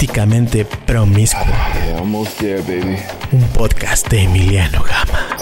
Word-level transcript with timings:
Políticamente 0.00 0.64
promiscuo. 0.64 1.44
There. 2.38 3.06
Un 3.32 3.46
podcast 3.52 4.08
de 4.08 4.22
Emiliano 4.22 4.82
Gama. 4.82 5.36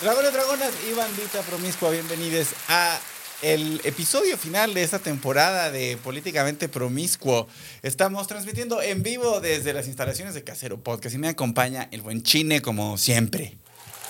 Dragones, 0.00 0.32
dragonas 0.32 0.70
y 0.88 0.94
bandita 0.94 1.40
promiscua, 1.40 1.90
bienvenidos 1.90 2.54
a 2.68 3.00
el 3.42 3.80
episodio 3.84 4.38
final 4.38 4.72
de 4.72 4.82
esta 4.84 4.98
temporada 5.00 5.70
de 5.70 5.96
Políticamente 6.02 6.68
Promiscuo. 6.68 7.48
Estamos 7.82 8.26
transmitiendo 8.28 8.80
en 8.80 9.02
vivo 9.02 9.40
desde 9.40 9.72
las 9.72 9.88
instalaciones 9.88 10.34
de 10.34 10.44
Casero 10.44 10.78
Podcast 10.80 11.14
y 11.14 11.18
me 11.18 11.28
acompaña 11.28 11.88
el 11.90 12.02
buen 12.02 12.22
Chine 12.22 12.62
como 12.62 12.96
siempre. 12.98 13.56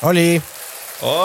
Oli, 0.02 0.40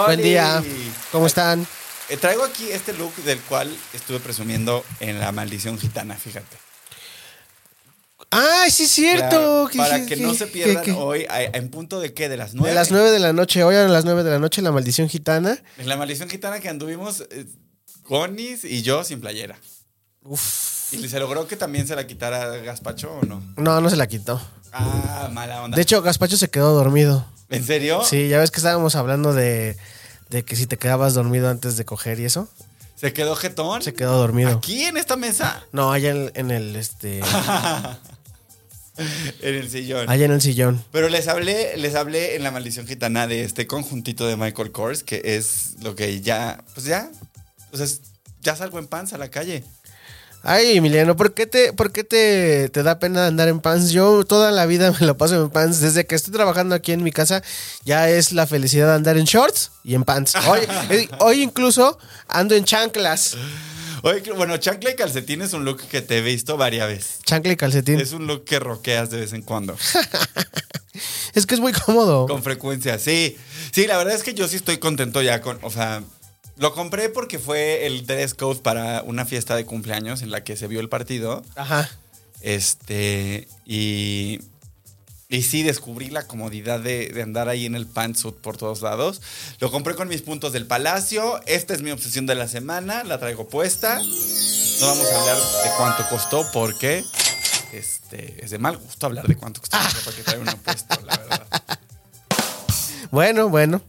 buen 0.05 0.21
día. 0.21 0.63
¿Cómo 1.11 1.27
están? 1.27 1.67
Eh, 2.09 2.15
traigo 2.15 2.45
aquí 2.45 2.69
este 2.71 2.93
look 2.93 3.13
del 3.17 3.39
cual 3.41 3.75
estuve 3.93 4.19
presumiendo 4.21 4.85
en 5.01 5.19
La 5.19 5.33
Maldición 5.33 5.77
Gitana, 5.77 6.15
fíjate. 6.15 6.55
¡Ay, 8.29 8.71
sí 8.71 8.83
es 8.83 8.91
cierto! 8.91 9.67
Claro, 9.71 9.89
para 9.89 9.99
¿Qué- 10.01 10.05
que 10.05 10.15
qué- 10.15 10.21
no 10.21 10.33
se 10.33 10.47
pierdan 10.47 10.83
hoy, 10.97 11.25
a- 11.29 11.43
¿en 11.43 11.69
punto 11.69 11.99
de 11.99 12.13
qué? 12.13 12.27
¿De 12.29 12.35
las 12.37 12.53
nueve? 12.53 12.69
De 12.69 12.75
las 12.75 12.91
9 12.91 13.09
de 13.11 13.19
la 13.19 13.31
noche, 13.31 13.63
hoy 13.63 13.75
a 13.75 13.87
las 13.87 14.03
9 14.05 14.23
de 14.23 14.31
la 14.31 14.39
noche, 14.39 14.61
la 14.61 14.71
maldición 14.71 15.07
gitana. 15.09 15.57
En 15.77 15.87
La 15.87 15.95
Maldición 15.97 16.29
Gitana 16.29 16.59
que 16.59 16.67
anduvimos 16.67 17.21
eh, 17.29 17.45
Gonis 18.07 18.63
y 18.63 18.81
yo 18.81 19.03
sin 19.03 19.19
playera. 19.21 19.57
Uf. 20.23 20.93
¿Y 20.93 21.07
se 21.09 21.19
logró 21.19 21.47
que 21.47 21.57
también 21.57 21.87
se 21.87 21.95
la 21.95 22.07
quitara 22.07 22.57
Gaspacho 22.57 23.11
o 23.11 23.25
no? 23.25 23.43
No, 23.57 23.81
no 23.81 23.89
se 23.89 23.97
la 23.97 24.07
quitó. 24.07 24.41
Ah, 24.71 25.29
mala 25.31 25.63
onda. 25.63 25.75
De 25.75 25.81
hecho, 25.81 26.01
Gaspacho 26.01 26.37
se 26.37 26.49
quedó 26.49 26.73
dormido. 26.73 27.25
¿En 27.49 27.63
serio? 27.65 28.03
Sí, 28.03 28.27
ya 28.29 28.39
ves 28.39 28.51
que 28.51 28.57
estábamos 28.57 28.95
hablando 28.95 29.33
de, 29.33 29.77
de 30.29 30.43
que 30.43 30.55
si 30.55 30.65
te 30.67 30.77
quedabas 30.77 31.13
dormido 31.13 31.49
antes 31.49 31.77
de 31.77 31.85
coger 31.85 32.19
y 32.19 32.25
eso. 32.25 32.47
¿Se 32.95 33.13
quedó 33.13 33.35
jetón? 33.35 33.81
Se 33.81 33.93
quedó 33.93 34.17
dormido. 34.17 34.57
¿Aquí 34.57 34.83
en 34.83 34.97
esta 34.97 35.15
mesa? 35.17 35.63
No, 35.71 35.91
allá 35.91 36.11
en, 36.11 36.31
en 36.33 36.51
el 36.51 36.75
este. 36.75 37.19
en 38.97 39.55
el 39.55 39.69
sillón. 39.69 40.09
allá 40.09 40.25
en 40.25 40.31
el 40.31 40.41
sillón. 40.41 40.83
Pero 40.91 41.07
les 41.09 41.27
hablé, 41.27 41.77
les 41.77 41.95
hablé 41.95 42.35
en 42.35 42.43
La 42.43 42.51
Maldición 42.51 42.87
Gitana 42.87 43.27
de 43.27 43.43
este 43.43 43.67
conjuntito 43.67 44.25
de 44.25 44.35
Michael 44.35 44.71
Kors, 44.71 45.03
que 45.03 45.21
es 45.23 45.75
lo 45.81 45.95
que 45.95 46.21
ya, 46.21 46.63
pues 46.73 46.85
ya, 46.87 47.11
pues 47.69 47.81
es- 47.81 48.01
ya 48.41 48.55
salgo 48.55 48.79
en 48.79 48.87
pants 48.87 49.13
a 49.13 49.17
la 49.17 49.29
calle. 49.29 49.63
Ay, 50.43 50.77
Emiliano, 50.77 51.15
¿por 51.17 51.33
qué, 51.33 51.45
te, 51.47 51.73
por 51.73 51.91
qué 51.91 52.03
te, 52.03 52.69
te 52.69 52.83
da 52.83 52.99
pena 52.99 53.25
andar 53.27 53.47
en 53.49 53.59
pants? 53.59 53.89
Yo 53.89 54.23
toda 54.23 54.51
la 54.51 54.65
vida 54.65 54.91
me 54.99 55.05
lo 55.05 55.17
paso 55.17 55.41
en 55.43 55.49
pants. 55.49 55.81
Desde 55.81 56.05
que 56.05 56.15
estoy 56.15 56.31
trabajando 56.33 56.75
aquí 56.75 56.91
en 56.93 57.03
mi 57.03 57.11
casa, 57.11 57.43
ya 57.83 58.09
es 58.09 58.31
la 58.31 58.47
felicidad 58.47 58.87
de 58.87 58.93
andar 58.93 59.17
en 59.17 59.25
shorts 59.25 59.71
y 59.83 59.95
en 59.95 60.03
pants. 60.03 60.35
Hoy, 60.47 60.61
eh, 60.89 61.09
hoy 61.19 61.41
incluso 61.41 61.97
ando 62.27 62.55
en 62.55 62.63
chanclas. 62.65 63.35
Que- 64.23 64.31
bueno, 64.31 64.55
chancla 64.55 64.91
y 64.91 64.95
calcetín 64.95 65.41
es 65.41 65.51
un 65.51 65.65
look 65.65 65.81
que 65.89 66.01
te 66.01 66.19
he 66.19 66.21
visto 66.21 66.55
varias 66.55 66.87
veces. 66.87 67.19
Chancla 67.25 67.51
y 67.51 67.55
calcetín. 67.57 67.99
Es 67.99 68.13
un 68.13 68.25
look 68.27 68.45
que 68.45 68.57
roqueas 68.59 69.09
de 69.09 69.19
vez 69.19 69.33
en 69.33 69.41
cuando. 69.41 69.75
Es 71.33 71.45
que 71.45 71.53
es 71.53 71.61
muy 71.61 71.73
cómodo. 71.73 72.25
Con 72.25 72.41
frecuencia, 72.41 72.97
sí. 72.97 73.37
Sí, 73.71 73.85
la 73.85 73.97
verdad 73.97 74.15
es 74.15 74.23
que 74.23 74.33
yo 74.33 74.47
sí 74.47 74.55
estoy 74.55 74.77
contento 74.77 75.21
ya 75.21 75.41
con, 75.41 75.59
o 75.61 75.69
sea, 75.69 76.01
lo 76.57 76.73
compré 76.73 77.09
porque 77.09 77.39
fue 77.39 77.85
el 77.85 78.05
dress 78.05 78.33
code 78.33 78.59
para 78.61 79.03
una 79.03 79.25
fiesta 79.25 79.55
de 79.55 79.65
cumpleaños 79.65 80.21
en 80.21 80.31
la 80.31 80.43
que 80.43 80.55
se 80.55 80.67
vio 80.67 80.79
el 80.79 80.89
partido. 80.89 81.43
Ajá. 81.55 81.89
Este, 82.41 83.47
y, 83.65 84.39
y 85.29 85.41
sí, 85.43 85.63
descubrí 85.63 86.09
la 86.09 86.27
comodidad 86.27 86.79
de, 86.79 87.09
de 87.09 87.21
andar 87.21 87.49
ahí 87.49 87.65
en 87.65 87.75
el 87.75 87.85
pantsuit 87.85 88.35
por 88.35 88.57
todos 88.57 88.81
lados. 88.81 89.21
Lo 89.59 89.71
compré 89.71 89.95
con 89.95 90.07
mis 90.07 90.21
puntos 90.21 90.53
del 90.53 90.65
palacio. 90.65 91.39
Esta 91.45 91.73
es 91.73 91.81
mi 91.81 91.91
obsesión 91.91 92.25
de 92.25 92.35
la 92.35 92.47
semana, 92.47 93.03
la 93.03 93.19
traigo 93.19 93.47
puesta. 93.47 93.99
No 93.99 94.87
vamos 94.87 95.07
a 95.11 95.19
hablar 95.19 95.37
de 95.37 95.69
cuánto 95.77 96.09
costó 96.09 96.45
porque 96.53 97.03
este, 97.73 98.43
es 98.43 98.51
de 98.51 98.59
mal 98.59 98.77
gusto 98.77 99.05
hablar 99.05 99.27
de 99.27 99.35
cuánto 99.35 99.61
costó 99.61 99.77
la 99.77 99.89
ropa 99.89 100.11
que 100.15 100.23
trae 100.23 100.39
una 100.39 100.55
puesto, 100.55 100.99
la 101.05 101.17
verdad. 101.17 101.47
Bueno, 103.09 103.47
bueno. 103.47 103.81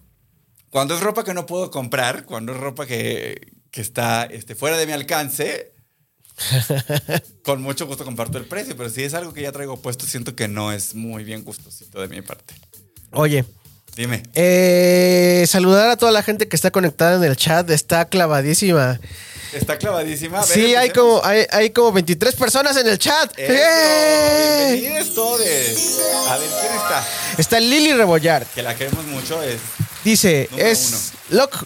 Cuando 0.70 0.94
es 0.94 1.00
ropa 1.00 1.24
que 1.24 1.34
no 1.34 1.46
puedo 1.46 1.70
comprar, 1.70 2.24
cuando 2.24 2.52
es 2.52 2.58
ropa 2.58 2.86
que, 2.86 3.52
que 3.70 3.80
está 3.80 4.24
este, 4.24 4.54
fuera 4.54 4.76
de 4.76 4.86
mi 4.86 4.92
alcance, 4.92 5.72
con 7.42 7.62
mucho 7.62 7.86
gusto 7.86 8.04
comparto 8.04 8.38
el 8.38 8.44
precio, 8.44 8.76
pero 8.76 8.90
si 8.90 9.02
es 9.02 9.14
algo 9.14 9.32
que 9.32 9.42
ya 9.42 9.52
traigo 9.52 9.76
puesto, 9.78 10.06
siento 10.06 10.36
que 10.36 10.48
no 10.48 10.72
es 10.72 10.94
muy 10.94 11.24
bien 11.24 11.42
gustosito 11.44 12.00
de 12.00 12.08
mi 12.08 12.22
parte. 12.22 12.54
Oye, 13.12 13.44
Dime. 13.96 14.22
eh, 14.34 15.44
saludar 15.48 15.88
a 15.90 15.96
toda 15.96 16.12
la 16.12 16.22
gente 16.22 16.46
que 16.48 16.56
está 16.56 16.70
conectada 16.70 17.16
en 17.16 17.24
el 17.24 17.36
chat. 17.36 17.68
Está 17.70 18.04
clavadísima. 18.04 19.00
Está 19.54 19.78
clavadísima. 19.78 20.42
Sí, 20.42 20.74
hay 20.74 20.90
como, 20.90 21.24
hay, 21.24 21.46
hay 21.50 21.70
como 21.70 21.90
23 21.92 22.34
personas 22.36 22.76
en 22.76 22.86
el 22.86 22.98
chat. 22.98 23.32
Eso, 23.38 23.52
¡Eh! 23.54 24.72
bienvenidos 24.78 25.14
todos. 25.14 25.40
A 25.40 26.36
ver, 26.36 26.48
¿quién 26.60 26.72
está? 26.74 27.08
Está 27.38 27.58
Lili 27.60 27.94
Rebollar. 27.94 28.44
Que 28.46 28.62
la 28.62 28.74
queremos 28.76 29.06
mucho. 29.06 29.42
Es 29.42 29.58
Dice, 30.08 30.48
Número 30.50 30.69
es 30.69 31.12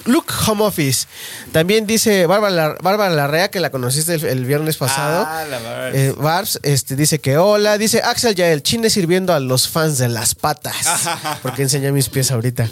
Luke 0.06 0.32
Home 0.48 0.64
Office. 0.64 1.06
También 1.52 1.86
dice 1.86 2.26
Bárbara, 2.26 2.74
Bárbara 2.82 3.14
Larrea, 3.14 3.52
que 3.52 3.60
la 3.60 3.70
conociste 3.70 4.14
el, 4.14 4.24
el 4.24 4.44
viernes 4.44 4.76
pasado. 4.76 5.24
Ah, 5.28 5.44
la 5.48 5.58
verdad. 5.60 5.94
Eh, 5.94 6.12
Barbs 6.18 6.58
este, 6.64 6.96
dice 6.96 7.20
que 7.20 7.36
hola. 7.38 7.78
Dice 7.78 8.00
Axel 8.02 8.34
ya 8.34 8.50
el 8.50 8.64
chine 8.64 8.90
sirviendo 8.90 9.32
a 9.32 9.38
los 9.38 9.68
fans 9.68 9.98
de 9.98 10.08
las 10.08 10.34
patas. 10.34 10.74
porque 11.42 11.62
enseñé 11.62 11.92
mis 11.92 12.08
pies 12.08 12.32
ahorita. 12.32 12.68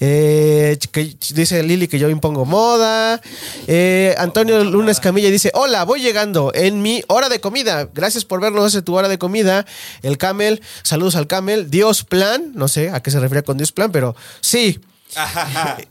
Eh, 0.00 0.76
que- 0.90 1.14
dice 1.34 1.62
Lili 1.62 1.86
que 1.86 2.00
yo 2.00 2.08
impongo 2.08 2.44
moda. 2.44 3.20
Eh, 3.68 4.16
Antonio 4.18 4.64
Lunes 4.64 4.98
Camilla 4.98 5.30
dice: 5.30 5.52
Hola, 5.54 5.84
voy 5.84 6.00
llegando 6.00 6.50
en 6.52 6.82
mi 6.82 7.04
hora 7.06 7.28
de 7.28 7.40
comida. 7.40 7.88
Gracias 7.94 8.24
por 8.24 8.40
vernos 8.40 8.74
en 8.74 8.82
tu 8.82 8.96
hora 8.96 9.08
de 9.08 9.18
comida. 9.18 9.66
El 10.02 10.18
Camel, 10.18 10.60
saludos 10.82 11.14
al 11.14 11.28
Camel. 11.28 11.70
Dios 11.70 12.02
Plan, 12.02 12.50
no 12.56 12.66
sé 12.66 12.90
a 12.90 13.00
qué 13.00 13.12
se 13.12 13.20
refiere 13.20 13.44
con 13.44 13.56
Dios 13.56 13.70
Plan, 13.70 13.92
pero 13.92 14.16
sí. 14.40 14.80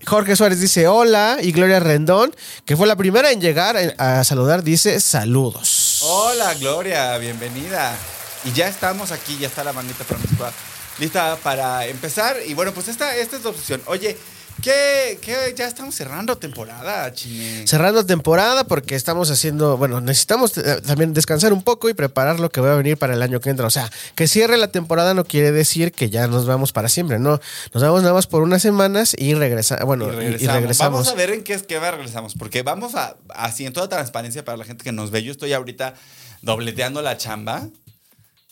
Jorge 0.06 0.36
Suárez 0.36 0.59
dice 0.59 0.88
hola 0.88 1.38
y 1.42 1.52
Gloria 1.52 1.80
Rendón, 1.80 2.36
que 2.66 2.76
fue 2.76 2.88
la 2.88 2.96
primera 2.96 3.32
en 3.32 3.42
llegar 3.42 3.78
a 3.98 4.24
saludar, 4.24 4.64
dice 4.64 5.00
saludos. 5.00 6.02
Hola, 6.04 6.54
Gloria, 6.56 7.18
bienvenida. 7.18 7.96
Y 8.44 8.52
ya 8.54 8.68
estamos 8.68 9.12
aquí, 9.12 9.38
ya 9.38 9.48
está 9.48 9.64
la 9.64 9.74
manita 9.74 10.04
promiscua 10.04 10.52
lista 11.00 11.38
para 11.44 11.86
empezar. 11.88 12.38
Y 12.48 12.54
bueno, 12.54 12.74
pues 12.74 12.88
esta, 12.88 13.16
esta 13.16 13.38
es 13.38 13.44
la 13.44 13.50
opción. 13.50 13.82
Oye, 13.88 14.18
¿qué, 14.62 15.20
qué? 15.22 15.54
ya 15.58 15.68
estamos 15.68 15.96
cerrando 15.96 16.38
temporada, 16.38 17.12
chine? 17.14 17.66
Cerrando 17.68 18.06
temporada 18.06 18.64
porque 18.66 18.96
estamos 18.96 19.30
haciendo, 19.32 19.78
bueno, 19.78 20.02
necesitamos 20.02 20.58
eh, 20.58 20.82
también 20.85 21.14
descansar 21.14 21.53
un 21.53 21.64
poco 21.64 21.90
y 21.90 21.94
preparar 21.94 22.40
lo 22.40 22.50
que 22.50 22.62
va 22.62 22.74
a 22.74 22.76
venir 22.76 22.97
para 22.97 23.14
el 23.14 23.22
año 23.22 23.40
que 23.40 23.50
entra. 23.50 23.66
O 23.68 23.70
sea, 23.70 23.90
que 24.16 24.28
cierre 24.28 24.58
la 24.58 24.68
temporada 24.70 25.14
no 25.14 25.26
quiere 25.26 25.52
decir 25.52 25.91
que 25.91 26.09
ya 26.09 26.28
nos 26.28 26.46
vamos 26.46 26.72
para 26.72 26.88
siempre, 26.90 27.20
no. 27.20 27.40
Nos 27.74 27.84
vamos 27.84 28.02
nada 28.02 28.14
más 28.14 28.28
por 28.28 28.41
unas 28.44 28.62
semanas 28.62 29.16
y 29.18 29.34
regresa, 29.34 29.84
bueno, 29.84 30.06
Y 30.06 30.09
y- 30.09 30.12
y 30.12 30.18
regresamos. 30.18 30.53
regresamos. 30.56 31.00
Vamos 31.06 31.08
a 31.14 31.16
ver 31.16 31.30
en 31.32 31.44
qué 31.44 31.53
esquema 31.53 31.91
regresamos, 31.91 32.34
porque 32.38 32.62
vamos 32.64 32.96
a, 32.96 33.16
así 33.30 33.66
en 33.66 33.74
toda 33.74 33.90
transparencia 33.90 34.46
para 34.46 34.58
la 34.58 34.66
gente 34.66 34.84
que 34.84 34.91
nos 34.91 35.12
ve. 35.12 35.24
Yo 35.24 35.32
estoy 35.32 35.53
ahorita 35.53 35.94
dobleteando 36.41 37.02
la 37.02 37.18
chamba, 37.18 37.68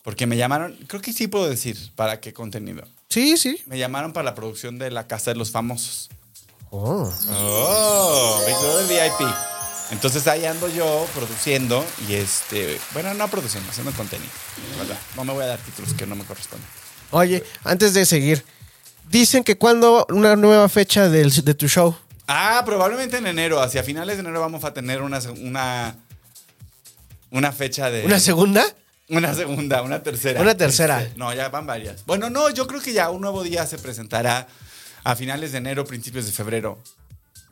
porque 0.04 0.26
me 0.28 0.38
llamaron, 0.38 0.76
creo 0.88 1.02
que 1.02 1.14
sí 1.14 1.28
puedo 1.28 1.50
decir 1.50 1.78
para 1.96 2.20
qué 2.20 2.34
contenido. 2.34 2.84
Sí, 3.10 3.38
sí. 3.38 3.60
Me 3.66 3.80
llamaron 3.80 4.14
para 4.14 4.24
la 4.24 4.36
producción 4.36 4.78
de 4.78 4.92
La 4.92 5.08
Casa 5.08 5.32
de 5.32 5.36
los 5.38 5.50
Famosos. 5.50 6.10
Oh. 6.70 7.12
Oh, 7.32 8.42
Brother 8.46 8.88
VIP. 8.88 9.28
Entonces 9.90 10.28
ahí 10.28 10.46
ando 10.46 10.68
yo 10.70 11.08
produciendo 11.16 11.84
y 12.08 12.14
este, 12.14 12.80
bueno, 12.94 13.12
no 13.16 13.28
produciendo, 13.28 13.68
haciendo 13.72 13.92
contenido, 13.94 14.30
¿verdad? 14.78 15.00
No 15.16 15.24
me 15.26 15.34
voy 15.34 15.44
a 15.44 15.48
dar 15.48 15.60
títulos 15.60 15.96
que 15.96 16.06
no 16.06 16.16
me 16.16 16.24
corresponden. 16.24 16.68
Oye, 17.10 17.44
antes 17.64 17.96
de 17.96 18.06
seguir, 18.06 18.46
dicen 19.10 19.44
que 19.44 19.58
cuando 19.58 20.06
una 20.10 20.36
nueva 20.36 20.70
fecha 20.70 21.10
del- 21.10 21.32
de 21.44 21.54
tu 21.56 21.68
show. 21.68 21.98
Ah, 22.28 22.62
probablemente 22.64 23.18
en 23.18 23.26
enero. 23.26 23.60
Hacia 23.60 23.82
finales 23.82 24.18
de 24.18 24.22
enero 24.22 24.40
vamos 24.40 24.64
a 24.64 24.72
tener 24.72 25.02
una, 25.02 25.18
una, 25.42 25.96
una 27.32 27.52
fecha 27.52 27.90
de. 27.90 28.06
¿Una 28.06 28.20
segunda? 28.20 28.64
Una 29.10 29.34
segunda, 29.34 29.82
una 29.82 30.04
tercera. 30.04 30.42
Una 30.42 30.56
tercera. 30.56 31.02
Este, 31.02 31.18
no, 31.18 31.34
ya 31.34 31.50
van 31.50 31.66
varias. 31.66 32.06
Bueno, 32.06 32.30
no, 32.30 32.50
yo 32.52 32.68
creo 32.68 32.80
que 32.82 32.94
ya 32.94 33.10
un 33.10 33.22
nuevo 33.22 33.44
día 33.44 33.66
se 33.66 33.80
presentará 33.80 34.48
a 35.04 35.16
finales 35.16 35.52
de 35.52 35.58
enero, 35.58 35.86
principios 35.86 36.26
de 36.26 36.32
febrero. 36.32 36.78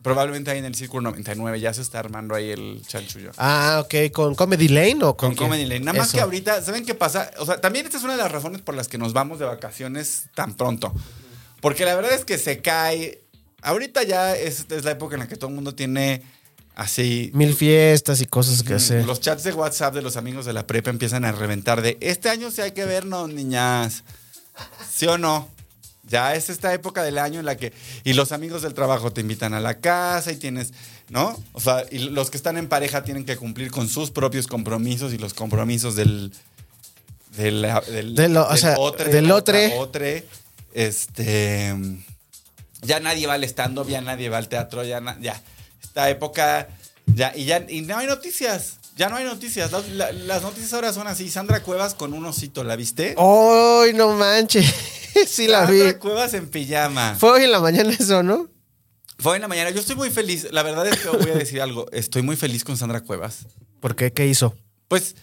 Probablemente 0.04 0.52
ahí 0.52 0.60
en 0.60 0.66
el 0.66 0.76
Círculo 0.76 1.02
99 1.02 1.60
ya 1.60 1.74
se 1.74 1.82
está 1.82 2.00
armando 2.00 2.36
ahí 2.36 2.52
el 2.52 2.84
chanchullo. 2.88 3.32
Ah, 3.38 3.84
ok. 3.84 4.12
¿Con 4.14 4.36
Comedy 4.36 4.68
Lane 4.68 5.04
o 5.04 5.18
con, 5.18 5.36
Con? 5.36 5.48
Comedy 5.48 5.66
Lane. 5.66 5.80
Nada 5.82 5.98
más 5.98 6.10
Eso. 6.10 6.18
que 6.18 6.22
ahorita, 6.22 6.62
¿saben 6.62 6.86
qué 6.86 6.94
pasa? 6.94 7.32
O 7.40 7.46
sea, 7.46 7.60
también 7.60 7.86
esta 7.86 7.98
es 7.98 8.04
una 8.04 8.14
de 8.14 8.20
las 8.20 8.32
razones 8.32 8.62
por 8.62 8.76
las 8.76 8.88
que 8.88 9.00
nos 9.00 9.14
vamos 9.14 9.40
de 9.40 9.46
vacaciones 9.46 10.30
tan 10.36 10.56
pronto. 10.56 10.94
Porque 11.60 11.84
la 11.86 11.96
verdad 11.96 12.14
es 12.14 12.24
que 12.24 12.38
se 12.38 12.62
cae. 12.62 13.22
Ahorita 13.64 14.04
ya 14.04 14.36
es, 14.36 14.68
es 14.70 14.86
la 14.86 14.92
época 14.92 15.16
en 15.16 15.22
la 15.22 15.28
que 15.28 15.36
todo 15.36 15.50
el 15.50 15.56
mundo 15.56 15.74
tiene 15.74 16.22
así. 16.78 17.32
Mil 17.34 17.54
fiestas 17.54 18.22
y 18.22 18.26
cosas 18.26 18.64
que 18.64 18.76
hacer. 18.76 19.06
Los 19.06 19.20
chats 19.20 19.44
de 19.44 19.52
WhatsApp 19.52 19.94
de 19.94 20.02
los 20.02 20.16
amigos 20.16 20.46
de 20.46 20.54
la 20.54 20.66
prepa 20.66 20.90
empiezan 20.92 21.26
a 21.26 21.32
reventar 21.34 21.82
de 21.82 21.98
este 22.00 22.30
año 22.30 22.52
sí 22.52 22.62
hay 22.62 22.72
que 22.72 22.86
vernos, 22.86 23.30
niñas. 23.30 24.04
¿Sí 24.90 25.06
o 25.08 25.18
no? 25.18 25.50
Ya 26.10 26.36
es 26.36 26.50
esta 26.50 26.74
época 26.74 27.04
del 27.04 27.18
año 27.18 27.40
en 27.42 27.46
la 27.46 27.58
que. 27.58 27.74
Y 28.06 28.14
los 28.14 28.32
amigos 28.32 28.62
del 28.62 28.74
trabajo 28.74 29.12
te 29.12 29.20
invitan 29.20 29.54
a 29.54 29.60
la 29.60 29.80
casa 29.80 30.32
y 30.32 30.38
tienes. 30.38 30.72
¿No? 31.10 31.38
O 31.54 31.60
sea, 31.60 31.84
y 31.92 32.00
los 32.00 32.30
que 32.30 32.38
están 32.38 32.58
en 32.58 32.68
pareja 32.70 33.04
tienen 33.04 33.26
que 33.26 33.36
cumplir 33.38 33.72
con 33.72 33.88
sus 33.90 34.12
propios 34.12 34.48
compromisos 34.48 35.12
y 35.14 35.18
los 35.18 35.34
compromisos 35.34 35.96
del. 35.96 36.32
Del, 37.36 37.62
del, 37.92 38.16
De 38.16 38.30
lo- 38.30 38.48
o 38.48 38.56
sea, 38.58 38.76
otre, 38.78 39.12
del 39.12 39.30
otre. 39.32 39.68
otra 39.68 39.78
otre. 39.80 40.26
Este. 40.74 41.76
Ya 42.82 43.00
nadie 43.00 43.28
va 43.28 43.34
al 43.34 43.44
stand-up, 43.44 43.88
ya 43.90 44.02
nadie 44.02 44.30
va 44.30 44.38
al 44.38 44.48
teatro, 44.48 44.84
ya. 44.84 45.02
na- 45.02 45.18
ya. 45.20 45.42
Esta 45.98 46.12
época. 46.12 46.68
Ya, 47.08 47.34
y 47.36 47.46
ya 47.46 47.66
y 47.68 47.82
no 47.82 47.98
hay 47.98 48.06
noticias. 48.06 48.76
Ya 48.98 49.10
no 49.10 49.16
hay 49.16 49.26
noticias. 49.26 49.72
Las, 49.72 49.90
la- 49.90 50.12
las 50.12 50.44
noticias 50.44 50.72
ahora 50.74 50.94
son 50.94 51.08
así. 51.08 51.28
Sandra 51.32 51.64
Cuevas 51.64 51.96
con 51.96 52.14
un 52.14 52.24
osito, 52.24 52.64
¿la 52.64 52.76
viste? 52.76 53.16
¡Ay, 53.18 53.94
no 53.96 54.10
manches! 54.14 54.72
sí 55.28 55.48
la 55.48 55.66
vi. 55.66 55.80
Sandra 55.80 55.98
Cuevas 55.98 56.36
en 56.36 56.50
pijama. 56.50 57.16
Fue 57.20 57.32
hoy 57.32 57.44
en 57.46 57.52
la 57.52 57.60
mañana 57.60 57.90
eso, 58.00 58.22
¿no? 58.22 58.48
Fue 59.18 59.38
en 59.38 59.42
la 59.42 59.48
mañana. 59.48 59.72
Yo 59.72 59.80
estoy 59.80 59.96
muy 59.96 60.12
feliz. 60.12 60.48
La 60.52 60.62
verdad 60.62 60.86
es 60.86 61.00
que 61.00 61.10
voy 61.10 61.32
a 61.32 61.34
decir 61.36 61.60
algo. 61.64 61.88
Estoy 61.92 62.22
muy 62.22 62.36
feliz 62.36 62.64
con 62.64 62.78
Sandra 62.78 63.02
Cuevas. 63.02 63.48
¿Por 63.80 63.96
qué? 63.96 64.14
¿Qué 64.14 64.28
hizo? 64.28 64.56
Pues, 64.88 65.16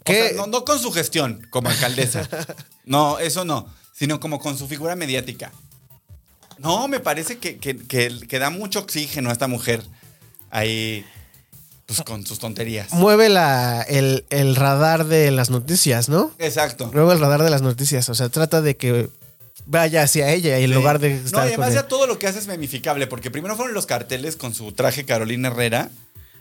o 0.00 0.04
¿Qué? 0.04 0.28
sea, 0.28 0.36
no, 0.36 0.46
no 0.48 0.66
con 0.66 0.78
su 0.78 0.92
gestión 0.92 1.46
como 1.48 1.70
alcaldesa. 1.70 2.28
No, 2.84 3.18
eso 3.18 3.46
no. 3.46 3.72
Sino 3.94 4.20
como 4.20 4.38
con 4.38 4.58
su 4.58 4.68
figura 4.68 4.96
mediática. 4.96 5.50
No, 6.58 6.88
me 6.88 7.00
parece 7.00 7.38
que, 7.38 7.56
que- 7.58 7.76
que- 7.78 8.20
que 8.28 8.38
da 8.38 8.50
mucho 8.50 8.80
oxígeno 8.80 9.30
a 9.30 9.32
esta 9.32 9.48
mujer. 9.48 9.82
Ahí, 10.50 11.04
pues 11.86 12.00
con 12.02 12.24
sus 12.26 12.38
tonterías. 12.38 12.92
Mueve 12.92 13.28
la, 13.28 13.82
el, 13.82 14.24
el 14.30 14.56
radar 14.56 15.04
de 15.06 15.30
las 15.30 15.50
noticias, 15.50 16.08
¿no? 16.08 16.30
Exacto. 16.38 16.90
Mueve 16.92 17.14
el 17.14 17.20
radar 17.20 17.42
de 17.42 17.50
las 17.50 17.62
noticias. 17.62 18.08
O 18.08 18.14
sea, 18.14 18.28
trata 18.28 18.62
de 18.62 18.76
que 18.76 19.08
vaya 19.66 20.02
hacia 20.02 20.30
ella 20.32 20.58
en 20.58 20.68
Sí. 20.68 20.74
lugar 20.74 20.98
de 21.00 21.10
No, 21.10 21.16
estar 21.16 21.32
con 21.32 21.48
además 21.48 21.68
él. 21.70 21.74
ya 21.74 21.88
todo 21.88 22.06
lo 22.06 22.18
que 22.18 22.26
hace 22.26 22.38
es 22.38 22.46
memificable, 22.46 23.06
porque 23.06 23.30
primero 23.30 23.56
fueron 23.56 23.74
los 23.74 23.86
carteles 23.86 24.36
con 24.36 24.54
su 24.54 24.72
traje 24.72 25.04
Carolina 25.04 25.48
Herrera. 25.48 25.90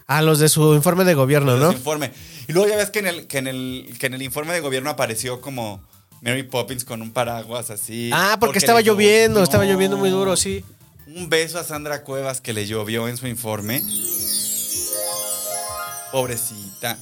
A 0.06 0.22
los 0.22 0.40
de 0.40 0.50
su 0.50 0.74
informe 0.76 1.06
de 1.06 1.14
gobierno, 1.14 1.54
los 1.58 1.62
¿no? 1.62 1.72
informe. 1.72 2.12
Y 2.48 2.52
luego 2.54 2.68
ya 2.70 2.76
ves 2.76 2.90
que 2.90 3.00
en 3.00 3.08
el, 3.08 3.28
que 3.28 3.38
en 3.38 3.48
el, 3.48 3.96
que 4.00 4.08
en 4.08 4.14
el 4.14 4.22
informe 4.22 4.54
de 4.54 4.60
gobierno 4.60 4.90
apareció 4.90 5.40
como 5.42 5.82
Mary 6.24 6.44
Poppins 6.44 6.86
con 6.86 7.02
un 7.02 7.12
paraguas 7.12 7.70
así. 7.70 8.10
Ah, 8.14 8.38
porque, 8.40 8.58
estaba 8.60 8.82
lloviendo, 8.82 9.44
estaba 9.44 9.66
lloviendo 9.66 9.98
muy 9.98 10.10
duro, 10.10 10.36
sí. 10.38 10.64
Un 11.08 11.30
beso 11.30 11.60
a 11.60 11.64
Sandra 11.64 12.04
Cuevas 12.04 12.40
que 12.42 12.54
le 12.54 12.66
llovió 12.66 13.08
en 13.08 13.18
su 13.18 13.28
informe. 13.28 13.82
Pobrecita. 16.12 16.98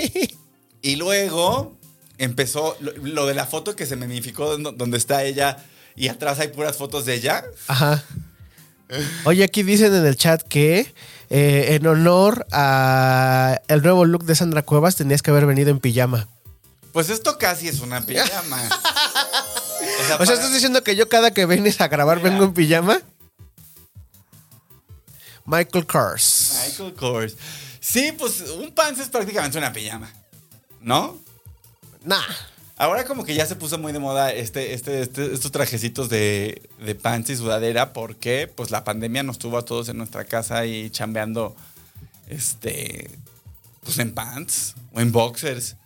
y 0.82 0.96
luego 0.96 1.74
empezó 2.18 2.76
lo, 2.80 2.92
lo 3.02 3.26
de 3.26 3.34
la 3.34 3.46
foto 3.46 3.76
que 3.76 3.86
se 3.86 3.96
memificó 3.96 4.56
do- 4.58 4.72
donde 4.72 4.98
está 4.98 5.22
ella 5.24 5.56
y 5.96 6.08
atrás 6.08 6.40
hay 6.40 6.48
puras 6.48 6.76
fotos 6.76 7.06
de 7.06 7.14
ella. 7.14 7.44
Ajá. 7.68 8.04
Oye, 9.24 9.44
aquí 9.44 9.62
dicen 9.62 9.94
en 9.94 10.04
el 10.04 10.16
chat 10.16 10.42
que 10.42 10.92
eh, 11.30 11.66
en 11.70 11.86
honor 11.86 12.46
a 12.52 13.60
el 13.68 13.82
nuevo 13.82 14.04
look 14.04 14.24
de 14.24 14.34
Sandra 14.34 14.62
Cuevas 14.62 14.96
tenías 14.96 15.22
que 15.22 15.30
haber 15.30 15.46
venido 15.46 15.70
en 15.70 15.78
pijama. 15.80 16.28
Pues 16.94 17.10
esto 17.10 17.36
casi 17.36 17.68
es 17.68 17.80
una 17.80 18.00
pijama. 18.00 18.62
O 19.84 19.86
sea, 19.86 20.00
O 20.00 20.06
sea, 20.06 20.18
para- 20.18 20.32
¿estás 20.32 20.52
diciendo 20.54 20.82
que 20.82 20.96
yo 20.96 21.08
cada 21.10 21.32
que 21.32 21.44
vienes 21.44 21.78
a 21.82 21.88
grabar 21.88 22.16
Mira. 22.18 22.30
vengo 22.30 22.44
en 22.44 22.54
pijama? 22.54 23.00
Michael 25.44 25.86
Kors. 25.86 26.56
Michael 26.66 26.94
Kors. 26.94 27.36
Sí, 27.80 28.12
pues 28.18 28.40
un 28.40 28.72
pants 28.72 29.00
es 29.00 29.08
prácticamente 29.08 29.58
una 29.58 29.72
pijama. 29.72 30.10
¿No? 30.80 31.18
Nah. 32.02 32.22
Ahora 32.76 33.04
como 33.04 33.24
que 33.24 33.34
ya 33.34 33.44
se 33.46 33.56
puso 33.56 33.76
muy 33.78 33.92
de 33.92 33.98
moda 33.98 34.32
este, 34.32 34.72
este, 34.74 35.02
este- 35.02 35.34
estos 35.34 35.52
trajecitos 35.52 36.08
de, 36.08 36.62
de 36.78 36.94
pants 36.94 37.30
y 37.30 37.36
sudadera 37.36 37.92
porque 37.92 38.50
pues 38.54 38.70
la 38.70 38.84
pandemia 38.84 39.22
nos 39.22 39.38
tuvo 39.38 39.58
a 39.58 39.64
todos 39.64 39.88
en 39.90 39.98
nuestra 39.98 40.24
casa 40.24 40.64
y 40.66 40.88
chambeando 40.90 41.54
este 42.26 43.10
pues 43.82 43.98
en 43.98 44.14
pants 44.14 44.74
o 44.94 45.00
en 45.00 45.12
boxers. 45.12 45.76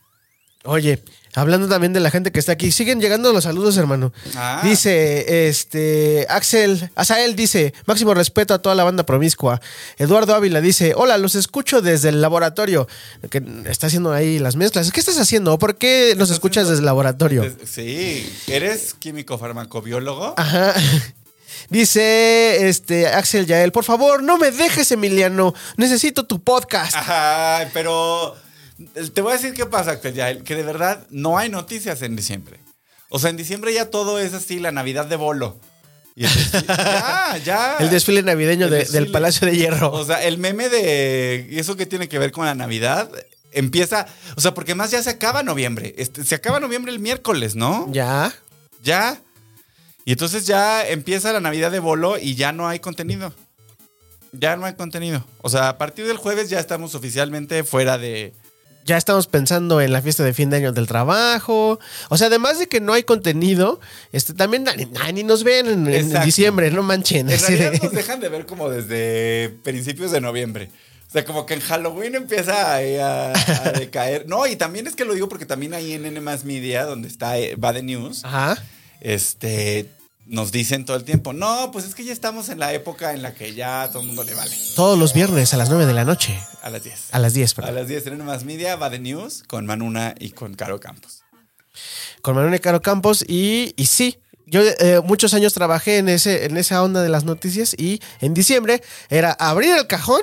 Oye, 0.65 1.03
hablando 1.35 1.69
también 1.69 1.93
de 1.93 2.01
la 2.01 2.11
gente 2.11 2.33
que 2.33 2.41
está 2.41 2.53
aquí, 2.53 2.73
siguen 2.73 3.01
llegando 3.01 3.33
los 3.33 3.45
saludos, 3.45 3.77
hermano. 3.77 4.13
Ah. 4.35 4.61
Dice, 4.65 5.49
este, 5.49 6.27
Axel, 6.29 6.91
Azael 6.97 7.37
dice, 7.37 7.73
máximo 7.87 8.13
respeto 8.13 8.55
a 8.55 8.59
toda 8.59 8.75
la 8.75 8.83
banda 8.83 9.05
promiscua. 9.05 9.61
Eduardo 9.99 10.35
Ávila 10.35 10.61
dice, 10.61 10.95
hola, 10.97 11.17
los 11.17 11.37
escucho 11.37 11.81
desde 11.81 12.09
el 12.09 12.21
laboratorio. 12.21 12.89
Que 13.31 13.43
está 13.67 13.87
haciendo 13.87 14.13
ahí 14.13 14.41
las 14.41 14.57
mezclas. 14.57 14.91
¿Qué 14.91 14.99
estás 15.01 15.19
haciendo? 15.19 15.59
¿Por 15.59 15.77
qué 15.77 16.15
nos 16.19 16.31
escuchas 16.31 16.67
desde 16.67 16.81
el 16.81 16.87
laboratorio? 16.87 17.45
Sí, 17.65 18.29
¿eres 18.49 18.95
químico 18.95 19.39
farmacobiólogo? 19.39 20.35
Ajá. 20.37 20.75
Dice 21.71 22.69
este 22.69 23.09
Axel 23.09 23.47
Yael, 23.47 23.73
por 23.73 23.85
favor, 23.85 24.23
no 24.23 24.39
me 24.39 24.51
dejes, 24.51 24.91
Emiliano. 24.91 25.55
Necesito 25.77 26.25
tu 26.25 26.43
podcast. 26.43 26.95
Ajá, 26.95 27.69
pero 27.73 28.37
te 29.15 29.21
voy 29.21 29.33
a 29.33 29.37
decir 29.37 29.55
qué 29.55 29.67
pasa, 29.67 30.01
que 30.01 30.13
ya- 30.13 30.39
que 30.43 30.55
de 30.55 30.63
verdad 30.63 31.07
no 31.11 31.39
hay 31.39 31.49
noticias 31.49 32.03
en 32.03 32.17
diciembre. 32.17 32.59
O 33.11 33.19
sea, 33.19 33.31
en 33.31 33.37
diciembre 33.37 33.73
ya 33.73 33.87
todo 33.91 34.19
es 34.21 34.35
así, 34.35 34.61
la 34.61 34.71
Navidad 34.73 35.07
de 35.07 35.17
bolo. 35.17 35.59
Y 36.15 36.25
el 36.25 36.31
desfile- 36.31 36.67
ya, 36.77 37.37
ya. 37.45 37.77
El 37.81 37.91
desfile 37.91 38.23
navideño 38.23 38.65
El 38.67 38.71
de- 38.73 38.79
desfile. 38.79 39.01
del 39.01 39.13
Palacio 39.13 39.47
de 39.47 39.57
Hierro. 39.57 39.93
O 39.93 40.05
sea, 40.05 40.23
el 40.25 40.39
meme 40.39 40.69
de 40.69 41.47
¿y 41.51 41.59
eso 41.59 41.77
que 41.77 41.87
tiene 41.87 42.09
que 42.09 42.19
ver 42.19 42.33
con 42.33 42.45
la 42.45 42.55
Navidad 42.57 43.09
empieza, 43.53 44.07
o 44.37 44.41
sea, 44.41 44.53
porque 44.53 44.75
más 44.75 44.91
ya 44.91 45.03
se 45.03 45.11
acaba 45.11 45.43
noviembre. 45.43 45.95
Este, 45.97 46.25
se 46.25 46.35
acaba 46.35 46.59
noviembre 46.61 46.93
el 46.93 46.99
miércoles, 46.99 47.55
¿no? 47.57 47.89
ya. 47.93 48.33
Ya. 48.83 49.21
Y 50.05 50.13
entonces 50.13 50.47
ya 50.47 50.87
empieza 50.89 51.33
la 51.33 51.41
Navidad 51.41 51.71
de 51.71 51.81
bolo 51.81 52.19
y 52.19 52.35
ya 52.35 52.51
no 52.53 52.67
hay 52.69 52.79
contenido. 52.81 53.33
Ya 54.33 54.57
no 54.57 54.67
hay 54.67 54.75
contenido. 54.75 55.25
O 55.43 55.49
sea, 55.51 55.69
a 55.69 55.79
partir 55.79 56.07
del 56.07 56.17
jueves 56.17 56.49
ya 56.51 56.59
estamos 56.61 56.95
oficialmente 56.95 57.63
fuera 57.65 57.97
de, 57.99 58.33
Ya 58.89 58.97
estamos 58.97 59.27
pensando 59.27 59.83
en 59.83 59.93
la 59.93 60.01
fiesta 60.01 60.25
de 60.25 60.33
fin 60.33 60.49
de 60.49 60.57
año 60.57 60.73
del 60.73 60.87
trabajo. 60.87 61.79
O 62.09 62.17
sea, 62.17 62.29
además 62.29 62.59
de 62.59 62.69
que 62.69 62.81
no 62.81 62.95
hay 62.95 63.03
contenido, 63.03 63.83
este, 64.13 64.33
también 64.33 64.65
ni 65.13 65.25
nos 65.25 65.45
ven 65.45 65.87
en, 65.87 66.23
diciembre, 66.25 66.71
no 66.71 66.83
manchen. 66.83 67.29
En 67.29 67.39
realidad 67.39 67.73
nos 67.83 67.93
dejan 67.93 68.19
de 68.19 68.31
ver 68.31 68.47
como 68.47 68.71
desde 68.71 69.51
principios 69.63 70.11
de 70.11 70.23
noviembre. 70.23 70.71
O 71.07 71.11
sea, 71.11 71.23
como 71.27 71.45
que 71.45 71.53
en 71.53 71.61
Halloween 71.61 72.15
empieza 72.15 72.77
a, 72.77 73.33
a 73.33 73.73
decaer. 73.73 74.27
No, 74.27 74.47
y 74.47 74.57
también 74.57 74.87
es 74.87 74.97
que 74.97 75.05
lo 75.05 75.13
digo 75.13 75.29
porque 75.29 75.45
también 75.45 75.75
ahí 75.75 75.93
en 75.93 76.07
N 76.07 76.23
Media, 76.45 76.87
donde 76.87 77.09
está 77.09 77.39
eh, 77.39 77.57
va 77.57 77.75
the 77.75 77.83
News, 77.83 78.25
Ajá. 78.25 78.57
este, 79.03 79.91
nos 80.29 80.53
dicen 80.53 80.85
todo 80.85 80.97
el 80.97 81.05
tiempo, 81.05 81.33
no, 81.33 81.71
pues 81.73 81.85
es 81.85 81.95
que 81.95 82.05
ya 82.05 82.13
estamos 82.13 82.49
en 82.49 82.59
la 82.59 82.73
época 82.73 83.13
en 83.13 83.23
la 83.23 83.35
que 83.35 83.55
ya 83.55 83.83
a 83.83 83.91
todo 83.91 84.03
el 84.03 84.07
mundo 84.07 84.25
le 84.25 84.35
vale. 84.35 84.55
Todos 84.77 84.99
los 84.99 85.15
viernes 85.15 85.55
a 85.55 85.57
las 85.57 85.71
9 85.71 85.87
de 85.87 85.95
la 85.95 86.05
noche. 86.05 86.39
A 86.63 86.71
las 86.71 86.85
10. 86.85 87.09
A 87.13 87.19
las 87.19 87.35
10, 87.35 87.53
A 87.53 87.57
perdón. 87.57 87.75
las 87.75 87.89
10 87.89 88.07
en 88.09 88.21
N 88.21 88.39
Media 88.45 88.77
va 88.77 88.91
the 88.91 88.99
News 88.99 89.43
con 89.47 89.67
Manuna 89.67 90.15
y 90.19 90.31
con 90.31 90.55
Caro 90.55 90.79
Campos. 90.81 91.25
Con 92.23 92.35
Manuel 92.35 92.55
y 92.55 92.59
Caro 92.59 92.83
Campos. 92.83 93.25
Y, 93.27 93.73
y 93.77 93.87
sí, 93.87 94.19
yo 94.47 94.61
eh, 94.63 95.01
muchos 95.05 95.35
años 95.35 95.55
trabajé 95.55 95.99
en, 95.99 96.09
ese, 96.09 96.45
en 96.45 96.57
esa 96.57 96.83
onda 96.83 97.03
de 97.03 97.09
las 97.09 97.25
noticias. 97.25 97.75
Y 97.79 98.01
en 98.21 98.35
diciembre 98.35 98.83
era 99.09 99.33
abrir 99.33 99.75
el 99.77 99.87
cajón 99.87 100.23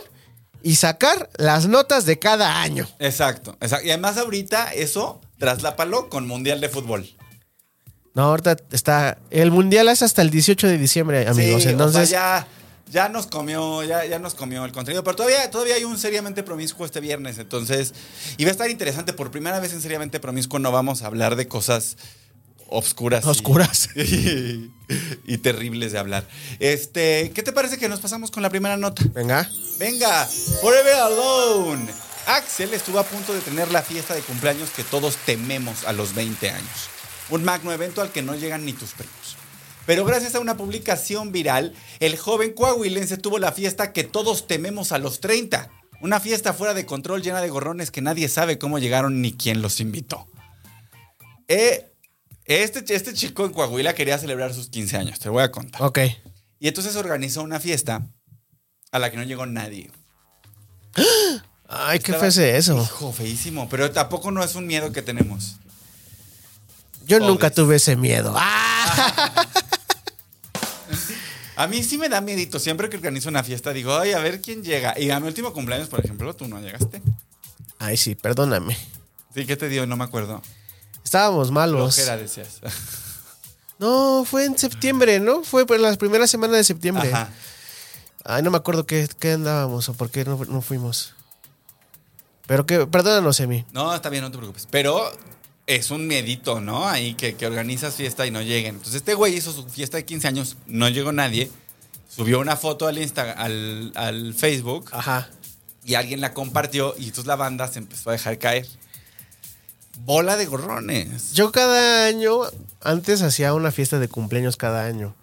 y 0.61 0.75
sacar 0.75 1.29
las 1.37 1.67
notas 1.67 2.05
de 2.05 2.19
cada 2.19 2.61
año. 2.61 2.87
Exacto, 2.99 3.57
exacto. 3.61 3.85
Y 3.85 3.91
además 3.91 4.17
ahorita 4.17 4.73
eso 4.73 5.21
traslápalo 5.37 6.09
con 6.09 6.27
Mundial 6.27 6.61
de 6.61 6.69
Fútbol. 6.69 7.07
No, 8.15 8.23
ahorita 8.23 8.57
está. 8.71 9.17
El 9.29 9.51
mundial 9.51 9.87
es 9.89 10.01
hasta 10.01 10.21
el 10.21 10.29
18 10.29 10.67
de 10.67 10.77
diciembre, 10.77 11.27
amigos. 11.27 11.63
Sí, 11.63 11.69
Entonces. 11.69 12.03
o 12.03 12.05
sea, 12.07 12.39
ya, 12.41 12.47
ya 12.91 13.09
nos 13.09 13.27
comió, 13.27 13.83
ya, 13.83 14.05
ya 14.05 14.19
nos 14.19 14.35
comió 14.35 14.63
el 14.65 14.71
contenido. 14.71 15.03
Pero 15.03 15.15
todavía, 15.17 15.51
todavía 15.51 15.75
hay 15.75 15.83
un 15.83 15.97
seriamente 15.97 16.41
promiscuo 16.41 16.85
este 16.85 17.01
viernes. 17.01 17.37
Entonces, 17.37 17.93
y 18.37 18.43
va 18.45 18.49
a 18.49 18.51
estar 18.53 18.69
interesante. 18.69 19.11
Por 19.13 19.31
primera 19.31 19.59
vez 19.59 19.73
en 19.73 19.81
seriamente 19.81 20.19
promiscuo 20.19 20.59
no 20.59 20.71
vamos 20.71 21.01
a 21.01 21.07
hablar 21.07 21.35
de 21.35 21.47
cosas 21.47 21.97
obscuras. 22.69 23.25
y- 23.25 23.29
Oscuras. 23.29 23.89
Y, 23.95 24.71
y 25.25 25.37
terribles 25.39 25.91
de 25.91 25.97
hablar. 25.99 26.25
Este, 26.59 27.31
¿qué 27.33 27.41
te 27.43 27.51
parece 27.51 27.77
que 27.79 27.89
nos 27.89 27.99
pasamos 27.99 28.29
con 28.31 28.43
la 28.43 28.49
primera 28.51 28.77
nota? 28.77 29.03
Venga. 29.13 29.49
Venga, 29.79 30.25
Forever 30.61 30.93
Alone. 30.95 31.87
Axel 32.27 32.73
estuvo 32.73 32.99
a 32.99 33.03
punto 33.03 33.33
de 33.33 33.39
tener 33.41 33.71
la 33.71 33.81
fiesta 33.81 34.13
de 34.13 34.21
cumpleaños 34.21 34.69
que 34.69 34.83
todos 34.83 35.15
tememos 35.25 35.85
a 35.85 35.91
los 35.93 36.13
20 36.15 36.49
años. 36.51 36.89
Un 37.29 37.43
magno 37.43 37.71
evento 37.71 38.01
al 38.01 38.11
que 38.11 38.21
no 38.21 38.35
llegan 38.35 38.65
ni 38.65 38.73
tus 38.73 38.91
primos. 38.91 39.37
Pero 39.85 40.03
gracias 40.05 40.35
a 40.35 40.39
una 40.39 40.57
publicación 40.57 41.31
viral, 41.31 41.73
el 41.99 42.17
joven 42.17 42.53
coahuilense 42.53 43.17
tuvo 43.17 43.37
la 43.39 43.51
fiesta 43.51 43.93
que 43.93 44.03
todos 44.03 44.47
tememos 44.47 44.91
a 44.91 44.97
los 44.97 45.19
30. 45.19 45.69
Una 46.01 46.19
fiesta 46.19 46.53
fuera 46.53 46.73
de 46.73 46.85
control 46.85 47.21
llena 47.21 47.41
de 47.41 47.49
gorrones 47.49 47.91
que 47.91 48.01
nadie 48.01 48.27
sabe 48.29 48.57
cómo 48.57 48.79
llegaron 48.79 49.21
ni 49.21 49.33
quién 49.33 49.61
los 49.61 49.79
invitó. 49.79 50.27
Eh, 51.47 51.91
este, 52.45 52.93
este 52.95 53.13
chico 53.13 53.45
en 53.45 53.53
Coahuila 53.53 53.93
quería 53.95 54.17
celebrar 54.17 54.53
sus 54.53 54.69
15 54.69 54.97
años, 54.97 55.19
te 55.19 55.29
voy 55.29 55.43
a 55.43 55.51
contar. 55.51 55.81
Ok. 55.83 55.99
Y 56.59 56.67
entonces 56.67 56.95
organizó 56.95 57.43
una 57.43 57.59
fiesta 57.59 58.07
a 58.91 58.99
la 58.99 59.11
que 59.11 59.17
no 59.17 59.23
llegó 59.23 59.45
nadie. 59.45 59.91
Ay, 61.67 61.99
qué 61.99 62.11
Estaba- 62.11 62.19
feo 62.19 62.29
es 62.29 62.37
eso. 62.37 62.81
Hijo, 62.81 63.11
feísimo. 63.11 63.67
Pero 63.69 63.91
tampoco 63.91 64.31
no 64.31 64.43
es 64.43 64.55
un 64.55 64.67
miedo 64.67 64.91
que 64.91 65.01
tenemos. 65.01 65.57
Yo 67.05 67.19
nunca 67.19 67.49
tuve 67.49 67.75
ese 67.77 67.95
miedo. 67.95 68.33
¡Ah! 68.37 69.45
A 71.57 71.67
mí 71.67 71.83
sí 71.83 71.97
me 71.97 72.09
da 72.09 72.19
miedito. 72.21 72.59
Siempre 72.59 72.89
que 72.89 72.97
organizo 72.97 73.29
una 73.29 73.43
fiesta 73.43 73.71
digo, 73.71 73.97
ay, 73.97 74.11
a 74.11 74.19
ver 74.19 74.41
quién 74.41 74.63
llega. 74.63 74.99
Y 74.99 75.09
a 75.09 75.19
mi 75.19 75.27
último 75.27 75.53
cumpleaños, 75.53 75.87
por 75.87 76.03
ejemplo, 76.03 76.35
tú 76.35 76.47
no 76.47 76.59
llegaste. 76.59 77.01
Ay, 77.79 77.97
sí, 77.97 78.15
perdóname. 78.15 78.77
Sí, 79.33 79.45
¿qué 79.45 79.55
te 79.55 79.69
dio? 79.69 79.85
No 79.87 79.95
me 79.95 80.03
acuerdo. 80.03 80.41
Estábamos 81.03 81.51
malos. 81.51 81.95
Decías. 81.95 82.61
No, 83.77 84.23
fue 84.23 84.45
en 84.45 84.57
septiembre, 84.57 85.19
¿no? 85.19 85.43
Fue 85.43 85.65
por 85.65 85.77
la 85.77 85.93
primera 85.95 86.27
semana 86.27 86.55
de 86.55 86.63
septiembre. 86.63 87.11
Ajá. 87.11 87.27
Ay, 88.23 88.41
no 88.41 88.49
me 88.49 88.55
acuerdo 88.55 88.85
qué, 88.85 89.05
qué 89.19 89.33
andábamos 89.33 89.89
o 89.89 89.93
por 89.93 90.09
qué 90.09 90.23
no, 90.23 90.39
no 90.45 90.61
fuimos. 90.61 91.13
Pero 92.47 92.65
que, 92.65 92.87
perdónanos, 92.87 93.37
Emi. 93.41 93.65
No, 93.73 93.93
está 93.93 94.07
bien, 94.07 94.23
no 94.23 94.31
te 94.31 94.37
preocupes. 94.37 94.65
Pero 94.71 95.11
es 95.67 95.91
un 95.91 96.07
miedito, 96.07 96.61
¿no? 96.61 96.87
Ahí 96.87 97.15
que, 97.15 97.35
que 97.35 97.47
organizas 97.47 97.95
fiesta 97.95 98.25
y 98.25 98.31
no 98.31 98.41
lleguen. 98.41 98.75
Entonces 98.75 98.95
este 98.95 99.13
güey 99.13 99.35
hizo 99.35 99.51
su 99.51 99.67
fiesta 99.67 99.97
de 99.97 100.05
15 100.05 100.27
años, 100.27 100.57
no 100.67 100.89
llegó 100.89 101.11
nadie. 101.11 101.51
Subió 102.07 102.39
una 102.39 102.55
foto 102.55 102.87
al 102.87 102.97
Insta, 102.97 103.31
al, 103.31 103.91
al 103.95 104.33
Facebook 104.33 104.89
Ajá. 104.91 105.29
y 105.83 105.95
alguien 105.95 106.21
la 106.21 106.33
compartió 106.33 106.95
y 106.97 107.05
entonces 107.05 107.25
la 107.25 107.35
banda 107.35 107.67
se 107.67 107.79
empezó 107.79 108.09
a 108.09 108.13
dejar 108.13 108.37
caer. 108.37 108.67
Bola 109.99 110.37
de 110.37 110.45
gorrones. 110.45 111.33
Yo 111.33 111.51
cada 111.51 112.05
año, 112.05 112.41
antes 112.81 113.21
hacía 113.21 113.53
una 113.53 113.71
fiesta 113.71 113.99
de 113.99 114.07
cumpleaños 114.07 114.57
cada 114.57 114.85
año. 114.85 115.15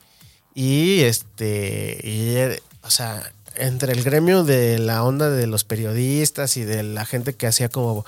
Y 0.54 1.00
este, 1.02 1.98
y, 2.02 2.36
o 2.82 2.90
sea, 2.90 3.32
entre 3.54 3.92
el 3.92 4.02
gremio 4.02 4.44
de 4.44 4.78
la 4.78 5.02
onda 5.04 5.30
de 5.30 5.46
los 5.46 5.64
periodistas 5.64 6.56
y 6.56 6.64
de 6.64 6.82
la 6.82 7.04
gente 7.04 7.34
que 7.34 7.46
hacía 7.46 7.68
como 7.68 8.04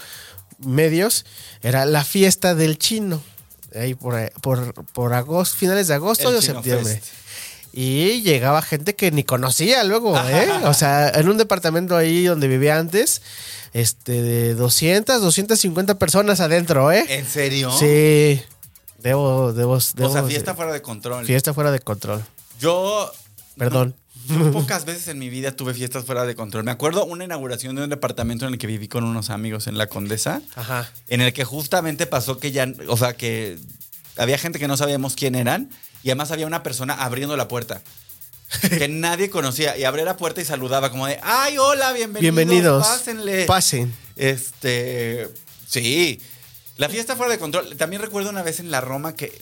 medios, 0.64 1.24
era 1.62 1.86
la 1.86 2.04
fiesta 2.04 2.54
del 2.54 2.78
chino. 2.78 3.22
Ahí 3.74 3.94
por, 3.94 4.30
por, 4.40 4.72
por 4.86 5.12
agosto, 5.14 5.56
finales 5.56 5.88
de 5.88 5.94
agosto 5.94 6.28
o 6.28 6.42
septiembre. 6.42 6.94
Fest. 6.94 7.06
Y 7.72 8.22
llegaba 8.22 8.62
gente 8.62 8.94
que 8.94 9.10
ni 9.10 9.24
conocía 9.24 9.82
luego, 9.82 10.16
¿eh? 10.16 10.48
O 10.64 10.74
sea, 10.74 11.08
en 11.08 11.28
un 11.28 11.36
departamento 11.38 11.96
ahí 11.96 12.24
donde 12.24 12.46
vivía 12.46 12.78
antes, 12.78 13.20
este, 13.72 14.22
de 14.22 14.54
200, 14.54 15.20
250 15.20 15.98
personas 15.98 16.38
adentro, 16.38 16.92
¿eh? 16.92 17.04
¿En 17.08 17.26
serio? 17.26 17.72
Sí. 17.76 18.40
Debo, 18.98 19.52
debo, 19.52 19.78
debo 19.96 20.08
O 20.08 20.12
sea, 20.12 20.22
fiesta 20.22 20.54
fuera 20.54 20.72
de 20.72 20.82
control. 20.82 21.26
fiesta 21.26 21.52
fuera 21.52 21.72
de 21.72 21.80
control. 21.80 22.24
Yo. 22.60 23.10
Perdón. 23.58 23.96
Yo 24.28 24.52
pocas 24.52 24.84
veces 24.84 25.08
en 25.08 25.18
mi 25.18 25.28
vida 25.28 25.52
tuve 25.52 25.74
fiestas 25.74 26.04
fuera 26.04 26.24
de 26.24 26.34
control. 26.34 26.64
Me 26.64 26.70
acuerdo 26.70 27.04
una 27.04 27.24
inauguración 27.24 27.76
de 27.76 27.84
un 27.84 27.90
departamento 27.90 28.46
en 28.46 28.52
el 28.54 28.58
que 28.58 28.66
viví 28.66 28.88
con 28.88 29.04
unos 29.04 29.30
amigos 29.30 29.66
en 29.66 29.78
la 29.78 29.86
Condesa, 29.86 30.42
Ajá. 30.54 30.90
en 31.08 31.20
el 31.20 31.32
que 31.32 31.44
justamente 31.44 32.06
pasó 32.06 32.38
que 32.38 32.52
ya, 32.52 32.66
o 32.88 32.96
sea, 32.96 33.14
que 33.14 33.58
había 34.16 34.38
gente 34.38 34.58
que 34.58 34.68
no 34.68 34.76
sabíamos 34.76 35.14
quién 35.14 35.34
eran 35.34 35.70
y 36.02 36.10
además 36.10 36.30
había 36.30 36.46
una 36.46 36.62
persona 36.62 36.94
abriendo 36.94 37.36
la 37.36 37.48
puerta 37.48 37.82
que 38.68 38.88
nadie 38.88 39.30
conocía 39.30 39.76
y 39.76 39.84
abría 39.84 40.04
la 40.04 40.16
puerta 40.16 40.40
y 40.40 40.44
saludaba 40.44 40.90
como 40.90 41.06
de, 41.06 41.18
ay, 41.22 41.58
hola, 41.58 41.92
bienvenidos, 41.92 42.20
Bienvenidos. 42.34 42.86
pásenle. 42.86 43.44
Pasen. 43.46 43.94
Este, 44.16 45.28
sí. 45.66 46.20
La 46.76 46.88
fiesta 46.88 47.16
fuera 47.16 47.32
de 47.32 47.38
control. 47.38 47.76
También 47.76 48.02
recuerdo 48.02 48.30
una 48.30 48.42
vez 48.42 48.60
en 48.60 48.70
la 48.70 48.80
Roma 48.80 49.14
que, 49.14 49.32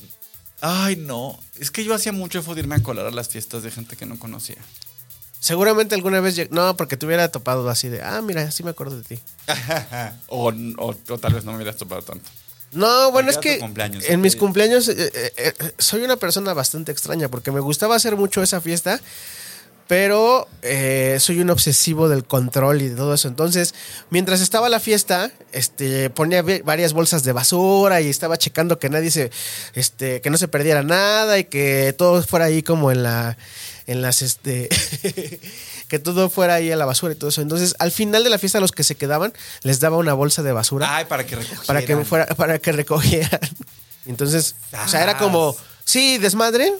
ay, 0.62 0.96
no, 0.96 1.38
es 1.60 1.70
que 1.70 1.84
yo 1.84 1.92
hacía 1.94 2.12
mucho 2.12 2.40
de 2.42 2.60
irme 2.60 2.76
a 2.76 2.82
colar 2.82 3.04
a 3.06 3.10
las 3.10 3.28
fiestas 3.28 3.62
de 3.62 3.70
gente 3.70 3.96
que 3.96 4.06
no 4.06 4.18
conocía. 4.18 4.56
Seguramente 5.40 5.94
alguna 5.94 6.20
vez. 6.20 6.36
lleg- 6.36 6.50
No, 6.50 6.76
porque 6.76 6.96
te 6.96 7.04
hubiera 7.04 7.28
topado 7.30 7.68
así 7.68 7.88
de. 7.88 8.00
Ah, 8.00 8.22
mira, 8.22 8.48
sí 8.52 8.62
me 8.62 8.70
acuerdo 8.70 8.96
de 8.96 9.02
ti. 9.02 9.18
o, 10.28 10.50
o- 10.78 10.96
o 11.08 11.18
tal 11.18 11.34
vez 11.34 11.44
no 11.44 11.50
me 11.50 11.56
hubieras 11.56 11.76
topado 11.76 12.00
tanto. 12.02 12.30
No, 12.72 13.10
bueno, 13.10 13.28
es 13.30 13.34
era 13.36 13.42
tu 13.42 13.48
que 13.48 13.58
cumpleaños, 13.58 14.04
en 14.08 14.20
mis 14.22 14.34
ok. 14.34 14.40
cumpleaños 14.40 14.88
eh, 14.88 15.10
eh, 15.14 15.32
eh, 15.36 15.72
soy 15.78 16.02
una 16.04 16.16
persona 16.16 16.54
bastante 16.54 16.90
extraña 16.90 17.28
porque 17.28 17.50
me 17.50 17.60
gustaba 17.60 17.96
hacer 17.96 18.16
mucho 18.16 18.42
esa 18.42 18.62
fiesta, 18.62 18.98
pero 19.92 20.48
eh, 20.62 21.18
soy 21.20 21.42
un 21.42 21.50
obsesivo 21.50 22.08
del 22.08 22.24
control 22.24 22.80
y 22.80 22.88
de 22.88 22.96
todo 22.96 23.12
eso. 23.12 23.28
Entonces, 23.28 23.74
mientras 24.08 24.40
estaba 24.40 24.70
la 24.70 24.80
fiesta, 24.80 25.30
este, 25.52 26.08
ponía 26.08 26.42
varias 26.64 26.94
bolsas 26.94 27.24
de 27.24 27.32
basura 27.32 28.00
y 28.00 28.08
estaba 28.08 28.38
checando 28.38 28.78
que 28.78 28.88
nadie 28.88 29.10
se, 29.10 29.30
este, 29.74 30.22
que 30.22 30.30
no 30.30 30.38
se 30.38 30.48
perdiera 30.48 30.82
nada 30.82 31.38
y 31.38 31.44
que 31.44 31.94
todo 31.98 32.22
fuera 32.22 32.46
ahí 32.46 32.62
como 32.62 32.90
en 32.90 33.02
la, 33.02 33.36
en 33.86 34.00
las, 34.00 34.22
este, 34.22 34.70
que 35.88 35.98
todo 35.98 36.30
fuera 36.30 36.54
ahí 36.54 36.72
a 36.72 36.76
la 36.76 36.86
basura 36.86 37.12
y 37.12 37.16
todo 37.16 37.28
eso. 37.28 37.42
Entonces, 37.42 37.74
al 37.78 37.92
final 37.92 38.24
de 38.24 38.30
la 38.30 38.38
fiesta, 38.38 38.60
los 38.60 38.72
que 38.72 38.84
se 38.84 38.94
quedaban, 38.94 39.34
les 39.60 39.78
daba 39.80 39.98
una 39.98 40.14
bolsa 40.14 40.42
de 40.42 40.52
basura 40.52 40.96
Ay, 40.96 41.04
para 41.04 41.26
que 41.26 41.36
recogieran. 41.36 41.66
para 41.66 41.82
que 41.82 41.96
fuera, 42.06 42.26
para 42.34 42.58
que 42.58 42.72
recogieran. 42.72 43.40
Entonces, 44.06 44.56
o 44.72 44.88
sea, 44.88 45.02
era 45.02 45.18
como, 45.18 45.54
sí, 45.84 46.16
desmadre, 46.16 46.72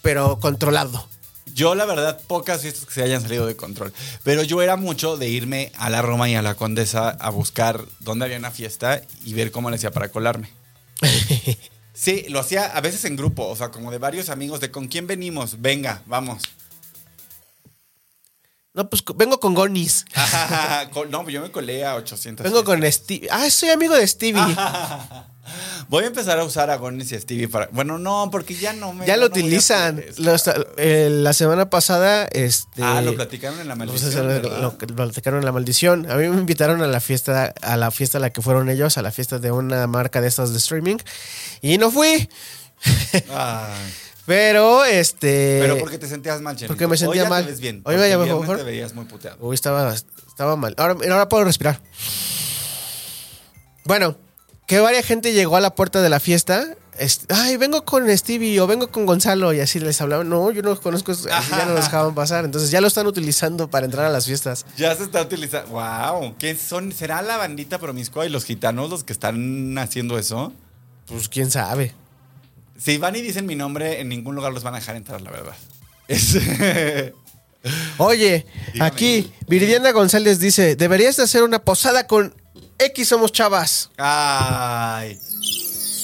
pero 0.00 0.40
controlado. 0.40 1.06
Yo, 1.54 1.76
la 1.76 1.84
verdad, 1.84 2.20
pocas 2.26 2.62
fiestas 2.62 2.84
que 2.84 2.92
se 2.92 3.02
hayan 3.02 3.22
salido 3.22 3.46
de 3.46 3.54
control. 3.54 3.92
Pero 4.24 4.42
yo 4.42 4.60
era 4.60 4.76
mucho 4.76 5.16
de 5.16 5.28
irme 5.28 5.70
a 5.76 5.88
la 5.88 6.02
Roma 6.02 6.28
y 6.28 6.34
a 6.34 6.42
la 6.42 6.56
Condesa 6.56 7.10
a 7.10 7.30
buscar 7.30 7.80
dónde 8.00 8.24
había 8.24 8.38
una 8.38 8.50
fiesta 8.50 9.00
y 9.24 9.34
ver 9.34 9.52
cómo 9.52 9.70
le 9.70 9.76
hacía 9.76 9.92
para 9.92 10.10
colarme. 10.10 10.50
Sí, 11.96 12.26
lo 12.28 12.40
hacía 12.40 12.64
a 12.66 12.80
veces 12.80 13.04
en 13.04 13.14
grupo, 13.14 13.46
o 13.46 13.54
sea, 13.54 13.70
como 13.70 13.92
de 13.92 13.98
varios 13.98 14.28
amigos, 14.28 14.58
de 14.58 14.72
con 14.72 14.88
quién 14.88 15.06
venimos, 15.06 15.60
venga, 15.60 16.02
vamos. 16.06 16.42
No, 18.74 18.88
pues 18.90 19.02
vengo 19.16 19.38
con 19.40 19.54
Gonis. 19.54 20.04
No, 21.10 21.28
yo 21.28 21.40
me 21.42 21.50
colé 21.50 21.84
a 21.86 21.94
800. 21.94 22.42
Vengo 22.44 22.64
con 22.64 22.82
Stevie. 22.90 23.28
Ah, 23.30 23.48
soy 23.48 23.70
amigo 23.70 23.94
de 23.94 24.06
Stevie. 24.06 24.42
Voy 25.88 26.04
a 26.04 26.06
empezar 26.06 26.38
a 26.40 26.44
usar 26.44 26.70
a 26.70 26.76
Gonis 26.76 27.12
y 27.12 27.14
a 27.14 27.20
Stevie 27.20 27.48
para. 27.48 27.68
Bueno, 27.70 27.98
no, 27.98 28.30
porque 28.32 28.54
ya 28.54 28.72
no 28.72 28.92
me. 28.92 29.06
ya 29.06 29.16
lo 29.16 29.28
no 29.28 29.34
utilizan. 29.34 30.02
eh, 30.76 31.08
la 31.10 31.32
semana 31.34 31.68
pasada, 31.70 32.24
este. 32.32 32.82
Ah, 32.82 33.00
lo 33.02 33.14
platicaron 33.14 33.60
en 33.60 33.68
la 33.68 33.76
pues, 33.76 33.88
maldición. 33.88 34.22
lo, 34.22 34.28
¿verdad? 34.28 34.60
lo- 34.60 34.76
lo 34.86 34.96
platicaron 34.96 35.38
en 35.40 35.44
la 35.44 35.52
maldición. 35.52 36.10
A 36.10 36.16
mí 36.16 36.28
me 36.28 36.38
invitaron 36.38 36.82
a 36.82 36.86
la 36.86 37.00
fiesta, 37.00 37.54
a 37.62 37.76
la 37.76 37.90
fiesta 37.90 38.18
a 38.18 38.20
la 38.22 38.30
que 38.30 38.42
fueron 38.42 38.68
ellos, 38.70 38.96
a 38.98 39.02
la 39.02 39.12
fiesta 39.12 39.38
de 39.38 39.52
una 39.52 39.86
marca 39.86 40.20
de 40.20 40.28
estas 40.28 40.50
de 40.52 40.58
streaming. 40.58 40.96
Y 41.60 41.78
no 41.78 41.90
fui. 41.90 42.28
Ay. 43.30 43.72
Pero, 44.26 44.84
este. 44.84 45.58
Pero 45.60 45.78
porque 45.78 45.98
te 45.98 46.08
sentías 46.08 46.40
mal, 46.40 46.56
Chenito. 46.56 46.72
porque 46.72 46.86
me 46.86 46.96
sentía 46.96 47.22
Hoy 47.22 47.26
ya 47.26 47.30
mal. 47.30 47.44
Te 47.44 47.50
ves 47.50 47.60
bien. 47.60 47.82
Hoy 47.84 47.96
me 47.96 48.16
mejor. 48.16 48.56
te 48.56 48.62
veías 48.64 48.94
muy 48.94 49.04
puteado. 49.04 49.36
Uy, 49.40 49.54
estaba, 49.54 49.94
estaba 49.94 50.56
mal. 50.56 50.74
Ahora, 50.78 50.96
ahora 51.10 51.28
puedo 51.28 51.44
respirar. 51.44 51.80
Bueno, 53.84 54.16
que 54.66 54.80
varias 54.80 55.04
gente 55.04 55.32
llegó 55.32 55.56
a 55.56 55.60
la 55.60 55.74
puerta 55.74 56.00
de 56.00 56.08
la 56.08 56.20
fiesta. 56.20 56.66
es- 56.98 57.22
Ay, 57.28 57.56
vengo 57.56 57.84
con 57.84 58.08
Stevie 58.16 58.58
o 58.60 58.66
vengo 58.66 58.88
con 58.90 59.04
Gonzalo 59.04 59.52
y 59.52 59.60
así 59.60 59.78
les 59.80 60.00
hablaban. 60.00 60.28
No, 60.28 60.50
yo 60.52 60.62
no 60.62 60.70
los 60.70 60.80
conozco, 60.80 61.12
así 61.12 61.28
ya 61.50 61.66
no 61.66 61.74
los 61.74 61.84
dejaban 61.84 62.14
pasar. 62.14 62.44
Entonces 62.44 62.70
ya 62.70 62.80
lo 62.80 62.86
están 62.86 63.06
utilizando 63.06 63.68
para 63.68 63.84
entrar 63.84 64.06
a 64.06 64.10
las 64.10 64.24
fiestas. 64.26 64.64
Ya 64.76 64.94
se 64.94 65.02
está 65.02 65.20
utilizando. 65.20 65.70
¡Wow! 65.70 66.36
¿Qué 66.38 66.54
son? 66.56 66.92
¿Será 66.92 67.20
la 67.20 67.36
bandita 67.36 67.78
promiscua 67.78 68.24
y 68.26 68.28
los 68.30 68.44
gitanos 68.44 68.88
los 68.90 69.04
que 69.04 69.12
están 69.12 69.76
haciendo 69.76 70.18
eso? 70.18 70.52
Pues 71.06 71.28
quién 71.28 71.50
sabe. 71.50 71.94
Si 72.78 72.98
van 72.98 73.16
y 73.16 73.20
dicen 73.22 73.46
mi 73.46 73.54
nombre, 73.54 74.00
en 74.00 74.08
ningún 74.08 74.34
lugar 74.34 74.52
los 74.52 74.62
van 74.62 74.74
a 74.74 74.78
dejar 74.78 74.96
entrar, 74.96 75.20
la 75.22 75.30
verdad. 75.30 75.54
Es- 76.08 76.36
Oye, 77.98 78.44
Dígame. 78.74 78.86
aquí 78.90 79.32
Viridiana 79.48 79.92
González 79.92 80.38
dice: 80.38 80.76
Deberías 80.76 81.16
de 81.16 81.22
hacer 81.22 81.42
una 81.42 81.60
posada 81.64 82.06
con 82.06 82.34
X 82.78 83.08
Somos 83.08 83.32
Chavas. 83.32 83.90
Ay. 83.96 85.18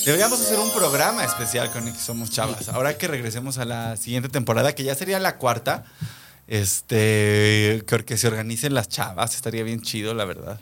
Deberíamos 0.06 0.40
hacer 0.40 0.58
un 0.58 0.72
programa 0.72 1.22
especial 1.24 1.70
con 1.70 1.86
X 1.86 2.00
Somos 2.00 2.30
Chavas. 2.30 2.70
Ahora 2.70 2.96
que 2.96 3.06
regresemos 3.08 3.58
a 3.58 3.66
la 3.66 3.96
siguiente 3.98 4.30
temporada, 4.30 4.74
que 4.74 4.84
ya 4.84 4.94
sería 4.94 5.18
la 5.20 5.36
cuarta, 5.36 5.84
este, 6.48 7.82
que 8.06 8.16
se 8.16 8.26
organicen 8.28 8.72
las 8.72 8.88
chavas, 8.88 9.34
estaría 9.34 9.62
bien 9.62 9.82
chido, 9.82 10.14
la 10.14 10.24
verdad. 10.24 10.58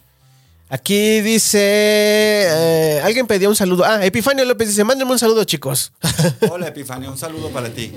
Aquí 0.71 1.21
dice. 1.23 1.59
eh, 1.63 3.01
alguien 3.03 3.27
pedía 3.27 3.49
un 3.49 3.57
saludo. 3.57 3.85
Ah, 3.85 4.05
Epifanio 4.05 4.45
López 4.45 4.69
dice: 4.69 4.85
Mándenme 4.85 5.13
un 5.13 5.19
saludo, 5.19 5.45
chicos. 5.45 5.93
Hola, 6.51 6.69
Epifanio, 6.69 7.11
un 7.11 7.17
saludo 7.19 7.49
para 7.51 7.71
ti. 7.71 7.93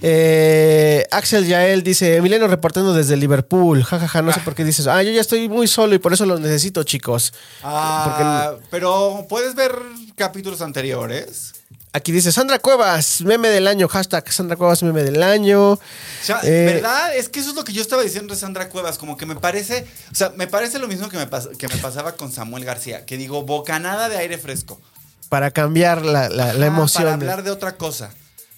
Eh, 0.00 1.06
Axel 1.10 1.46
Yael 1.46 1.82
dice: 1.82 2.16
Emiliano 2.16 2.46
reportando 2.48 2.94
desde 2.94 3.16
Liverpool. 3.16 3.84
jajaja, 3.84 4.22
no 4.22 4.32
sé 4.32 4.40
por 4.40 4.54
qué 4.54 4.64
dices. 4.64 4.86
Ah, 4.86 5.02
yo 5.02 5.10
ya 5.12 5.20
estoy 5.20 5.48
muy 5.48 5.68
solo 5.68 5.94
y 5.94 5.98
por 5.98 6.12
eso 6.14 6.24
los 6.24 6.40
necesito, 6.40 6.82
chicos. 6.82 7.34
Ah, 7.62 8.54
pero 8.70 9.26
puedes 9.28 9.54
ver 9.54 9.72
capítulos 10.16 10.62
anteriores. 10.62 11.52
Aquí 11.96 12.10
dice 12.10 12.32
Sandra 12.32 12.58
Cuevas, 12.58 13.20
meme 13.20 13.48
del 13.50 13.68
año. 13.68 13.86
Hashtag 13.86 14.30
Sandra 14.32 14.56
Cuevas, 14.56 14.82
meme 14.82 15.04
del 15.04 15.22
año. 15.22 15.74
O 15.74 15.80
sea, 16.24 16.40
Eh, 16.42 16.64
¿verdad? 16.66 17.14
Es 17.16 17.28
que 17.28 17.38
eso 17.38 17.50
es 17.50 17.54
lo 17.56 17.62
que 17.62 17.72
yo 17.72 17.80
estaba 17.82 18.02
diciendo 18.02 18.34
de 18.34 18.40
Sandra 18.40 18.68
Cuevas, 18.68 18.98
como 18.98 19.16
que 19.16 19.26
me 19.26 19.36
parece, 19.36 19.86
o 20.10 20.14
sea, 20.14 20.30
me 20.30 20.48
parece 20.48 20.80
lo 20.80 20.88
mismo 20.88 21.08
que 21.08 21.16
me, 21.16 21.30
pas- 21.30 21.56
que 21.56 21.68
me 21.68 21.76
pasaba 21.76 22.16
con 22.16 22.32
Samuel 22.32 22.64
García, 22.64 23.06
que 23.06 23.16
digo, 23.16 23.44
bocanada 23.44 24.08
de 24.08 24.16
aire 24.18 24.38
fresco. 24.38 24.80
Para 25.28 25.52
cambiar 25.52 26.04
la, 26.04 26.28
la- 26.28 26.52
la 26.52 26.64
Ah, 26.64 26.68
emoción. 26.68 27.04
Para 27.04 27.14
hablar 27.14 27.42
de 27.44 27.52
otra 27.52 27.76
cosa. 27.76 28.10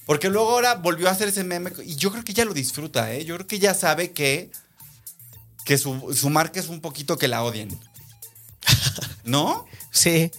Porque 0.07 0.31
luego 0.31 0.53
ahora 0.53 0.75
volvió 0.77 1.09
a 1.09 1.11
hacer 1.13 1.29
ese 1.29 1.45
meme 1.45 1.73
y 1.85 1.97
yo 1.97 2.11
creo 2.13 2.25
que 2.25 2.33
ya 2.33 2.47
lo 2.47 2.55
disfruta, 2.55 3.13
¿eh? 3.13 3.27
Yo 3.27 3.35
creo 3.35 3.47
que 3.47 3.59
ya 3.59 3.75
sabe 3.75 4.13
que, 4.13 4.51
que 5.67 5.77
su, 5.77 6.15
su 6.15 6.31
marca 6.31 6.59
es 6.59 6.69
un 6.69 6.81
poquito 6.81 7.19
que 7.19 7.29
la 7.29 7.43
odien. 7.45 7.79
¿No? 9.25 9.67
Sí. 9.91 10.31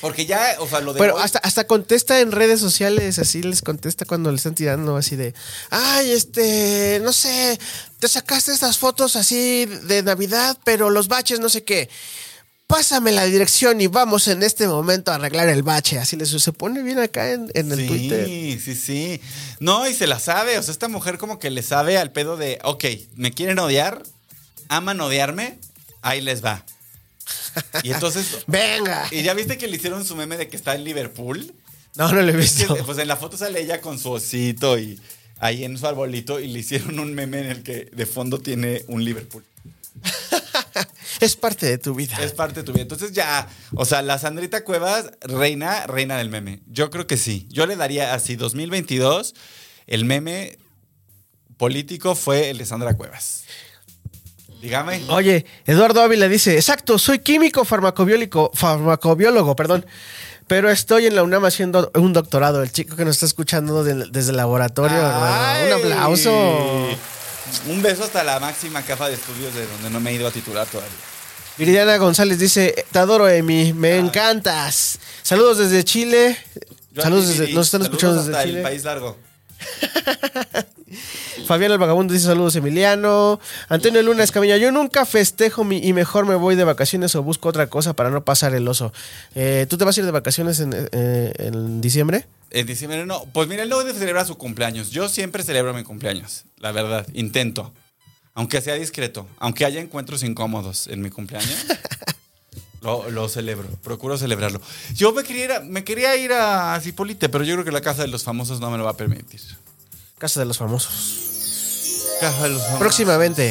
Porque 0.00 0.26
ya, 0.26 0.56
o 0.58 0.68
sea, 0.68 0.80
lo 0.80 0.92
de 0.92 0.98
Pero 1.00 1.14
hoy- 1.14 1.22
hasta, 1.22 1.38
hasta 1.38 1.66
contesta 1.66 2.20
en 2.20 2.30
redes 2.32 2.60
sociales, 2.60 3.18
así 3.18 3.42
les 3.42 3.62
contesta 3.62 4.04
cuando 4.04 4.30
le 4.30 4.36
están 4.36 4.54
tirando 4.54 4.96
así 4.96 5.16
de, 5.16 5.34
ay, 5.70 6.10
este, 6.12 7.00
no 7.02 7.12
sé, 7.12 7.58
te 7.98 8.08
sacaste 8.08 8.52
estas 8.52 8.76
fotos 8.78 9.16
así 9.16 9.66
de 9.66 10.02
Navidad, 10.02 10.58
pero 10.64 10.90
los 10.90 11.08
baches 11.08 11.40
no 11.40 11.48
sé 11.48 11.64
qué. 11.64 11.88
Pásame 12.66 13.12
la 13.12 13.24
dirección 13.24 13.80
y 13.82 13.88
vamos 13.88 14.26
en 14.26 14.42
este 14.42 14.66
momento 14.66 15.12
a 15.12 15.16
arreglar 15.16 15.48
el 15.50 15.62
bache. 15.62 15.98
Así 15.98 16.16
les 16.16 16.30
se 16.30 16.52
pone 16.52 16.82
bien 16.82 16.98
acá 16.98 17.30
en, 17.32 17.50
en 17.54 17.70
el 17.70 17.78
sí, 17.80 17.86
Twitter. 17.86 18.26
Sí, 18.26 18.74
sí, 18.74 19.20
No, 19.60 19.86
y 19.88 19.94
se 19.94 20.06
la 20.06 20.18
sabe. 20.18 20.58
O 20.58 20.62
sea, 20.62 20.72
esta 20.72 20.88
mujer 20.88 21.18
como 21.18 21.38
que 21.38 21.50
le 21.50 21.62
sabe 21.62 21.98
al 21.98 22.10
pedo 22.10 22.36
de, 22.38 22.58
ok, 22.64 22.84
me 23.16 23.32
quieren 23.32 23.58
odiar, 23.58 24.02
aman 24.68 25.00
odiarme, 25.02 25.58
ahí 26.00 26.22
les 26.22 26.42
va. 26.42 26.64
Y 27.82 27.92
entonces, 27.92 28.44
Venga. 28.46 29.06
¿y 29.10 29.22
ya 29.22 29.34
viste 29.34 29.58
que 29.58 29.66
le 29.68 29.76
hicieron 29.76 30.04
su 30.04 30.16
meme 30.16 30.36
de 30.36 30.48
que 30.48 30.56
está 30.56 30.74
en 30.74 30.84
Liverpool? 30.84 31.54
No, 31.96 32.10
no 32.12 32.22
lo 32.22 32.32
he 32.32 32.42
Es 32.42 32.54
que, 32.54 32.66
visto. 32.66 32.84
pues 32.86 32.98
en 32.98 33.08
la 33.08 33.16
foto 33.16 33.36
sale 33.36 33.60
ella 33.60 33.80
con 33.80 33.98
su 33.98 34.10
osito 34.10 34.78
y 34.78 35.00
ahí 35.38 35.64
en 35.64 35.78
su 35.78 35.86
arbolito 35.86 36.40
y 36.40 36.48
le 36.48 36.58
hicieron 36.60 36.98
un 36.98 37.14
meme 37.14 37.40
en 37.40 37.46
el 37.46 37.62
que 37.62 37.84
de 37.92 38.06
fondo 38.06 38.40
tiene 38.40 38.84
un 38.88 39.04
Liverpool. 39.04 39.44
Es 41.20 41.36
parte 41.36 41.66
de 41.66 41.78
tu 41.78 41.94
vida. 41.94 42.16
Es 42.22 42.32
parte 42.32 42.60
de 42.60 42.64
tu 42.64 42.72
vida. 42.72 42.82
Entonces 42.82 43.12
ya, 43.12 43.48
o 43.76 43.84
sea, 43.84 44.02
la 44.02 44.18
Sandrita 44.18 44.64
Cuevas, 44.64 45.12
reina, 45.22 45.86
reina 45.86 46.18
del 46.18 46.28
meme. 46.28 46.60
Yo 46.66 46.90
creo 46.90 47.06
que 47.06 47.16
sí. 47.16 47.46
Yo 47.50 47.66
le 47.66 47.76
daría 47.76 48.14
así, 48.14 48.34
2022, 48.36 49.34
el 49.86 50.04
meme 50.04 50.58
político 51.56 52.14
fue 52.14 52.50
el 52.50 52.58
de 52.58 52.66
Sandra 52.66 52.94
Cuevas. 52.94 53.44
Dígame. 54.64 55.04
Oye, 55.08 55.44
Eduardo 55.66 56.00
Ávila 56.00 56.26
dice, 56.26 56.54
exacto, 56.54 56.98
soy 56.98 57.18
químico 57.18 57.66
farmacobiólico, 57.66 58.50
farmacobiólogo, 58.54 59.54
perdón. 59.54 59.84
Pero 60.46 60.70
estoy 60.70 61.04
en 61.04 61.16
la 61.16 61.22
UNAM 61.22 61.44
haciendo 61.44 61.90
un 61.94 62.14
doctorado. 62.14 62.62
El 62.62 62.72
chico 62.72 62.96
que 62.96 63.04
nos 63.04 63.16
está 63.16 63.26
escuchando 63.26 63.84
desde 63.84 64.30
el 64.30 64.36
laboratorio. 64.38 64.96
Ay. 65.02 65.66
Un 65.66 65.72
aplauso. 65.92 66.88
Un 67.68 67.82
beso 67.82 68.04
hasta 68.04 68.24
la 68.24 68.40
máxima 68.40 68.80
capa 68.80 69.08
de 69.08 69.16
estudios 69.16 69.54
de 69.54 69.66
donde 69.66 69.90
no 69.90 70.00
me 70.00 70.12
he 70.12 70.14
ido 70.14 70.26
a 70.26 70.30
titular 70.30 70.66
todavía. 70.66 70.96
Viridiana 71.58 71.98
González 71.98 72.38
dice, 72.38 72.86
te 72.90 72.98
adoro, 72.98 73.28
Emi, 73.28 73.74
me 73.74 73.98
encantas. 73.98 74.98
Saludos 75.22 75.58
desde 75.58 75.84
Chile. 75.84 76.38
Yo 76.90 77.02
Saludos 77.02 77.28
desde, 77.28 77.52
nos 77.52 77.66
están 77.66 77.82
saludos 77.82 78.02
escuchando 78.02 78.20
hasta 78.22 78.30
desde 78.38 78.42
el 78.44 78.48
Chile. 78.50 78.62
país 78.62 78.84
largo. 78.84 79.18
Fabián 81.46 81.72
el 81.72 81.78
Vagabundo 81.78 82.12
dice 82.14 82.26
saludos 82.26 82.56
Emiliano. 82.56 83.40
Antonio 83.68 84.02
Luna 84.02 84.24
Escamilla, 84.24 84.56
yo 84.56 84.72
nunca 84.72 85.04
festejo 85.04 85.64
mi, 85.64 85.78
y 85.78 85.92
mejor 85.92 86.26
me 86.26 86.34
voy 86.34 86.54
de 86.56 86.64
vacaciones 86.64 87.14
o 87.14 87.22
busco 87.22 87.48
otra 87.48 87.68
cosa 87.68 87.94
para 87.94 88.10
no 88.10 88.24
pasar 88.24 88.54
el 88.54 88.66
oso. 88.68 88.92
Eh, 89.34 89.66
¿Tú 89.68 89.76
te 89.78 89.84
vas 89.84 89.96
a 89.96 90.00
ir 90.00 90.06
de 90.06 90.12
vacaciones 90.12 90.60
en, 90.60 90.72
eh, 90.74 91.32
en 91.38 91.80
diciembre? 91.80 92.26
En 92.50 92.66
diciembre 92.66 93.04
no. 93.04 93.24
Pues 93.32 93.48
mira, 93.48 93.64
él 93.64 93.68
no 93.68 93.82
celebra 93.82 94.24
su 94.24 94.36
cumpleaños. 94.36 94.90
Yo 94.90 95.08
siempre 95.08 95.42
celebro 95.42 95.74
mi 95.74 95.82
cumpleaños, 95.82 96.44
la 96.58 96.70
verdad. 96.70 97.06
Intento. 97.12 97.72
Aunque 98.32 98.60
sea 98.60 98.74
discreto. 98.74 99.26
Aunque 99.38 99.64
haya 99.64 99.80
encuentros 99.80 100.22
incómodos 100.22 100.86
en 100.86 101.00
mi 101.02 101.10
cumpleaños. 101.10 101.66
Lo, 102.82 103.08
lo 103.10 103.30
celebro, 103.30 103.66
procuro 103.82 104.18
celebrarlo. 104.18 104.60
Yo 104.94 105.12
me 105.12 105.24
quería 105.24 105.44
ir 105.44 105.52
a, 105.52 105.60
me 105.60 105.84
quería 105.84 106.14
ir 106.18 106.34
a 106.34 106.78
Cipolite, 106.82 107.30
pero 107.30 107.42
yo 107.42 107.54
creo 107.54 107.64
que 107.64 107.72
la 107.72 107.80
casa 107.80 108.02
de 108.02 108.08
los 108.08 108.24
famosos 108.24 108.60
no 108.60 108.70
me 108.70 108.76
lo 108.76 108.84
va 108.84 108.90
a 108.90 108.96
permitir. 108.98 109.40
Casa 110.18 110.40
de 110.40 110.46
los 110.46 110.58
famosos. 110.58 110.92
Casa 112.20 112.42
de 112.44 112.48
los 112.50 112.60
famosos. 112.62 112.78
Próximamente 112.80 113.50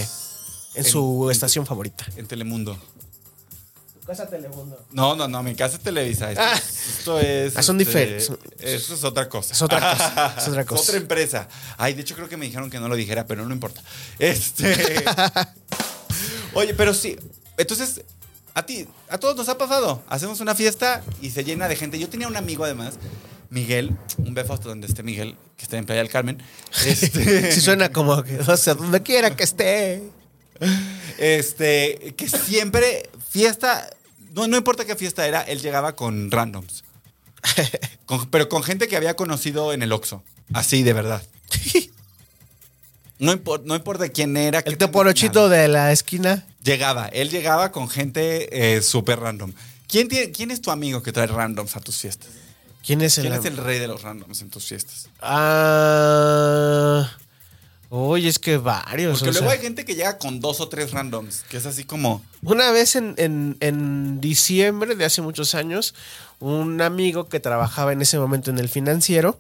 en 0.76 0.86
En- 0.86 0.92
su 0.92 1.26
en- 1.26 1.32
estación 1.32 1.66
favorita. 1.66 2.06
En 2.16 2.28
Telemundo. 2.28 2.78
Casa 4.06 4.28
Telemundo. 4.30 4.84
No, 4.92 5.16
no, 5.16 5.28
no, 5.30 5.42
mi 5.44 5.56
casa 5.56 5.78
es 5.78 5.84
Televisa. 5.84 6.30
Esto, 6.32 6.42
Ah. 6.44 6.56
esto 6.58 7.20
es. 7.20 7.56
Ah, 7.58 7.64
son 7.64 7.80
este, 7.80 7.90
diferentes. 7.92 8.32
Esto 8.60 8.94
es 8.96 9.04
otra 9.04 9.30
cosa. 9.30 9.54
Es 9.54 9.62
otra 9.62 9.80
cosa, 9.80 10.36
es 10.38 10.48
otra 10.48 10.66
cosa. 10.66 10.82
otra 10.84 10.98
empresa. 10.98 11.48
Ay, 11.78 11.94
de 11.94 12.02
hecho 12.02 12.14
creo 12.16 12.28
que 12.28 12.36
me 12.38 12.46
dijeron 12.46 12.70
que 12.70 12.80
no 12.80 12.90
lo 12.90 12.96
dijera, 12.96 13.26
pero 13.26 13.46
no 13.46 13.54
importa. 13.54 13.82
Este. 14.20 15.06
Oye, 16.54 16.74
pero 16.74 16.94
sí. 16.94 17.18
Entonces, 17.58 18.02
a 18.54 18.66
ti, 18.66 18.88
a 19.10 19.18
todos 19.18 19.36
nos 19.38 19.48
ha 19.50 19.58
pasado. 19.58 20.04
Hacemos 20.10 20.40
una 20.42 20.54
fiesta 20.54 21.02
y 21.22 21.30
se 21.30 21.44
llena 21.44 21.68
de 21.68 21.76
gente. 21.78 21.98
Yo 21.98 22.10
tenía 22.10 22.28
un 22.28 22.36
amigo 22.36 22.66
además, 22.66 22.96
Miguel, 23.54 23.96
un 24.18 24.34
beso 24.34 24.52
hasta 24.54 24.68
donde 24.70 24.88
esté 24.88 25.04
Miguel, 25.04 25.36
que 25.58 25.64
está 25.64 25.78
en 25.78 25.86
Playa 25.86 26.02
del 26.02 26.12
Carmen. 26.12 26.42
Este, 26.86 27.52
Si 27.52 27.62
suena 27.62 27.90
como 27.90 28.22
que, 28.24 28.40
o 28.40 28.58
sea, 28.58 28.74
donde 28.74 29.02
quiera 29.04 29.36
que 29.36 29.44
esté. 29.44 30.04
Este, 31.18 32.14
que 32.18 32.28
siempre 32.30 33.10
fiesta, 33.30 33.90
no, 34.34 34.48
no 34.48 34.58
importa 34.58 34.86
qué 34.86 34.96
fiesta 34.96 35.28
era, 35.28 35.42
él 35.42 35.62
llegaba 35.62 35.96
con 35.96 36.32
randoms. 36.32 36.84
Con- 38.06 38.30
pero 38.30 38.48
con 38.50 38.64
gente 38.64 38.88
que 38.88 38.96
había 38.98 39.16
conocido 39.16 39.74
en 39.74 39.84
el 39.84 39.92
Oxxo. 39.92 40.24
Así, 40.54 40.82
de 40.84 40.94
verdad. 40.94 41.22
No, 43.20 43.34
impor- 43.34 43.64
no 43.66 43.76
importa 43.76 44.10
quién 44.10 44.36
era. 44.38 44.60
El 44.66 44.78
toporochito 44.78 45.48
de 45.50 45.68
la 45.68 45.92
esquina. 45.92 46.46
Llegaba, 46.64 47.08
él 47.08 47.30
llegaba 47.30 47.72
con 47.72 47.90
gente 47.90 48.76
eh, 48.76 48.82
súper 48.82 49.20
random. 49.20 49.54
¿Quién, 49.88 50.08
tiene- 50.08 50.32
¿Quién 50.32 50.52
es 50.52 50.62
tu 50.62 50.72
amigo 50.72 51.04
que 51.04 51.12
trae 51.12 51.28
randoms 51.28 51.76
a 51.76 51.80
tus 51.82 51.98
fiestas? 51.98 52.30
¿Quién 52.86 53.02
es 53.02 53.18
el? 53.18 53.24
¿Quién 53.28 53.40
es 53.40 53.46
el 53.46 53.58
rey 53.58 53.80
de 53.80 53.88
los 53.88 54.02
randoms 54.02 54.42
en 54.42 54.50
tus 54.50 54.66
fiestas? 54.66 55.08
Ah. 55.22 57.10
Uy, 57.90 58.28
es 58.28 58.40
que 58.40 58.58
varios. 58.58 59.20
Porque 59.20 59.30
o 59.30 59.34
luego 59.34 59.48
sea. 59.50 59.56
hay 59.58 59.64
gente 59.64 59.86
que 59.86 59.94
llega 59.96 60.18
con 60.18 60.40
dos 60.40 60.60
o 60.62 60.68
tres 60.68 60.92
randoms, 60.92 61.44
que 61.48 61.58
es 61.58 61.66
así 61.68 61.84
como... 61.84 62.24
Una 62.42 62.72
vez 62.72 62.96
en, 62.96 63.14
en- 63.18 63.56
en 63.60 64.20
diciembre 64.20 64.96
de 64.96 65.06
hace 65.06 65.22
muchos 65.22 65.54
años, 65.54 65.94
un 66.40 66.82
amigo 66.82 67.30
que 67.30 67.40
trabajaba 67.40 67.94
en 67.94 68.02
ese 68.02 68.18
momento 68.18 68.50
en 68.50 68.58
el 68.58 68.68
financiero 68.68 69.38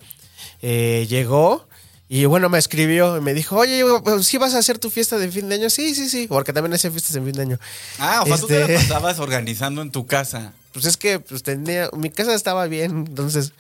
eh, 0.62 1.08
llegó 1.10 1.68
y 2.10 2.26
bueno, 2.26 2.48
me 2.50 2.60
escribió 2.60 3.18
y 3.18 3.22
me 3.22 3.34
dijo, 3.34 3.58
oye, 3.58 3.84
¿sí 4.22 4.38
vas 4.38 4.54
a 4.54 4.60
hacer 4.60 4.78
tu 4.78 4.92
fiesta 4.92 5.18
de 5.18 5.32
fin 5.32 5.50
de 5.50 5.56
año? 5.56 5.70
Sí, 5.72 5.96
sí, 5.96 6.08
sí, 6.08 6.28
porque 6.28 6.54
también 6.54 6.74
hacía 6.76 6.92
fiestas 6.92 7.14
de 7.14 7.22
fin 7.22 7.32
de 7.32 7.42
año. 7.42 7.60
Ah, 7.98 8.22
o 8.22 8.28
sea, 8.28 8.38
tú 8.38 8.46
te 8.48 8.62
Este- 8.62 8.74
la 8.74 8.80
pasabas 8.82 9.18
organizando 9.20 9.82
en 9.82 9.90
tu 9.92 10.06
casa. 10.06 10.54
Pues 10.74 10.86
es 10.86 10.98
que 10.98 11.20
pues, 11.20 11.44
tenía, 11.44 11.90
mi 11.94 12.10
casa 12.10 12.34
estaba 12.34 12.66
bien, 12.68 13.06
entonces, 13.08 13.54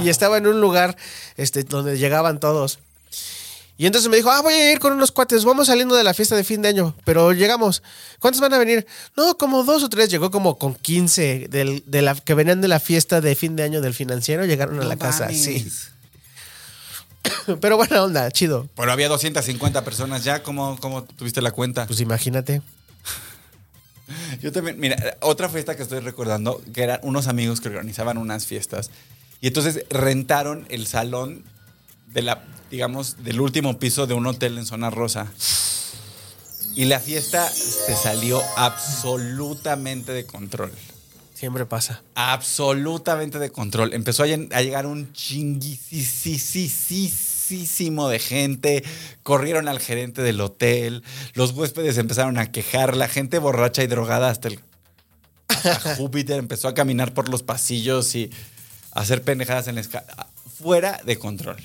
y, 0.00 0.04
y 0.04 0.08
estaba 0.08 0.38
en 0.38 0.46
un 0.46 0.60
lugar 0.60 0.96
este, 1.36 1.64
donde 1.64 1.98
llegaban 1.98 2.40
todos. 2.40 2.78
Y 3.76 3.86
entonces 3.86 4.08
me 4.08 4.16
dijo, 4.16 4.30
ah, 4.30 4.40
voy 4.40 4.54
a 4.54 4.72
ir 4.72 4.78
con 4.78 4.92
unos 4.92 5.10
cuates, 5.10 5.44
vamos 5.44 5.66
saliendo 5.66 5.96
de 5.96 6.04
la 6.04 6.14
fiesta 6.14 6.36
de 6.36 6.44
fin 6.44 6.62
de 6.62 6.68
año, 6.68 6.94
pero 7.04 7.32
llegamos. 7.32 7.82
¿Cuántos 8.20 8.40
van 8.40 8.54
a 8.54 8.58
venir? 8.58 8.86
No, 9.16 9.36
como 9.36 9.64
dos 9.64 9.82
o 9.82 9.88
tres, 9.88 10.08
llegó 10.10 10.30
como 10.30 10.58
con 10.58 10.76
15 10.76 11.48
del, 11.50 11.82
de 11.84 12.02
la, 12.02 12.14
que 12.14 12.34
venían 12.34 12.60
de 12.60 12.68
la 12.68 12.78
fiesta 12.78 13.20
de 13.20 13.34
fin 13.34 13.56
de 13.56 13.64
año 13.64 13.80
del 13.80 13.92
financiero, 13.92 14.44
llegaron 14.44 14.78
a 14.78 14.84
No 14.84 14.88
la 14.88 14.96
casa, 14.96 15.24
mames. 15.24 15.42
sí. 15.42 15.66
Pero 17.60 17.76
buena 17.76 18.02
onda, 18.04 18.30
chido. 18.30 18.68
Pero 18.76 18.92
había 18.92 19.08
250 19.08 19.82
personas 19.84 20.22
ya, 20.22 20.44
¿cómo, 20.44 20.78
cómo 20.80 21.02
tuviste 21.02 21.42
la 21.42 21.50
cuenta? 21.50 21.86
Pues 21.86 22.00
imagínate. 22.00 22.62
Yo 24.42 24.52
también, 24.52 24.78
mira, 24.78 25.16
otra 25.20 25.48
fiesta 25.48 25.76
que 25.76 25.82
estoy 25.82 26.00
recordando, 26.00 26.62
que 26.72 26.82
eran 26.82 27.00
unos 27.02 27.26
amigos 27.28 27.60
que 27.60 27.68
organizaban 27.68 28.18
unas 28.18 28.46
fiestas. 28.46 28.90
Y 29.40 29.48
entonces 29.48 29.84
rentaron 29.90 30.66
el 30.70 30.86
salón 30.86 31.44
de 32.12 32.22
la, 32.22 32.42
digamos, 32.70 33.22
del 33.24 33.40
último 33.40 33.78
piso 33.78 34.06
de 34.06 34.14
un 34.14 34.26
hotel 34.26 34.58
en 34.58 34.66
Zona 34.66 34.90
Rosa. 34.90 35.32
Y 36.74 36.86
la 36.86 36.98
fiesta 37.00 37.48
se 37.50 37.94
salió 37.94 38.42
absolutamente 38.56 40.12
de 40.12 40.26
control. 40.26 40.72
Siempre 41.34 41.66
pasa. 41.66 42.02
Absolutamente 42.14 43.38
de 43.38 43.50
control. 43.50 43.92
Empezó 43.92 44.22
a, 44.22 44.26
llen- 44.26 44.52
a 44.54 44.62
llegar 44.62 44.86
un 44.86 45.12
chinguisísimo 45.12 46.68
de 47.48 48.18
gente. 48.18 48.84
Corrieron 49.22 49.68
al 49.68 49.80
gerente 49.80 50.22
del 50.22 50.40
hotel. 50.40 51.02
Los 51.34 51.52
huéspedes 51.52 51.98
empezaron 51.98 52.38
a 52.38 52.50
quejar. 52.50 52.96
La 52.96 53.08
gente 53.08 53.38
borracha 53.38 53.82
y 53.82 53.86
drogada 53.86 54.30
hasta 54.30 54.48
el. 54.48 54.60
hasta 55.48 55.96
Júpiter 55.96 56.38
empezó 56.38 56.68
a 56.68 56.74
caminar 56.74 57.12
por 57.12 57.28
los 57.28 57.42
pasillos 57.42 58.14
y 58.14 58.30
a 58.92 59.00
hacer 59.00 59.22
pendejadas 59.22 59.68
en 59.68 59.76
la 59.76 59.80
escala. 59.80 60.26
Fuera 60.58 61.00
de 61.04 61.18
control. 61.18 61.56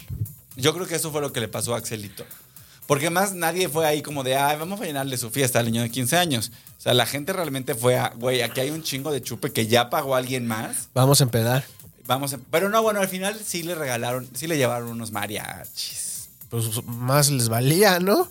Yo 0.56 0.74
creo 0.74 0.88
que 0.88 0.96
eso 0.96 1.12
fue 1.12 1.22
lo 1.22 1.32
que 1.32 1.40
le 1.40 1.48
pasó 1.48 1.74
a 1.74 1.78
Axelito. 1.78 2.26
Porque 2.86 3.12
más 3.12 3.34
nadie 3.34 3.70
fue 3.70 3.86
ahí 3.86 4.02
como 4.02 4.24
de, 4.24 4.36
ay, 4.36 4.58
vamos 4.58 4.82
a 4.82 4.86
llenarle 4.86 5.16
su 5.16 5.30
fiesta 5.30 5.60
al 5.60 5.68
niño 5.68 5.84
de 5.84 5.92
15 5.92 6.18
años. 6.18 6.52
O 6.80 6.82
sea, 6.82 6.96
la 6.96 7.06
gente 7.06 7.34
realmente 7.34 7.76
fue 7.76 7.98
a, 7.98 8.10
güey, 8.16 8.42
aquí 8.42 8.62
hay 8.62 8.72
un 8.72 8.82
chingo 8.82 9.12
de 9.12 9.22
chupe 9.22 9.54
que 9.54 9.68
ya 9.68 9.92
pagó 9.92 10.16
alguien 10.16 10.48
más. 10.48 10.90
Vamos 10.96 11.22
a 11.22 11.26
empedar. 11.26 11.64
Vamos 12.10 12.34
a- 12.34 12.40
Pero 12.52 12.70
no, 12.70 12.82
bueno, 12.82 13.00
al 13.02 13.08
final 13.08 13.40
sí 13.46 13.62
le 13.62 13.76
regalaron, 13.76 14.28
sí 14.34 14.48
le 14.48 14.58
llevaron 14.58 14.90
unos 14.90 15.12
mariachis. 15.12 16.28
Pues 16.50 16.84
más 16.88 17.30
les 17.30 17.48
valía, 17.50 18.00
¿no? 18.00 18.28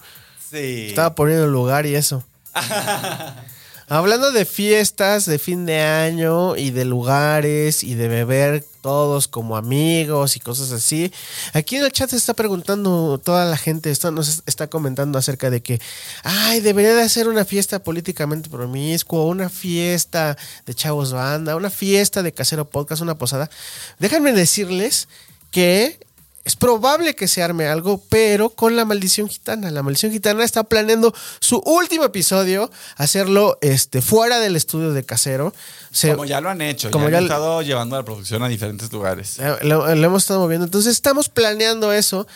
Sí. 0.51 0.87
Estaba 0.88 1.14
poniendo 1.14 1.45
el 1.45 1.53
lugar 1.53 1.87
y 1.87 1.95
eso. 1.95 2.25
Hablando 3.88 4.33
de 4.33 4.45
fiestas 4.45 5.25
de 5.27 5.38
fin 5.38 5.64
de 5.64 5.81
año 5.81 6.57
y 6.57 6.73
de 6.73 6.85
lugares 6.85 7.83
y 7.85 7.95
de 7.95 8.09
beber 8.09 8.64
todos 8.88 9.29
como 9.29 9.59
amigos 9.59 10.37
y 10.37 10.40
cosas 10.40 10.72
así. 10.72 11.12
Aquí 11.53 11.77
en 11.77 11.85
el 11.85 11.92
chat 11.92 12.09
se 12.09 12.16
está 12.16 12.33
preguntando 12.33 13.18
toda 13.22 13.44
la 13.44 13.59
gente, 13.59 13.90
está, 13.90 14.11
nos 14.11 14.42
está 14.46 14.68
comentando 14.68 15.18
acerca 15.18 15.51
de 15.51 15.61
que, 15.61 15.79
ay, 16.22 16.61
debería 16.61 16.94
de 16.94 17.03
hacer 17.03 17.29
una 17.29 17.44
fiesta 17.44 17.83
políticamente 17.83 18.48
promiscua, 18.48 19.27
una 19.27 19.51
fiesta 19.51 20.38
de 20.64 20.74
chavos 20.74 21.12
banda, 21.12 21.55
una 21.55 21.68
fiesta 21.68 22.22
de 22.22 22.33
casero 22.33 22.64
podcast, 22.70 23.03
una 23.03 23.18
posada. 23.18 23.51
Déjenme 23.98 24.33
decirles 24.33 25.09
que 25.51 26.01
es 26.49 26.57
probable 26.57 27.15
que 27.15 27.29
se 27.29 27.43
arme 27.43 27.67
algo, 27.67 28.03
pero 28.09 28.49
con 28.49 28.75
la 28.75 28.87
maldición 28.87 29.29
gitana. 29.29 29.71
La 29.71 29.83
maldición 29.83 30.11
gitana 30.13 30.43
está 30.45 30.65
planeando 30.65 31.15
su 31.41 31.59
último 31.59 32.05
episodio, 32.05 32.71
hacerlo 32.97 33.59
este, 33.61 34.01
fuera 34.01 34.41
del 34.41 34.57
estudio 34.57 34.93
de 34.93 35.05
casero. 35.05 35.53
Se- 35.91 36.09
Como 36.11 36.25
ya 36.25 36.41
lo 36.41 36.49
han 36.49 36.63
hecho, 36.63 36.91
como 36.91 37.05
ya 37.07 37.13
ya 37.13 37.19
han 37.19 37.25
estado 37.25 37.61
llevando 37.61 37.97
la 37.97 38.03
producción 38.05 38.43
a 38.43 38.49
diferentes 38.49 38.91
lugares. 38.91 39.39
Eh, 39.39 39.57
Lo, 39.61 39.95
lo 39.95 40.07
hemos 40.07 40.23
estado 40.23 40.41
moviendo. 40.41 40.65
Entonces 40.65 40.93
estamos 40.95 41.29
planeando 41.29 41.93
eso. 41.93 42.27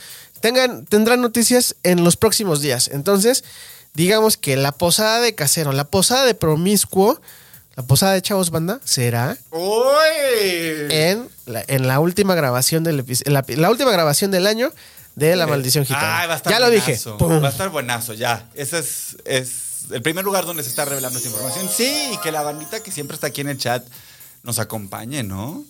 Tengan, 0.40 0.84
tendrán 0.84 1.22
noticias 1.22 1.76
en 1.82 2.04
los 2.04 2.16
próximos 2.18 2.60
días. 2.60 2.88
Entonces, 2.92 3.44
digamos 3.94 4.36
que 4.36 4.56
la 4.56 4.72
posada 4.72 5.20
de 5.20 5.34
casero, 5.34 5.72
la 5.72 5.84
posada 5.84 6.26
de 6.26 6.34
promiscuo, 6.34 7.18
la 7.74 7.82
posada 7.84 8.12
de 8.12 8.22
chavos 8.22 8.50
banda, 8.50 8.80
será 8.84 9.36
en 10.90 11.28
la, 11.46 11.64
en 11.66 11.86
la 11.86 12.00
última 12.00 12.34
grabación 12.34 12.84
del 12.84 13.04
la, 13.26 13.44
la 13.48 13.70
última 13.70 13.90
grabación 13.90 14.30
del 14.30 14.46
año 14.46 14.72
de 15.14 15.36
la 15.36 15.46
maldición 15.46 15.84
gitana. 15.84 16.20
Ay, 16.20 16.28
va 16.28 16.34
a 16.34 16.36
estar 16.36 16.52
ya 16.52 16.60
lo 16.60 16.70
dije. 16.70 16.98
Pum. 17.18 17.42
Va 17.42 17.48
a 17.48 17.50
estar 17.50 17.68
buenazo, 17.68 18.14
ya. 18.14 18.48
Ese 18.54 18.78
es, 18.78 19.16
es 19.24 19.50
el 19.90 20.02
primer 20.02 20.24
lugar 20.24 20.46
donde 20.46 20.62
se 20.62 20.70
está 20.70 20.84
revelando 20.84 21.18
esta 21.18 21.28
información. 21.28 21.68
Sí, 21.68 22.12
y 22.14 22.16
que 22.18 22.32
la 22.32 22.42
bandita 22.42 22.82
que 22.82 22.90
siempre 22.90 23.14
está 23.14 23.28
aquí 23.28 23.40
en 23.40 23.48
el 23.48 23.58
chat 23.58 23.84
nos 24.42 24.58
acompañe, 24.58 25.22
¿no? 25.22 25.64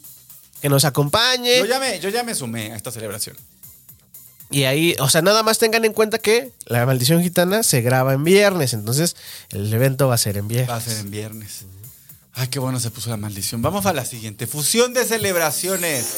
Que 0.61 0.69
nos 0.69 0.85
acompañe. 0.85 1.59
Yo 1.59 1.67
ya, 1.67 1.81
me, 1.81 1.99
yo 1.99 2.09
ya 2.09 2.23
me 2.23 2.35
sumé 2.35 2.73
a 2.73 2.77
esta 2.77 2.93
celebración. 2.93 3.37
Y 4.51 4.65
ahí, 4.65 4.95
o 5.01 5.09
sea, 5.09 5.23
nada 5.23 5.43
más 5.43 5.59
tengan 5.59 5.85
en 5.85 5.93
cuenta 5.93 6.19
que 6.19 6.53
la 6.67 6.85
maldición 6.85 7.23
gitana 7.23 7.63
se 7.63 7.81
graba 7.81 8.13
en 8.13 8.23
viernes. 8.23 8.75
Entonces, 8.75 9.17
el 9.49 9.73
evento 9.73 10.09
va 10.09 10.15
a 10.15 10.19
ser 10.19 10.37
en 10.37 10.47
viernes. 10.47 10.71
Va 10.71 10.77
a 10.77 10.81
ser 10.81 10.99
en 10.99 11.11
viernes. 11.11 11.65
Ay, 12.35 12.49
qué 12.49 12.59
bueno 12.59 12.81
se 12.81 12.91
puso 12.91 13.11
la 13.11 13.17
maldición. 13.17 13.61
Vamos 13.63 13.85
a 13.87 13.93
la 13.93 14.05
siguiente. 14.05 14.47
Fusión 14.47 14.95
de 14.95 15.05
celebraciones. 15.05 16.17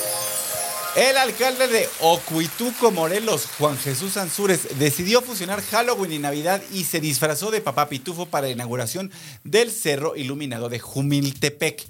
El 0.96 1.16
alcalde 1.16 1.66
de 1.66 1.88
Ocuituco, 2.00 2.92
Morelos, 2.92 3.46
Juan 3.58 3.76
Jesús 3.76 4.16
Ansúrez, 4.16 4.78
decidió 4.78 5.22
fusionar 5.22 5.60
Halloween 5.60 6.12
y 6.12 6.18
Navidad 6.20 6.62
y 6.72 6.84
se 6.84 7.00
disfrazó 7.00 7.50
de 7.50 7.60
papá 7.60 7.88
pitufo 7.88 8.26
para 8.26 8.46
la 8.46 8.52
inauguración 8.52 9.10
del 9.42 9.72
cerro 9.72 10.14
iluminado 10.14 10.68
de 10.68 10.78
Jumiltepec. 10.78 11.84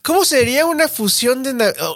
¿Cómo 0.00 0.24
sería 0.24 0.64
una 0.64 0.88
fusión 0.88 1.42
de 1.42 1.52
Navidad? 1.52 1.94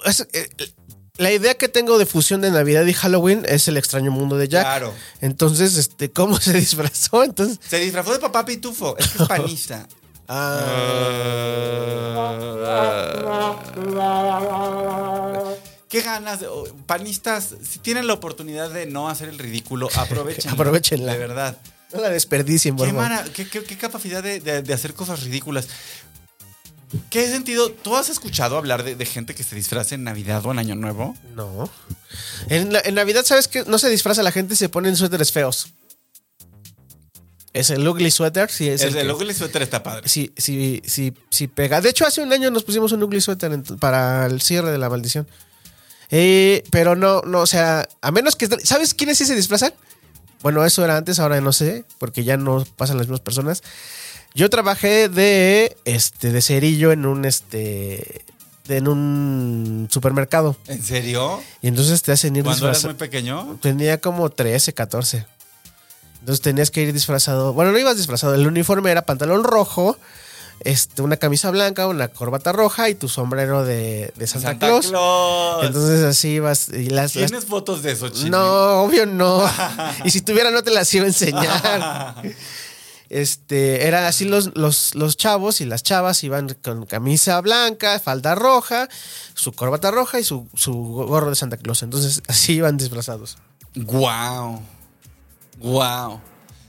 la 1.16 1.33
idea 1.33 1.54
que 1.54 1.68
tengo 1.68 1.96
de 1.96 2.04
fusión 2.07 2.42
de 2.42 2.50
Navidad 2.50 2.85
y 2.85 2.92
Halloween 2.92 3.46
es 3.48 3.66
el 3.68 3.78
extraño 3.78 4.11
mundo 4.11 4.37
de 4.37 4.48
Jack. 4.48 4.64
Claro. 4.64 4.92
Entonces, 5.22 5.76
este, 5.76 6.11
¿cómo 6.11 6.38
se 6.38 6.52
disfrazó? 6.61 7.24
Entonces, 7.24 7.59
Se 7.66 7.78
disfrazó 7.78 8.12
de 8.12 8.18
papá 8.18 8.44
pitufo. 8.44 8.94
Es 8.98 9.09
que 9.09 9.22
es 9.22 9.28
panista. 9.28 9.88
Qué 15.89 16.01
ganas, 16.01 16.41
de- 16.41 16.49
oh, 16.49 16.65
panistas, 16.87 17.55
si 17.63 17.79
tienen 17.79 18.07
la 18.07 18.15
oportunidad 18.15 18.71
de 18.71 18.87
no 18.87 19.09
hacer 19.09 19.29
el 19.29 19.39
ridículo, 19.39 19.89
aprovechen. 19.97 20.51
Aprovechenla. 20.51 21.13
De 21.13 21.19
verdad. 21.19 21.57
no 21.93 22.01
la 22.01 22.09
desperdicien, 22.11 22.75
por 22.77 22.87
Qué, 22.89 22.93
mara- 22.93 23.25
qué- 23.33 23.49
qué- 23.49 23.63
qué 23.63 23.77
capacidad 23.77 24.23
de, 24.23 24.41
de- 24.41 24.63
de 24.63 24.75
hacer 24.75 24.95
cosas 24.95 25.23
ridículas. 25.23 25.69
¿Qué 27.11 27.29
sentido? 27.29 27.71
¿Tú 27.71 27.97
has 27.97 28.09
escuchado 28.09 28.57
hablar 28.57 28.83
de, 28.85 28.95
de 28.95 29.05
gente 29.07 29.35
que 29.35 29.43
se 29.43 29.57
disfraza 29.57 29.95
en 29.97 30.05
Navidad 30.05 30.45
o 30.47 30.53
en 30.53 30.59
Año 30.61 30.75
Nuevo? 30.77 31.17
No. 31.35 31.69
En, 32.49 32.73
en 32.85 32.95
Navidad, 32.95 33.25
¿sabes 33.25 33.49
qué? 33.49 33.65
No 33.67 33.79
se 33.79 33.89
disfraza 33.89 34.23
la 34.23 34.31
gente 34.33 34.55
y 34.55 34.57
se 34.57 34.69
ponen 34.69 34.95
suéteres 34.97 35.33
feos. 35.33 35.69
Es 37.55 37.71
el 37.71 37.87
ugly 37.88 38.11
sweater, 38.11 38.51
sí, 38.51 38.69
es 38.69 38.83
el 38.83 38.97
el, 38.97 39.09
el 39.11 39.35
suéter 39.35 39.62
está 39.62 39.83
padre. 39.83 40.09
Sí, 40.09 40.33
sí, 40.37 40.83
sí, 40.85 41.14
sí 41.31 41.47
pega. 41.47 41.81
De 41.81 41.88
hecho, 41.88 42.05
hace 42.05 42.21
un 42.21 42.33
año 42.33 42.51
nos 42.51 42.64
pusimos 42.64 42.90
un 42.93 43.03
ugly 43.03 43.21
sweater 43.21 43.62
para 43.79 44.27
el 44.27 44.43
cierre 44.43 44.73
de 44.73 44.79
la 44.79 44.90
maldición. 44.90 45.27
Eh, 46.11 46.64
pero 46.71 46.97
no, 46.97 47.23
no, 47.23 47.40
o 47.40 47.47
sea, 47.47 47.88
a 48.03 48.11
menos 48.11 48.37
que... 48.37 48.49
¿Sabes 48.64 48.93
quiénes 48.93 49.19
sí 49.19 49.25
se 49.25 49.35
disfrazan? 49.37 49.73
Bueno, 50.43 50.64
eso 50.64 50.85
era 50.85 50.97
antes, 50.97 51.19
ahora 51.21 51.40
no 51.40 51.53
sé, 51.53 51.85
porque 51.99 52.25
ya 52.25 52.37
no 52.37 52.64
pasan 52.77 52.99
las 52.99 53.07
mismas 53.07 53.21
personas. 53.21 53.62
Yo 54.35 54.51
trabajé 54.51 55.09
de, 55.09 55.77
este, 55.85 56.33
de 56.33 56.43
cerillo 56.43 56.90
en 56.93 57.07
un, 57.07 57.25
este, 57.25 58.25
de- 58.67 58.77
en 58.77 58.88
un 58.88 59.88
supermercado. 59.90 60.57
¿En 60.67 60.83
serio? 60.83 61.40
Y 61.62 61.69
entonces 61.69 62.03
te 62.03 62.11
hacen 62.12 62.35
ir 62.35 62.43
Cuando 62.45 62.67
eras 62.67 62.85
muy 62.85 62.95
pequeño. 62.95 63.59
Tenía 63.62 64.01
como 64.01 64.29
13, 64.29 64.75
14. 64.75 65.27
Entonces 66.25 66.41
tenías 66.41 66.71
que 66.71 66.81
ir 66.81 66.95
disfrazado. 66.95 67.53
Bueno, 67.53 67.71
no 67.71 67.79
ibas 67.79 67.99
disfrazado. 67.99 68.35
El 68.35 68.47
uniforme 68.47 68.91
era 68.91 69.03
pantalón 69.03 69.45
rojo, 69.45 69.99
este, 70.61 71.03
una 71.03 71.19
camisa 71.19 71.51
blanca, 71.51 71.87
una 71.87 72.09
corbata 72.09 72.51
roja 72.51 72.89
y 72.89 72.95
tu 72.95 73.11
sombrero 73.11 73.63
de, 73.63 74.11
de 74.17 74.27
Santa, 74.27 74.49
Santa 74.53 74.67
Claus. 74.69 74.87
Claus. 74.87 75.67
Entonces 75.67 76.03
así 76.03 76.29
ibas. 76.31 76.71
Y 76.71 76.89
las, 76.89 77.15
las- 77.15 77.29
¿Tienes 77.29 77.45
fotos 77.45 77.83
de 77.83 77.93
eso, 77.93 78.09
Chini? 78.09 78.31
no, 78.31 78.85
obvio 78.85 79.05
no. 79.05 79.43
y 80.07 80.11
si 80.11 80.23
tuviera, 80.23 80.51
no 80.51 80.63
te 80.63 80.71
las 80.71 80.95
iba 80.95 81.05
a 81.05 81.09
enseñar. 81.09 82.15
Este, 83.11 83.87
eran 83.87 84.05
así 84.05 84.25
los, 84.25 84.57
los, 84.57 84.95
los 84.95 85.17
chavos 85.17 85.61
y 85.61 85.67
las 85.67 85.83
chavas 85.83 86.25
iban 86.25 86.49
con 86.65 86.85
camisa 86.87 87.41
blanca, 87.43 88.01
falda 88.01 88.35
roja, 88.35 88.89
su 89.35 89.53
corbata 89.53 89.91
roja 89.93 90.19
y 90.19 90.25
su, 90.25 90.49
su 90.55 90.73
gorro 90.75 91.29
de 91.31 91.37
Santa 91.37 91.57
Claus. 91.59 91.83
Entonces, 91.83 92.23
así 92.27 92.55
iban 92.55 92.77
disfrazados. 92.77 93.37
Wow. 93.77 94.63
Wow. 95.59 96.21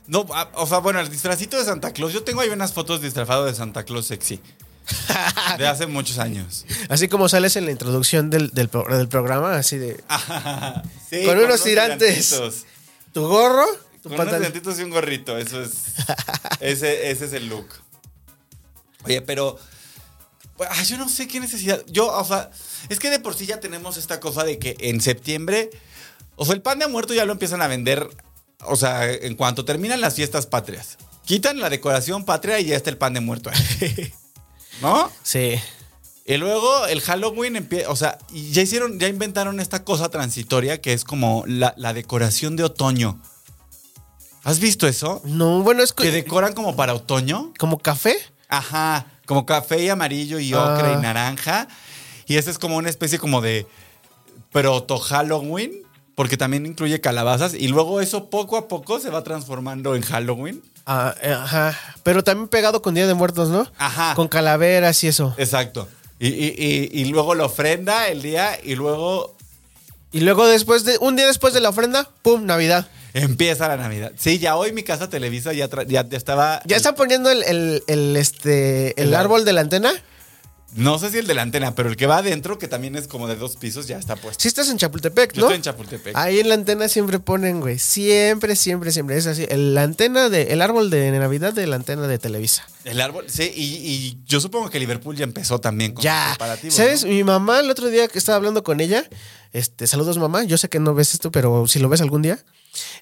No, 0.08 0.26
ah, 0.34 0.52
o 0.56 0.67
sea, 0.67 0.80
bueno, 0.80 1.00
el 1.00 1.10
disfrazito 1.10 1.58
de 1.58 1.65
Santa 1.65 1.91
Claus. 1.91 2.13
Yo 2.13 2.24
tengo 2.24 2.41
ahí 2.41 2.50
unas 2.50 2.74
fotos 2.74 3.02
disfrazado 3.02 3.45
de 3.45 3.54
Santa 3.56 3.84
Claus 3.84 4.06
sexy. 4.08 4.39
De 5.58 5.65
hace 5.67 5.88
muchos 5.88 6.19
años. 6.19 6.63
Así 6.89 7.08
como 7.08 7.28
sales 7.28 7.56
en 7.56 7.65
la 7.65 7.71
introducción 7.71 8.30
del, 8.30 8.52
del, 8.52 8.69
pro- 8.69 8.86
del 8.95 9.08
programa, 9.08 9.56
así 9.56 9.80
de 9.80 9.95
Sí, 11.10 11.26
Con 11.26 11.39
unos 11.39 11.63
tirantes. 11.63 12.63
tu 13.12 13.28
gorro, 13.28 13.65
tu 14.04 14.10
Con 14.10 14.12
unos 14.13 14.17
pantalón. 14.17 14.41
tirantitos 14.41 14.80
y 14.80 14.84
un 14.84 14.91
gorrito. 14.91 15.38
Eso 15.39 15.60
es. 15.63 15.71
ese, 16.60 17.10
ese 17.10 17.26
es 17.26 17.34
el 17.34 17.48
look. 17.50 17.65
Oye, 19.06 19.21
pero. 19.21 19.58
ay, 20.69 20.86
yo 20.86 20.98
no 20.98 21.10
sé 21.10 21.28
qué 21.28 21.39
necesidad. 21.39 21.84
Yo, 21.88 22.08
o 22.15 22.24
sea, 22.24 22.52
es 22.89 23.00
que 23.00 23.10
de 23.10 23.19
por 23.19 23.34
sí 23.34 23.48
ya 23.48 23.60
tenemos 23.60 23.98
esta 23.98 24.19
cosa 24.19 24.43
de 24.43 24.60
que 24.60 24.76
en 24.82 25.02
septiembre. 25.02 25.71
O 26.36 26.45
sea, 26.45 26.54
el 26.54 26.62
pan 26.62 26.78
de 26.78 26.88
muerto 26.88 27.15
ya 27.15 27.26
lo 27.26 27.32
empiezan 27.32 27.63
a 27.63 27.67
vender. 27.67 28.08
O 28.62 28.76
sea, 28.76 29.12
en 29.12 29.36
cuanto 29.36 29.65
terminan 29.65 30.02
las 30.02 30.15
fiestas 30.15 30.46
patrias. 30.46 30.98
Quitan 31.26 31.60
la 31.60 31.70
decoración 31.70 32.24
patria 32.26 32.60
y 32.60 32.65
ya 32.65 32.76
está 32.76 32.89
el 32.89 32.98
pan 32.98 33.13
de 33.13 33.20
muerto 33.20 33.50
ahí. 33.50 34.13
¿No? 34.82 35.12
Sí. 35.24 35.56
Y 36.26 36.38
luego 36.38 36.88
el 36.88 37.02
Halloween 37.02 37.56
empieza, 37.56 37.89
o 37.91 37.96
sea, 37.96 38.18
ya 38.34 38.62
hicieron, 38.63 39.00
ya 39.00 39.08
inventaron 39.08 39.60
esta 39.60 39.84
cosa 39.84 40.10
transitoria 40.10 40.82
que 40.82 40.94
es 40.94 41.04
como 41.04 41.44
la, 41.48 41.74
la 41.78 41.94
decoración 41.94 42.56
de 42.56 42.63
otoño. 42.63 43.22
¿Has 44.44 44.60
visto 44.60 44.88
eso? 44.88 45.22
No, 45.24 45.62
bueno, 45.63 45.84
es 45.84 45.94
Que 45.94 46.06
co- 46.08 46.12
decoran 46.12 46.54
como 46.54 46.76
para 46.76 46.94
otoño. 46.94 47.54
como 47.60 47.80
café. 47.80 48.15
Ajá, 48.48 49.08
como 49.26 49.46
café 49.46 49.84
y 49.84 49.89
amarillo 49.89 50.39
y 50.39 50.54
ocre 50.54 50.89
Ah. 50.89 50.96
y 50.98 51.02
naranja. 51.02 51.68
Y 52.28 52.38
esa 52.38 52.52
es 52.52 52.58
como 52.60 52.78
una 52.78 52.89
especie 52.89 53.18
como 53.20 53.41
de 53.41 53.65
proto 54.52 54.98
Halloween, 55.00 55.82
porque 56.15 56.38
también 56.38 56.65
incluye 56.65 56.99
calabazas. 57.01 57.54
Y 57.54 57.67
luego 57.67 58.01
eso 58.01 58.30
poco 58.30 58.58
a 58.58 58.67
poco 58.67 58.99
se 58.99 59.10
va 59.10 59.23
transformando 59.23 59.95
en 59.95 60.01
Halloween. 60.01 60.62
Ah, 60.86 61.13
eh, 61.21 61.32
ajá. 61.34 61.78
Pero 62.04 62.23
también 62.23 62.47
pegado 62.47 62.82
con 62.82 62.93
Día 62.95 63.08
de 63.08 63.13
Muertos, 63.13 63.49
¿no? 63.49 63.69
Ajá. 63.78 64.13
Con 64.15 64.28
calaveras 64.28 65.04
y 65.04 65.08
eso. 65.08 65.34
Exacto. 65.38 65.88
Y, 66.19 66.28
y- 66.30 66.56
y- 66.58 67.01
y 67.01 67.06
luego 67.06 67.36
la 67.36 67.45
ofrenda 67.45 68.08
el 68.08 68.21
día 68.21 68.58
y 68.63 68.75
luego 68.75 69.36
Y 70.13 70.21
luego 70.21 70.45
después 70.47 70.86
de, 70.86 70.97
un 71.01 71.17
día 71.17 71.28
después 71.28 71.54
de 71.54 71.60
la 71.60 71.69
ofrenda, 71.69 72.08
¡pum! 72.21 72.45
Navidad. 72.45 72.88
Empieza 73.13 73.67
la 73.67 73.75
Navidad. 73.78 74.12
Sí, 74.17 74.39
ya 74.39 74.56
hoy 74.56 74.71
mi 74.71 74.84
casa 74.84 75.10
Televisa 75.10 75.51
ya, 75.54 75.67
ya, 75.88 76.08
ya 76.08 76.17
estaba. 76.17 76.62
¿Ya 76.65 76.78
están 76.78 76.95
poniendo 76.95 77.30
el, 77.30 77.43
el- 77.43 77.84
el, 77.88 78.15
este, 78.15 79.01
el 79.01 79.13
árbol 79.13 79.43
de 79.43 79.54
la 79.54 79.62
antena? 79.62 79.91
No 80.75 80.99
sé 80.99 81.09
si 81.09 81.17
el 81.19 81.25
de 81.27 81.33
la 81.33 81.41
antena, 81.41 81.73
pero 81.73 81.88
el 81.89 81.95
que 81.95 82.05
va 82.05 82.17
adentro, 82.17 82.57
que 82.59 82.67
también 82.67 82.97
es 82.97 83.07
como 83.07 83.27
de 83.27 83.35
dos 83.38 83.55
pisos, 83.55 83.88
ya 83.88 83.97
está 83.97 84.17
puesto. 84.17 84.41
Sí 84.41 84.49
estás 84.49 84.69
en 84.69 84.77
Chapultepec, 84.77 85.31
Yo 85.33 85.39
¿no? 85.41 85.47
estoy 85.47 85.55
en 85.55 85.61
Chapultepec. 85.61 86.15
Ahí 86.17 86.39
en 86.39 86.49
la 86.49 86.55
antena 86.55 86.89
siempre 86.89 87.19
ponen, 87.19 87.61
güey. 87.61 87.79
Siempre, 87.79 88.57
siempre, 88.57 88.91
siempre. 88.91 89.15
Es 89.15 89.25
así. 89.25 89.45
El, 89.49 89.73
la 89.73 89.83
antena 89.83 90.27
de, 90.29 90.51
el 90.53 90.61
árbol 90.61 90.89
de 90.89 91.09
Navidad 91.11 91.53
de 91.53 91.65
la 91.65 91.77
antena 91.77 92.07
de 92.07 92.19
Televisa. 92.19 92.67
El 92.83 92.99
árbol, 92.99 93.25
sí, 93.29 93.51
y, 93.55 93.63
y 93.63 94.19
yo 94.25 94.41
supongo 94.41 94.69
que 94.69 94.79
Liverpool 94.79 95.15
ya 95.15 95.23
empezó 95.23 95.59
también 95.59 95.93
con 95.93 96.03
Ya. 96.03 96.33
preparativos, 96.38 96.75
¿Sabes? 96.75 97.03
¿no? 97.03 97.09
Mi 97.09 97.23
mamá 97.23 97.61
el 97.61 97.71
otro 97.71 97.89
día 97.89 98.07
que 98.09 98.17
estaba 98.19 98.35
hablando 98.35 98.63
con 98.63 98.81
ella, 98.81 99.07
este, 99.53 99.88
saludos 99.88 100.17
mamá, 100.17 100.43
yo 100.43 100.57
sé 100.57 100.67
que 100.67 100.79
no 100.79 100.93
ves 100.93 101.13
esto, 101.13 101.31
pero 101.31 101.67
si 101.67 101.79
lo 101.79 101.88
ves 101.89 102.01
algún 102.01 102.21
día, 102.21 102.38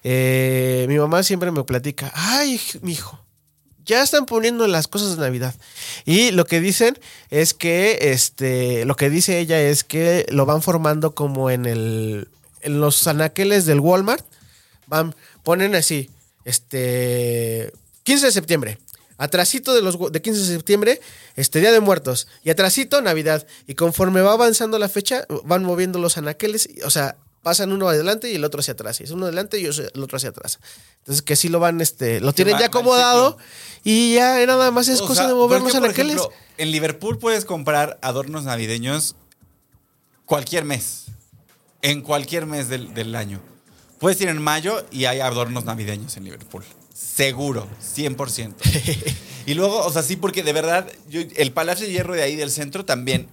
eh, 0.02 0.86
mi 0.88 0.96
mamá 0.98 1.22
siempre 1.22 1.50
me 1.50 1.64
platica, 1.64 2.12
ay, 2.14 2.60
mi 2.82 2.92
hijo, 2.92 3.20
ya 3.84 4.02
están 4.02 4.26
poniendo 4.26 4.66
las 4.66 4.88
cosas 4.88 5.16
de 5.16 5.22
Navidad. 5.22 5.54
Y 6.04 6.30
lo 6.30 6.44
que 6.46 6.60
dicen 6.60 6.98
es 7.30 7.54
que, 7.54 7.98
este, 8.12 8.84
lo 8.84 8.96
que 8.96 9.10
dice 9.10 9.38
ella 9.38 9.60
es 9.60 9.84
que 9.84 10.26
lo 10.30 10.46
van 10.46 10.62
formando 10.62 11.14
como 11.14 11.50
en 11.50 11.66
el, 11.66 12.28
en 12.62 12.80
los 12.80 13.06
anaqueles 13.06 13.66
del 13.66 13.80
Walmart, 13.80 14.24
van, 14.86 15.14
ponen 15.42 15.74
así, 15.74 16.10
este, 16.44 17.72
15 18.04 18.26
de 18.26 18.32
septiembre. 18.32 18.78
Atrasito 19.16 19.74
de 19.74 19.82
los 19.82 20.12
de 20.12 20.20
15 20.20 20.40
de 20.40 20.46
septiembre, 20.46 21.00
este 21.36 21.60
Día 21.60 21.70
de 21.70 21.78
Muertos. 21.80 22.26
Y 22.42 22.50
atrasito, 22.50 23.00
Navidad. 23.00 23.46
Y 23.68 23.74
conforme 23.74 24.22
va 24.22 24.32
avanzando 24.32 24.78
la 24.78 24.88
fecha, 24.88 25.24
van 25.44 25.62
moviendo 25.62 26.00
los 26.00 26.18
anaqueles. 26.18 26.68
O 26.84 26.90
sea, 26.90 27.16
pasan 27.44 27.70
uno 27.70 27.88
adelante 27.88 28.28
y 28.32 28.34
el 28.34 28.42
otro 28.44 28.58
hacia 28.58 28.72
atrás. 28.72 29.00
Y 29.00 29.04
es 29.04 29.12
uno 29.12 29.26
adelante 29.26 29.60
y 29.60 29.66
el 29.66 30.02
otro 30.02 30.16
hacia 30.16 30.30
atrás. 30.30 30.58
Entonces, 30.98 31.22
que 31.22 31.36
sí 31.36 31.48
lo 31.48 31.60
van, 31.60 31.80
este, 31.80 32.20
lo 32.20 32.32
tienen 32.32 32.54
va- 32.56 32.60
ya 32.60 32.66
acomodado. 32.66 33.38
Y 33.84 34.14
ya 34.14 34.44
nada 34.46 34.72
más 34.72 34.88
es 34.88 35.00
O 35.00 35.06
cosa 35.06 35.20
sea, 35.22 35.28
de 35.28 35.34
mover 35.34 35.62
los 35.62 35.72
anaqueles. 35.76 36.16
ejemplo, 36.16 36.32
en 36.58 36.70
Liverpool 36.72 37.18
puedes 37.18 37.44
comprar 37.44 37.98
adornos 38.02 38.42
navideños 38.44 39.14
cualquier 40.24 40.64
mes. 40.64 41.04
En 41.82 42.00
cualquier 42.00 42.46
mes 42.46 42.68
del, 42.68 42.94
del 42.94 43.14
año. 43.14 43.40
Puedes 43.98 44.20
ir 44.20 44.28
en 44.28 44.40
mayo 44.42 44.84
y 44.90 45.04
hay 45.04 45.20
adornos 45.20 45.64
navideños 45.64 46.16
en 46.16 46.24
Liverpool. 46.24 46.64
Seguro, 46.94 47.68
100%. 47.96 48.54
y 49.46 49.54
luego, 49.54 49.84
o 49.84 49.92
sea, 49.92 50.02
sí, 50.02 50.16
porque 50.16 50.42
de 50.42 50.52
verdad, 50.52 50.90
yo- 51.08 51.20
el 51.36 51.52
Palacio 51.52 51.86
de 51.86 51.92
Hierro 51.92 52.14
de 52.14 52.22
ahí 52.22 52.36
del 52.36 52.50
centro 52.50 52.84
también, 52.84 53.28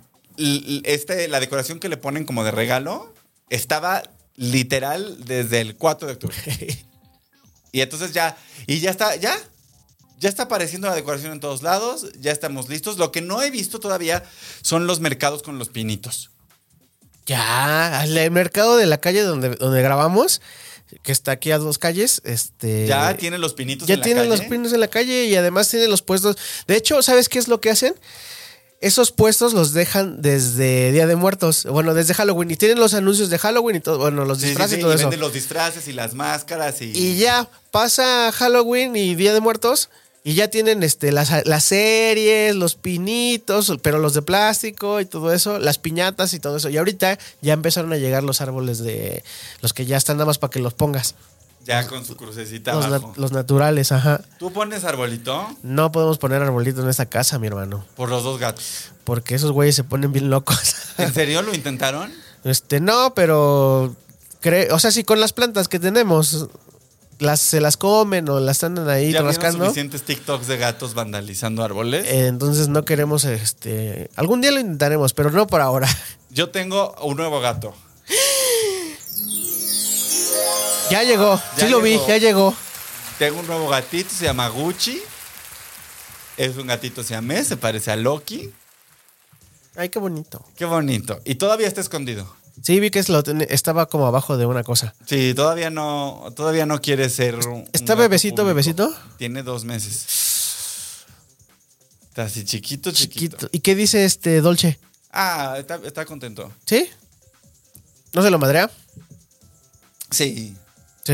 este, 0.84 1.28
la 1.28 1.40
decoración 1.40 1.80
que 1.80 1.88
le 1.90 1.98
ponen 1.98 2.26
como 2.26 2.44
de 2.44 2.52
regalo, 2.52 3.11
estaba 3.52 4.02
literal 4.36 5.24
desde 5.24 5.62
el 5.62 5.76
4 5.76 6.08
de 6.08 6.14
octubre. 6.14 6.38
Y 7.74 7.80
entonces 7.80 8.12
ya, 8.12 8.36
y 8.68 8.82
ya 8.82 8.92
está, 8.92 9.16
ya, 9.16 9.34
ya 10.20 10.28
está 10.28 10.44
apareciendo 10.44 10.90
la 10.90 10.94
decoración 10.94 11.32
en 11.32 11.40
todos 11.40 11.64
lados, 11.64 12.08
ya 12.20 12.34
estamos 12.34 12.68
listos. 12.68 12.98
Lo 12.98 13.14
que 13.14 13.22
no 13.22 13.42
he 13.42 13.50
visto 13.50 13.80
todavía 13.80 14.24
son 14.62 14.88
los 14.88 15.00
mercados 15.00 15.42
con 15.42 15.58
los 15.58 15.70
pinitos. 15.70 16.32
Ya, 17.26 18.04
el 18.04 18.30
mercado 18.32 18.76
de 18.76 18.88
la 18.88 19.00
calle 19.00 19.22
donde, 19.22 19.52
donde 19.52 19.82
grabamos, 19.82 20.42
que 21.02 21.14
está 21.14 21.32
aquí 21.32 21.52
a 21.52 21.60
dos 21.60 21.78
calles, 21.78 22.22
este. 22.26 22.88
Ya 22.88 23.16
tienen 23.16 23.40
los 23.40 23.54
pinitos 23.54 23.88
Ya 23.88 23.94
en 23.94 24.00
la 24.02 24.04
tienen 24.04 24.24
calle. 24.28 24.38
los 24.38 24.50
pinos 24.50 24.74
en 24.74 24.80
la 24.82 24.90
calle 24.90 25.26
y 25.28 25.36
además 25.38 25.70
tienen 25.70 25.90
los 25.90 26.02
puestos. 26.02 26.36
De 26.68 26.76
hecho, 26.76 27.02
¿sabes 27.02 27.30
qué 27.30 27.40
es 27.40 27.48
lo 27.48 27.62
que 27.62 27.70
hacen? 27.70 27.96
Esos 28.82 29.12
puestos 29.12 29.54
los 29.54 29.74
dejan 29.74 30.22
desde 30.24 30.92
Día 30.92 31.06
de 31.06 31.16
Muertos, 31.16 31.66
bueno, 31.66 31.94
desde 31.94 32.16
Halloween 32.16 32.50
y 32.52 32.56
tienen 32.58 32.80
los 32.80 32.96
anuncios 32.96 33.30
de 33.30 33.38
Halloween 33.38 33.76
y 33.76 33.80
todo, 33.80 34.00
bueno, 34.00 34.26
los 34.26 34.40
Sí, 34.40 34.44
sí, 34.44 34.48
disfraces 34.50 34.74
sí, 34.74 34.80
y 34.80 34.82
todo 34.82 34.92
y 34.92 34.96
eso. 34.96 35.04
venden 35.04 35.20
los 35.20 35.34
disfraces 35.34 35.88
y 35.88 35.94
las 35.94 36.16
máscaras 36.16 36.82
y... 36.82 36.86
Y 36.98 37.18
ya 37.18 37.48
pasa 37.70 38.32
Halloween 38.34 38.96
y 38.96 39.14
Día 39.14 39.34
de 39.36 39.40
Muertos 39.40 39.90
y 40.24 40.34
ya 40.34 40.48
tienen 40.50 40.82
este 40.84 41.12
las, 41.12 41.32
las 41.48 41.64
series, 41.64 42.56
los 42.56 42.76
pinitos, 42.76 43.72
pero 43.84 44.00
los 44.00 44.14
de 44.16 44.22
plástico 44.24 45.00
y 45.00 45.06
todo 45.06 45.32
eso, 45.32 45.60
las 45.60 45.78
piñatas 45.78 46.34
y 46.34 46.40
todo 46.40 46.58
eso. 46.58 46.70
Y 46.70 46.78
ahorita 46.78 47.18
ya 47.42 47.54
empezaron 47.54 47.94
a 47.94 47.98
llegar 47.98 48.24
los 48.24 48.42
árboles 48.42 48.80
de 48.80 49.24
los 49.62 49.74
que 49.74 49.86
ya 49.86 49.98
están 49.98 50.18
nada 50.18 50.26
más 50.28 50.38
para 50.40 50.52
que 50.52 50.60
los 50.60 50.74
pongas. 50.74 51.16
Ya 51.66 51.88
con 51.88 52.04
su 52.06 52.16
crucecita 52.18 52.74
Los, 52.74 52.90
na- 52.90 52.96
abajo. 52.98 53.14
los 53.18 53.32
naturales, 53.32 53.92
ajá. 53.92 54.22
¿Tú 54.40 54.52
pones 54.52 54.84
arbolito? 54.84 55.48
No 55.64 55.92
podemos 55.92 56.18
poner 56.18 56.42
arbolitos 56.42 56.84
en 56.84 56.90
esta 56.90 57.06
casa, 57.08 57.38
mi 57.40 57.48
hermano. 57.48 57.86
Por 57.96 58.10
los 58.10 58.24
dos 58.24 58.40
gatos. 58.40 58.86
Porque 59.04 59.36
esos 59.36 59.52
güeyes 59.52 59.76
se 59.76 59.84
ponen 59.84 60.12
bien 60.12 60.30
locos. 60.30 60.76
¿En 60.98 61.14
serio 61.14 61.42
lo 61.42 61.54
intentaron? 61.54 62.12
Este, 62.44 62.80
no, 62.80 63.14
pero. 63.14 63.96
cre- 64.42 64.70
o 64.72 64.80
sea, 64.80 64.92
si 64.92 65.04
con 65.04 65.20
las 65.20 65.34
plantas 65.34 65.68
que 65.68 65.78
tenemos 65.80 66.48
las, 67.20 67.40
se 67.40 67.62
las 67.62 67.78
comen 67.78 68.28
o 68.30 68.40
las 68.40 68.64
andan 68.64 68.90
ahí 68.90 69.12
¿Ya 69.12 69.22
rascando. 69.22 69.66
suficientes 69.66 70.02
TikToks 70.02 70.48
de 70.48 70.58
gatos 70.58 70.96
vandalizando 70.96 71.64
árboles? 71.64 72.06
eh, 72.08 72.26
entonces 72.28 72.68
no 72.68 72.84
queremos, 72.84 73.26
este. 73.26 74.10
Algún 74.16 74.42
día 74.42 74.52
lo 74.52 74.60
intentaremos, 74.60 75.14
pero 75.14 75.30
no 75.30 75.46
por 75.46 75.62
ahora. 75.62 75.88
Yo 76.32 76.50
tengo 76.50 76.96
un 77.04 77.18
nuevo 77.18 77.40
gato. 77.42 77.76
Ya 80.92 81.04
llegó. 81.04 81.42
Ya 81.58 81.66
sí 81.66 81.70
lo 81.72 81.82
vi, 81.82 81.98
ya 82.08 82.18
llegó. 82.18 82.56
Tengo 83.18 83.40
un 83.40 83.48
nuevo 83.48 83.70
gatito, 83.70 84.10
se 84.14 84.26
llama 84.26 84.48
Gucci. 84.50 85.02
Es 86.38 86.58
un 86.58 86.68
gatito 86.68 87.04
siamés, 87.04 87.48
se 87.48 87.58
parece 87.58 87.92
a 87.92 87.96
Loki. 87.96 88.52
Ay, 89.76 89.90
qué 89.90 90.00
bonito. 90.00 90.44
Qué 90.56 90.66
bonito. 90.66 91.22
Y 91.24 91.36
todavía 91.36 91.68
está 91.68 91.82
escondido. 91.82 92.36
Sí, 92.62 92.80
vi 92.80 92.92
que 92.92 93.00
es 93.00 93.10
lo 93.10 93.24
ten- 93.24 93.46
estaba 93.50 93.88
como 93.88 94.06
abajo 94.06 94.38
de 94.38 94.46
una 94.46 94.64
cosa. 94.64 94.94
Sí, 95.06 95.34
todavía 95.34 95.70
no, 95.70 96.32
todavía 96.36 96.66
no 96.66 96.82
quiere 96.82 97.10
ser. 97.10 97.36
un- 97.48 97.68
¿Está 97.74 97.96
bebecito, 97.96 98.38
público. 98.44 98.48
bebecito? 98.48 98.96
Tiene 99.18 99.44
dos 99.44 99.64
meses. 99.64 100.06
Está 102.10 102.24
así 102.24 102.44
chiquito, 102.44 102.92
chiquito. 102.92 103.38
Chiquito. 103.38 103.50
¿Y 103.52 103.60
qué 103.62 103.74
dice 103.76 104.04
este 104.04 104.42
Dolce? 104.42 104.80
Ah, 105.12 105.56
está, 105.58 105.80
está 105.86 106.06
contento. 106.06 106.52
¿Sí? 106.66 106.90
¿No 108.14 108.22
se 108.22 108.30
lo 108.30 108.38
madrea? 108.40 108.70
Sí. 110.10 110.56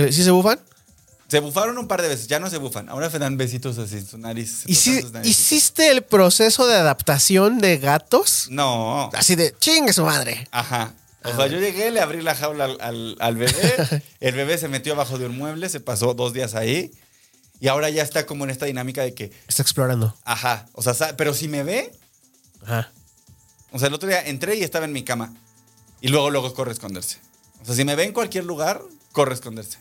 ¿Sí, 0.06 0.14
sí 0.14 0.24
se 0.24 0.32
bufan? 0.32 0.60
Se 1.28 1.40
bufaron 1.42 1.78
un 1.78 1.88
par 1.90 2.02
de 2.02 2.08
veces, 2.08 2.28
ya 2.28 2.40
no 2.40 2.50
se 2.50 2.58
bufan. 2.58 2.88
Ahora 2.88 3.10
se 3.10 3.20
dan 3.20 3.36
besitos 3.36 3.78
así 3.78 3.96
en 3.98 4.08
su 4.08 4.18
nariz. 4.18 4.64
se 4.66 4.72
¿Y 4.72 4.76
tocan 4.76 4.82
si, 4.96 5.02
sus 5.02 5.12
naricitas. 5.12 5.40
¿Hiciste 5.42 5.92
el 5.92 6.04
proceso 6.04 6.66
de 6.68 6.76
adaptación 6.76 7.58
de 7.60 7.78
gatos? 7.80 8.48
No. 8.50 9.10
Así 9.14 9.36
de 9.36 9.54
chingue 9.60 9.92
su 9.92 10.04
madre. 10.06 10.48
Ajá. 10.52 10.94
O 11.26 11.30
Ah, 11.30 11.36
sea, 11.36 11.48
yo 11.48 11.60
llegué, 11.60 11.92
le 11.92 12.00
abrí 12.00 12.22
la 12.22 12.34
jaula 12.36 12.64
al, 12.66 12.78
al- 12.80 13.18
al 13.20 13.36
bebé. 13.36 14.04
El 14.22 14.36
bebé 14.36 14.58
se 14.58 14.70
metió 14.70 14.94
abajo 14.94 15.18
de 15.18 15.26
un 15.26 15.38
mueble, 15.38 15.68
se 15.68 15.82
pasó 15.82 16.14
dos 16.14 16.32
días 16.32 16.56
ahí. 16.56 16.92
Y 17.60 17.68
ahora 17.68 17.90
ya 17.90 18.04
está 18.04 18.26
como 18.26 18.46
en 18.46 18.50
esta 18.52 18.66
dinámica 18.68 19.02
de 19.02 19.14
que, 19.14 19.32
Está 19.50 19.64
explorando. 19.64 20.16
ajá. 20.24 20.68
O 20.74 20.82
sea, 20.82 21.18
pero 21.18 21.34
si 21.34 21.50
me 21.50 21.64
ve, 21.64 21.92
Ajá. 22.64 22.92
o 23.72 23.80
sea, 23.80 23.90
el 23.90 23.94
otro 23.96 24.08
día 24.08 24.22
entré 24.26 24.56
y 24.56 24.64
estaba 24.64 24.86
en 24.86 24.94
mi 24.94 25.04
cama. 25.04 25.34
Y 26.00 26.08
luego, 26.10 26.30
luego 26.30 26.54
corre 26.54 26.70
a 26.70 26.74
esconderse. 26.74 27.18
O 27.62 27.66
sea, 27.66 27.76
si 27.76 27.84
me 27.84 27.96
ve 27.96 28.04
en 28.06 28.14
cualquier 28.14 28.46
lugar, 28.46 28.82
corre 29.12 29.32
a 29.32 29.34
esconderse. 29.34 29.80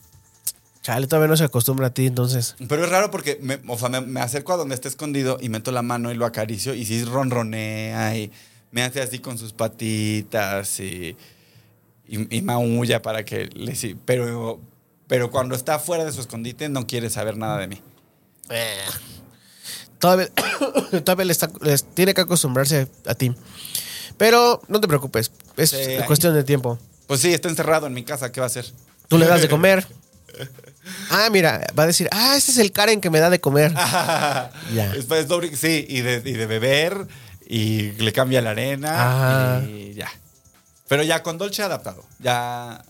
Chale, 0.86 1.08
todavía 1.08 1.26
no 1.26 1.36
se 1.36 1.42
acostumbra 1.42 1.88
a 1.88 1.90
ti, 1.90 2.06
entonces. 2.06 2.54
Pero 2.68 2.84
es 2.84 2.90
raro 2.90 3.10
porque 3.10 3.40
me, 3.42 3.58
o 3.66 3.76
sea, 3.76 3.88
me, 3.88 4.00
me 4.02 4.20
acerco 4.20 4.52
a 4.52 4.56
donde 4.56 4.76
está 4.76 4.86
escondido 4.86 5.36
y 5.40 5.48
meto 5.48 5.72
la 5.72 5.82
mano 5.82 6.12
y 6.12 6.14
lo 6.14 6.24
acaricio. 6.24 6.74
Y 6.74 6.84
sí 6.84 7.02
ronronea 7.04 8.16
y 8.16 8.30
me 8.70 8.84
hace 8.84 9.00
así 9.02 9.18
con 9.18 9.36
sus 9.36 9.52
patitas 9.52 10.78
y, 10.78 11.16
y, 12.06 12.36
y 12.36 12.40
maulla 12.42 13.02
para 13.02 13.24
que 13.24 13.46
le 13.52 13.74
sí. 13.74 13.96
Pero, 14.04 14.60
pero 15.08 15.32
cuando 15.32 15.56
está 15.56 15.80
fuera 15.80 16.04
de 16.04 16.12
su 16.12 16.20
escondite 16.20 16.68
no 16.68 16.86
quiere 16.86 17.10
saber 17.10 17.36
nada 17.36 17.58
de 17.58 17.66
mí. 17.66 17.82
Eh. 18.50 18.76
Todavía, 19.98 20.28
todavía 21.04 21.24
le 21.24 21.32
está- 21.32 21.50
les 21.62 21.82
tiene 21.82 22.14
que 22.14 22.20
acostumbrarse 22.20 22.86
a 23.06 23.14
ti. 23.16 23.34
Pero 24.18 24.62
no 24.68 24.80
te 24.80 24.86
preocupes, 24.86 25.32
es 25.56 25.70
Sí. 25.70 25.96
cuestión 26.06 26.32
de 26.32 26.44
tiempo. 26.44 26.78
Pues 27.08 27.22
sí, 27.22 27.34
está 27.34 27.48
encerrado 27.48 27.88
en 27.88 27.92
mi 27.92 28.04
casa. 28.04 28.30
¿Qué 28.30 28.38
va 28.38 28.46
a 28.46 28.46
hacer? 28.46 28.66
Tú 29.08 29.18
le 29.18 29.26
das 29.26 29.42
de 29.42 29.48
comer. 29.48 29.84
Ah, 31.10 31.28
mira, 31.30 31.66
va 31.78 31.84
a 31.84 31.86
decir, 31.86 32.08
ah, 32.12 32.36
este 32.36 32.52
es 32.52 32.58
el 32.58 32.72
Karen 32.72 33.00
que 33.00 33.10
me 33.10 33.18
da 33.20 33.30
de 33.30 33.40
comer. 33.40 33.72
Ya. 34.74 34.90
Después 34.92 35.20
es 35.24 35.28
doble- 35.28 35.54
sí, 35.56 35.84
y 35.88 36.00
de, 36.00 36.22
y 36.24 36.32
de 36.32 36.46
beber 36.46 37.06
y 37.48 37.92
le 37.92 38.12
cambia 38.12 38.40
la 38.42 38.50
arena 38.50 39.62
y 39.68 39.94
ya. 39.94 40.10
Pero 40.88 41.02
ya 41.02 41.22
con 41.22 41.38
Dolce 41.38 41.62
adaptado. 41.62 42.04
Ya. 42.18 42.84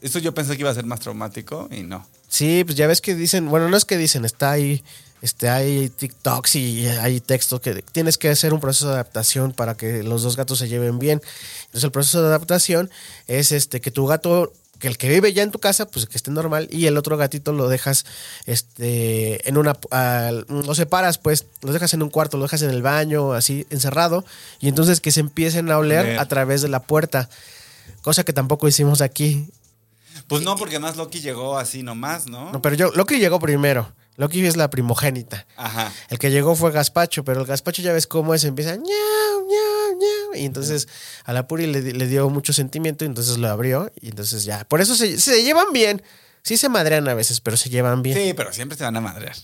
Eso 0.00 0.18
yo 0.18 0.34
pensé 0.34 0.54
que 0.54 0.60
iba 0.62 0.70
a 0.70 0.74
ser 0.74 0.84
más 0.84 1.00
traumático 1.00 1.68
y 1.70 1.82
no. 1.82 2.06
Sí, 2.28 2.62
pues 2.64 2.76
ya 2.76 2.86
ves 2.86 3.00
que 3.00 3.14
dicen, 3.14 3.48
bueno, 3.48 3.68
no 3.68 3.76
es 3.76 3.84
que 3.84 3.96
dicen, 3.96 4.24
está 4.24 4.50
ahí, 4.50 4.82
este, 5.22 5.48
hay 5.48 5.88
TikToks 5.88 6.56
y 6.56 6.86
hay 6.86 7.20
textos 7.20 7.60
que 7.60 7.80
tienes 7.82 8.18
que 8.18 8.28
hacer 8.28 8.52
un 8.52 8.60
proceso 8.60 8.88
de 8.88 8.94
adaptación 8.94 9.52
para 9.52 9.76
que 9.76 10.02
los 10.02 10.22
dos 10.22 10.36
gatos 10.36 10.58
se 10.58 10.68
lleven 10.68 10.98
bien. 10.98 11.22
Entonces 11.66 11.84
el 11.84 11.92
proceso 11.92 12.20
de 12.22 12.28
adaptación 12.28 12.90
es 13.28 13.52
este 13.52 13.80
que 13.80 13.90
tu 13.90 14.06
gato, 14.06 14.52
que 14.78 14.88
el 14.88 14.98
que 14.98 15.08
vive 15.08 15.32
ya 15.32 15.42
en 15.42 15.50
tu 15.50 15.58
casa, 15.58 15.86
pues 15.86 16.06
que 16.06 16.16
esté 16.16 16.30
normal, 16.30 16.68
y 16.70 16.86
el 16.86 16.96
otro 16.96 17.16
gatito 17.16 17.52
lo 17.52 17.68
dejas 17.68 18.04
este 18.46 19.48
en 19.48 19.56
una 19.56 19.78
al- 19.90 20.46
lo 20.48 20.74
separas, 20.74 21.18
pues, 21.18 21.46
lo 21.62 21.72
dejas 21.72 21.94
en 21.94 22.02
un 22.02 22.10
cuarto, 22.10 22.36
lo 22.36 22.44
dejas 22.44 22.62
en 22.62 22.70
el 22.70 22.82
baño, 22.82 23.32
así, 23.32 23.66
encerrado, 23.70 24.24
y 24.60 24.68
entonces 24.68 25.00
que 25.00 25.10
se 25.12 25.20
empiecen 25.20 25.70
a 25.70 25.78
oler 25.78 26.18
a 26.18 26.26
través 26.26 26.62
de 26.62 26.68
la 26.68 26.80
puerta. 26.80 27.28
Cosa 28.02 28.24
que 28.24 28.32
tampoco 28.32 28.68
hicimos 28.68 29.00
aquí. 29.00 29.48
Pues 30.28 30.42
no, 30.42 30.56
porque 30.56 30.78
más 30.78 30.96
Loki 30.96 31.20
llegó 31.20 31.58
así 31.58 31.82
nomás, 31.82 32.26
¿no? 32.26 32.52
No, 32.52 32.62
pero 32.62 32.76
yo, 32.76 32.90
Loki 32.94 33.18
llegó 33.18 33.38
primero. 33.40 33.92
Loki 34.16 34.46
es 34.46 34.56
la 34.56 34.70
primogénita. 34.70 35.44
Ajá. 35.56 35.92
El 36.08 36.18
que 36.20 36.30
llegó 36.30 36.54
fue 36.54 36.70
Gaspacho, 36.70 37.24
pero 37.24 37.40
el 37.40 37.46
Gaspacho 37.46 37.82
ya 37.82 37.92
ves 37.92 38.06
cómo 38.06 38.32
es, 38.32 38.44
empieza 38.44 38.76
ñau, 38.76 38.84
ñau, 38.84 39.63
y 40.34 40.44
entonces 40.44 40.88
a 41.24 41.32
la 41.32 41.46
Puri 41.46 41.66
le, 41.66 41.80
le 41.92 42.06
dio 42.06 42.28
mucho 42.30 42.52
sentimiento 42.52 43.04
y 43.04 43.08
entonces 43.08 43.38
lo 43.38 43.48
abrió 43.48 43.90
y 44.00 44.08
entonces 44.08 44.44
ya. 44.44 44.64
Por 44.64 44.80
eso 44.80 44.94
se, 44.94 45.18
se 45.20 45.42
llevan 45.42 45.72
bien. 45.72 46.02
Sí 46.42 46.56
se 46.56 46.68
madrean 46.68 47.08
a 47.08 47.14
veces, 47.14 47.40
pero 47.40 47.56
se 47.56 47.70
llevan 47.70 48.02
bien. 48.02 48.16
Sí, 48.18 48.34
pero 48.34 48.52
siempre 48.52 48.76
se 48.76 48.84
van 48.84 48.96
a 48.96 49.00
madrear. 49.00 49.34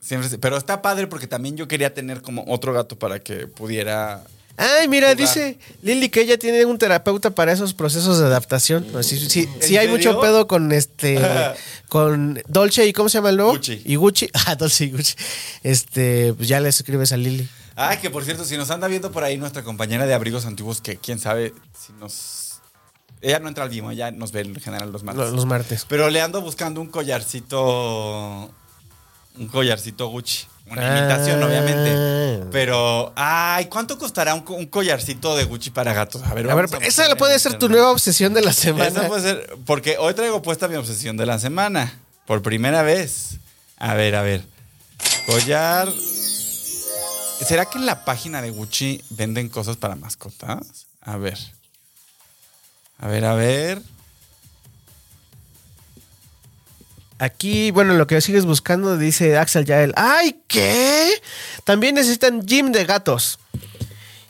Siempre 0.00 0.28
se- 0.28 0.38
Pero 0.38 0.56
está 0.56 0.82
padre 0.82 1.06
porque 1.06 1.26
también 1.26 1.56
yo 1.56 1.66
quería 1.66 1.94
tener 1.94 2.20
como 2.22 2.44
otro 2.46 2.72
gato 2.72 2.98
para 2.98 3.18
que 3.20 3.46
pudiera. 3.46 4.22
Ay, 4.58 4.88
mira, 4.88 5.08
Jugar. 5.08 5.16
dice 5.18 5.58
Lili 5.82 6.08
que 6.08 6.20
ella 6.22 6.38
tiene 6.38 6.64
un 6.64 6.78
terapeuta 6.78 7.30
para 7.30 7.52
esos 7.52 7.74
procesos 7.74 8.18
de 8.18 8.24
adaptación. 8.26 8.86
¿En 8.94 9.02
sí 9.04 9.76
hay 9.76 9.88
mucho 9.88 10.18
pedo 10.20 10.46
con 10.46 10.72
este 10.72 11.18
con 11.88 12.40
Dolce 12.48 12.86
y 12.86 12.92
¿cómo 12.92 13.08
se 13.08 13.18
llama 13.18 13.30
el 13.30 13.36
nuevo? 13.36 13.52
Gucci. 13.52 13.82
Y 13.84 13.96
Gucci. 13.96 14.30
Ah, 14.46 14.54
Dolce 14.56 14.84
y 14.84 14.90
Gucci. 14.92 15.14
Este, 15.62 16.32
pues 16.34 16.48
ya 16.48 16.60
le 16.60 16.68
escribes 16.68 17.12
a 17.12 17.16
Lili. 17.16 17.48
Ah, 17.76 17.96
que 18.00 18.08
por 18.10 18.24
cierto, 18.24 18.44
si 18.44 18.56
nos 18.56 18.70
anda 18.70 18.88
viendo 18.88 19.12
por 19.12 19.22
ahí 19.22 19.36
nuestra 19.36 19.62
compañera 19.62 20.06
de 20.06 20.14
abrigos 20.14 20.46
antiguos, 20.46 20.80
que 20.80 20.96
quién 20.96 21.18
sabe 21.18 21.52
si 21.78 21.92
nos. 21.94 22.60
Ella 23.20 23.38
no 23.38 23.48
entra 23.48 23.64
al 23.64 23.70
vivo, 23.70 23.90
ella 23.90 24.10
nos 24.10 24.32
ve 24.32 24.40
en 24.42 24.54
general 24.60 24.90
los 24.92 25.02
martes. 25.02 25.24
Los, 25.24 25.32
los 25.34 25.46
martes. 25.46 25.84
Pero 25.88 26.08
le 26.10 26.20
ando 26.20 26.40
buscando 26.40 26.80
un 26.80 26.88
collarcito. 26.88 28.50
Un 29.38 29.48
collarcito 29.48 30.06
Gucci. 30.08 30.46
Una 30.70 30.82
Ah. 30.94 30.98
imitación, 30.98 31.42
obviamente. 31.42 32.46
Pero. 32.50 33.12
Ay, 33.14 33.66
¿cuánto 33.66 33.98
costará 33.98 34.34
un, 34.34 34.40
co- 34.40 34.54
un 34.54 34.66
collarcito 34.66 35.36
de 35.36 35.44
Gucci 35.44 35.70
para 35.70 35.92
gatos? 35.92 36.22
A 36.22 36.34
ver, 36.34 36.50
A 36.50 36.54
ver, 36.54 36.68
vamos 36.68 36.86
esa 36.86 37.14
puede 37.16 37.38
ser 37.38 37.58
tu 37.58 37.68
nueva 37.68 37.90
obsesión 37.90 38.32
de 38.34 38.40
la 38.42 38.52
semana. 38.52 38.86
Esa 38.88 39.06
puede 39.08 39.22
ser. 39.22 39.56
Porque 39.66 39.96
hoy 39.98 40.14
traigo 40.14 40.40
puesta 40.42 40.66
mi 40.68 40.76
obsesión 40.76 41.16
de 41.16 41.26
la 41.26 41.38
semana. 41.38 41.98
Por 42.26 42.42
primera 42.42 42.82
vez. 42.82 43.36
A 43.76 43.94
ver, 43.94 44.14
a 44.16 44.22
ver. 44.22 44.42
Collar. 45.26 45.88
¿Será 47.44 47.66
que 47.66 47.78
en 47.78 47.86
la 47.86 48.04
página 48.04 48.42
de 48.42 48.50
Gucci 48.50 49.02
venden 49.10 49.48
cosas 49.48 49.76
para 49.76 49.94
mascotas? 49.94 50.86
A 51.00 51.16
ver. 51.16 51.38
A 52.98 53.08
ver, 53.08 53.24
a 53.24 53.34
ver. 53.34 53.82
Aquí, 57.18 57.70
bueno, 57.70 57.94
lo 57.94 58.06
que 58.06 58.20
sigues 58.20 58.44
buscando 58.44 58.98
dice 58.98 59.38
Axel 59.38 59.64
Yael. 59.64 59.92
¡Ay, 59.96 60.40
qué! 60.48 61.10
También 61.64 61.94
necesitan 61.94 62.46
gym 62.46 62.72
de 62.72 62.84
gatos. 62.84 63.38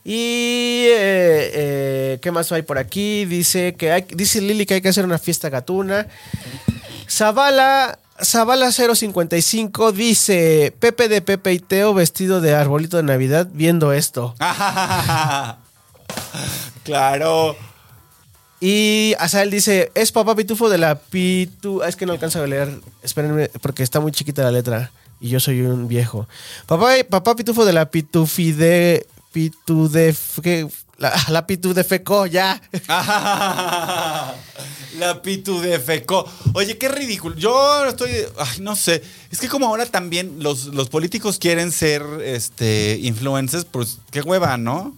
Y 0.05 0.87
eh, 0.89 1.51
eh, 1.55 2.19
¿qué 2.23 2.31
más 2.31 2.53
hay 2.53 2.63
por 2.63 2.79
aquí? 2.79 3.25
Dice 3.25 3.75
que 3.75 3.91
hay, 3.91 4.03
dice 4.03 4.41
Lili 4.41 4.65
que 4.67 4.75
hay 4.75 4.81
que 4.81 4.89
hacer 4.89 5.05
una 5.05 5.19
fiesta 5.19 5.49
gatuna. 5.49 6.07
Zavala, 7.11 7.99
Zavala 8.23 8.73
055 8.73 9.93
dice 9.93 10.75
Pepe 10.79 11.09
de 11.09 11.23
Pepe 11.23 11.53
y 11.53 11.59
Teo 11.59 11.95
vestido 11.95 12.41
de 12.41 12.55
arbolito 12.55 12.97
de 12.97 13.03
Navidad 13.03 13.49
viendo 13.53 13.93
esto. 13.93 14.35
claro. 16.85 17.57
Y 18.61 19.15
Azael 19.19 19.51
dice, 19.51 19.91
es 19.95 20.13
papá 20.13 20.35
pitufo 20.35 20.71
de 20.71 20.79
la 20.79 20.95
pitu... 20.95 21.83
Es 21.83 21.97
que 21.97 22.07
no 22.07 22.13
alcanzo 22.13 22.43
a 22.43 22.47
leer, 22.47 22.81
espérenme, 23.03 23.51
porque 23.61 23.83
está 23.83 24.01
muy 24.01 24.13
chiquita 24.13 24.43
la 24.43 24.51
letra 24.51 24.91
y 25.21 25.29
yo 25.29 25.41
soy 25.41 25.61
un 25.61 25.89
viejo. 25.89 26.27
Papá, 26.67 26.93
papá 27.09 27.37
pitufo 27.37 27.65
de 27.65 27.73
la 27.73 27.91
pitufide... 27.91 29.07
Pitu 29.33 29.91
de... 29.91 30.17
¿qué? 30.43 30.67
La, 30.99 31.13
la 31.29 31.47
pitu 31.47 31.75
de 31.75 31.85
feco, 31.85 32.27
ya. 32.27 32.61
La 34.99 35.21
pitu 35.21 35.61
de 35.61 35.79
feco. 35.79 36.27
Oye, 36.55 36.79
qué 36.79 36.89
ridículo. 36.89 37.37
Yo 37.37 37.85
estoy. 37.85 38.11
Ay, 38.39 38.61
no 38.61 38.75
sé. 38.75 39.03
Es 39.31 39.39
que 39.39 39.49
como 39.49 39.67
ahora 39.67 39.85
también 39.85 40.43
los, 40.43 40.67
los 40.67 40.89
políticos 40.89 41.39
quieren 41.39 41.71
ser 41.71 42.03
este 42.25 42.99
influencers, 43.03 43.67
pues 43.67 43.99
qué 44.11 44.23
hueva, 44.23 44.57
¿no? 44.57 44.97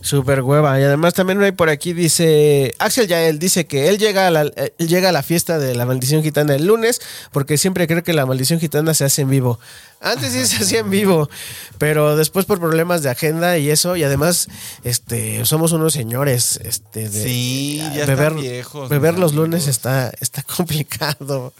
Súper 0.00 0.42
hueva. 0.42 0.80
Y 0.80 0.84
además 0.84 1.14
también 1.14 1.42
hay 1.42 1.52
por 1.52 1.68
aquí, 1.68 1.92
dice... 1.92 2.74
Axel 2.78 3.06
Yael 3.06 3.38
dice 3.38 3.66
que 3.66 3.88
él 3.88 3.98
llega, 3.98 4.26
a 4.26 4.30
la, 4.30 4.42
él 4.42 4.88
llega 4.88 5.10
a 5.10 5.12
la 5.12 5.22
fiesta 5.22 5.58
de 5.58 5.74
la 5.74 5.84
maldición 5.84 6.22
gitana 6.22 6.54
el 6.54 6.66
lunes 6.66 7.00
porque 7.32 7.58
siempre 7.58 7.86
cree 7.86 8.02
que 8.02 8.12
la 8.12 8.26
maldición 8.26 8.60
gitana 8.60 8.94
se 8.94 9.04
hace 9.04 9.22
en 9.22 9.30
vivo. 9.30 9.58
Antes 10.00 10.32
sí 10.32 10.46
se 10.46 10.62
hacía 10.62 10.80
en 10.80 10.90
vivo, 10.90 11.28
pero 11.76 12.16
después 12.16 12.46
por 12.46 12.58
problemas 12.58 13.02
de 13.02 13.10
agenda 13.10 13.58
y 13.58 13.68
eso, 13.68 13.96
y 13.96 14.02
además 14.02 14.48
este 14.82 15.44
somos 15.44 15.72
unos 15.72 15.92
señores, 15.92 16.58
este 16.64 17.10
de 17.10 17.22
Sí, 17.22 17.82
ya 17.94 18.06
beber, 18.06 18.28
están 18.28 18.40
viejos, 18.40 18.88
beber 18.88 19.18
los 19.18 19.34
lunes 19.34 19.66
está, 19.66 20.10
está 20.20 20.42
complicado. 20.56 21.52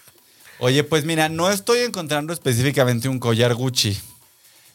Oye, 0.58 0.84
pues 0.84 1.04
mira, 1.04 1.28
no 1.28 1.50
estoy 1.50 1.80
encontrando 1.80 2.32
específicamente 2.32 3.10
un 3.10 3.18
collar 3.18 3.54
Gucci, 3.54 3.98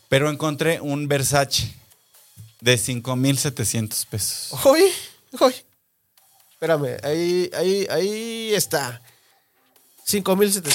pero 0.09 0.29
encontré 0.29 0.79
un 0.79 1.07
Versace 1.07 1.73
de 2.65 2.77
5,700 2.79 4.05
pesos. 4.07 4.59
Uy, 4.65 4.81
uy. 5.39 5.53
Espérame, 6.51 6.97
ahí, 7.03 7.51
ahí, 7.55 7.85
ahí 7.91 8.55
está. 8.55 8.99
5700. 10.03 10.73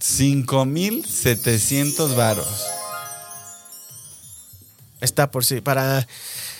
5,700 0.00 2.16
varos. 2.16 2.64
Está 5.02 5.30
por 5.30 5.44
sí, 5.44 5.60
para 5.60 6.08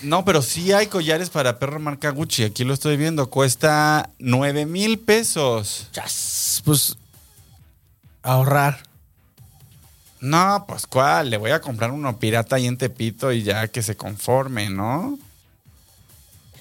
No, 0.02 0.26
pero 0.26 0.42
sí 0.42 0.70
hay 0.72 0.88
collares 0.88 1.30
para 1.30 1.58
perro 1.58 1.80
marca 1.80 2.10
Gucci. 2.10 2.44
Aquí 2.44 2.64
lo 2.64 2.74
estoy 2.74 2.98
viendo. 2.98 3.30
Cuesta 3.30 4.10
9 4.18 4.66
mil 4.66 4.98
pesos. 4.98 5.88
chas, 5.92 6.60
pues 6.62 6.98
ahorrar. 8.22 8.82
No, 10.20 10.64
pues 10.66 10.86
cuál. 10.86 11.30
Le 11.30 11.36
voy 11.36 11.50
a 11.50 11.60
comprar 11.60 11.90
uno 11.90 12.18
pirata 12.18 12.56
ahí 12.56 12.66
en 12.66 12.78
Tepito 12.78 13.32
y 13.32 13.42
ya 13.42 13.68
que 13.68 13.82
se 13.82 13.96
conforme, 13.96 14.70
¿no? 14.70 15.18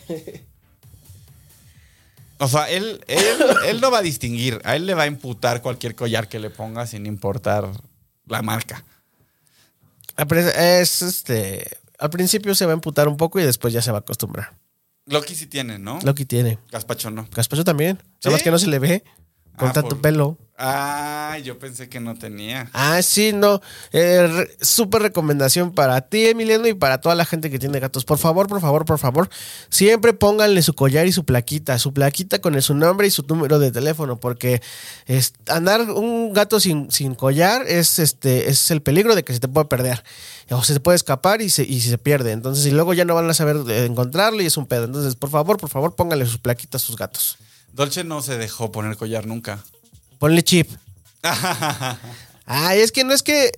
O 2.37 2.49
sea, 2.49 2.69
él, 2.69 3.01
él, 3.07 3.23
él 3.67 3.79
no 3.81 3.89
va 3.91 3.99
a 3.99 4.01
distinguir. 4.01 4.59
A 4.65 4.75
él 4.75 4.85
le 4.85 4.93
va 4.93 5.03
a 5.03 5.07
imputar 5.07 5.61
cualquier 5.61 5.95
collar 5.95 6.27
que 6.27 6.37
le 6.39 6.49
ponga 6.49 6.85
sin 6.85 7.05
importar 7.05 7.69
la 8.27 8.41
marca. 8.41 8.83
Apre- 10.17 10.51
Es 10.55 11.01
este. 11.01 11.77
Al 11.97 12.09
principio 12.09 12.53
se 12.53 12.65
va 12.65 12.73
a 12.73 12.75
emputar 12.75 13.07
un 13.07 13.15
poco 13.15 13.39
y 13.39 13.43
después 13.43 13.73
ya 13.73 13.81
se 13.81 13.89
va 13.91 13.99
a 13.99 14.01
acostumbrar. 14.01 14.51
Loki 15.05 15.33
sí 15.33 15.45
tiene, 15.47 15.79
¿no? 15.79 15.99
Loki 16.03 16.25
tiene. 16.25 16.59
Gazpacho 16.71 17.09
no. 17.09 17.25
Gaspacho 17.33 17.63
también. 17.63 17.99
¿Sí? 18.19 18.25
Nada 18.25 18.31
más 18.35 18.43
que 18.43 18.51
no 18.51 18.59
se 18.59 18.67
le 18.67 18.79
ve 18.79 19.03
con 19.57 19.69
Ah, 19.69 19.73
tanto 19.73 19.89
por- 19.91 20.01
pelo. 20.01 20.37
Ah, 20.57 21.37
yo 21.43 21.59
pensé 21.59 21.89
que 21.89 21.99
no 21.99 22.15
tenía. 22.15 22.69
Ah, 22.71 23.01
sí, 23.01 23.33
no. 23.33 23.61
Eh, 23.91 24.25
re- 24.25 24.57
Súper 24.61 25.01
recomendación 25.01 25.73
para 25.73 25.99
ti, 25.99 26.27
Emiliano, 26.27 26.65
y 26.67 26.73
para 26.73 27.01
toda 27.01 27.13
la 27.13 27.25
gente 27.25 27.49
que 27.51 27.59
tiene 27.59 27.79
gatos. 27.81 28.05
Por 28.05 28.17
favor, 28.17 28.47
por 28.47 28.61
favor, 28.61 28.85
por 28.85 28.97
favor, 28.97 29.29
siempre 29.69 30.13
pónganle 30.13 30.61
su 30.61 30.73
collar 30.73 31.07
y 31.07 31.11
su 31.11 31.25
plaquita. 31.25 31.77
Su 31.77 31.93
plaquita 31.93 32.39
con 32.39 32.55
el- 32.55 32.61
su 32.61 32.73
nombre 32.73 33.05
y 33.07 33.11
su 33.11 33.23
número 33.23 33.59
de 33.59 33.71
teléfono, 33.71 34.17
porque 34.17 34.61
es- 35.07 35.33
andar 35.47 35.81
un 35.91 36.31
gato 36.31 36.61
sin, 36.61 36.89
sin 36.89 37.15
collar 37.15 37.65
es, 37.67 37.99
este, 37.99 38.49
es 38.49 38.71
el 38.71 38.81
peligro 38.81 39.13
de 39.15 39.23
que 39.25 39.33
se 39.33 39.41
te 39.41 39.49
puede 39.49 39.65
perder. 39.67 40.03
O 40.51 40.63
se 40.63 40.73
te 40.73 40.79
puede 40.79 40.95
escapar 40.95 41.41
y 41.41 41.49
se, 41.49 41.63
y 41.63 41.81
se 41.81 41.97
pierde. 41.97 42.31
Entonces, 42.31 42.65
y 42.65 42.71
luego 42.71 42.93
ya 42.93 43.03
no 43.03 43.13
van 43.13 43.29
a 43.29 43.33
saber 43.33 43.57
encontrarlo 43.83 44.41
y 44.41 44.45
es 44.45 44.55
un 44.55 44.67
pedo. 44.67 44.85
Entonces, 44.85 45.15
por 45.15 45.29
favor, 45.29 45.57
por 45.57 45.69
favor, 45.69 45.95
pónganle 45.95 46.25
sus 46.25 46.37
plaquitas 46.37 46.81
a 46.81 46.85
sus 46.85 46.95
gatos. 46.95 47.37
Dolce 47.73 48.05
no 48.05 48.21
se 48.21 48.37
dejó 48.37 48.71
poner 48.71 48.95
collar 48.95 49.25
nunca. 49.25 49.59
Ponle 50.25 50.41
chip. 50.41 50.67
Ay, 52.47 52.79
es 52.79 52.91
que 52.91 53.03
no 53.03 53.13
es 53.13 53.21
que 53.21 53.51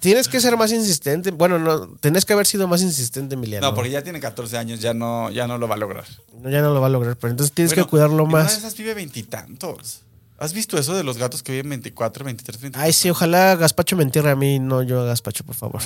tienes 0.00 0.28
que 0.28 0.38
ser 0.38 0.54
más 0.58 0.70
insistente. 0.70 1.30
Bueno, 1.30 1.58
no, 1.58 1.86
tenés 1.98 2.26
que 2.26 2.34
haber 2.34 2.46
sido 2.46 2.68
más 2.68 2.82
insistente, 2.82 3.36
Emiliano. 3.36 3.66
No, 3.66 3.74
porque 3.74 3.88
ya 3.90 4.02
tiene 4.02 4.20
14 4.20 4.58
años, 4.58 4.80
ya 4.80 4.92
no, 4.92 5.30
ya 5.30 5.46
no 5.46 5.56
lo 5.56 5.66
va 5.66 5.76
a 5.76 5.78
lograr. 5.78 6.04
No, 6.42 6.50
ya 6.50 6.60
no 6.60 6.74
lo 6.74 6.80
va 6.82 6.88
a 6.88 6.90
lograr, 6.90 7.16
pero 7.16 7.30
entonces 7.30 7.54
tienes 7.54 7.72
Bueno, 7.72 7.86
que 7.86 7.90
cuidarlo 7.90 8.22
en 8.24 8.28
una 8.28 8.38
de 8.40 8.44
más. 8.44 8.58
esas 8.58 8.76
vive 8.76 8.92
veintitantos. 8.92 10.02
¿Has 10.36 10.52
visto 10.52 10.76
eso 10.76 10.94
de 10.94 11.04
los 11.04 11.16
gatos 11.16 11.42
que 11.42 11.52
viven 11.52 11.70
24, 11.70 12.22
23, 12.22 12.60
24? 12.60 12.84
Ay, 12.86 12.92
sí, 12.92 13.08
ojalá 13.08 13.56
Gaspacho 13.56 13.96
me 13.96 14.02
entierre 14.02 14.30
a 14.30 14.36
mí, 14.36 14.58
no 14.58 14.82
yo 14.82 15.00
a 15.00 15.04
Gaspacho, 15.06 15.42
por 15.44 15.54
favor. 15.54 15.80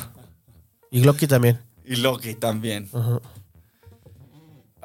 Y 0.90 1.00
Glocky 1.00 1.28
también. 1.28 1.60
Y 1.84 1.94
Loki 1.94 2.34
también. 2.34 2.88
Ajá. 2.92 3.20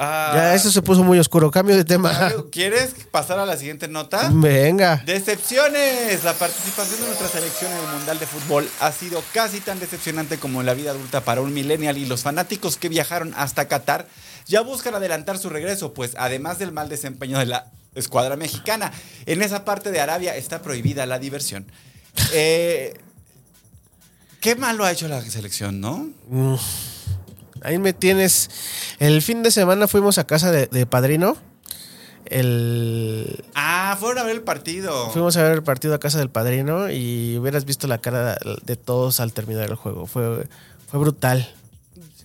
Ah, 0.01 0.31
Ya, 0.33 0.55
eso 0.55 0.71
se 0.71 0.81
puso 0.81 1.03
muy 1.03 1.19
oscuro. 1.19 1.51
Cambio 1.51 1.75
de 1.75 1.83
tema. 1.83 2.31
¿Quieres 2.53 2.95
pasar 3.11 3.37
a 3.37 3.45
la 3.45 3.57
siguiente 3.57 3.89
nota? 3.89 4.29
Venga. 4.31 5.03
Decepciones. 5.05 6.23
La 6.23 6.33
participación 6.33 7.01
de 7.01 7.07
nuestra 7.07 7.27
selección 7.27 7.69
en 7.73 7.77
el 7.79 7.87
Mundial 7.97 8.17
de 8.17 8.25
Fútbol 8.25 8.69
ha 8.79 8.93
sido 8.93 9.21
casi 9.33 9.59
tan 9.59 9.77
decepcionante 9.81 10.37
como 10.37 10.61
en 10.61 10.67
la 10.67 10.73
vida 10.73 10.91
adulta 10.91 11.19
para 11.19 11.41
un 11.41 11.53
millennial 11.53 11.97
y 11.97 12.05
los 12.05 12.23
fanáticos 12.23 12.77
que 12.77 12.87
viajaron 12.87 13.33
hasta 13.35 13.67
Qatar 13.67 14.07
ya 14.47 14.61
buscan 14.61 14.95
adelantar 14.95 15.37
su 15.37 15.49
regreso, 15.49 15.93
pues 15.93 16.13
además 16.17 16.59
del 16.59 16.71
mal 16.71 16.87
desempeño 16.87 17.37
de 17.37 17.47
la 17.47 17.65
escuadra 17.93 18.37
mexicana, 18.37 18.93
en 19.25 19.41
esa 19.41 19.65
parte 19.65 19.91
de 19.91 19.99
Arabia 19.99 20.35
está 20.37 20.61
prohibida 20.61 21.05
la 21.05 21.19
diversión. 21.19 21.65
Eh, 22.33 22.93
¿Qué 24.39 24.55
malo 24.55 24.85
ha 24.85 24.91
hecho 24.93 25.09
la 25.09 25.21
selección, 25.21 25.81
no? 25.81 26.07
Mm. 26.29 26.55
Ahí 27.63 27.77
me 27.79 27.93
tienes. 27.93 28.49
El 28.99 29.21
fin 29.21 29.43
de 29.43 29.51
semana 29.51 29.87
fuimos 29.87 30.17
a 30.17 30.25
casa 30.25 30.51
de, 30.51 30.67
de 30.67 30.85
padrino. 30.85 31.37
el... 32.25 33.43
Ah, 33.55 33.97
fueron 33.99 34.19
a 34.19 34.23
ver 34.23 34.35
el 34.35 34.41
partido. 34.41 35.09
Fuimos 35.11 35.35
a 35.37 35.43
ver 35.43 35.53
el 35.53 35.63
partido 35.63 35.93
a 35.93 35.99
casa 35.99 36.19
del 36.19 36.29
padrino 36.29 36.89
y 36.91 37.37
hubieras 37.37 37.65
visto 37.65 37.87
la 37.87 37.97
cara 37.99 38.37
de 38.63 38.75
todos 38.75 39.19
al 39.19 39.33
terminar 39.33 39.63
el 39.69 39.75
juego. 39.75 40.05
Fue, 40.05 40.47
fue 40.89 40.99
brutal. 40.99 41.47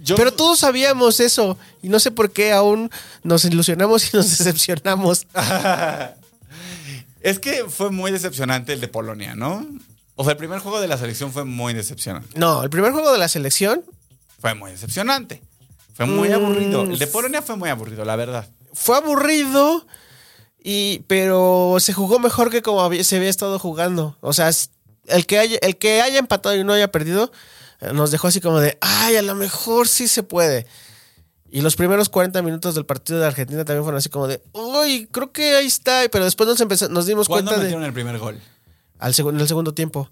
Yo- 0.03 0.17
Pero 0.17 0.33
todos 0.33 0.59
sabíamos 0.59 1.21
eso 1.21 1.57
y 1.83 1.89
no 1.89 1.99
sé 1.99 2.11
por 2.11 2.31
qué 2.33 2.53
aún 2.53 2.91
nos 3.23 3.45
ilusionamos 3.45 4.13
y 4.13 4.17
nos 4.17 4.29
decepcionamos. 4.39 5.27
Es 7.21 7.39
que 7.39 7.65
fue 7.71 7.91
muy 7.91 8.11
decepcionante 8.13 8.75
el 8.75 8.83
de 8.83 8.89
Polonia, 8.89 9.35
¿no? 9.35 9.67
O 10.15 10.25
sea, 10.25 10.33
el 10.33 10.37
primer 10.37 10.59
juego 10.59 10.79
de 10.79 10.89
la 10.89 10.99
selección 10.99 11.33
fue 11.33 11.45
muy 11.47 11.73
decepcionante. 11.73 12.39
No, 12.39 12.63
el 12.63 12.69
primer 12.69 12.93
juego 12.93 13.11
de 13.13 13.19
la 13.19 13.29
selección 13.29 13.83
Fue 14.45 14.55
muy 14.55 14.73
decepcionante. 14.73 15.43
Fue 15.95 16.05
muy 16.05 16.29
Mm. 16.29 16.35
aburrido. 16.35 16.83
El 16.83 16.99
de 16.99 17.07
Polonia 17.07 17.41
fue 17.41 17.57
muy 17.57 17.71
aburrido, 17.71 18.05
la 18.05 18.15
verdad. 18.17 18.47
fue 18.75 18.97
aburrido, 18.99 19.87
y, 20.63 20.99
pero 21.07 21.77
se 21.79 21.93
jugó 21.95 22.19
mejor 22.19 22.51
que 22.51 22.61
como 22.61 22.83
había- 22.83 23.03
se 23.05 23.17
había 23.17 23.31
estado 23.31 23.59
jugando. 23.59 24.19
O 24.21 24.33
sea, 24.35 24.51
el 25.07 25.25
que, 25.27 25.39
haya, 25.39 25.59
el 25.63 25.79
que 25.79 26.03
haya 26.03 26.19
empatado 26.19 26.55
y 26.57 26.63
no 26.65 26.73
haya 26.75 26.89
perdido 26.91 27.31
eh, 27.81 27.93
nos 27.95 28.11
dejó 28.11 28.29
así 28.29 28.41
como 28.43 28.61
de, 28.61 28.77
ay, 28.83 29.17
a 29.17 29.23
lo 29.23 29.35
mejor 29.35 29.89
sí 29.89 30.09
se 30.09 30.23
puede. 30.23 30.67
Y 31.51 31.61
los 31.63 31.77
primeros 31.77 32.09
40 32.11 32.43
minutos 32.43 32.75
del 32.75 32.85
partido 32.85 33.21
de 33.21 33.27
Argentina 33.27 33.65
también 33.65 33.85
fueron 33.85 33.99
así 33.99 34.09
como 34.11 34.27
de, 34.27 34.43
uy, 34.53 35.09
creo 35.11 35.31
que 35.33 35.55
ahí 35.57 35.67
está. 35.67 36.03
Pero 36.13 36.25
después 36.25 36.49
nos, 36.49 36.61
empezó- 36.61 36.89
nos 36.91 37.07
dimos 37.07 37.29
¿Cuándo 37.29 37.53
cuenta 37.53 37.61
de... 37.61 37.69
metieron 37.69 37.85
el 37.87 37.93
primer 37.95 38.19
gol? 38.19 38.41
al 38.99 39.15
en 39.17 39.41
el 39.41 39.49
segundo 39.49 39.73
tiempo. 39.73 40.11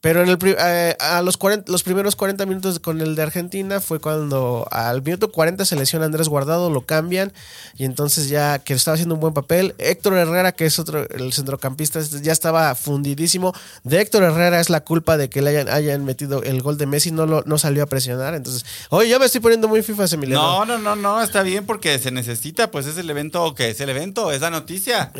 Pero 0.00 0.22
en 0.22 0.28
el 0.28 0.38
eh, 0.44 0.96
a 1.00 1.22
los, 1.22 1.36
40 1.36 1.70
los 1.72 1.82
primeros 1.82 2.16
40 2.16 2.46
minutos 2.46 2.78
con 2.78 3.00
el 3.00 3.14
de 3.16 3.22
Argentina 3.22 3.80
fue 3.80 3.98
cuando 3.98 4.66
al 4.70 5.02
minuto 5.02 5.32
40 5.32 5.64
se 5.64 5.74
lesiona 5.74 6.04
Andrés 6.04 6.28
Guardado, 6.28 6.70
lo 6.70 6.82
cambian 6.82 7.32
y 7.76 7.84
entonces 7.84 8.28
ya 8.28 8.58
que 8.58 8.74
estaba 8.74 8.94
haciendo 8.94 9.14
un 9.14 9.20
buen 9.20 9.34
papel. 9.34 9.74
Héctor 9.78 10.14
Herrera, 10.14 10.52
que 10.52 10.66
es 10.66 10.78
otro, 10.78 11.08
el 11.10 11.32
centrocampista, 11.32 12.00
ya 12.00 12.32
estaba 12.32 12.74
fundidísimo. 12.74 13.52
De 13.84 14.00
Héctor 14.00 14.22
Herrera 14.22 14.60
es 14.60 14.70
la 14.70 14.80
culpa 14.80 15.16
de 15.16 15.28
que 15.28 15.42
le 15.42 15.50
hayan, 15.50 15.68
hayan 15.68 16.04
metido 16.04 16.42
el 16.42 16.62
gol 16.62 16.78
de 16.78 16.86
Messi, 16.86 17.10
no, 17.10 17.26
lo, 17.26 17.42
no 17.46 17.58
salió 17.58 17.82
a 17.82 17.86
presionar. 17.86 18.34
Entonces, 18.34 18.64
oye, 18.90 19.08
ya 19.08 19.18
me 19.18 19.26
estoy 19.26 19.40
poniendo 19.40 19.66
muy 19.66 19.82
FIFA, 19.82 20.06
Emiliano. 20.12 20.64
No, 20.64 20.64
no, 20.64 20.78
no, 20.78 20.96
no, 20.96 21.22
está 21.22 21.42
bien 21.42 21.66
porque 21.66 21.98
se 21.98 22.10
necesita, 22.10 22.70
pues 22.70 22.86
es 22.86 22.96
el 22.96 23.08
evento 23.10 23.54
que 23.54 23.70
es 23.70 23.80
el 23.80 23.88
evento, 23.90 24.30
es 24.30 24.40
la 24.40 24.50
noticia. 24.50 25.12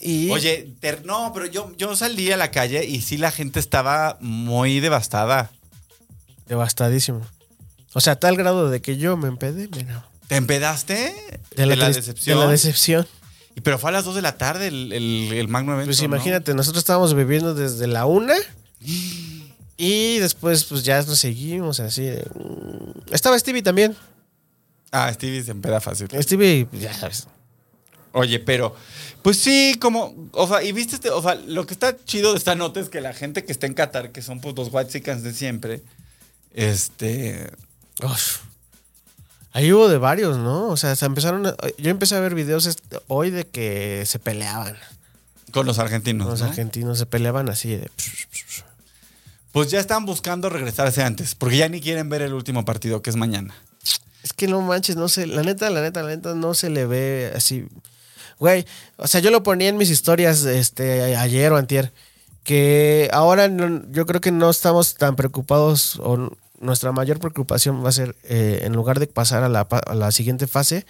Y, 0.00 0.30
Oye, 0.30 0.74
ter- 0.80 1.04
no, 1.04 1.32
pero 1.34 1.46
yo, 1.46 1.72
yo 1.76 1.94
salí 1.96 2.32
a 2.32 2.36
la 2.36 2.50
calle 2.50 2.84
y 2.84 3.02
sí 3.02 3.18
la 3.18 3.30
gente 3.30 3.60
estaba 3.60 4.18
muy 4.22 4.80
devastada. 4.80 5.50
devastadísimo. 6.46 7.20
O 7.94 8.00
sea, 8.00 8.14
a 8.14 8.16
tal 8.16 8.36
grado 8.36 8.70
de 8.70 8.80
que 8.80 8.96
yo 8.96 9.16
me 9.18 9.28
empedé, 9.28 9.68
mira. 9.68 10.06
¿Te 10.28 10.36
empedaste? 10.36 11.14
De 11.56 11.66
la, 11.66 11.74
tris- 11.76 11.96
decepción. 11.96 12.38
De 12.38 12.44
la 12.46 12.50
decepción. 12.50 13.06
Y 13.54 13.60
pero 13.60 13.78
fue 13.78 13.90
a 13.90 13.92
las 13.92 14.04
2 14.06 14.14
de 14.14 14.22
la 14.22 14.38
tarde 14.38 14.68
el, 14.68 14.92
el, 14.94 15.30
el 15.32 15.48
magno 15.48 15.72
evento. 15.74 15.88
Pues 15.88 15.98
¿no? 15.98 16.06
imagínate, 16.06 16.54
nosotros 16.54 16.80
estábamos 16.80 17.12
bebiendo 17.12 17.52
desde 17.54 17.86
la 17.86 18.06
una 18.06 18.34
y 19.76 20.18
después 20.18 20.64
pues 20.64 20.82
ya 20.84 21.02
nos 21.02 21.18
seguimos 21.18 21.80
así. 21.80 22.02
de, 22.04 22.24
mm. 22.34 23.12
Estaba 23.14 23.38
Stevie 23.38 23.62
también. 23.62 23.94
Ah, 24.90 25.12
Stevie 25.12 25.42
se 25.42 25.50
empeda 25.50 25.80
fácil. 25.80 26.08
Stevie, 26.22 26.66
ya 26.72 26.94
sabes. 26.94 27.26
Oye, 28.12 28.38
pero, 28.38 28.74
pues 29.22 29.38
sí, 29.38 29.76
como, 29.80 30.14
o 30.32 30.46
sea, 30.46 30.62
y 30.62 30.72
viste, 30.72 30.94
este, 30.96 31.10
o 31.10 31.22
sea, 31.22 31.34
lo 31.34 31.66
que 31.66 31.72
está 31.74 31.96
chido 32.04 32.32
de 32.32 32.38
esta 32.38 32.54
nota 32.54 32.78
es 32.80 32.88
que 32.88 33.00
la 33.00 33.14
gente 33.14 33.44
que 33.44 33.52
está 33.52 33.66
en 33.66 33.74
Qatar, 33.74 34.12
que 34.12 34.20
son 34.22 34.40
pues 34.40 34.54
los 34.54 34.68
white 34.70 35.00
de 35.00 35.32
siempre, 35.34 35.82
este, 36.52 37.50
Uf. 38.02 38.40
Ahí 39.54 39.70
hubo 39.72 39.88
de 39.88 39.98
varios, 39.98 40.38
¿no? 40.38 40.68
O 40.68 40.76
sea, 40.78 40.96
se 40.96 41.04
empezaron 41.04 41.46
a- 41.46 41.56
yo 41.78 41.90
empecé 41.90 42.14
a 42.16 42.20
ver 42.20 42.34
videos 42.34 42.68
hoy 43.08 43.30
de 43.30 43.46
que 43.46 44.04
se 44.06 44.18
peleaban. 44.18 44.76
con 45.52 45.66
los 45.66 45.78
argentinos, 45.78 46.26
Los 46.26 46.40
¿no? 46.40 46.46
argentinos 46.46 46.96
se 46.98 47.04
peleaban 47.04 47.50
así 47.50 47.76
de... 47.76 47.90
Pues 49.52 49.70
ya 49.70 49.78
están 49.80 50.06
buscando 50.06 50.48
regresarse 50.48 51.02
antes, 51.02 51.34
porque 51.34 51.58
ya 51.58 51.68
ni 51.68 51.82
quieren 51.82 52.08
ver 52.08 52.22
el 52.22 52.32
último 52.32 52.64
partido, 52.64 53.02
que 53.02 53.10
es 53.10 53.16
mañana. 53.16 53.54
Es 54.22 54.32
que 54.32 54.46
no 54.46 54.62
manches, 54.62 54.96
no 54.96 55.08
sé, 55.10 55.26
la 55.26 55.42
neta, 55.42 55.68
la 55.68 55.82
neta, 55.82 56.02
la 56.02 56.08
neta, 56.08 56.34
no 56.34 56.54
se 56.54 56.70
le 56.70 56.86
ve 56.86 57.32
así. 57.36 57.66
Güey, 58.42 58.66
o 58.96 59.06
sea, 59.06 59.20
yo 59.20 59.30
lo 59.30 59.44
ponía 59.44 59.68
en 59.68 59.76
mis 59.76 59.88
historias 59.88 60.42
este, 60.44 61.14
ayer 61.14 61.52
o 61.52 61.56
antier, 61.56 61.92
que 62.42 63.08
ahora 63.12 63.46
no- 63.46 63.82
yo 63.92 64.04
creo 64.04 64.20
que 64.20 64.32
no 64.32 64.50
estamos 64.50 64.96
tan 64.96 65.14
preocupados, 65.14 66.00
o 66.02 66.32
nuestra 66.58 66.90
mayor 66.90 67.20
preocupación 67.20 67.84
va 67.84 67.90
a 67.90 67.92
ser, 67.92 68.16
eh, 68.24 68.62
en 68.64 68.72
lugar 68.72 68.98
de 68.98 69.06
pasar 69.06 69.44
a 69.44 69.48
la, 69.48 69.68
pa- 69.68 69.78
a 69.86 69.94
la 69.94 70.10
siguiente 70.10 70.48
fase, 70.48 70.84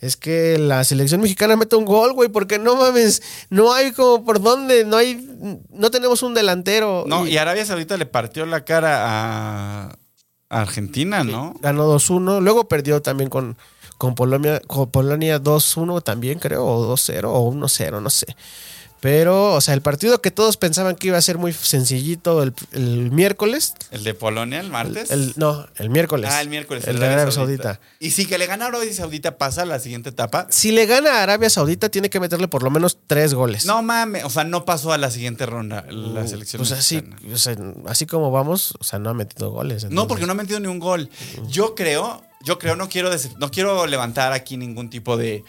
es 0.00 0.16
que 0.16 0.56
la 0.58 0.82
selección 0.82 1.20
mexicana 1.20 1.56
meta 1.56 1.76
un 1.76 1.84
gol, 1.84 2.14
güey, 2.14 2.30
porque 2.30 2.58
no 2.58 2.74
mames, 2.76 3.20
no 3.50 3.74
hay 3.74 3.92
como 3.92 4.24
por 4.24 4.40
dónde, 4.40 4.86
no 4.86 4.96
hay, 4.96 5.28
no 5.72 5.90
tenemos 5.90 6.22
un 6.22 6.32
delantero. 6.32 7.04
No, 7.06 7.26
y 7.26 7.36
Arabia 7.36 7.66
Saudita 7.66 7.98
le 7.98 8.06
partió 8.06 8.46
la 8.46 8.64
cara 8.64 9.88
a 9.90 9.98
Argentina, 10.48 11.22
¿no? 11.22 11.54
ganó 11.60 11.86
2-1. 11.94 12.40
Luego 12.40 12.66
perdió 12.66 13.02
también 13.02 13.28
con, 13.28 13.56
con 13.98 14.14
Polonia, 14.14 14.60
con 14.66 14.90
Polonia 14.90 15.40
2-1 15.40 16.02
también, 16.02 16.38
creo, 16.38 16.64
o 16.64 16.96
2-0 16.96 17.24
o 17.26 17.52
1-0, 17.52 18.02
no 18.02 18.10
sé. 18.10 18.34
Pero, 19.04 19.52
o 19.52 19.60
sea, 19.60 19.74
el 19.74 19.82
partido 19.82 20.22
que 20.22 20.30
todos 20.30 20.56
pensaban 20.56 20.96
que 20.96 21.08
iba 21.08 21.18
a 21.18 21.20
ser 21.20 21.36
muy 21.36 21.52
sencillito 21.52 22.42
el, 22.42 22.54
el 22.72 23.10
miércoles. 23.10 23.74
El 23.90 24.02
de 24.02 24.14
Polonia 24.14 24.60
el 24.60 24.70
martes. 24.70 25.10
El, 25.10 25.34
no, 25.36 25.66
el 25.76 25.90
miércoles. 25.90 26.30
ah, 26.32 26.40
el 26.40 26.48
miércoles. 26.48 26.86
El 26.86 26.98
de 26.98 27.06
Arabia 27.08 27.30
Saudita. 27.30 27.80
Y 28.00 28.12
si 28.12 28.24
que 28.24 28.38
le 28.38 28.46
gana 28.46 28.64
a 28.64 28.68
Arabia 28.68 28.90
Saudita 28.94 29.36
pasa 29.36 29.60
a 29.60 29.66
la 29.66 29.78
siguiente 29.78 30.08
etapa. 30.08 30.46
Si 30.48 30.72
le 30.72 30.86
gana 30.86 31.18
a 31.18 31.22
Arabia 31.22 31.50
Saudita, 31.50 31.90
tiene 31.90 32.08
que 32.08 32.18
meterle 32.18 32.48
por 32.48 32.62
lo 32.62 32.70
menos 32.70 32.96
tres 33.06 33.34
goles. 33.34 33.66
No 33.66 33.82
mames, 33.82 34.24
o 34.24 34.30
sea, 34.30 34.44
no 34.44 34.64
pasó 34.64 34.90
a 34.94 34.96
la 34.96 35.10
siguiente 35.10 35.44
ronda 35.44 35.84
la 35.90 36.26
selección. 36.26 36.60
Pues 36.60 36.72
así, 36.72 37.04
o 37.30 37.36
sea, 37.36 37.58
así 37.84 38.06
como 38.06 38.30
vamos, 38.30 38.72
o 38.80 38.84
sea, 38.84 38.98
no 38.98 39.10
ha 39.10 39.14
metido 39.14 39.50
goles. 39.50 39.84
No, 39.90 40.08
porque 40.08 40.24
no 40.24 40.32
ha 40.32 40.36
metido 40.36 40.60
ni 40.60 40.68
un 40.68 40.78
gol. 40.78 41.10
Yo 41.50 41.74
creo, 41.74 42.24
yo 42.44 42.58
creo, 42.58 42.76
no 42.76 42.88
quiero, 42.88 43.10
no 43.38 43.50
quiero 43.50 43.86
levantar 43.86 44.32
aquí 44.32 44.56
ningún 44.56 44.90
tipo 44.90 45.16
de, 45.16 45.44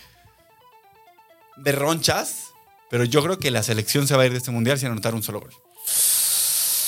de 1.57 1.71
ronchas, 1.71 2.45
pero 2.89 3.03
yo 3.03 3.21
creo 3.23 3.37
que 3.37 3.51
la 3.51 3.63
selección 3.63 4.07
se 4.07 4.15
va 4.15 4.23
a 4.23 4.25
ir 4.25 4.31
de 4.31 4.37
este 4.37 4.51
mundial 4.51 4.79
sin 4.79 4.89
anotar 4.89 5.13
un 5.13 5.23
solo 5.23 5.41
gol. 5.41 5.51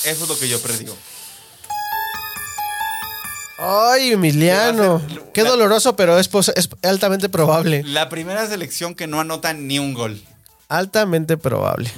Eso 0.04 0.22
es 0.22 0.28
lo 0.28 0.38
que 0.38 0.48
yo 0.48 0.60
predigo. 0.60 0.96
Ay, 3.58 4.12
Emiliano. 4.12 5.02
Qué 5.34 5.42
doloroso, 5.42 5.96
pero 5.96 6.18
es, 6.18 6.30
altamente 6.82 7.28
probable. 7.28 7.82
La 7.84 8.08
primera 8.08 8.46
selección 8.46 8.94
que 8.94 9.08
no 9.08 9.20
anota 9.20 9.52
ni 9.52 9.80
un 9.80 9.94
gol. 9.94 10.22
Altamente 10.68 11.36
probable. 11.36 11.90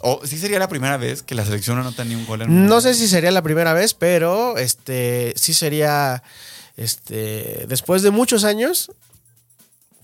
O 0.00 0.20
sí 0.24 0.38
sería 0.38 0.60
la 0.60 0.68
primera 0.68 0.96
vez 0.96 1.24
que 1.24 1.34
la 1.34 1.44
selección 1.44 1.76
no 1.76 1.82
anota 1.82 2.04
ni 2.04 2.14
un 2.14 2.24
gol. 2.26 2.42
en 2.42 2.50
un 2.50 2.66
No 2.66 2.80
sé 2.80 2.94
si 2.94 3.08
sería 3.08 3.32
la 3.32 3.42
primera 3.42 3.72
vez, 3.72 3.94
pero 3.94 4.56
este 4.56 5.34
sí 5.36 5.52
sería 5.52 6.22
este 6.78 7.66
después 7.68 8.02
de 8.02 8.10
muchos 8.10 8.44
años 8.44 8.90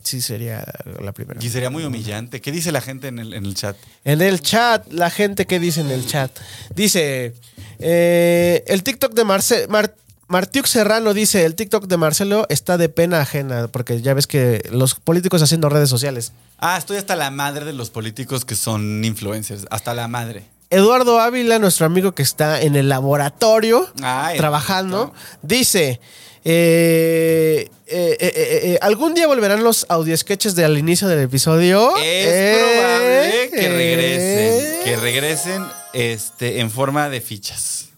sí 0.03 0.21
sería 0.21 0.65
la 1.01 1.13
primera. 1.13 1.43
Y 1.43 1.49
sería 1.49 1.71
muy 1.71 1.85
humillante. 1.85 2.41
¿Qué 2.41 2.53
dice 2.53 2.73
la 2.73 2.83
gente 2.83 3.09
en 3.09 3.19
el, 3.19 3.33
en 3.33 3.47
el 3.47 3.55
chat? 3.55 3.77
En 4.05 4.21
el 4.21 4.41
chat, 4.41 4.87
la 4.93 5.09
gente 5.09 5.47
que 5.47 5.59
dice 5.59 5.81
en 5.81 5.91
el 5.91 6.07
chat. 6.07 6.31
Dice, 6.75 7.35
eh, 7.79 8.65
el 8.67 8.83
TikTok 8.83 9.15
de 9.15 9.25
Marce 9.25 9.67
Mar- 9.69 9.95
Serrano 10.65 11.15
dice, 11.15 11.45
el 11.45 11.55
TikTok 11.55 11.87
de 11.87 11.97
Marcelo 11.97 12.47
está 12.49 12.77
de 12.77 12.89
pena 12.89 13.21
ajena, 13.21 13.69
porque 13.69 14.03
ya 14.03 14.13
ves 14.15 14.27
que 14.27 14.69
los 14.71 14.95
políticos 14.97 15.41
haciendo 15.41 15.69
redes 15.69 15.89
sociales. 15.89 16.33
Ah, 16.59 16.77
estoy 16.77 16.99
hasta 16.99 17.17
la 17.17 17.31
madre 17.31 17.65
de 17.65 17.73
los 17.73 17.91
políticos 17.91 18.45
que 18.45 18.57
son 18.57 19.05
influencers. 19.05 19.67
Hasta 19.71 19.95
la 19.95 20.07
madre. 20.09 20.45
Eduardo 20.71 21.21
Ávila, 21.21 21.59
nuestro 21.59 21.87
amigo 21.87 22.15
que 22.15 22.23
está 22.23 22.61
en 22.61 22.75
el 22.75 22.89
laboratorio 22.89 23.87
Ay, 24.03 24.37
trabajando, 24.37 25.13
dice: 25.43 26.01
eh, 26.45 27.69
eh, 27.87 28.17
eh, 28.21 28.61
eh, 28.65 28.79
¿Algún 28.83 29.15
día 29.15 29.27
volverán 29.27 29.65
los 29.65 29.87
audio 29.89 30.17
sketches 30.17 30.55
del 30.55 30.79
inicio 30.79 31.09
del 31.09 31.21
episodio? 31.21 31.93
Es 32.03 32.59
probable 32.59 33.51
que 33.51 33.69
regresen. 33.69 34.85
Que 34.85 34.97
regresen 34.97 35.65
este, 35.93 36.61
en 36.61 36.71
forma 36.71 37.09
de 37.09 37.21
fichas. 37.21 37.89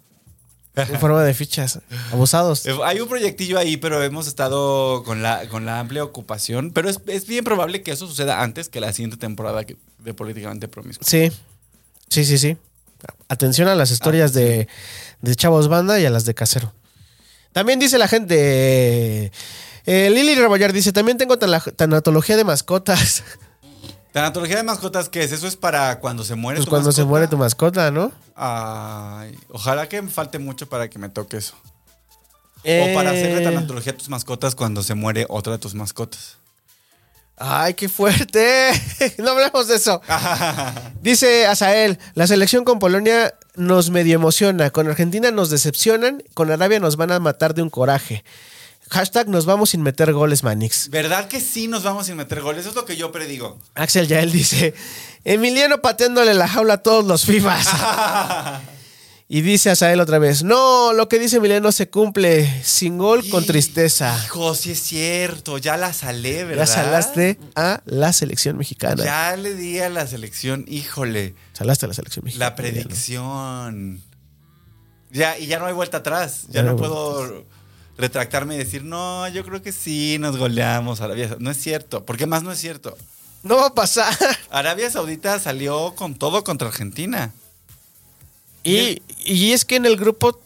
En 0.77 1.01
forma 1.01 1.25
de 1.25 1.33
fichas. 1.33 1.81
Abusados. 2.13 2.65
Hay 2.85 3.01
un 3.01 3.09
proyectillo 3.09 3.59
ahí, 3.59 3.79
pero 3.79 4.03
hemos 4.03 4.27
estado 4.27 5.03
con 5.05 5.23
la, 5.23 5.49
con 5.49 5.65
la 5.65 5.81
amplia 5.81 6.05
ocupación. 6.05 6.71
Pero 6.71 6.91
es, 6.91 7.01
es 7.07 7.27
bien 7.27 7.45
probable 7.45 7.83
que 7.83 7.93
eso 7.93 8.07
suceda 8.07 8.43
antes 8.43 8.69
que 8.69 8.81
la 8.81 8.93
siguiente 8.93 9.17
temporada 9.17 9.65
de 9.99 10.15
Políticamente 10.15 10.69
Promiscuo. 10.69 11.07
Sí. 11.09 11.33
Sí, 12.09 12.25
sí, 12.25 12.39
sí. 12.39 12.57
Atención 13.29 13.69
a 13.69 13.75
las 13.75 13.91
historias 13.91 14.33
de, 14.33 14.69
de 15.23 15.35
Chavos 15.35 15.69
Banda 15.69 15.99
y 15.99 16.05
a 16.05 16.11
las 16.11 16.25
de 16.25 16.35
Casero. 16.35 16.73
También 17.57 17.79
dice 17.79 17.97
la 17.97 18.07
gente. 18.07 19.33
eh, 19.87 20.11
Lili 20.11 20.35
Rebollar 20.35 20.75
dice: 20.75 20.93
También 20.93 21.17
tengo 21.17 21.39
tanatología 21.39 22.37
de 22.37 22.45
mascotas. 22.45 23.25
Tanatología 24.13 24.57
de 24.59 24.63
mascotas, 24.63 25.09
¿qué 25.09 25.25
es? 25.25 25.33
Eso 25.33 25.47
es 25.47 25.57
para 25.57 25.99
cuando 26.01 26.23
se 26.23 26.35
muere 26.35 26.59
Pues 26.59 26.67
tu 26.67 26.71
cuando 26.71 26.93
se 26.93 27.05
muere 27.05 27.29
tu 27.29 27.39
mascota, 27.39 27.91
¿no? 27.91 28.13
Ay, 28.35 29.35
ojalá 29.49 29.89
que 29.89 30.03
me 30.03 30.11
falte 30.11 30.39
mucho 30.39 30.69
para 30.69 30.91
que 30.91 30.99
me 30.99 31.09
toque 31.09 31.39
eso. 31.39 31.55
Eh, 32.63 32.91
O 32.91 32.95
para 32.95 33.13
hacerle 33.13 33.41
tanatología 33.41 33.93
a 33.93 33.97
tus 33.97 34.11
mascotas 34.11 34.55
cuando 34.55 34.83
se 34.83 34.95
muere 34.95 35.25
otra 35.31 35.55
de 35.55 35.59
tus 35.59 35.75
mascotas. 35.75 36.37
Ay, 37.39 37.73
qué 37.73 37.89
fuerte. 37.89 38.71
no 39.19 39.31
hablemos 39.31 39.67
de 39.69 39.77
eso. 39.77 40.03
Dice 41.01 41.47
Azael, 41.47 41.99
la 42.15 42.27
selección 42.27 42.65
con 42.65 42.79
Polonia 42.79 43.35
nos 43.57 43.91
medio 43.91 44.15
emociona, 44.15 44.71
con 44.71 44.89
Argentina 44.89 45.31
nos 45.31 45.51
decepcionan, 45.51 46.23
con 46.35 46.51
Arabia 46.51 46.81
nos 46.81 46.97
van 46.97 47.13
a 47.13 47.21
matar 47.21 47.55
de 47.55 47.63
un 47.63 47.71
coraje. 47.71 48.25
Hashtag 48.91 49.29
nos 49.29 49.47
vamos 49.47 49.71
sin 49.71 49.83
meter 49.83 50.13
goles, 50.13 50.45
Manix. 50.45 50.91
¿Verdad 50.91 51.27
que 51.27 51.41
sí 51.41 51.67
nos 51.67 51.83
vamos 51.83 52.07
sin 52.07 52.17
meter 52.17 52.41
goles? 52.41 52.61
Eso 52.61 52.71
es 52.71 52.77
lo 52.77 52.85
que 52.85 52.97
yo 52.97 53.11
predigo. 53.11 53.59
Axel 53.75 54.07
Yael 54.07 54.31
dice, 54.31 54.75
Emiliano 55.25 55.83
pateándole 55.83 56.35
la 56.35 56.47
jaula 56.47 56.75
a 56.75 56.83
todos 56.83 57.05
los 57.05 57.25
FIFAs. 57.25 57.67
y 59.29 59.41
dice 59.41 59.71
Azael 59.71 59.99
otra 60.01 60.19
vez, 60.21 60.45
no, 60.45 60.93
lo 60.93 61.09
que 61.09 61.19
dice 61.19 61.37
Emiliano 61.39 61.73
se 61.73 61.89
cumple, 61.91 62.63
sin 62.63 62.97
gol 62.97 63.29
con 63.29 63.45
tristeza. 63.45 64.17
Hijo, 64.25 64.55
sí 64.55 64.71
es 64.71 64.81
cierto. 64.81 65.59
Ya 65.59 65.77
la 65.77 65.93
salé, 65.93 66.45
¿verdad? 66.45 66.67
Ya 66.67 66.73
salaste 66.73 67.39
a 67.57 67.83
la 67.87 68.13
selección 68.13 68.57
mexicana. 68.57 69.03
Ya 69.03 69.37
le 69.37 69.55
di 69.55 69.81
a 69.81 69.89
la 69.89 70.07
selección, 70.07 70.65
híjole, 70.69 71.35
Salaste 71.55 71.87
a 71.87 71.89
la 71.89 71.95
selección 71.95 72.25
mexicana. 72.25 72.51
la 72.51 72.55
predicción. 72.57 74.01
Ya, 75.11 75.39
y 75.39 75.47
ya 75.47 75.59
no 75.59 75.67
hay 75.67 75.73
vuelta 75.73 75.99
atrás. 75.99 76.43
Ya 76.49 76.63
Ya, 76.63 76.63
no 76.63 76.77
puedo 76.77 77.47
retractarme 77.99 78.55
y 78.55 78.59
decir, 78.59 78.85
no, 78.85 79.27
yo 79.29 79.45
creo 79.45 79.63
que 79.63 79.73
sí, 79.73 80.19
nos 80.21 80.37
goleamos 80.37 81.01
Arabia. 81.01 81.37
No 81.41 81.51
es 81.51 81.57
cierto. 81.57 82.05
porque 82.05 82.27
más 82.27 82.43
no 82.43 82.53
es 82.53 82.59
cierto? 82.61 82.97
No 83.43 83.57
va 83.57 83.67
a 83.69 83.75
pasar. 83.75 84.15
Arabia 84.51 84.91
Saudita 84.91 85.39
salió 85.41 85.95
con 85.97 86.15
todo 86.15 86.45
contra 86.45 86.69
Argentina. 86.69 87.33
Y, 88.71 89.03
y 89.25 89.53
es 89.53 89.65
que 89.65 89.77
en 89.77 89.87
el 89.87 89.97
grupo 89.97 90.41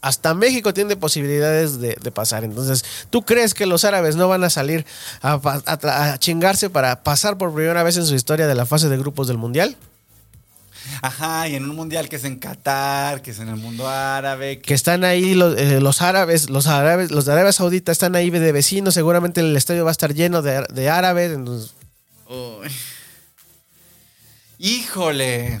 hasta 0.00 0.34
México 0.34 0.74
tiene 0.74 0.96
posibilidades 0.96 1.78
de, 1.78 1.94
de 2.00 2.10
pasar. 2.10 2.42
Entonces, 2.42 2.84
¿tú 3.10 3.22
crees 3.22 3.54
que 3.54 3.66
los 3.66 3.84
árabes 3.84 4.16
no 4.16 4.26
van 4.28 4.42
a 4.42 4.50
salir 4.50 4.84
a, 5.22 6.16
chingarse 6.18 6.70
para 6.70 7.04
pasar 7.04 7.38
por 7.38 7.54
primera 7.54 7.84
vez 7.84 7.96
en 7.96 8.04
su 8.06 8.14
historia 8.16 8.48
de 8.48 8.54
la 8.56 8.66
fase 8.66 8.88
de 8.88 8.98
grupos 8.98 9.28
del 9.28 9.38
Mundial? 9.38 9.76
Ajá, 11.00 11.48
y 11.48 11.54
en 11.54 11.70
un 11.70 11.76
mundial 11.76 12.08
que 12.08 12.16
es 12.16 12.24
en 12.24 12.40
Qatar, 12.40 13.22
que 13.22 13.30
es 13.30 13.38
en 13.38 13.48
el 13.48 13.54
mundo 13.56 13.88
árabe. 13.88 14.56
que- 14.56 14.62
Que 14.62 14.74
están 14.74 15.04
ahí 15.04 15.34
los, 15.34 15.56
eh, 15.56 15.80
los 15.80 16.02
árabes, 16.02 16.50
los 16.50 16.66
árabes, 16.66 17.12
los 17.12 17.24
de 17.24 17.32
Arabia 17.32 17.52
Saudita 17.52 17.92
están 17.92 18.16
ahí 18.16 18.30
de 18.30 18.50
vecinos. 18.50 18.94
Seguramente 18.94 19.40
el 19.40 19.56
estadio 19.56 19.84
va 19.84 19.90
a 19.90 19.92
estar 19.92 20.12
lleno 20.12 20.42
de, 20.42 20.66
de 20.74 20.90
árabes. 20.90 21.30
entonces. 21.32 21.74
Híjole. 24.58 25.60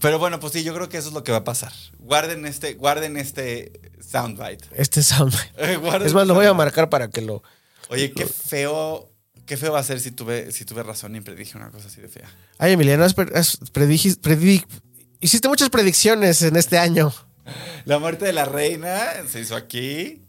Pero 0.00 0.18
bueno, 0.18 0.40
pues 0.40 0.52
sí, 0.54 0.64
yo 0.64 0.74
creo 0.74 0.88
que 0.88 0.96
eso 0.98 1.08
es 1.08 1.14
lo 1.14 1.22
que 1.22 1.32
va 1.32 1.38
a 1.38 1.44
pasar. 1.44 1.72
Guarden 1.98 2.46
este, 2.46 2.74
guarden 2.74 3.16
este 3.16 3.72
soundbite. 4.00 4.64
este 4.76 5.02
sound. 5.02 5.34
Eh, 5.58 5.76
guarden 5.80 6.06
Es 6.08 6.14
más, 6.14 6.26
lo 6.26 6.34
voy 6.34 6.46
a 6.46 6.54
marcar 6.54 6.88
para 6.88 7.08
que 7.10 7.20
lo. 7.20 7.42
Oye, 7.88 8.10
qué 8.12 8.24
feo, 8.26 9.10
qué 9.44 9.56
feo 9.56 9.72
va 9.72 9.80
a 9.80 9.82
ser 9.82 10.00
si 10.00 10.10
tuve, 10.10 10.50
si 10.52 10.64
tuve 10.64 10.82
razón 10.82 11.14
y 11.14 11.20
predije 11.20 11.58
una 11.58 11.70
cosa 11.70 11.88
así 11.88 12.00
de 12.00 12.08
fea. 12.08 12.28
Ay, 12.58 12.72
Emiliano, 12.72 13.04
has 13.04 13.14
predi- 13.14 14.64
hiciste 15.20 15.48
muchas 15.48 15.68
predicciones 15.68 16.40
en 16.42 16.56
este 16.56 16.78
año. 16.78 17.12
La 17.84 17.98
muerte 17.98 18.24
de 18.24 18.32
la 18.32 18.44
reina 18.44 18.98
se 19.30 19.40
hizo 19.40 19.56
aquí. 19.56 20.22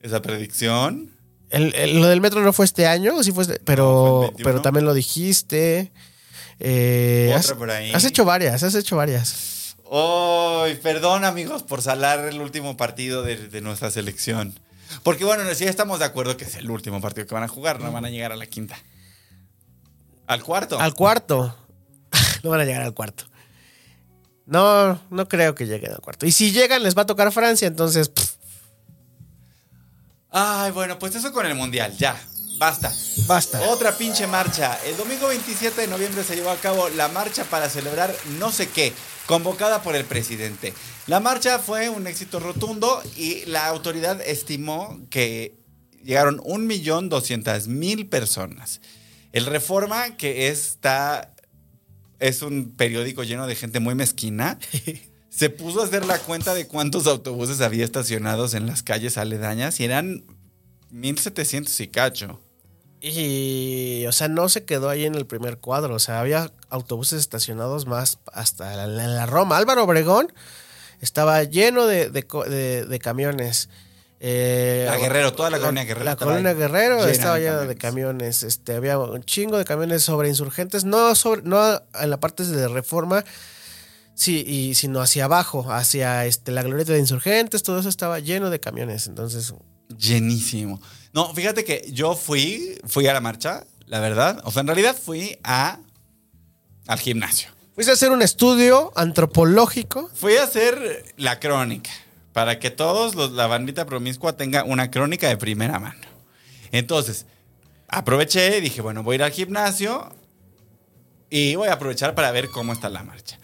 Esa 0.00 0.22
predicción. 0.22 1.10
El- 1.50 1.74
el- 1.74 2.00
lo 2.00 2.06
del 2.06 2.20
metro 2.20 2.40
no 2.42 2.52
fue 2.52 2.64
este 2.64 2.86
año, 2.86 3.22
sí 3.22 3.32
fue 3.32 3.42
este- 3.42 3.60
pero, 3.64 3.84
No, 3.84 4.16
fue 4.18 4.24
el 4.28 4.30
21. 4.36 4.44
pero 4.44 4.62
también 4.62 4.84
lo 4.86 4.94
dijiste. 4.94 5.92
Eh, 6.58 7.26
Otra 7.28 7.40
has, 7.40 7.52
por 7.52 7.70
ahí. 7.70 7.92
has 7.92 8.04
hecho 8.04 8.24
varias, 8.24 8.62
has 8.62 8.74
hecho 8.74 8.96
varias. 8.96 9.76
Ay, 9.90 10.74
perdón 10.76 11.24
amigos 11.24 11.62
por 11.62 11.82
salar 11.82 12.24
el 12.24 12.40
último 12.40 12.76
partido 12.76 13.22
de, 13.22 13.36
de 13.48 13.60
nuestra 13.60 13.90
selección. 13.90 14.58
Porque 15.02 15.24
bueno, 15.24 15.42
sí 15.54 15.64
estamos 15.64 15.98
de 15.98 16.04
acuerdo 16.06 16.36
que 16.36 16.44
es 16.44 16.54
el 16.56 16.70
último 16.70 17.00
partido 17.00 17.26
que 17.26 17.34
van 17.34 17.44
a 17.44 17.48
jugar, 17.48 17.80
no 17.80 17.92
van 17.92 18.04
a 18.04 18.10
llegar 18.10 18.32
a 18.32 18.36
la 18.36 18.46
quinta. 18.46 18.76
Al 20.26 20.42
cuarto. 20.42 20.78
Al 20.80 20.94
cuarto. 20.94 21.56
no 22.42 22.50
van 22.50 22.60
a 22.60 22.64
llegar 22.64 22.82
al 22.82 22.94
cuarto. 22.94 23.24
No, 24.46 25.00
no 25.10 25.28
creo 25.28 25.54
que 25.54 25.66
lleguen 25.66 25.92
al 25.92 26.00
cuarto. 26.00 26.24
Y 26.26 26.32
si 26.32 26.52
llegan, 26.52 26.82
les 26.82 26.96
va 26.96 27.02
a 27.02 27.06
tocar 27.06 27.30
Francia, 27.32 27.66
entonces. 27.66 28.08
pff, 28.08 28.34
Ay, 30.30 30.70
bueno, 30.70 30.98
pues 30.98 31.14
eso 31.14 31.32
con 31.32 31.46
el 31.46 31.54
mundial, 31.54 31.96
ya. 31.96 32.16
Basta. 32.58 32.92
basta. 33.26 33.60
Otra 33.68 33.96
pinche 33.96 34.26
marcha. 34.26 34.78
El 34.86 34.96
domingo 34.96 35.28
27 35.28 35.82
de 35.82 35.88
noviembre 35.88 36.24
se 36.24 36.34
llevó 36.34 36.50
a 36.50 36.56
cabo 36.56 36.88
la 36.90 37.08
marcha 37.08 37.44
para 37.44 37.68
celebrar 37.68 38.14
no 38.38 38.50
sé 38.50 38.68
qué, 38.68 38.92
convocada 39.26 39.82
por 39.82 39.94
el 39.94 40.04
presidente. 40.04 40.72
La 41.06 41.20
marcha 41.20 41.58
fue 41.58 41.88
un 41.88 42.06
éxito 42.06 42.40
rotundo 42.40 43.02
y 43.16 43.44
la 43.46 43.66
autoridad 43.66 44.20
estimó 44.22 44.98
que 45.10 45.54
llegaron 46.02 46.38
1.200.000 46.38 48.08
personas. 48.08 48.80
El 49.32 49.44
Reforma, 49.44 50.16
que 50.16 50.48
está, 50.48 51.34
es 52.20 52.40
un 52.40 52.74
periódico 52.74 53.22
lleno 53.22 53.46
de 53.46 53.54
gente 53.54 53.80
muy 53.80 53.94
mezquina, 53.94 54.58
se 55.28 55.50
puso 55.50 55.82
a 55.82 55.84
hacer 55.84 56.06
la 56.06 56.18
cuenta 56.18 56.54
de 56.54 56.66
cuántos 56.66 57.06
autobuses 57.06 57.60
había 57.60 57.84
estacionados 57.84 58.54
en 58.54 58.66
las 58.66 58.82
calles 58.82 59.18
aledañas 59.18 59.78
y 59.80 59.84
eran 59.84 60.24
1.700 60.90 61.80
y 61.84 61.88
cacho. 61.88 62.40
Y, 63.00 64.04
o 64.06 64.12
sea, 64.12 64.28
no 64.28 64.48
se 64.48 64.64
quedó 64.64 64.88
ahí 64.88 65.04
en 65.04 65.14
el 65.14 65.26
primer 65.26 65.58
cuadro. 65.58 65.94
O 65.94 65.98
sea, 65.98 66.20
había 66.20 66.50
autobuses 66.70 67.20
estacionados 67.20 67.86
más 67.86 68.18
hasta 68.32 68.74
la, 68.76 68.86
la- 68.86 69.06
la 69.08 69.26
Roma. 69.26 69.56
Álvaro 69.58 69.84
Obregón 69.84 70.32
estaba 71.00 71.42
lleno 71.44 71.86
de, 71.86 72.10
de 72.10 72.26
de- 72.48 72.84
de 72.86 72.98
camiones. 72.98 73.68
Eh, 74.18 74.86
La 74.88 74.96
Guerrero, 74.96 75.34
toda 75.34 75.50
la 75.50 75.58
colonia 75.58 75.84
Guerrero 75.84 76.04
La 76.06 76.12
estaba 76.12 76.30
colonia 76.32 76.54
Guerrero 76.54 76.96
llena 77.00 77.10
estaba 77.12 77.34
de 77.34 77.40
llena 77.42 77.56
de 77.64 77.76
camiones. 77.76 78.42
Este, 78.42 78.74
había 78.74 78.98
un 78.98 79.22
chingo 79.22 79.58
de 79.58 79.64
camiones 79.66 80.02
sobre 80.02 80.28
insurgentes. 80.28 80.84
No, 80.84 81.14
sobre, 81.14 81.42
no 81.42 81.82
en 82.00 82.10
la 82.10 82.18
parte 82.18 82.44
de 82.44 82.66
reforma. 82.68 83.24
Sí, 84.14 84.42
y 84.46 84.74
sino 84.74 85.02
hacia 85.02 85.26
abajo, 85.26 85.70
hacia 85.70 86.24
este, 86.24 86.50
la 86.50 86.62
glorieta 86.62 86.94
de 86.94 86.98
insurgentes, 87.00 87.62
todo 87.62 87.78
eso 87.78 87.90
estaba 87.90 88.18
lleno 88.18 88.48
de 88.48 88.58
camiones. 88.58 89.06
Entonces, 89.06 89.52
Llenísimo. 89.98 90.80
No, 91.16 91.32
fíjate 91.32 91.64
que 91.64 91.88
yo 91.90 92.14
fui, 92.14 92.78
fui 92.84 93.06
a 93.06 93.14
la 93.14 93.22
marcha, 93.22 93.66
la 93.86 94.00
verdad. 94.00 94.38
O 94.44 94.52
sea, 94.52 94.60
en 94.60 94.66
realidad 94.66 94.94
fui 94.94 95.38
a 95.42 95.78
al 96.86 96.98
gimnasio. 96.98 97.48
fuiste 97.74 97.90
a 97.90 97.94
hacer 97.94 98.10
un 98.10 98.20
estudio 98.20 98.92
antropológico. 98.96 100.10
Fui 100.14 100.36
a 100.36 100.44
hacer 100.44 101.06
la 101.16 101.40
crónica 101.40 101.90
para 102.34 102.58
que 102.58 102.70
todos 102.70 103.14
los, 103.14 103.32
la 103.32 103.46
bandita 103.46 103.86
promiscua 103.86 104.36
tenga 104.36 104.62
una 104.64 104.90
crónica 104.90 105.26
de 105.26 105.38
primera 105.38 105.78
mano. 105.78 106.06
Entonces, 106.70 107.24
aproveché 107.88 108.58
y 108.58 108.60
dije, 108.60 108.82
bueno, 108.82 109.02
voy 109.02 109.14
a 109.14 109.16
ir 109.16 109.22
al 109.22 109.32
gimnasio 109.32 110.14
y 111.30 111.54
voy 111.54 111.68
a 111.68 111.72
aprovechar 111.72 112.14
para 112.14 112.30
ver 112.30 112.50
cómo 112.50 112.74
está 112.74 112.90
la 112.90 113.02
marcha. 113.02 113.38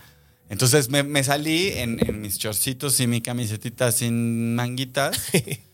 Entonces 0.50 0.90
me, 0.90 1.04
me 1.04 1.24
salí 1.24 1.68
en, 1.68 2.06
en 2.06 2.20
mis 2.20 2.38
chorcitos 2.38 3.00
y 3.00 3.06
mi 3.06 3.22
camisetita 3.22 3.92
sin 3.92 4.56
manguitas. 4.56 5.18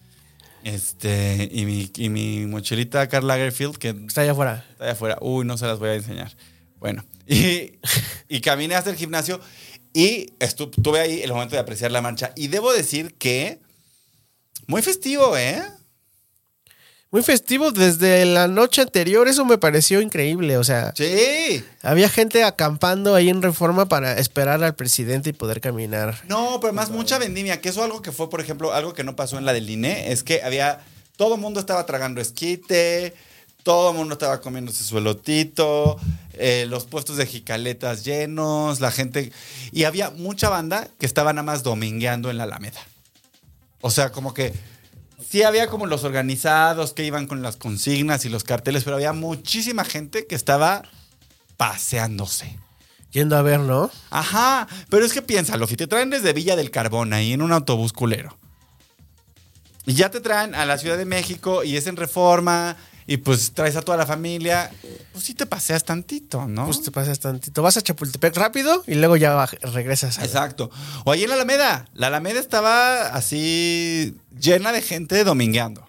este, 0.64 1.48
y 1.52 1.64
mi, 1.64 1.90
y 1.96 2.08
mi 2.08 2.46
mochilita 2.46 3.08
Karl 3.08 3.26
Lagerfield, 3.26 3.76
que 3.76 3.90
Está 4.06 4.22
allá 4.22 4.32
afuera. 4.32 4.64
Está 4.72 4.84
allá 4.84 4.92
afuera. 4.92 5.18
Uy, 5.20 5.44
no 5.44 5.56
se 5.58 5.66
las 5.66 5.78
voy 5.78 5.90
a 5.90 5.94
enseñar. 5.94 6.36
Bueno, 6.78 7.04
y, 7.26 7.72
y 8.28 8.40
caminé 8.40 8.74
hasta 8.74 8.90
el 8.90 8.96
gimnasio 8.96 9.40
y 9.92 10.26
estu- 10.38 10.70
tuve 10.82 11.00
ahí 11.00 11.22
el 11.22 11.32
momento 11.32 11.54
de 11.56 11.60
apreciar 11.60 11.90
la 11.92 12.00
marcha. 12.02 12.32
Y 12.36 12.48
debo 12.48 12.72
decir 12.72 13.14
que 13.14 13.60
muy 14.66 14.82
festivo, 14.82 15.36
¿eh? 15.36 15.62
Muy 17.10 17.22
festivo 17.22 17.72
desde 17.72 18.26
la 18.26 18.48
noche 18.48 18.82
anterior, 18.82 19.28
eso 19.28 19.46
me 19.46 19.56
pareció 19.56 20.02
increíble. 20.02 20.58
O 20.58 20.64
sea, 20.64 20.92
Sí. 20.94 21.64
había 21.82 22.08
gente 22.10 22.44
acampando 22.44 23.14
ahí 23.14 23.30
en 23.30 23.40
reforma 23.40 23.86
para 23.88 24.18
esperar 24.18 24.62
al 24.62 24.74
presidente 24.74 25.30
y 25.30 25.32
poder 25.32 25.62
caminar. 25.62 26.20
No, 26.28 26.58
pero 26.60 26.74
más 26.74 26.90
mucha 26.90 27.18
vendimia, 27.18 27.62
que 27.62 27.70
eso 27.70 27.82
algo 27.82 28.02
que 28.02 28.12
fue, 28.12 28.28
por 28.28 28.42
ejemplo, 28.42 28.74
algo 28.74 28.92
que 28.92 29.04
no 29.04 29.16
pasó 29.16 29.38
en 29.38 29.46
la 29.46 29.54
del 29.54 29.70
INE, 29.70 30.12
es 30.12 30.22
que 30.22 30.42
había, 30.42 30.80
todo 31.16 31.36
el 31.36 31.40
mundo 31.40 31.60
estaba 31.60 31.86
tragando 31.86 32.20
esquite, 32.20 33.14
todo 33.62 33.92
el 33.92 33.96
mundo 33.96 34.12
estaba 34.12 34.42
comiéndose 34.42 34.84
su 34.84 34.98
elotito, 34.98 35.98
eh, 36.34 36.66
los 36.68 36.84
puestos 36.84 37.16
de 37.16 37.24
jicaletas 37.26 38.04
llenos, 38.04 38.80
la 38.80 38.90
gente, 38.90 39.32
y 39.72 39.84
había 39.84 40.10
mucha 40.10 40.50
banda 40.50 40.88
que 41.00 41.06
estaba 41.06 41.32
nada 41.32 41.42
más 41.42 41.62
domingueando 41.62 42.30
en 42.30 42.36
la 42.36 42.44
Alameda. 42.44 42.80
O 43.80 43.90
sea, 43.90 44.12
como 44.12 44.34
que 44.34 44.52
sí 45.18 45.42
había 45.42 45.68
como 45.68 45.86
los 45.86 46.04
organizados 46.04 46.92
que 46.92 47.04
iban 47.04 47.26
con 47.26 47.42
las 47.42 47.56
consignas 47.56 48.24
y 48.24 48.28
los 48.28 48.44
carteles, 48.44 48.84
pero 48.84 48.96
había 48.96 49.12
muchísima 49.12 49.84
gente 49.84 50.26
que 50.26 50.34
estaba 50.34 50.82
paseándose. 51.56 52.58
Yendo 53.10 53.36
a 53.36 53.42
ver, 53.42 53.60
¿no? 53.60 53.90
Ajá, 54.10 54.68
pero 54.90 55.04
es 55.04 55.12
que 55.12 55.22
piénsalo, 55.22 55.66
si 55.66 55.76
te 55.76 55.86
traen 55.86 56.10
desde 56.10 56.32
Villa 56.34 56.56
del 56.56 56.70
Carbón 56.70 57.12
ahí 57.12 57.32
en 57.32 57.42
un 57.42 57.52
autobús 57.52 57.92
culero, 57.92 58.36
y 59.86 59.94
ya 59.94 60.10
te 60.10 60.20
traen 60.20 60.54
a 60.54 60.66
la 60.66 60.76
Ciudad 60.76 60.98
de 60.98 61.06
México 61.06 61.64
y 61.64 61.78
es 61.78 61.86
en 61.86 61.96
reforma, 61.96 62.76
y 63.10 63.16
pues 63.16 63.52
traes 63.54 63.74
a 63.74 63.80
toda 63.80 63.96
la 63.96 64.04
familia, 64.04 64.70
pues 65.12 65.24
sí 65.24 65.32
te 65.32 65.46
paseas 65.46 65.82
tantito, 65.82 66.46
¿no? 66.46 66.66
Pues 66.66 66.82
te 66.82 66.90
pasas 66.90 67.18
tantito. 67.18 67.62
Vas 67.62 67.78
a 67.78 67.80
Chapultepec 67.80 68.36
rápido 68.36 68.84
y 68.86 68.96
luego 68.96 69.16
ya 69.16 69.46
regresas. 69.72 70.18
a- 70.18 70.24
Exacto. 70.26 70.70
O 71.06 71.10
ahí 71.12 71.22
en 71.22 71.30
la 71.30 71.36
Alameda. 71.36 71.86
La 71.94 72.08
Alameda 72.08 72.38
estaba 72.38 73.06
así 73.08 74.14
llena 74.38 74.72
de 74.72 74.82
gente 74.82 75.24
domingueando. 75.24 75.86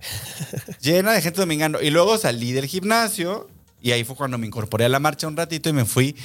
llena 0.80 1.12
de 1.12 1.22
gente 1.22 1.40
domingueando. 1.40 1.80
Y 1.80 1.90
luego 1.90 2.18
salí 2.18 2.50
del 2.50 2.66
gimnasio 2.66 3.48
y 3.80 3.92
ahí 3.92 4.02
fue 4.02 4.16
cuando 4.16 4.36
me 4.36 4.46
incorporé 4.48 4.84
a 4.86 4.88
la 4.88 4.98
marcha 4.98 5.28
un 5.28 5.36
ratito 5.36 5.68
y 5.68 5.72
me 5.72 5.84
fui 5.84 6.16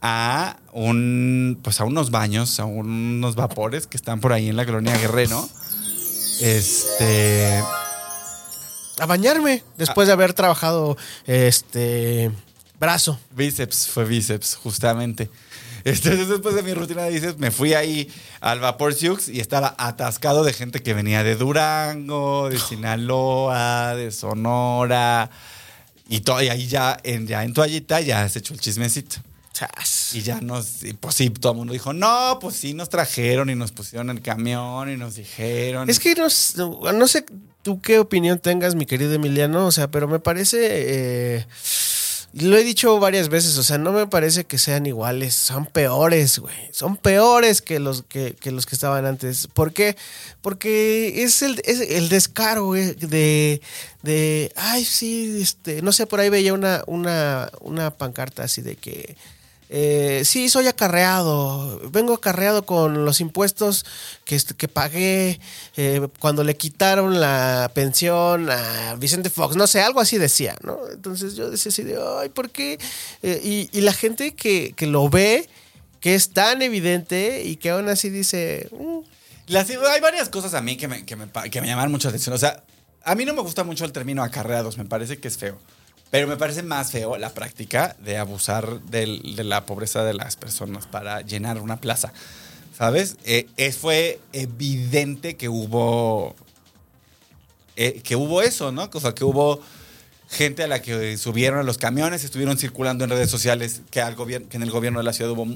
a 0.00 0.56
un 0.72 1.58
pues 1.64 1.80
a 1.80 1.84
unos 1.84 2.12
baños, 2.12 2.60
a 2.60 2.64
unos 2.64 3.34
vapores 3.34 3.88
que 3.88 3.96
están 3.96 4.20
por 4.20 4.32
ahí 4.32 4.48
en 4.50 4.56
la 4.56 4.64
colonia 4.64 4.96
Guerrero. 4.96 5.48
Este, 6.40 7.60
A 9.00 9.06
bañarme 9.06 9.64
después 9.76 10.06
de 10.06 10.12
haber 10.12 10.34
trabajado 10.34 10.96
este 11.26 12.30
brazo. 12.78 13.18
bíceps, 13.32 13.88
fue 13.88 14.04
bíceps, 14.04 14.56
justamente. 14.56 15.30
Entonces, 15.84 16.28
después 16.28 16.54
de 16.54 16.62
mi 16.62 16.74
rutina 16.74 17.02
de 17.04 17.10
bíceps, 17.10 17.38
me 17.38 17.50
fui 17.50 17.72
ahí 17.74 18.12
al 18.40 18.60
Vapor 18.60 18.92
Siux 18.94 19.28
y 19.28 19.40
estaba 19.40 19.74
atascado 19.78 20.44
de 20.44 20.52
gente 20.52 20.82
que 20.82 20.92
venía 20.92 21.22
de 21.24 21.36
Durango, 21.36 22.50
de 22.50 22.58
Sinaloa, 22.58 23.94
de 23.94 24.10
Sonora. 24.10 25.30
Y, 26.08 26.20
todo, 26.20 26.42
y 26.42 26.48
ahí 26.48 26.66
ya 26.66 26.98
en, 27.02 27.26
ya 27.26 27.44
en 27.44 27.54
toallita 27.54 28.00
ya 28.00 28.28
se 28.28 28.40
echó 28.40 28.52
el 28.52 28.60
chismecito. 28.60 29.16
Y 30.14 30.22
ya 30.22 30.40
nos, 30.40 30.78
pues 31.00 31.14
sí, 31.14 31.30
todo 31.30 31.52
el 31.52 31.58
mundo 31.58 31.72
dijo, 31.72 31.92
no, 31.92 32.38
pues 32.40 32.56
sí, 32.56 32.74
nos 32.74 32.88
trajeron 32.88 33.48
y 33.50 33.54
nos 33.54 33.72
pusieron 33.72 34.10
el 34.10 34.20
camión 34.22 34.90
y 34.90 34.96
nos 34.96 35.14
dijeron. 35.16 35.88
Es 35.88 35.98
que 36.00 36.14
no, 36.14 36.26
s- 36.26 36.54
no 36.58 37.08
sé 37.08 37.24
tú 37.62 37.80
qué 37.80 37.98
opinión 37.98 38.38
tengas, 38.38 38.74
mi 38.74 38.86
querido 38.86 39.14
Emiliano, 39.14 39.66
o 39.66 39.72
sea, 39.72 39.90
pero 39.90 40.08
me 40.08 40.18
parece, 40.18 40.58
eh, 40.62 41.46
lo 42.32 42.56
he 42.56 42.64
dicho 42.64 42.98
varias 43.00 43.28
veces, 43.28 43.58
o 43.58 43.62
sea, 43.62 43.78
no 43.78 43.92
me 43.92 44.06
parece 44.06 44.44
que 44.44 44.58
sean 44.58 44.86
iguales, 44.86 45.34
son 45.34 45.66
peores, 45.66 46.38
güey, 46.38 46.56
son 46.72 46.96
peores 46.96 47.60
que 47.60 47.78
los 47.80 48.02
que, 48.02 48.36
los 48.44 48.66
que 48.66 48.74
estaban 48.74 49.04
antes. 49.04 49.46
¿Por 49.48 49.72
qué? 49.72 49.96
Porque 50.40 51.22
es 51.24 51.42
el, 51.42 51.60
es 51.64 51.80
el 51.80 52.08
descaro 52.08 52.66
güey, 52.66 52.94
de, 52.94 53.60
de, 54.02 54.52
ay, 54.56 54.84
sí, 54.84 55.40
este, 55.42 55.82
no 55.82 55.92
sé, 55.92 56.06
por 56.06 56.20
ahí 56.20 56.28
veía 56.28 56.54
una, 56.54 56.82
una, 56.86 57.50
una 57.60 57.90
pancarta 57.90 58.44
así 58.44 58.62
de 58.62 58.76
que... 58.76 59.16
Eh, 59.72 60.22
sí, 60.24 60.48
soy 60.48 60.66
acarreado. 60.66 61.80
Vengo 61.90 62.12
acarreado 62.14 62.66
con 62.66 63.04
los 63.04 63.20
impuestos 63.20 63.86
que, 64.24 64.34
est- 64.34 64.50
que 64.52 64.66
pagué 64.66 65.38
eh, 65.76 66.08
cuando 66.18 66.42
le 66.42 66.56
quitaron 66.56 67.20
la 67.20 67.70
pensión 67.72 68.50
a 68.50 68.96
Vicente 68.96 69.30
Fox. 69.30 69.54
No 69.54 69.68
sé, 69.68 69.80
algo 69.80 70.00
así 70.00 70.18
decía, 70.18 70.56
¿no? 70.64 70.76
Entonces 70.92 71.36
yo 71.36 71.50
decía 71.50 71.70
así 71.70 71.84
de, 71.84 71.96
ay, 72.20 72.30
¿por 72.30 72.50
qué? 72.50 72.80
Eh, 73.22 73.68
y, 73.72 73.80
la 73.80 73.92
gente 73.92 74.34
que, 74.34 74.72
que 74.76 74.88
lo 74.88 75.08
ve, 75.08 75.48
que 76.00 76.16
es 76.16 76.30
tan 76.30 76.62
evidente 76.62 77.44
y 77.44 77.54
que 77.54 77.70
aún 77.70 77.88
así 77.88 78.10
dice, 78.10 78.68
"Mm, 78.72 78.98
hay 79.92 80.00
varias 80.00 80.28
cosas 80.28 80.54
a 80.54 80.60
mí 80.62 80.76
que 80.76 80.88
me, 80.88 81.04
que, 81.06 81.14
me, 81.14 81.28
que 81.50 81.60
me 81.60 81.68
llaman 81.68 81.90
mucho 81.92 82.08
la 82.08 82.10
atención. 82.10 82.34
O 82.34 82.38
sea, 82.38 82.64
a 83.04 83.14
mí 83.14 83.24
no 83.24 83.34
me 83.34 83.42
gusta 83.42 83.62
mucho 83.62 83.84
el 83.84 83.92
término 83.92 84.22
acarreados, 84.24 84.78
me 84.78 84.84
parece 84.84 85.18
que 85.18 85.28
es 85.28 85.38
feo. 85.38 85.58
Pero 86.10 86.26
me 86.26 86.36
parece 86.36 86.62
más 86.62 86.90
feo 86.90 87.16
la 87.18 87.30
práctica 87.32 87.96
de 88.00 88.18
abusar 88.18 88.80
del- 88.82 89.36
de 89.36 89.44
la 89.44 89.64
pobreza 89.66 90.02
de 90.04 90.14
las 90.14 90.36
personas 90.36 90.86
para 90.86 91.20
llenar 91.22 91.60
una 91.60 91.80
plaza. 91.80 92.12
¿Sabes? 92.76 93.16
Eh, 93.24 93.46
es- 93.56 93.76
fue 93.76 94.18
evidente 94.32 95.36
que 95.36 95.48
hubo. 95.48 96.34
eh, 97.76 98.00
que 98.02 98.14
hubo 98.16 98.42
eso, 98.42 98.72
¿no? 98.72 98.90
O 98.92 99.00
sea, 99.00 99.14
que 99.14 99.24
hubo 99.24 99.62
gente 100.28 100.62
a 100.64 100.66
la 100.66 100.82
que 100.82 101.16
subieron 101.16 101.60
a 101.60 101.62
los 101.62 101.78
camiones, 101.78 102.24
estuvieron 102.24 102.58
circulando 102.58 103.04
en 103.04 103.10
redes 103.10 103.30
sociales 103.30 103.80
que, 103.90 104.00
al 104.02 104.16
que 104.16 104.56
en 104.56 104.62
el 104.62 104.70
gobierno 104.70 104.98
de 104.98 105.04
la 105.04 105.12
ciudad 105.14 105.30
hubo 105.32 105.46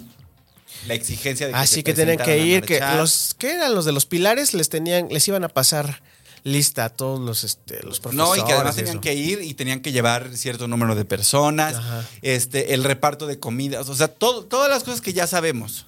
la 0.87 0.95
exigencia 0.95 1.47
de 1.47 1.53
que 1.53 1.59
así 1.59 1.75
se 1.77 1.85
que 1.85 1.93
tienen 1.93 2.19
que 2.19 2.39
ir, 2.39 2.63
que 2.65 2.81
los, 2.97 3.35
¿qué 3.39 3.53
eran 3.55 3.75
los 3.75 3.85
de 3.85 3.93
los 3.93 4.07
pilares? 4.07 4.55
Les 4.55 4.69
tenían, 4.71 5.09
les 5.11 5.27
iban 5.29 5.45
a 5.45 5.49
pasar 5.49 6.01
lista 6.45 6.85
a 6.85 6.89
todos 6.91 7.19
los, 7.21 7.43
este, 7.43 7.83
los 7.83 8.01
profesores. 8.01 8.37
No, 8.37 8.37
y 8.37 8.47
que 8.47 8.53
además 8.53 8.77
tenían 8.77 8.97
eso. 8.97 9.01
que 9.01 9.15
ir 9.15 9.41
y 9.43 9.55
tenían 9.55 9.81
que 9.81 9.93
llevar 9.93 10.31
cierto 10.37 10.69
número 10.69 10.95
de 10.95 11.05
personas, 11.05 11.75
Ajá. 11.77 12.05
este, 12.23 12.75
el 12.75 12.85
reparto 12.85 13.27
de 13.27 13.39
comidas, 13.41 13.89
o 13.89 13.95
sea, 13.97 14.09
todo- 14.09 14.45
todas 14.45 14.69
las 14.71 14.85
cosas 14.85 15.01
que 15.01 15.13
ya 15.15 15.27
sabemos, 15.27 15.87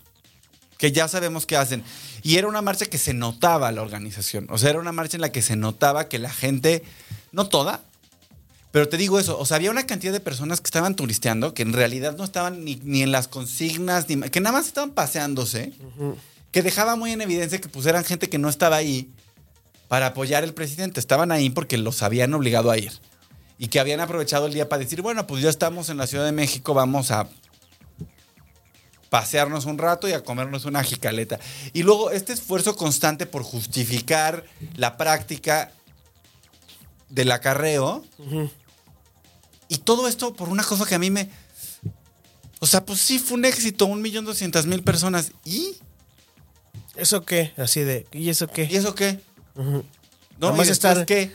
que 0.78 0.92
ya 0.92 1.08
sabemos 1.08 1.44
que 1.46 1.56
hacen. 1.56 1.84
Y 2.22 2.36
era 2.36 2.48
una 2.48 2.62
marcha 2.62 2.86
que 2.86 2.96
se 2.98 3.12
notaba 3.14 3.70
la 3.70 3.82
organización, 3.82 4.46
o 4.50 4.56
sea, 4.58 4.70
era 4.70 4.80
una 4.80 4.92
marcha 4.92 5.16
en 5.18 5.20
la 5.20 5.30
que 5.30 5.42
se 5.42 5.56
notaba 5.56 6.08
que 6.08 6.18
la 6.18 6.30
gente, 6.32 6.82
no 7.32 7.48
toda, 7.48 7.82
pero 8.72 8.88
te 8.88 8.96
digo 8.96 9.18
eso, 9.20 9.38
o 9.38 9.44
sea, 9.46 9.56
había 9.58 9.70
una 9.70 9.86
cantidad 9.86 10.12
de 10.12 10.20
personas 10.20 10.60
que 10.62 10.66
estaban 10.66 10.96
turisteando, 10.96 11.52
que 11.54 11.62
en 11.62 11.72
realidad 11.74 12.16
no 12.16 12.24
estaban 12.24 12.64
ni, 12.64 12.76
ni 12.82 13.02
en 13.02 13.12
las 13.12 13.28
consignas, 13.28 14.08
ni, 14.08 14.20
que 14.30 14.40
nada 14.40 14.56
más 14.56 14.66
estaban 14.66 14.90
paseándose, 14.92 15.72
que 16.50 16.62
dejaba 16.62 16.96
muy 16.96 17.12
en 17.12 17.20
evidencia 17.20 17.60
que 17.60 17.68
pusieran 17.68 18.04
gente 18.04 18.28
que 18.30 18.38
no 18.38 18.48
estaba 18.48 18.76
ahí 18.76 19.10
para 19.88 20.06
apoyar 20.06 20.44
al 20.44 20.54
presidente. 20.54 21.00
Estaban 21.00 21.32
ahí 21.32 21.50
porque 21.50 21.78
los 21.78 22.02
habían 22.02 22.34
obligado 22.34 22.70
a 22.70 22.78
ir. 22.78 22.92
Y 23.58 23.68
que 23.68 23.80
habían 23.80 24.00
aprovechado 24.00 24.46
el 24.46 24.52
día 24.52 24.68
para 24.68 24.82
decir, 24.82 25.02
bueno, 25.02 25.26
pues 25.26 25.42
ya 25.42 25.48
estamos 25.48 25.88
en 25.88 25.96
la 25.96 26.06
Ciudad 26.06 26.24
de 26.24 26.32
México, 26.32 26.74
vamos 26.74 27.10
a 27.10 27.28
pasearnos 29.08 29.64
un 29.64 29.78
rato 29.78 30.08
y 30.08 30.12
a 30.12 30.22
comernos 30.22 30.64
una 30.64 30.82
jicaleta. 30.82 31.38
Y 31.72 31.82
luego 31.82 32.10
este 32.10 32.32
esfuerzo 32.32 32.76
constante 32.76 33.24
por 33.24 33.42
justificar 33.42 34.44
la 34.74 34.96
práctica 34.96 35.72
del 37.08 37.30
acarreo. 37.30 38.04
Y 39.68 39.78
todo 39.78 40.08
esto 40.08 40.34
por 40.34 40.48
una 40.48 40.64
cosa 40.64 40.86
que 40.86 40.96
a 40.96 40.98
mí 40.98 41.10
me... 41.10 41.30
O 42.58 42.66
sea, 42.66 42.84
pues 42.84 43.00
sí 43.00 43.18
fue 43.18 43.38
un 43.38 43.44
éxito, 43.44 43.86
un 43.86 44.02
millón 44.02 44.24
doscientas 44.24 44.66
mil 44.66 44.82
personas. 44.82 45.32
¿Y? 45.44 45.76
¿Eso 46.96 47.24
qué? 47.24 47.52
Así 47.56 47.80
de, 47.80 48.06
¿y 48.12 48.30
eso 48.30 48.48
qué? 48.48 48.66
¿Y 48.70 48.76
eso 48.76 48.94
qué? 48.94 49.20
¿No? 49.56 49.84
Nomás 50.38 50.68
¿Y 50.68 50.72
estar- 50.72 51.06
qué? 51.06 51.30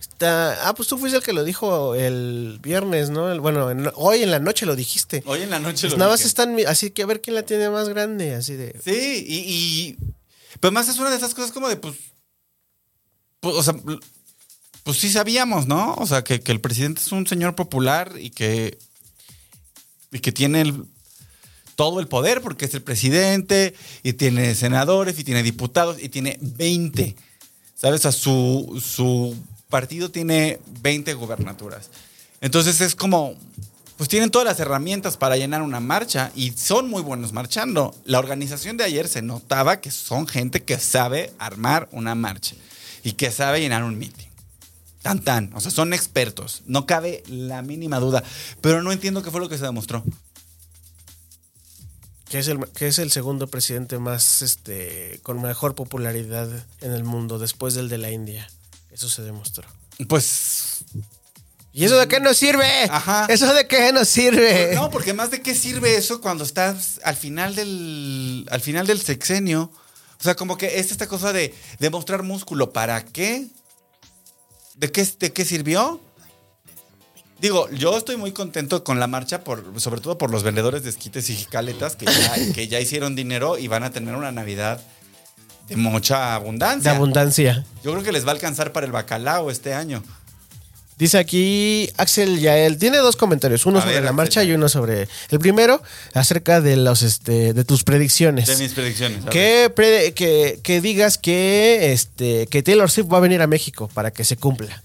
Está, 0.00 0.68
ah, 0.68 0.74
pues 0.74 0.88
tú 0.88 0.96
fuiste 0.98 1.18
el 1.18 1.22
que 1.24 1.32
lo 1.32 1.44
dijo 1.44 1.94
el 1.94 2.58
viernes, 2.62 3.10
¿no? 3.10 3.30
El- 3.30 3.40
bueno, 3.40 3.70
en- 3.70 3.90
hoy 3.94 4.22
en 4.22 4.30
la 4.30 4.38
noche 4.40 4.64
lo 4.66 4.74
dijiste. 4.76 5.22
Hoy 5.26 5.42
en 5.42 5.50
la 5.50 5.58
noche 5.60 5.82
Pues 5.82 5.92
lo 5.92 5.98
nada 5.98 6.10
más 6.12 6.24
están, 6.24 6.56
así 6.66 6.90
que 6.90 7.02
a 7.02 7.06
ver 7.06 7.20
quién 7.20 7.34
la 7.34 7.42
tiene 7.44 7.68
más 7.70 7.88
grande, 7.88 8.34
así 8.34 8.54
de. 8.54 8.74
Sí, 8.84 9.24
y, 9.26 9.36
y- 9.38 9.96
Pero 10.60 10.72
más 10.72 10.88
es 10.88 10.98
una 10.98 11.10
de 11.10 11.16
esas 11.16 11.34
cosas 11.34 11.52
como 11.52 11.68
de, 11.68 11.76
pues. 11.76 11.94
pues, 13.40 13.54
o 13.54 13.62
sea, 13.62 13.74
pues 14.84 14.98
sí 14.98 15.10
sabíamos, 15.10 15.66
¿no? 15.66 15.94
O 15.94 16.06
sea, 16.06 16.24
que, 16.24 16.40
que 16.40 16.50
el 16.52 16.60
presidente 16.60 17.00
es 17.00 17.12
un 17.12 17.26
señor 17.26 17.54
popular 17.54 18.12
y 18.18 18.30
que. 18.30 18.78
Y 20.10 20.20
que 20.20 20.32
tiene 20.32 20.62
el- 20.62 20.84
todo 21.76 22.00
el 22.00 22.08
poder 22.08 22.40
porque 22.40 22.64
es 22.64 22.74
el 22.74 22.82
presidente 22.82 23.74
y 24.02 24.14
tiene 24.14 24.54
senadores 24.56 25.16
y 25.18 25.22
tiene 25.24 25.42
diputados 25.44 26.02
y 26.02 26.08
tiene 26.08 26.36
20. 26.40 27.14
¿Sabes? 27.80 28.02
Sea, 28.02 28.10
su, 28.10 28.82
su 28.84 29.36
partido 29.68 30.10
tiene 30.10 30.58
20 30.82 31.14
gubernaturas. 31.14 31.90
Entonces 32.40 32.80
es 32.80 32.96
como, 32.96 33.36
pues 33.96 34.08
tienen 34.08 34.30
todas 34.30 34.46
las 34.46 34.58
herramientas 34.58 35.16
para 35.16 35.36
llenar 35.36 35.62
una 35.62 35.78
marcha 35.78 36.32
y 36.34 36.50
son 36.50 36.90
muy 36.90 37.02
buenos 37.02 37.32
marchando. 37.32 37.94
La 38.04 38.18
organización 38.18 38.76
de 38.76 38.84
ayer 38.84 39.06
se 39.06 39.22
notaba 39.22 39.80
que 39.80 39.92
son 39.92 40.26
gente 40.26 40.64
que 40.64 40.76
sabe 40.78 41.32
armar 41.38 41.88
una 41.92 42.16
marcha 42.16 42.56
y 43.04 43.12
que 43.12 43.30
sabe 43.30 43.60
llenar 43.60 43.84
un 43.84 43.96
meeting. 43.96 44.26
Tan 45.02 45.20
tan, 45.20 45.52
o 45.54 45.60
sea, 45.60 45.70
son 45.70 45.92
expertos, 45.92 46.62
no 46.66 46.84
cabe 46.84 47.22
la 47.28 47.62
mínima 47.62 48.00
duda, 48.00 48.24
pero 48.60 48.82
no 48.82 48.90
entiendo 48.90 49.22
qué 49.22 49.30
fue 49.30 49.40
lo 49.40 49.48
que 49.48 49.56
se 49.56 49.64
demostró. 49.64 50.02
Que 52.30 52.38
es 52.38 52.48
el, 52.48 52.66
que 52.72 52.88
es 52.88 52.98
el 52.98 53.10
segundo 53.10 53.46
presidente 53.46 53.98
más, 53.98 54.42
este, 54.42 55.20
con 55.22 55.40
mejor 55.40 55.74
popularidad 55.74 56.48
en 56.80 56.92
el 56.92 57.04
mundo, 57.04 57.38
después 57.38 57.74
del 57.74 57.88
de 57.88 57.98
la 57.98 58.10
India. 58.10 58.50
Eso 58.90 59.08
se 59.08 59.22
demostró. 59.22 59.66
Pues 60.08 60.84
¿Y 61.78 61.84
eso 61.84 61.96
de 61.96 62.08
qué 62.08 62.18
nos 62.18 62.36
sirve? 62.36 62.66
Ajá. 62.90 63.26
¿Eso 63.28 63.54
de 63.54 63.68
qué 63.68 63.92
nos 63.92 64.08
sirve? 64.08 64.74
No, 64.74 64.90
porque 64.90 65.12
más 65.12 65.30
de 65.30 65.42
qué 65.42 65.54
sirve 65.54 65.96
eso 65.96 66.20
cuando 66.20 66.42
estás 66.42 67.00
al 67.04 67.14
final 67.14 67.54
del, 67.54 68.48
al 68.50 68.60
final 68.60 68.84
del 68.84 69.00
sexenio. 69.00 69.70
O 70.18 70.22
sea, 70.22 70.34
como 70.34 70.56
que 70.56 70.80
es 70.80 70.90
esta 70.90 71.06
cosa 71.06 71.32
de 71.32 71.54
demostrar 71.78 72.24
músculo. 72.24 72.72
¿Para 72.72 73.04
qué? 73.04 73.46
¿De 74.74 74.90
qué, 74.90 75.06
de 75.20 75.32
qué 75.32 75.44
sirvió? 75.44 76.00
Digo, 77.40 77.68
yo 77.70 77.96
estoy 77.96 78.16
muy 78.16 78.32
contento 78.32 78.82
con 78.82 78.98
la 78.98 79.06
marcha, 79.06 79.44
por, 79.44 79.64
sobre 79.80 80.00
todo 80.00 80.18
por 80.18 80.30
los 80.30 80.42
vendedores 80.42 80.82
de 80.82 80.90
esquites 80.90 81.30
y 81.30 81.36
jicaletas 81.36 81.94
que 81.94 82.06
ya, 82.06 82.34
que 82.54 82.66
ya 82.68 82.80
hicieron 82.80 83.14
dinero 83.14 83.58
y 83.58 83.68
van 83.68 83.84
a 83.84 83.90
tener 83.90 84.14
una 84.16 84.32
Navidad 84.32 84.80
de 85.68 85.76
mucha 85.76 86.16
De 86.18 86.24
abundancia. 86.32 86.90
abundancia. 86.92 87.64
yo 87.84 87.92
creo 87.92 88.02
que 88.02 88.10
les 88.12 88.24
va 88.24 88.30
a 88.30 88.34
alcanzar 88.34 88.72
para 88.72 88.86
el 88.86 88.92
bacalao 88.92 89.50
este 89.50 89.72
año. 89.74 90.02
Dice 90.96 91.16
aquí 91.16 91.88
Axel 91.96 92.40
Yael, 92.40 92.76
tiene 92.76 92.98
dos 92.98 93.14
comentarios, 93.14 93.66
uno 93.66 93.78
A 93.78 93.82
sobre 93.82 93.94
ver, 93.94 94.02
la 94.02 94.08
Axel 94.08 94.16
marcha 94.16 94.42
y 94.44 94.50
uno 94.50 94.68
sobre 94.68 95.06
el 95.30 95.38
primero 95.38 95.80
acerca 96.12 96.60
de 96.60 96.76
los 96.76 97.02
este 97.02 97.52
de 97.52 97.62
tus 97.64 97.84
predicciones. 97.84 98.48
De 98.48 98.56
mis 98.56 98.72
predicciones. 98.72 99.24
que, 99.26 99.70
pre- 99.72 100.12
que, 100.14 100.58
que 100.60 100.80
digas 100.80 101.16
que 101.16 101.92
este 101.92 102.48
que 102.48 102.64
Taylor 102.64 102.90
Swift 102.90 103.06
va 103.12 103.18
a 103.18 103.20
venir 103.20 103.42
a 103.42 103.46
México 103.46 103.88
para 103.94 104.10
que 104.10 104.24
se 104.24 104.36
cumpla. 104.36 104.82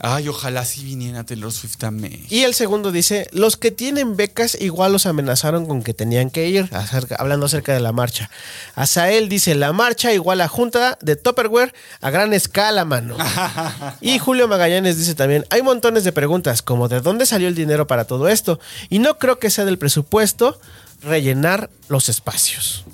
Ay, 0.00 0.28
ojalá 0.28 0.64
sí 0.64 0.84
viniera 0.84 1.24
Taylor 1.24 1.52
Swift 1.52 1.82
a 1.84 1.90
México. 1.90 2.26
Y 2.28 2.42
el 2.42 2.54
segundo 2.54 2.90
dice, 2.92 3.28
los 3.32 3.56
que 3.56 3.70
tienen 3.70 4.16
becas 4.16 4.56
igual 4.60 4.92
los 4.92 5.06
amenazaron 5.06 5.66
con 5.66 5.82
que 5.82 5.94
tenían 5.94 6.30
que 6.30 6.48
ir, 6.48 6.68
acerca- 6.72 7.14
hablando 7.16 7.46
acerca 7.46 7.72
de 7.72 7.80
la 7.80 7.92
marcha. 7.92 8.28
Azael 8.74 9.28
dice, 9.28 9.54
la 9.54 9.72
marcha 9.72 10.12
igual 10.12 10.40
a 10.40 10.48
junta 10.48 10.98
de 11.00 11.16
Tupperware 11.16 11.72
a 12.00 12.10
gran 12.10 12.32
escala, 12.34 12.84
mano. 12.84 13.16
y 14.00 14.18
Julio 14.18 14.48
Magallanes 14.48 14.98
dice 14.98 15.14
también, 15.14 15.46
hay 15.50 15.62
montones 15.62 16.02
de 16.04 16.12
preguntas, 16.12 16.60
como 16.60 16.88
de 16.88 17.00
dónde 17.00 17.24
salió 17.24 17.46
el 17.48 17.54
dinero 17.54 17.86
para 17.86 18.04
todo 18.04 18.28
esto. 18.28 18.58
Y 18.90 18.98
no 18.98 19.18
creo 19.18 19.38
que 19.38 19.48
sea 19.50 19.64
del 19.64 19.78
presupuesto 19.78 20.58
rellenar 21.02 21.70
los 21.88 22.08
espacios. 22.08 22.84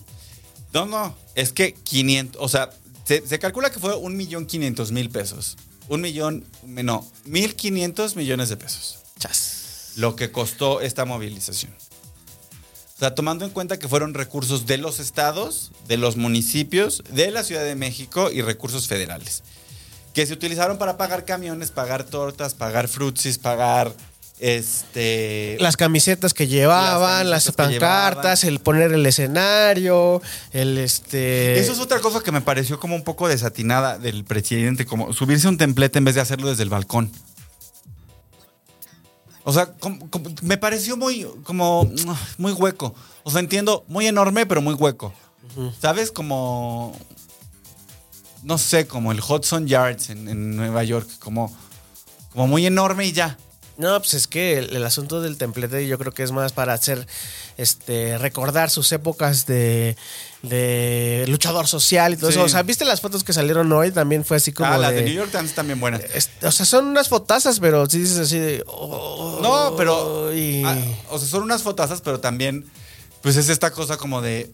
No, 0.72 0.86
no, 0.86 1.16
es 1.34 1.52
que 1.52 1.72
500, 1.72 2.40
o 2.40 2.48
sea, 2.48 2.70
se, 3.04 3.26
se 3.26 3.38
calcula 3.38 3.70
que 3.70 3.80
fue 3.80 3.96
un 3.96 4.16
millón 4.16 4.46
quinientos 4.46 4.92
mil 4.92 5.10
pesos. 5.10 5.56
Un 5.90 6.02
millón, 6.02 6.46
no, 6.62 7.04
mil 7.24 7.56
quinientos 7.56 8.14
millones 8.14 8.48
de 8.48 8.56
pesos. 8.56 9.00
Chas. 9.18 9.94
Lo 9.96 10.14
que 10.14 10.30
costó 10.30 10.80
esta 10.80 11.04
movilización. 11.04 11.72
O 11.74 12.98
sea, 13.00 13.16
tomando 13.16 13.44
en 13.44 13.50
cuenta 13.50 13.76
que 13.76 13.88
fueron 13.88 14.14
recursos 14.14 14.66
de 14.66 14.78
los 14.78 15.00
estados, 15.00 15.72
de 15.88 15.96
los 15.96 16.16
municipios, 16.16 17.02
de 17.10 17.32
la 17.32 17.42
Ciudad 17.42 17.64
de 17.64 17.74
México 17.74 18.30
y 18.30 18.40
recursos 18.40 18.86
federales. 18.86 19.42
Que 20.14 20.26
se 20.26 20.32
utilizaron 20.32 20.78
para 20.78 20.96
pagar 20.96 21.24
camiones, 21.24 21.72
pagar 21.72 22.04
tortas, 22.04 22.54
pagar 22.54 22.86
frutsis, 22.86 23.38
pagar 23.38 23.92
este 24.40 25.56
Las 25.60 25.76
camisetas 25.76 26.32
que 26.34 26.46
llevaban, 26.48 27.28
Las 27.30 27.46
las, 27.46 27.54
pancartas, 27.54 28.44
el 28.44 28.58
poner 28.60 28.92
el 28.92 29.04
escenario, 29.06 30.22
el 30.52 30.78
este... 30.78 31.58
Eso 31.60 31.72
es 31.72 31.78
otra 31.78 32.00
cosa 32.00 32.20
que 32.22 32.32
me 32.32 32.40
pareció 32.40 32.80
como 32.80 32.94
un 32.96 33.04
poco 33.04 33.28
desatinada 33.28 33.98
del 33.98 34.24
presidente, 34.24 34.86
como 34.86 35.12
subirse 35.12 35.46
a 35.46 35.50
un 35.50 35.58
templete 35.58 35.98
en 35.98 36.04
vez 36.04 36.14
de 36.14 36.22
hacerlo 36.22 36.48
desde 36.48 36.62
el 36.62 36.70
balcón. 36.70 37.12
O 39.44 39.52
sea, 39.52 39.72
como- 39.72 40.08
como- 40.10 40.30
me 40.42 40.56
pareció 40.58 40.96
muy, 40.96 41.26
como, 41.44 41.90
muy 42.38 42.52
hueco. 42.52 42.94
O 43.22 43.30
sea, 43.30 43.40
entiendo, 43.40 43.84
muy 43.88 44.06
enorme, 44.06 44.46
pero 44.46 44.60
muy 44.62 44.74
hueco. 44.74 45.12
¿Sabes? 45.80 46.12
Como, 46.12 46.96
no 48.42 48.56
sé, 48.58 48.86
como 48.86 49.10
el 49.12 49.20
Hudson 49.20 49.66
Yards 49.66 50.10
en, 50.10 50.28
en 50.28 50.54
Nueva 50.56 50.84
York, 50.84 51.08
como, 51.18 51.54
como 52.32 52.46
muy 52.46 52.66
enorme 52.66 53.06
y 53.06 53.12
ya. 53.12 53.36
No, 53.80 53.98
pues 53.98 54.14
es 54.14 54.26
que 54.26 54.58
el, 54.58 54.76
el 54.76 54.84
asunto 54.84 55.22
del 55.22 55.38
templete 55.38 55.86
yo 55.86 55.98
creo 55.98 56.12
que 56.12 56.22
es 56.22 56.32
más 56.32 56.52
para 56.52 56.74
hacer, 56.74 57.06
este, 57.56 58.18
recordar 58.18 58.68
sus 58.68 58.92
épocas 58.92 59.46
de, 59.46 59.96
de 60.42 61.24
luchador 61.28 61.66
social 61.66 62.12
y 62.12 62.16
todo 62.16 62.30
Sí. 62.30 62.36
eso. 62.36 62.44
O 62.44 62.48
sea, 62.48 62.62
¿viste 62.62 62.84
las 62.84 63.00
fotos 63.00 63.24
que 63.24 63.32
salieron 63.32 63.72
hoy? 63.72 63.90
También 63.90 64.24
fue 64.24 64.36
así 64.36 64.52
como 64.52 64.70
ah, 64.72 64.76
las 64.78 64.90
de... 64.90 64.96
de 64.96 65.02
New 65.04 65.14
York 65.14 65.30
Times 65.32 65.54
también 65.54 65.80
buenas. 65.80 66.02
es- 66.14 66.28
o 66.42 66.50
sea, 66.52 66.66
son 66.66 66.86
unas 66.88 67.08
fotazas, 67.08 67.58
pero 67.58 67.88
sí 67.88 67.98
dices 68.00 68.18
así 68.18 68.38
de... 68.38 68.62
oh, 68.66 69.38
No, 69.42 69.74
pero. 69.76 70.32
y- 70.34 70.62
ah, 70.64 70.76
o 71.08 71.18
sea, 71.18 71.26
son 71.26 71.42
unas 71.42 71.62
fotazas, 71.62 72.00
pero 72.02 72.20
también. 72.20 72.66
Pues 73.22 73.36
es 73.36 73.48
esta 73.48 73.70
cosa 73.70 73.96
como 73.96 74.20
de. 74.22 74.52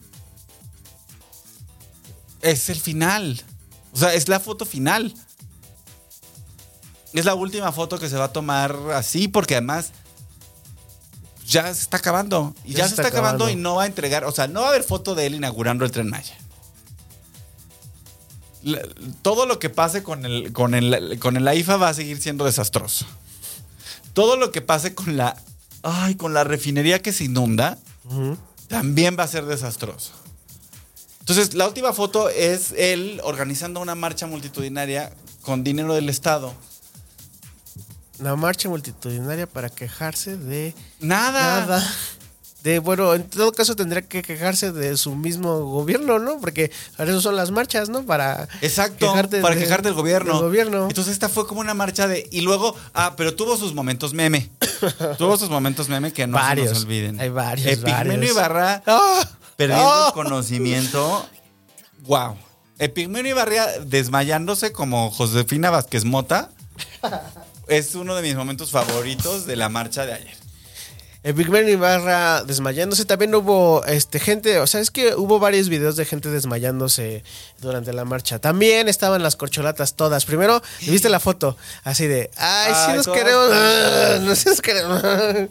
Es 2.41 2.69
el 2.69 2.79
final. 2.79 3.41
O 3.93 3.97
sea, 3.97 4.13
es 4.13 4.27
la 4.29 4.39
foto 4.39 4.65
final. 4.65 5.13
Es 7.13 7.25
la 7.25 7.35
última 7.35 7.71
foto 7.71 7.99
que 7.99 8.09
se 8.09 8.17
va 8.17 8.25
a 8.25 8.33
tomar 8.33 8.75
así, 8.93 9.27
porque 9.27 9.55
además. 9.55 9.91
Ya 11.47 11.73
se 11.73 11.81
está 11.81 11.97
acabando. 11.97 12.53
Y 12.65 12.73
ya, 12.73 12.87
se 12.87 12.95
está, 12.95 13.07
acabando. 13.07 13.49
y 13.49 13.55
no 13.55 13.75
va 13.75 13.83
a 13.83 13.85
entregar. 13.85 14.25
O 14.25 14.31
sea, 14.31 14.47
no 14.47 14.61
va 14.61 14.67
a 14.67 14.69
haber 14.69 14.83
foto 14.83 15.15
de 15.15 15.27
él 15.27 15.35
inaugurando 15.35 15.85
el 15.85 15.91
tren 15.91 16.09
Maya. 16.09 16.35
La- 18.63 18.81
todo 19.21 19.45
lo 19.45 19.57
que 19.59 19.69
pase 19.69 20.03
con 20.03 20.25
el, 20.25 20.51
con, 20.51 20.73
el, 20.73 21.17
con 21.19 21.37
el 21.37 21.47
AIFA 21.47 21.77
va 21.77 21.89
a 21.89 21.93
seguir 21.93 22.21
siendo 22.21 22.43
desastroso 22.45 23.05
todo 24.17 24.35
lo 24.35 24.51
que 24.51 24.61
pase 24.63 24.95
con 24.95 25.15
la 25.15 25.37
ay, 25.83 26.15
con 26.15 26.33
la 26.33 26.43
refinería 26.43 27.03
que 27.03 27.13
se 27.13 27.25
inunda 27.25 27.77
también 28.67 29.15
va 29.17 29.23
a 29.23 29.27
ser 29.27 29.45
desastroso. 29.45 30.11
Entonces, 31.19 31.53
la 31.53 31.67
última 31.67 31.93
foto 31.93 32.27
es 32.29 32.71
él 32.75 33.21
organizando 33.23 33.79
una 33.79 33.93
marcha 33.93 34.25
multitudinaria 34.25 35.13
con 35.43 35.63
dinero 35.63 35.93
del 35.93 36.09
Estado. 36.09 36.51
Una 38.19 38.35
marcha 38.35 38.67
multitudinaria 38.69 39.47
para 39.47 39.69
quejarse 39.69 40.37
de 40.37 40.73
Nada. 40.99 41.61
nada. 41.61 41.93
De, 42.63 42.79
bueno, 42.79 43.13
en 43.13 43.23
todo 43.29 43.51
caso 43.53 43.75
tendría 43.75 44.01
que 44.01 44.21
quejarse 44.23 44.71
de 44.73 44.97
su 44.97 45.15
mismo 45.15 45.59
gobierno, 45.65 46.17
¿no? 46.19 46.39
Porque 46.41 46.71
para 46.97 47.11
eso 47.11 47.21
son 47.21 47.35
las 47.35 47.51
marchas, 47.51 47.87
¿no? 47.87 48.03
Para 48.03 48.47
Exacto, 48.61 49.07
quejarte 49.07 49.41
para 49.41 49.55
de- 49.55 49.61
quejarte 49.61 49.87
del 49.89 49.93
gobierno. 49.93 50.33
del 50.33 50.41
gobierno. 50.41 50.87
Entonces 50.89 51.13
esta 51.13 51.29
fue 51.29 51.47
como 51.47 51.61
una 51.61 51.75
marcha 51.75 52.07
de... 52.07 52.27
Y 52.31 52.41
luego, 52.41 52.75
ah, 52.93 53.13
pero 53.15 53.35
tuvo 53.35 53.55
sus 53.55 53.73
momentos 53.73 54.13
meme. 54.13 54.49
tuvo 55.17 55.37
sus 55.37 55.49
momentos 55.49 55.87
meme 55.87 56.11
que 56.11 56.25
no 56.27 56.37
se 56.37 56.43
Varios. 56.43 56.69
nos 56.73 56.83
olviden. 56.83 57.21
Hay 57.21 57.29
varios, 57.29 57.67
Epigmenio 57.71 58.15
varios. 58.17 58.31
Ibarra 58.31 58.83
¡Ah! 58.87 59.29
perdiendo 59.55 59.87
¡Ah! 59.89 60.05
el 60.07 60.13
conocimiento. 60.13 61.25
Wow. 62.01 62.35
Epigmenio 62.79 63.31
Ibarra 63.31 63.79
desmayándose 63.85 64.71
como 64.73 65.09
Josefina 65.11 65.69
Vázquez 65.69 66.03
Mota. 66.03 66.49
es 67.67 67.95
uno 67.95 68.15
de 68.15 68.21
mis 68.21 68.35
momentos 68.35 68.71
favoritos 68.71 69.45
de 69.45 69.55
la 69.55 69.69
marcha 69.69 70.05
de 70.05 70.13
ayer. 70.13 70.46
El 71.23 71.33
Big 71.33 71.49
Ben 71.49 71.67
Ibarra 71.67 72.43
desmayándose. 72.43 73.05
También 73.05 73.33
hubo 73.35 73.83
este, 73.85 74.19
gente, 74.19 74.59
o 74.59 74.67
sea, 74.67 74.81
es 74.81 74.91
que 74.91 75.15
hubo 75.15 75.39
varios 75.39 75.67
videos 75.67 75.95
de 75.95 76.05
gente 76.05 76.29
desmayándose 76.29 77.23
durante 77.59 77.91
la 77.91 78.05
marcha. 78.05 78.39
También 78.39 78.87
estaban 78.87 79.23
las 79.23 79.35
corcholatas 79.35 79.95
todas. 79.95 80.25
Primero, 80.25 80.61
¿viste 80.87 81.09
la 81.09 81.19
foto? 81.19 81.57
Así 81.83 82.07
de, 82.07 82.29
ay, 82.37 82.73
sí 82.73 82.91
Ay, 82.91 82.97
nos 82.97 83.05
todas 83.05 83.19
queremos. 83.19 83.47
No 84.27 84.35
sí 84.35 84.49
nos 84.49 84.61
queremos. 84.61 85.01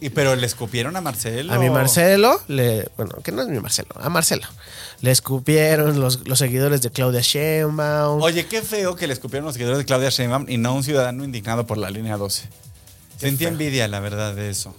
Y 0.01 0.11
pero 0.11 0.37
le 0.37 0.47
escupieron 0.47 0.97
a 0.97 1.01
Marcelo. 1.01 1.53
A 1.53 1.59
mi 1.59 1.71
Marcelo, 1.71 2.41
le, 2.49 2.89
bueno, 2.97 3.13
que 3.23 3.33
no 3.33 3.43
es 3.43 3.49
mi 3.49 3.61
Marcelo, 3.61 3.91
a 4.01 4.09
Marcelo. 4.09 4.47
Le 5.01 5.11
escupieron 5.11 6.01
los, 6.01 6.27
los 6.27 6.39
seguidores 6.39 6.81
de 6.83 6.91
Claudia 6.91 7.21
Sheinbaum. 7.21 8.23
Oye, 8.23 8.47
qué 8.47 8.63
feo 8.63 8.97
que 8.97 9.07
le 9.07 9.13
escupieron 9.13 9.45
los 9.45 9.55
seguidores 9.55 9.79
de 9.79 9.85
Claudia 9.85 10.09
Sheinbaum 10.09 10.47
y 10.49 10.57
no 10.59 10.75
un 10.75 10.85
ciudadano 10.85 11.25
indignado 11.25 11.67
por 11.67 11.77
la 11.77 11.91
línea 11.91 12.17
12. 12.17 12.49
Sentí 13.19 13.45
feo. 13.45 13.49
envidia, 13.49 13.89
la 13.89 14.01
verdad, 14.01 14.35
de 14.35 14.51
eso. 14.51 14.75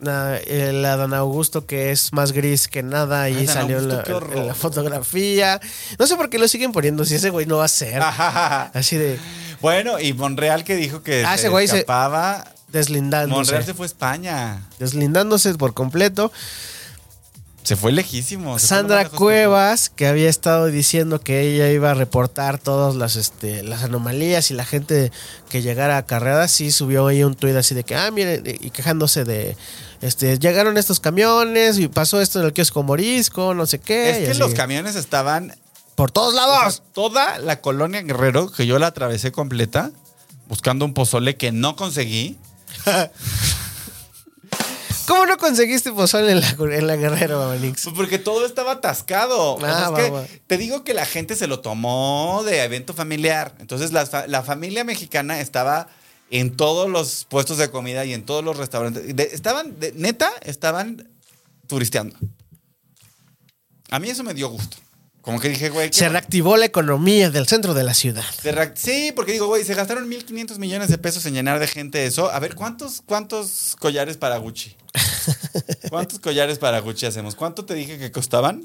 Na- 0.00 0.36
eh, 0.36 0.72
la 0.72 0.94
Augusto 1.18 1.66
que 1.66 1.90
es 1.90 2.12
más 2.12 2.32
gris 2.32 2.68
que 2.68 2.82
nada 2.82 3.28
y 3.30 3.46
salió 3.46 3.78
en 3.78 3.88
la, 3.88 4.04
en 4.34 4.46
la 4.46 4.54
fotografía. 4.54 5.60
No 5.98 6.06
sé 6.06 6.16
por 6.16 6.30
qué 6.30 6.38
lo 6.38 6.46
siguen 6.48 6.72
poniendo 6.72 7.04
si 7.04 7.16
ese 7.16 7.30
güey 7.30 7.46
no 7.46 7.56
va 7.58 7.64
a 7.64 7.68
ser. 7.68 8.00
Así 8.02 8.96
de 8.96 9.18
bueno, 9.60 9.98
y 9.98 10.12
Monreal 10.12 10.62
que 10.64 10.76
dijo 10.76 11.02
que 11.02 11.24
Ah, 11.24 11.30
se 11.34 11.40
ese 11.40 11.48
güey 11.48 11.66
se- 11.66 11.78
escapaba. 11.78 12.44
deslindándose. 12.68 13.36
Monreal 13.40 13.64
se 13.64 13.74
fue 13.74 13.86
a 13.86 13.88
España. 13.88 14.62
Deslindándose 14.78 15.54
por 15.54 15.74
completo. 15.74 16.30
Se 17.68 17.76
fue 17.76 17.92
lejísimo. 17.92 18.58
se 18.58 18.66
Sandra 18.66 19.10
Cuevas, 19.10 19.90
que 19.90 20.06
había 20.06 20.30
estado 20.30 20.68
diciendo 20.68 21.20
que 21.20 21.42
ella 21.42 21.70
iba 21.70 21.90
a 21.90 21.94
reportar 21.94 22.56
todas 22.56 22.96
las, 22.96 23.16
este, 23.16 23.62
las 23.62 23.82
anomalías 23.82 24.50
y 24.50 24.54
la 24.54 24.64
gente 24.64 25.12
que 25.50 25.60
llegara 25.60 25.98
a 25.98 26.06
carreras, 26.06 26.50
sí 26.50 26.72
subió 26.72 27.08
ahí 27.08 27.22
un 27.22 27.34
tuit 27.34 27.54
así 27.56 27.74
de 27.74 27.84
que, 27.84 27.94
ah, 27.94 28.10
miren, 28.10 28.42
y 28.46 28.70
quejándose 28.70 29.24
de, 29.24 29.54
este, 30.00 30.38
llegaron 30.38 30.78
estos 30.78 30.98
camiones 30.98 31.78
y 31.78 31.88
pasó 31.88 32.22
esto 32.22 32.40
en 32.40 32.46
el 32.46 32.54
kiosco 32.54 32.82
Morisco, 32.82 33.52
no 33.52 33.66
sé 33.66 33.80
qué. 33.80 34.12
Es 34.12 34.16
que 34.16 34.30
así. 34.30 34.40
los 34.40 34.54
camiones 34.54 34.96
estaban 34.96 35.54
Por 35.94 36.10
todos 36.10 36.32
o 36.32 36.38
sea, 36.38 36.46
lados. 36.46 36.82
toda 36.94 37.38
la 37.38 37.60
colonia 37.60 38.00
Guerrero, 38.00 38.50
que 38.50 38.66
yo 38.66 38.78
la 38.78 38.86
atravesé 38.86 39.30
completa, 39.30 39.90
buscando 40.48 40.86
un 40.86 40.94
pozole 40.94 41.36
que 41.36 41.52
no 41.52 41.76
conseguí. 41.76 42.38
¿Cómo 45.08 45.26
no 45.26 45.36
conseguiste 45.38 45.90
pozole 45.90 46.32
en 46.32 46.40
la, 46.42 46.48
en 46.76 46.86
la 46.86 46.96
Guerrero? 46.96 47.52
Pues 47.58 47.88
porque 47.96 48.18
todo 48.18 48.44
estaba 48.46 48.72
atascado. 48.72 49.54
O 49.54 49.60
sea, 49.60 49.86
Ah, 49.88 49.92
es 49.98 50.10
que 50.28 50.40
te 50.46 50.58
digo 50.58 50.84
que 50.84 50.92
la 50.94 51.06
gente 51.06 51.34
se 51.34 51.46
lo 51.46 51.60
tomó 51.60 52.42
de 52.44 52.62
evento 52.62 52.92
familiar. 52.94 53.54
Entonces 53.58 53.90
la, 53.92 54.26
la 54.28 54.42
familia 54.42 54.84
mexicana 54.84 55.40
estaba 55.40 55.88
en 56.30 56.54
todos 56.56 56.90
los 56.90 57.24
puestos 57.24 57.56
de 57.56 57.70
comida 57.70 58.04
y 58.04 58.12
en 58.12 58.24
todos 58.26 58.44
los 58.44 58.56
restaurantes. 58.58 59.16
De- 59.16 59.30
estaban, 59.32 59.80
de- 59.80 59.92
neta, 59.92 60.30
estaban 60.42 61.08
turisteando. 61.66 62.14
A 63.90 63.98
mí 63.98 64.10
eso 64.10 64.22
me 64.22 64.34
dio 64.34 64.48
gusto. 64.50 64.76
Como 65.22 65.40
que 65.40 65.48
dije, 65.50 65.68
güey, 65.68 65.92
Se 65.92 66.08
reactivó 66.08 66.56
la 66.56 66.64
economía 66.64 67.28
del 67.30 67.46
centro 67.46 67.74
de 67.74 67.82
la 67.84 67.92
ciudad. 67.92 68.24
Sí, 68.74 69.12
porque 69.14 69.32
digo, 69.32 69.46
güey, 69.46 69.64
se 69.64 69.74
gastaron 69.74 70.08
1.500 70.10 70.58
millones 70.58 70.88
de 70.88 70.96
pesos 70.96 71.26
en 71.26 71.34
llenar 71.34 71.58
de 71.58 71.66
gente 71.66 72.06
eso. 72.06 72.30
A 72.30 72.38
ver, 72.38 72.54
¿cuántos, 72.54 73.02
cuántos 73.04 73.76
collares 73.78 74.16
para 74.16 74.38
Gucci? 74.38 74.74
¿Cuántos 75.90 76.18
collares 76.20 76.58
para 76.58 76.78
Gucci 76.80 77.06
hacemos? 77.06 77.34
¿Cuánto 77.34 77.64
te 77.66 77.74
dije 77.74 77.98
que 77.98 78.10
costaban? 78.10 78.64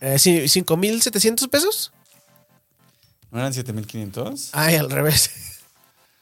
Eh, 0.00 0.18
sí, 0.18 0.40
¿5.700 0.42 1.48
pesos? 1.48 1.92
¿No 3.30 3.38
eran 3.38 3.52
7.500? 3.52 4.50
Ay, 4.52 4.76
al 4.76 4.90
revés. 4.90 5.30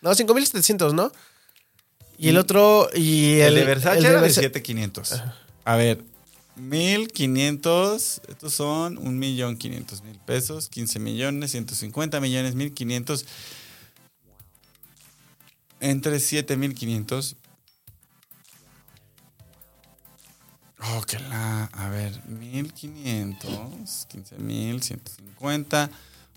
No, 0.03 0.11
5.700, 0.11 0.95
¿no? 0.95 1.13
Y 2.19 2.29
el 2.31 2.37
otro, 2.37 2.89
y 2.93 3.35
El, 3.39 3.51
el, 3.53 3.55
de 3.55 3.65
Versace 3.67 3.99
el 3.99 4.05
era 4.07 4.21
de 4.21 4.29
Versa- 4.29 4.43
7.500. 4.43 5.33
A 5.65 5.77
ver, 5.77 6.03
1500, 6.57 8.23
estos 8.29 8.53
son 8.55 8.97
1.500.000 8.97 10.19
pesos, 10.25 10.69
15 10.69 10.99
millones, 10.99 11.51
150 11.53 12.21
millones, 12.21 12.55
1500, 12.55 13.25
entre 15.81 16.21
7500. 16.21 17.37
Oh, 20.85 21.01
que 21.03 21.19
la, 21.19 21.65
a 21.67 21.89
ver, 21.89 22.27
1500, 22.27 24.09
15000, 24.09 24.83
150, 24.83 25.91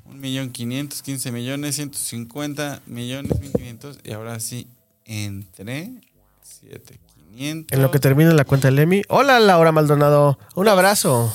1.500.000, 0.08 1.02
15 1.02 1.32
millones, 1.32 1.76
150 1.76 2.82
millones, 2.86 3.40
1500, 3.40 4.00
y 4.04 4.12
ahora 4.12 4.40
sí, 4.40 4.68
entre 5.06 5.92
7500. 7.36 7.76
En 7.76 7.82
lo 7.82 7.92
que 7.92 8.00
termina 8.00 8.32
la 8.34 8.46
cuenta 8.46 8.68
del 8.68 8.80
Emi. 8.80 9.02
Hola, 9.10 9.40
Laura 9.40 9.72
Maldonado. 9.72 10.38
Un 10.56 10.68
abrazo. 10.68 11.34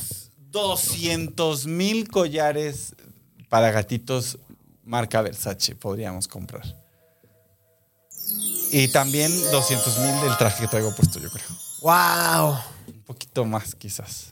200 0.51 1.67
mil 1.67 2.09
collares 2.09 2.95
para 3.49 3.71
gatitos 3.71 4.39
marca 4.85 5.23
Versace 5.23 5.75
podríamos 5.77 6.27
comprar. 6.27 6.65
Y 8.73 8.89
también 8.89 9.33
200 9.51 9.99
mil 9.99 10.21
del 10.23 10.37
traje 10.37 10.63
que 10.63 10.69
traigo 10.69 10.95
puesto, 10.95 11.19
yo 11.19 11.29
creo. 11.31 11.47
¡Wow! 11.83 12.57
Un 12.89 13.03
poquito 13.05 13.45
más, 13.45 13.75
quizás. 13.75 14.27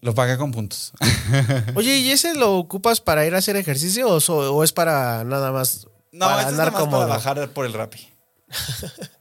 Lo 0.00 0.14
pagué 0.14 0.36
con 0.38 0.52
puntos. 0.52 0.92
Oye, 1.74 1.98
¿y 1.98 2.10
ese 2.10 2.34
lo 2.34 2.56
ocupas 2.56 3.00
para 3.00 3.26
ir 3.26 3.34
a 3.34 3.38
hacer 3.38 3.56
ejercicio 3.56 4.08
o, 4.08 4.20
so- 4.20 4.54
o 4.54 4.62
es 4.64 4.72
para 4.72 5.24
nada 5.24 5.50
más? 5.50 5.86
No, 6.12 6.26
para 6.26 6.48
es 6.48 6.52
nada 6.56 6.70
más 6.70 6.84
para 6.88 7.06
bajar 7.06 7.48
por 7.50 7.66
el 7.66 7.72
Rappi. 7.72 8.08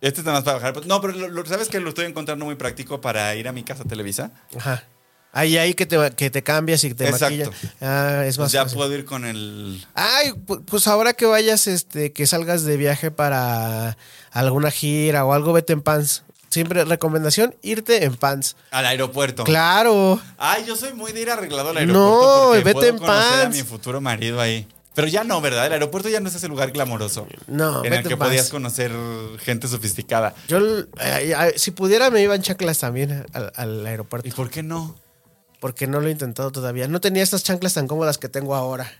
Este 0.00 0.18
es 0.20 0.26
nada 0.26 0.38
más 0.38 0.44
para 0.44 0.58
bajar. 0.58 0.84
No, 0.86 1.00
pero 1.00 1.12
lo- 1.12 1.28
lo- 1.28 1.46
¿sabes 1.46 1.68
que 1.68 1.78
lo 1.78 1.90
estoy 1.90 2.06
encontrando 2.06 2.44
muy 2.44 2.56
práctico 2.56 3.00
para 3.00 3.34
ir 3.36 3.46
a 3.46 3.52
mi 3.52 3.62
casa 3.62 3.84
Televisa? 3.84 4.32
Ajá. 4.56 4.82
Ahí, 5.30 5.56
ahí 5.56 5.74
que 5.74 5.86
te, 5.86 6.10
que 6.16 6.28
te 6.28 6.42
cambias 6.42 6.82
y 6.84 6.92
te 6.92 7.04
Exacto. 7.08 7.24
maquillas. 7.26 7.50
Ah, 7.80 8.24
es 8.26 8.36
más 8.36 8.50
ya 8.50 8.64
fácil. 8.64 8.78
puedo 8.78 8.92
ir 8.94 9.04
con 9.04 9.24
el... 9.24 9.82
Ay, 9.94 10.30
pu- 10.32 10.62
pues 10.64 10.88
ahora 10.88 11.12
que 11.14 11.24
vayas, 11.24 11.68
este, 11.68 12.12
que 12.12 12.26
salgas 12.26 12.64
de 12.64 12.76
viaje 12.76 13.10
para 13.12 13.96
alguna 14.32 14.70
gira 14.72 15.24
o 15.24 15.32
algo, 15.32 15.52
vete 15.52 15.72
en 15.72 15.82
pants. 15.82 16.24
Siempre 16.50 16.84
recomendación, 16.84 17.54
irte 17.62 18.04
en 18.04 18.16
pants. 18.16 18.56
Al 18.72 18.84
aeropuerto. 18.86 19.44
Claro. 19.44 20.20
Ay, 20.36 20.64
yo 20.66 20.74
soy 20.76 20.92
muy 20.94 21.12
de 21.12 21.22
ir 21.22 21.30
arreglado 21.30 21.70
al 21.70 21.74
No, 21.76 21.78
aeropuerto. 21.80 22.42
porque 22.48 22.64
vete 22.64 22.72
puedo 22.74 22.88
en 22.88 22.98
conocer 22.98 23.22
a 23.38 23.42
pants. 23.44 23.56
mi 23.56 23.62
futuro 23.62 24.00
marido 24.02 24.40
ahí. 24.40 24.66
Pero 24.94 25.08
ya 25.08 25.24
no, 25.24 25.40
¿verdad? 25.40 25.66
El 25.66 25.72
aeropuerto 25.72 26.08
ya 26.08 26.20
no 26.20 26.28
es 26.28 26.34
ese 26.34 26.48
lugar 26.48 26.70
glamoroso. 26.72 27.26
No, 27.46 27.84
En 27.84 27.92
el 27.94 28.06
que 28.06 28.16
podías 28.16 28.50
conocer 28.50 28.92
gente 29.38 29.68
sofisticada. 29.68 30.34
Yo, 30.48 30.58
eh, 30.80 30.86
eh, 31.00 31.54
si 31.56 31.70
pudiera, 31.70 32.10
me 32.10 32.22
iba 32.22 32.34
en 32.34 32.42
chanclas 32.42 32.78
también 32.78 33.24
al, 33.32 33.52
al 33.56 33.86
aeropuerto. 33.86 34.28
¿Y 34.28 34.32
por 34.32 34.50
qué 34.50 34.62
no? 34.62 34.96
Porque 35.60 35.86
no 35.86 36.00
lo 36.00 36.08
he 36.08 36.10
intentado 36.10 36.52
todavía. 36.52 36.88
No 36.88 37.00
tenía 37.00 37.22
estas 37.22 37.42
chanclas 37.42 37.74
tan 37.74 37.86
cómodas 37.86 38.18
que 38.18 38.28
tengo 38.28 38.54
ahora. 38.54 38.90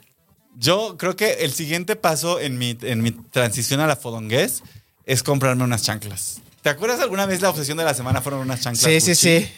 Yo 0.56 0.96
creo 0.98 1.16
que 1.16 1.44
el 1.44 1.52
siguiente 1.52 1.96
paso 1.96 2.38
en 2.40 2.58
mi, 2.58 2.78
en 2.82 3.02
mi 3.02 3.10
transición 3.10 3.80
a 3.80 3.86
la 3.86 3.96
fodongués 3.96 4.62
es 5.04 5.22
comprarme 5.22 5.64
unas 5.64 5.82
chanclas. 5.82 6.40
¿Te 6.62 6.68
acuerdas 6.68 7.00
alguna 7.00 7.26
vez 7.26 7.40
la 7.42 7.50
obsesión 7.50 7.76
de 7.78 7.84
la 7.84 7.94
semana 7.94 8.20
fueron 8.22 8.40
unas 8.40 8.60
chanclas? 8.60 8.84
Sí, 8.84 9.00
sí, 9.00 9.14
sí. 9.14 9.50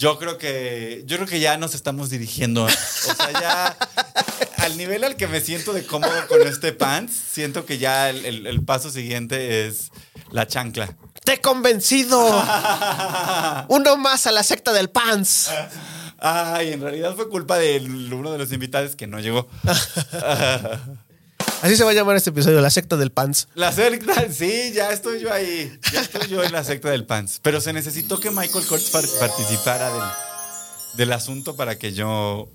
Yo 0.00 0.18
creo 0.18 0.38
que 0.38 1.02
yo 1.04 1.16
creo 1.18 1.28
que 1.28 1.40
ya 1.40 1.58
nos 1.58 1.74
estamos 1.74 2.08
dirigiendo. 2.08 2.64
O 2.64 2.68
sea, 2.70 3.30
ya 3.38 3.76
al 4.64 4.78
nivel 4.78 5.04
al 5.04 5.14
que 5.14 5.26
me 5.28 5.42
siento 5.42 5.74
de 5.74 5.84
cómodo 5.84 6.26
con 6.26 6.40
este 6.48 6.72
pants, 6.72 7.12
siento 7.32 7.66
que 7.66 7.76
ya 7.76 8.08
el, 8.08 8.24
el- 8.24 8.46
el 8.46 8.64
paso 8.64 8.90
siguiente 8.90 9.66
es 9.66 9.90
la 10.30 10.46
chancla. 10.46 10.96
¡Te 11.22 11.34
he 11.34 11.40
convencido! 11.42 12.18
Uno 13.68 13.98
más 13.98 14.26
a 14.26 14.32
la 14.32 14.42
secta 14.42 14.72
del 14.72 14.88
pants. 14.88 15.50
Ay, 16.18 16.72
en 16.72 16.80
realidad 16.80 17.14
fue 17.14 17.28
culpa 17.28 17.58
de 17.58 17.78
uno 18.10 18.32
de 18.32 18.38
los 18.38 18.50
invitados 18.52 18.96
que 18.96 19.06
no 19.06 19.20
llegó. 19.20 19.48
Así 21.62 21.76
se 21.76 21.84
va 21.84 21.90
a 21.90 21.94
llamar 21.94 22.16
este 22.16 22.30
episodio, 22.30 22.60
la 22.60 22.70
secta 22.70 22.96
del 22.96 23.12
pants. 23.12 23.48
La 23.54 23.70
secta, 23.72 24.14
sí, 24.32 24.72
ya 24.74 24.92
estoy 24.92 25.20
yo 25.20 25.32
ahí. 25.32 25.78
Ya 25.92 26.00
estoy 26.00 26.26
yo 26.28 26.42
en 26.42 26.52
la 26.52 26.64
secta 26.64 26.90
del 26.90 27.04
pants. 27.04 27.38
Pero 27.42 27.60
se 27.60 27.72
necesitó 27.72 28.18
que 28.18 28.30
Michael 28.30 28.64
Kors 28.66 28.90
par- 28.90 29.04
participara 29.18 29.90
del, 29.92 30.02
del 30.96 31.12
asunto 31.12 31.56
para 31.56 31.78
que 31.78 31.92
yo 31.92 32.48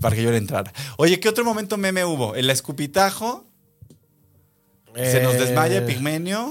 para 0.00 0.16
que 0.16 0.22
yo 0.24 0.30
le 0.32 0.38
entrara. 0.38 0.72
Oye, 0.96 1.20
¿qué 1.20 1.28
otro 1.28 1.44
momento 1.44 1.76
meme 1.76 2.04
hubo? 2.04 2.34
El 2.34 2.50
escupitajo, 2.50 3.46
se 4.94 5.22
nos 5.22 5.34
Eh, 5.36 5.38
desmaya 5.38 5.86
Pigmenio. 5.86 6.50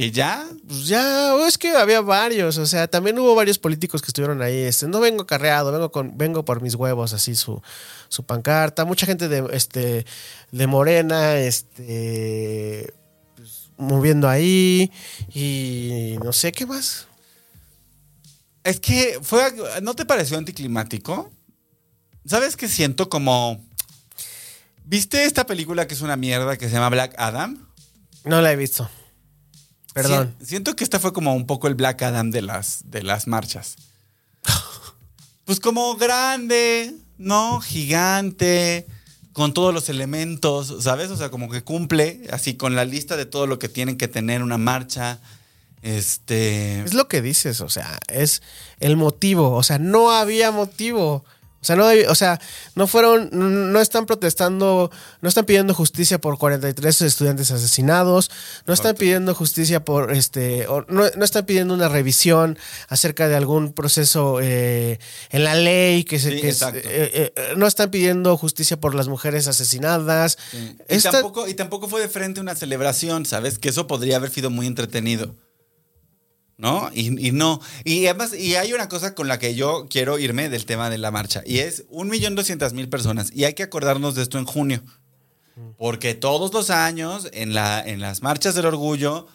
¿Y 0.00 0.12
ya? 0.12 0.48
Pues 0.64 0.86
ya, 0.86 1.34
es 1.44 1.58
que 1.58 1.70
había 1.70 2.00
varios, 2.00 2.56
o 2.56 2.66
sea, 2.66 2.86
también 2.86 3.18
hubo 3.18 3.34
varios 3.34 3.58
políticos 3.58 4.00
que 4.00 4.06
estuvieron 4.06 4.40
ahí. 4.42 4.54
Este, 4.54 4.86
no 4.86 5.00
vengo 5.00 5.26
carreado, 5.26 5.72
vengo 5.72 5.90
con, 5.90 6.16
vengo 6.16 6.44
por 6.44 6.62
mis 6.62 6.76
huevos, 6.76 7.12
así 7.14 7.34
su, 7.34 7.60
su 8.08 8.22
pancarta. 8.22 8.84
Mucha 8.84 9.06
gente 9.06 9.26
de, 9.26 9.44
este, 9.52 10.06
de 10.52 10.66
Morena, 10.68 11.36
este, 11.38 12.94
pues, 13.34 13.70
moviendo 13.76 14.28
ahí 14.28 14.92
y 15.34 16.14
no 16.22 16.32
sé 16.32 16.52
qué 16.52 16.64
más. 16.64 17.08
Es 18.62 18.78
que 18.78 19.18
fue, 19.20 19.52
¿no 19.82 19.94
te 19.94 20.06
pareció 20.06 20.38
anticlimático? 20.38 21.28
¿Sabes 22.24 22.56
qué 22.56 22.68
siento 22.68 23.08
como... 23.08 23.60
¿Viste 24.84 25.24
esta 25.24 25.44
película 25.44 25.88
que 25.88 25.94
es 25.94 26.02
una 26.02 26.14
mierda 26.14 26.56
que 26.56 26.68
se 26.68 26.74
llama 26.74 26.90
Black 26.90 27.16
Adam? 27.18 27.66
No 28.22 28.40
la 28.40 28.52
he 28.52 28.56
visto. 28.56 28.88
Perdón. 30.02 30.34
Si- 30.40 30.46
siento 30.46 30.74
que 30.76 30.84
esta 30.84 30.98
fue 31.00 31.12
como 31.12 31.34
un 31.34 31.46
poco 31.46 31.68
el 31.68 31.74
Black 31.74 32.02
Adam 32.02 32.30
de 32.30 32.42
las, 32.42 32.82
de 32.84 33.02
las 33.02 33.26
marchas. 33.26 33.76
Pues 35.44 35.60
como 35.60 35.96
grande, 35.96 36.92
¿no? 37.16 37.60
Gigante, 37.62 38.86
con 39.32 39.54
todos 39.54 39.72
los 39.72 39.88
elementos, 39.88 40.74
¿sabes? 40.80 41.10
O 41.10 41.16
sea, 41.16 41.30
como 41.30 41.48
que 41.48 41.62
cumple 41.64 42.20
así 42.30 42.54
con 42.58 42.76
la 42.76 42.84
lista 42.84 43.16
de 43.16 43.24
todo 43.24 43.46
lo 43.46 43.58
que 43.58 43.70
tienen 43.70 43.96
que 43.96 44.08
tener 44.08 44.42
una 44.42 44.58
marcha. 44.58 45.20
Este. 45.80 46.82
Es 46.82 46.92
lo 46.92 47.08
que 47.08 47.22
dices, 47.22 47.62
o 47.62 47.70
sea, 47.70 47.98
es 48.08 48.42
el 48.78 48.98
motivo, 48.98 49.52
o 49.54 49.62
sea, 49.62 49.78
no 49.78 50.10
había 50.10 50.50
motivo. 50.50 51.24
O 51.60 51.64
sea, 51.64 51.74
no, 51.74 51.86
o 52.08 52.14
sea, 52.14 52.40
no 52.76 52.86
fueron, 52.86 53.30
no 53.32 53.80
están 53.80 54.06
protestando, 54.06 54.90
no 55.20 55.28
están 55.28 55.44
pidiendo 55.44 55.74
justicia 55.74 56.18
por 56.20 56.38
43 56.38 57.02
estudiantes 57.02 57.50
asesinados, 57.50 58.30
no 58.66 58.74
están 58.74 58.94
pidiendo 58.94 59.34
justicia 59.34 59.84
por, 59.84 60.12
este, 60.12 60.68
o 60.68 60.82
no, 60.88 61.02
no 61.16 61.24
están 61.24 61.46
pidiendo 61.46 61.74
una 61.74 61.88
revisión 61.88 62.56
acerca 62.88 63.26
de 63.26 63.34
algún 63.34 63.72
proceso 63.72 64.38
eh, 64.40 65.00
en 65.30 65.42
la 65.42 65.56
ley, 65.56 66.04
que 66.04 66.20
se, 66.20 66.30
Sí, 66.36 66.40
que 66.40 66.48
es- 66.50 66.62
eh, 66.62 66.72
eh, 66.84 67.32
no 67.56 67.66
están 67.66 67.90
pidiendo 67.90 68.36
justicia 68.36 68.78
por 68.78 68.94
las 68.94 69.08
mujeres 69.08 69.48
asesinadas. 69.48 70.38
Y, 70.52 70.76
Esta- 70.94 71.10
tampoco, 71.10 71.48
y 71.48 71.54
tampoco 71.54 71.88
fue 71.88 72.00
de 72.00 72.08
frente 72.08 72.40
una 72.40 72.54
celebración, 72.54 73.26
¿sabes? 73.26 73.58
Que 73.58 73.70
eso 73.70 73.88
podría 73.88 74.16
haber 74.16 74.30
sido 74.30 74.48
muy 74.50 74.66
entretenido. 74.68 75.34
¿No? 76.58 76.90
Y, 76.92 77.28
y 77.28 77.30
no. 77.30 77.60
Y 77.84 78.06
además, 78.06 78.34
y 78.34 78.56
hay 78.56 78.72
una 78.72 78.88
cosa 78.88 79.14
con 79.14 79.28
la 79.28 79.38
que 79.38 79.54
yo 79.54 79.86
quiero 79.88 80.18
irme 80.18 80.48
del 80.48 80.66
tema 80.66 80.90
de 80.90 80.98
la 80.98 81.12
marcha. 81.12 81.42
Y 81.46 81.60
es 81.60 81.84
un 81.88 82.08
millón 82.08 82.34
doscientas 82.34 82.72
mil 82.72 82.88
personas. 82.88 83.30
Y 83.32 83.44
hay 83.44 83.54
que 83.54 83.62
acordarnos 83.62 84.16
de 84.16 84.22
esto 84.22 84.38
en 84.38 84.44
junio. 84.44 84.82
Porque 85.76 86.14
todos 86.14 86.52
los 86.52 86.70
años, 86.70 87.28
en, 87.32 87.54
la, 87.54 87.80
en 87.80 88.00
las 88.00 88.22
marchas 88.22 88.56
del 88.56 88.66
orgullo, 88.66 89.28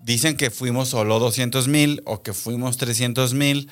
dicen 0.00 0.36
que 0.36 0.50
fuimos 0.50 0.90
solo 0.90 1.18
200 1.18 1.68
mil 1.68 2.02
o 2.04 2.22
que 2.22 2.34
fuimos 2.34 2.76
300 2.76 3.32
mil. 3.32 3.70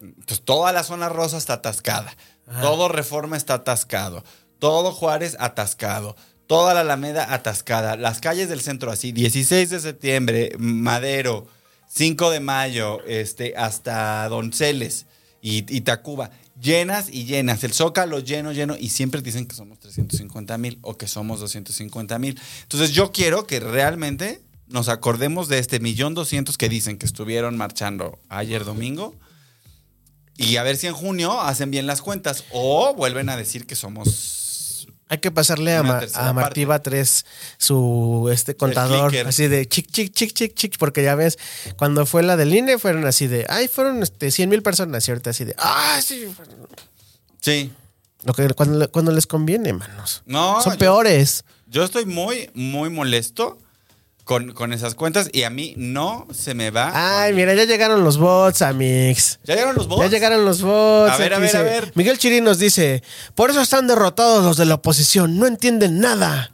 Entonces, 0.00 0.42
toda 0.44 0.72
la 0.72 0.82
zona 0.82 1.08
rosa 1.08 1.38
está 1.38 1.54
atascada. 1.54 2.14
Todo 2.60 2.88
Reforma 2.88 3.36
está 3.36 3.54
atascado. 3.54 4.24
Todo 4.58 4.92
Juárez 4.92 5.36
atascado. 5.38 6.16
Toda 6.50 6.74
la 6.74 6.80
Alameda 6.80 7.32
atascada. 7.32 7.96
Las 7.96 8.18
calles 8.18 8.48
del 8.48 8.60
centro 8.60 8.90
así. 8.90 9.12
16 9.12 9.70
de 9.70 9.78
septiembre, 9.78 10.50
Madero, 10.58 11.46
5 11.86 12.28
de 12.28 12.40
mayo, 12.40 12.98
este, 13.06 13.54
hasta 13.56 14.28
Donceles 14.28 15.06
y, 15.40 15.58
y 15.72 15.82
Tacuba. 15.82 16.32
Llenas 16.60 17.08
y 17.08 17.24
llenas. 17.24 17.62
El 17.62 17.72
Zócalo 17.72 18.18
lleno, 18.18 18.50
lleno. 18.50 18.76
Y 18.76 18.88
siempre 18.88 19.22
dicen 19.22 19.46
que 19.46 19.54
somos 19.54 19.78
350 19.78 20.58
mil 20.58 20.80
o 20.82 20.98
que 20.98 21.06
somos 21.06 21.38
250 21.38 22.18
mil. 22.18 22.36
Entonces 22.62 22.90
yo 22.90 23.12
quiero 23.12 23.46
que 23.46 23.60
realmente 23.60 24.40
nos 24.66 24.88
acordemos 24.88 25.46
de 25.46 25.60
este 25.60 25.78
millón 25.78 26.14
doscientos 26.14 26.58
que 26.58 26.68
dicen 26.68 26.98
que 26.98 27.06
estuvieron 27.06 27.56
marchando 27.56 28.18
ayer 28.28 28.64
domingo. 28.64 29.14
Y 30.36 30.56
a 30.56 30.64
ver 30.64 30.76
si 30.76 30.88
en 30.88 30.94
junio 30.94 31.40
hacen 31.40 31.70
bien 31.70 31.86
las 31.86 32.02
cuentas 32.02 32.42
o 32.50 32.92
vuelven 32.92 33.28
a 33.28 33.36
decir 33.36 33.66
que 33.68 33.76
somos. 33.76 34.39
Hay 35.10 35.18
que 35.18 35.30
pasarle 35.32 35.74
a, 35.74 35.82
Ma- 35.82 36.00
a 36.14 36.32
Martiva 36.32 36.78
3 36.78 37.26
su 37.58 38.30
este 38.32 38.54
contador, 38.56 39.12
así 39.26 39.48
de 39.48 39.66
chic, 39.68 39.90
chic, 39.90 40.14
chic, 40.14 40.32
chic, 40.32 40.54
chic, 40.54 40.78
porque 40.78 41.02
ya 41.02 41.16
ves, 41.16 41.36
cuando 41.76 42.06
fue 42.06 42.22
la 42.22 42.36
del 42.36 42.54
INE 42.54 42.78
fueron 42.78 43.04
así 43.06 43.26
de, 43.26 43.44
ay, 43.48 43.66
fueron 43.66 44.02
este, 44.04 44.30
100 44.30 44.48
mil 44.48 44.62
personas, 44.62 45.08
ahorita 45.08 45.30
así 45.30 45.44
de, 45.44 45.54
ah, 45.58 46.00
sí. 46.02 46.26
Sí. 47.40 47.72
Lo 48.22 48.34
que, 48.34 48.48
cuando, 48.50 48.90
cuando 48.90 49.12
les 49.12 49.26
conviene, 49.26 49.72
manos. 49.72 50.22
No, 50.26 50.62
Son 50.62 50.74
yo- 50.74 50.78
peores. 50.78 51.44
Yo 51.66 51.84
estoy 51.84 52.04
muy, 52.06 52.50
muy 52.54 52.88
molesto 52.90 53.58
con, 54.30 54.52
con 54.52 54.72
esas 54.72 54.94
cuentas 54.94 55.28
y 55.32 55.42
a 55.42 55.50
mí 55.50 55.74
no 55.76 56.28
se 56.32 56.54
me 56.54 56.70
va. 56.70 56.92
Ay, 56.94 57.32
mira, 57.32 57.52
ya 57.52 57.64
llegaron 57.64 58.04
los 58.04 58.16
bots, 58.16 58.62
Amix. 58.62 59.40
¿Ya 59.42 59.54
llegaron 59.54 59.74
los 59.74 59.88
bots? 59.88 60.02
Ya 60.02 60.08
llegaron 60.08 60.44
los 60.44 60.62
bots. 60.62 61.12
A 61.12 61.16
ver, 61.16 61.34
a 61.34 61.40
ver, 61.40 61.56
a 61.56 61.62
ver. 61.62 61.90
Miguel 61.96 62.16
Chirín 62.16 62.44
nos 62.44 62.60
dice: 62.60 63.02
Por 63.34 63.50
eso 63.50 63.60
están 63.60 63.88
derrotados 63.88 64.44
los 64.44 64.56
de 64.56 64.66
la 64.66 64.74
oposición, 64.74 65.36
no 65.36 65.48
entienden 65.48 65.98
nada. 65.98 66.52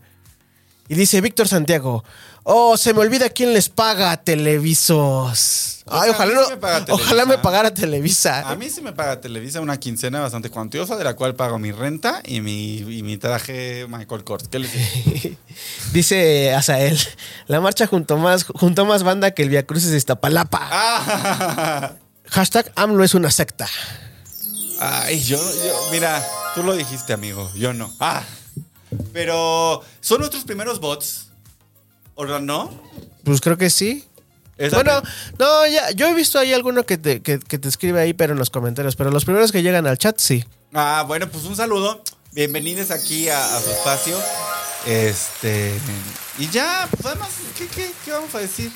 Y 0.89 0.95
dice 0.95 1.20
Víctor 1.20 1.49
Santiago: 1.49 2.05
Oh, 2.45 2.76
se 2.76 2.95
me 2.95 3.01
olvida 3.01 3.28
quién 3.30 3.53
les 3.53 3.68
paga 3.68 4.16
Televisos. 4.16 5.82
O 5.89 5.95
Ay, 5.95 6.11
sea, 6.11 6.12
ojalá, 6.12 6.34
no- 6.34 6.49
me 6.51 6.57
paga 6.57 6.84
ojalá 6.91 7.26
me 7.26 7.39
pagara 7.39 7.72
Televisa. 7.72 8.49
A 8.49 8.57
mí 8.57 8.68
sí 8.70 8.80
me 8.80 8.93
paga 8.93 9.20
Televisa 9.20 9.61
una 9.61 9.78
quincena 9.78 10.20
bastante 10.20 10.51
cuantiosa, 10.51 10.97
de 10.97 11.05
la 11.05 11.14
cual 11.14 11.34
pago 11.37 11.59
mi 11.59 11.70
renta 11.72 12.20
y 12.24 12.41
mi, 12.41 12.78
y 12.78 13.03
mi 13.03 13.16
traje 13.18 13.87
Michael 13.89 14.24
Kors. 14.24 14.49
¿Qué 14.49 14.59
les 14.59 14.72
digo? 14.72 15.37
Dice 15.93 16.55
Azael: 16.55 16.99
La 17.47 17.61
marcha 17.61 17.87
junto 17.87 18.16
más, 18.16 18.45
junto 18.45 18.84
más 18.84 19.03
banda 19.03 19.30
que 19.32 19.43
el 19.43 19.49
Via 19.51 19.64
Crucis 19.66 19.91
de 19.91 19.97
Iztapalapa. 19.99 20.68
Ah. 20.70 21.93
Hashtag 22.28 22.72
AMLO 22.74 23.05
es 23.05 23.14
una 23.14 23.30
secta. 23.30 23.68
Ay, 24.80 25.22
yo, 25.22 25.39
yo, 25.39 25.89
mira, 25.93 26.22
tú 26.55 26.62
lo 26.64 26.74
dijiste, 26.74 27.12
amigo, 27.12 27.51
yo 27.55 27.72
no. 27.72 27.95
Ah, 28.01 28.22
pero 29.12 29.82
son 30.01 30.18
nuestros 30.20 30.44
primeros 30.44 30.80
bots, 30.80 31.28
¿o 32.14 32.24
no? 32.24 32.70
Pues 33.24 33.40
creo 33.40 33.57
que 33.57 33.70
sí. 33.70 34.05
Bueno, 34.72 35.03
no, 35.38 35.66
ya, 35.66 35.90
yo 35.90 36.07
he 36.07 36.14
visto 36.14 36.38
ahí 36.38 36.55
alguno 36.55 36.84
que 36.84 36.97
te, 36.97 37.20
que, 37.20 37.38
que 37.38 37.59
te 37.59 37.68
escribe 37.68 38.01
ahí, 38.01 38.14
pero 38.14 38.32
en 38.32 38.38
los 38.38 38.49
comentarios. 38.49 38.97
Pero 38.97 39.11
los 39.11 39.24
primeros 39.24 39.53
que 39.53 39.62
llegan 39.62 39.86
al 39.86 39.99
chat, 39.99 40.18
sí. 40.18 40.44
Ah, 40.72 41.05
bueno, 41.07 41.28
pues 41.28 41.44
un 41.44 41.55
saludo. 41.57 42.03
Bienvenidos 42.32 42.90
aquí 42.90 43.28
a, 43.28 43.57
a 43.57 43.61
su 43.61 43.70
espacio. 43.70 44.18
Este. 44.86 45.74
Y 46.38 46.49
ya, 46.49 46.88
pues 46.90 47.05
además, 47.07 47.30
¿qué, 47.59 47.66
qué, 47.66 47.90
qué 48.05 48.12
vamos 48.12 48.34
a 48.34 48.38
decir? 48.38 48.70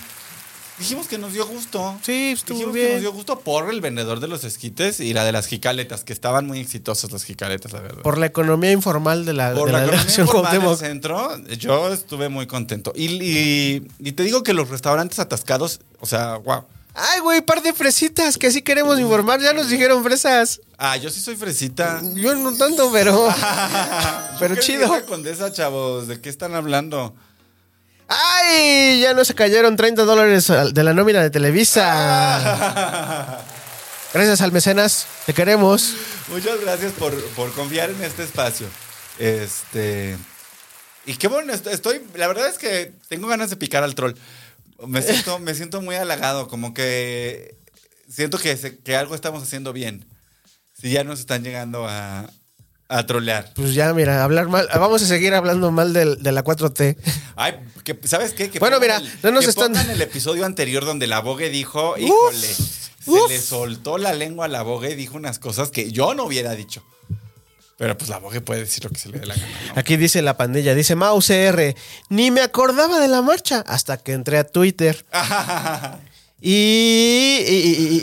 Dijimos 0.81 1.07
que 1.07 1.19
nos 1.19 1.33
dio 1.33 1.47
gusto. 1.47 1.97
Sí, 2.03 2.33
estuvo 2.33 2.57
Dijimos 2.57 2.75
que 2.75 2.81
bien. 2.81 2.93
nos 2.95 3.01
dio 3.03 3.13
gusto 3.13 3.39
por 3.41 3.71
el 3.73 3.81
vendedor 3.81 4.19
de 4.19 4.27
los 4.27 4.43
esquites 4.45 4.99
y 4.99 5.13
la 5.15 5.25
de 5.25 5.31
las 5.33 5.47
jicaletas, 5.47 6.03
que 6.03 6.13
estaban 6.13 6.47
muy 6.47 6.59
exitosas 6.59 7.13
las 7.13 7.23
jicaletas, 7.25 7.73
la 7.73 7.81
verdad. 7.81 8.03
Por 8.03 8.19
la 8.19 8.27
economía 8.27 8.73
informal 8.73 9.25
de 9.25 9.35
la, 9.35 9.53
Por 9.53 9.67
de 9.67 9.73
la 9.73 9.79
la 9.81 9.85
economía 9.87 10.15
informal 10.19 10.61
del 10.61 10.77
centro, 10.77 11.47
yo 11.59 11.93
estuve 11.93 12.29
muy 12.31 12.47
contento. 12.49 12.93
Y, 12.97 13.07
y- 13.23 13.87
y 13.99 14.13
te 14.13 14.23
digo 14.25 14.43
que 14.43 14.55
los 14.55 14.69
restaurantes 14.71 15.19
atascados, 15.19 15.81
o 16.01 16.07
sea, 16.07 16.37
wow. 16.39 16.65
Ay, 16.95 17.21
güey, 17.21 17.41
par 17.41 17.63
de 17.63 17.73
fresitas, 17.73 18.37
que 18.37 18.51
sí 18.51 18.63
queremos 18.63 18.99
informar. 18.99 19.41
Ya 19.41 19.53
nos 19.53 19.69
dijeron 19.69 20.03
fresas. 20.03 20.61
Ah, 20.77 20.97
yo 20.97 21.09
sí 21.09 21.21
soy 21.21 21.37
fresita. 21.37 22.01
Yo 22.15 22.35
no 22.35 22.53
tanto, 22.57 22.91
pero. 22.91 23.29
pero 24.41 24.55
¿Qué 24.57 24.61
chido. 24.61 24.85
es 24.87 24.91
esa 25.03 25.07
condesa, 25.07 25.53
chavos? 25.53 26.09
¿De 26.09 26.21
qué 26.21 26.29
están 26.29 26.55
hablando? 26.55 27.15
¡Ay! 28.13 29.01
Ya 29.01 29.15
nos 29.15 29.29
se 29.29 29.35
cayeron 29.37 29.77
30 29.77 30.03
dólares 30.05 30.49
de 30.73 30.83
la 30.85 30.93
nómina 30.95 31.23
de 31.23 31.31
Televisa. 31.31 31.85
Gracias 34.13 34.41
al 34.41 34.51
mecenas, 34.51 35.07
te 35.27 35.33
queremos. 35.33 35.95
Muchas 36.29 36.61
gracias 36.61 36.91
por, 36.93 37.15
por 37.31 37.53
confiar 37.53 37.91
en 37.91 38.03
este 38.03 38.25
espacio. 38.25 38.67
Este. 39.21 40.17
Y 41.07 41.15
qué 41.15 41.29
bueno, 41.29 41.53
est- 41.53 41.69
estoy. 41.69 42.03
La 42.17 42.27
verdad 42.27 42.49
es 42.49 42.59
que 42.59 42.93
tengo 43.09 43.29
ganas 43.29 43.51
de 43.51 43.57
picar 43.57 43.85
al 43.85 43.95
troll. 43.95 44.15
Me 44.85 45.01
siento, 45.03 45.39
me 45.39 45.55
siento 45.55 45.81
muy 45.81 45.95
halagado, 45.95 46.49
como 46.49 46.75
que 46.75 47.55
siento 48.09 48.39
que, 48.39 48.59
que 48.83 48.97
algo 48.97 49.15
estamos 49.15 49.45
haciendo 49.45 49.73
bien. 49.73 50.05
Si 50.81 50.91
ya 50.91 51.05
nos 51.05 51.21
están 51.21 51.45
llegando 51.45 51.87
a, 51.89 52.29
a 52.91 53.07
trolear. 53.07 53.53
Pues 53.55 53.73
ya, 53.75 53.95
mira, 53.95 54.23
hablar 54.25 54.49
mal. 54.49 54.69
Vamos 54.75 55.01
a 55.03 55.07
seguir 55.07 55.33
hablando 55.35 55.71
mal 55.71 55.93
del- 55.93 56.23
de, 56.23 56.33
la 56.33 56.43
4T. 56.45 56.97
Ay, 57.37 57.55
que, 57.85 57.99
¿sabes 58.05 58.33
qué? 58.35 58.51
Que 58.51 58.59
Bueno, 58.59 58.81
mira, 58.81 58.97
el- 58.99 59.11
no 59.23 59.31
nos 59.31 59.45
que 59.45 59.51
están- 59.51 59.77
el 59.91 60.03
episodio 60.03 60.45
anterior 60.45 60.85
donde 60.85 61.07
la 61.07 61.21
Bogue 61.21 61.49
dijo, 61.51 61.97
híjole, 61.97 62.37
se 62.49 63.11
uf. 63.11 63.31
le 63.31 63.41
soltó 63.41 63.97
la 63.97 64.13
lengua 64.13 64.47
a 64.47 64.49
la 64.49 64.63
Bogue 64.63 64.91
y 64.91 64.95
dijo 64.97 65.17
unas 65.17 65.39
cosas 65.39 65.71
que 65.71 65.91
yo 65.93 66.15
no 66.15 66.25
hubiera 66.25 66.55
dicho. 66.55 66.83
Pero 67.79 67.97
pues 67.97 68.11
la 68.11 68.19
Bogue 68.19 68.43
puede 68.43 68.61
decir 68.61 68.85
lo 68.85 68.91
que 68.91 68.99
se 68.99 69.09
le 69.09 69.21
dé 69.21 69.27
la 69.27 69.35
gana. 69.35 69.47
¿no? 69.75 69.81
Aquí 69.81 69.97
dice 69.97 70.21
la 70.21 70.37
pandilla, 70.37 70.75
dice 70.75 70.97
Mau 70.97 71.19
CR, 71.23 71.75
ni 72.11 72.31
me 72.31 72.43
acordaba 72.43 73.01
de 73.01 73.09
la 73.09 73.23
marcha 73.23 73.65
hasta 73.67 73.97
que 73.97 74.13
entré 74.13 74.37
a 74.37 74.45
Twitter. 74.45 75.07
Y, 76.41 77.45
y, 77.47 77.55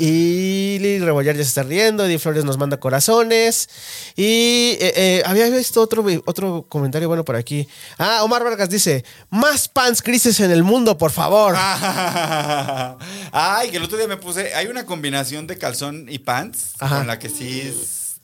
y- 0.01 0.85
y- 0.85 0.99
Rebollar 0.99 1.35
ya 1.35 1.43
se 1.43 1.49
está 1.49 1.63
riendo, 1.63 2.05
Eddie 2.05 2.19
Flores 2.19 2.43
nos 2.43 2.57
manda 2.57 2.79
corazones. 2.79 3.69
Y 4.15 4.77
eh, 4.79 4.93
eh, 4.95 5.23
había 5.25 5.49
visto 5.49 5.81
otro, 5.81 6.03
otro 6.25 6.65
comentario 6.67 7.07
bueno 7.07 7.23
por 7.23 7.35
aquí. 7.35 7.67
Ah, 7.97 8.23
Omar 8.23 8.43
Vargas 8.43 8.69
dice, 8.69 9.05
más 9.29 9.67
pants 9.67 10.01
grises 10.01 10.39
en 10.39 10.51
el 10.51 10.63
mundo, 10.63 10.97
por 10.97 11.11
favor. 11.11 11.55
Ay, 13.31 13.69
que 13.71 13.77
el 13.77 13.83
otro 13.83 13.97
día 13.97 14.07
me 14.07 14.17
puse, 14.17 14.53
hay 14.53 14.67
una 14.67 14.85
combinación 14.85 15.47
de 15.47 15.57
calzón 15.57 16.07
y 16.09 16.19
pants 16.19 16.73
Ajá. 16.79 16.97
con 16.99 17.07
la 17.07 17.19
que 17.19 17.29
sí 17.29 17.61
es- 17.61 18.15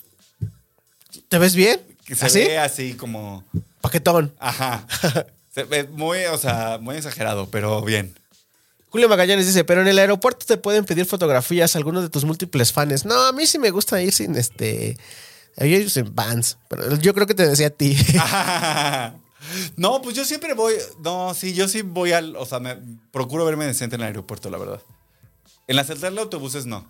¿Te 1.30 1.38
ves 1.38 1.56
bien? 1.56 1.80
que 2.06 2.16
se 2.16 2.26
¿Así? 2.26 2.40
ve 2.40 2.58
así 2.60 2.94
como, 2.96 3.44
Paquetón. 3.82 4.34
ajá. 4.40 4.86
Se 5.54 5.64
ve 5.66 5.84
muy, 5.84 6.24
o 6.26 6.38
sea, 6.40 6.80
muy 6.82 6.96
exagerado, 6.96 7.48
pero 7.52 7.84
bien. 7.84 8.16
Julio 8.94 9.10
Magallanes 9.10 9.48
dice, 9.48 9.64
pero 9.64 9.82
en 9.82 9.88
el 9.88 9.98
aeropuerto 9.98 10.46
te 10.46 10.56
pueden 10.56 10.86
pedir 10.86 11.08
fotografías 11.08 11.76
algunos 11.76 12.04
de 12.04 12.10
tus 12.10 12.26
múltiples 12.26 12.72
fans. 12.72 13.06
No, 13.06 13.26
a 13.26 13.32
mí 13.32 13.48
sí 13.48 13.58
me 13.58 13.72
gusta 13.72 14.00
ir 14.04 14.14
sin 14.14 14.36
este... 14.36 15.00
Yo 15.58 15.90
sin 15.90 16.14
vans, 16.14 16.60
pero 16.68 16.96
yo 16.98 17.12
creo 17.16 17.26
que 17.26 17.34
te 17.34 17.48
decía 17.48 17.68
a 17.68 17.70
ti. 17.72 17.98
no, 19.78 20.00
pues 20.04 20.16
yo 20.16 20.24
siempre 20.24 20.54
voy. 20.54 20.76
No, 21.04 21.34
sí, 21.34 21.56
yo 21.56 21.68
sí 21.68 21.82
voy 21.82 22.12
al. 22.12 22.36
O 22.36 22.46
sea, 22.46 22.60
me 22.60 22.78
procuro 23.12 23.46
verme 23.46 23.66
decente 23.66 23.96
en 23.96 24.02
el 24.02 24.08
aeropuerto, 24.10 24.52
la 24.52 24.60
verdad. 24.60 24.82
En 25.68 25.76
la 25.76 25.84
central 25.84 26.14
de 26.14 26.22
autobuses 26.22 26.68
no. 26.68 26.88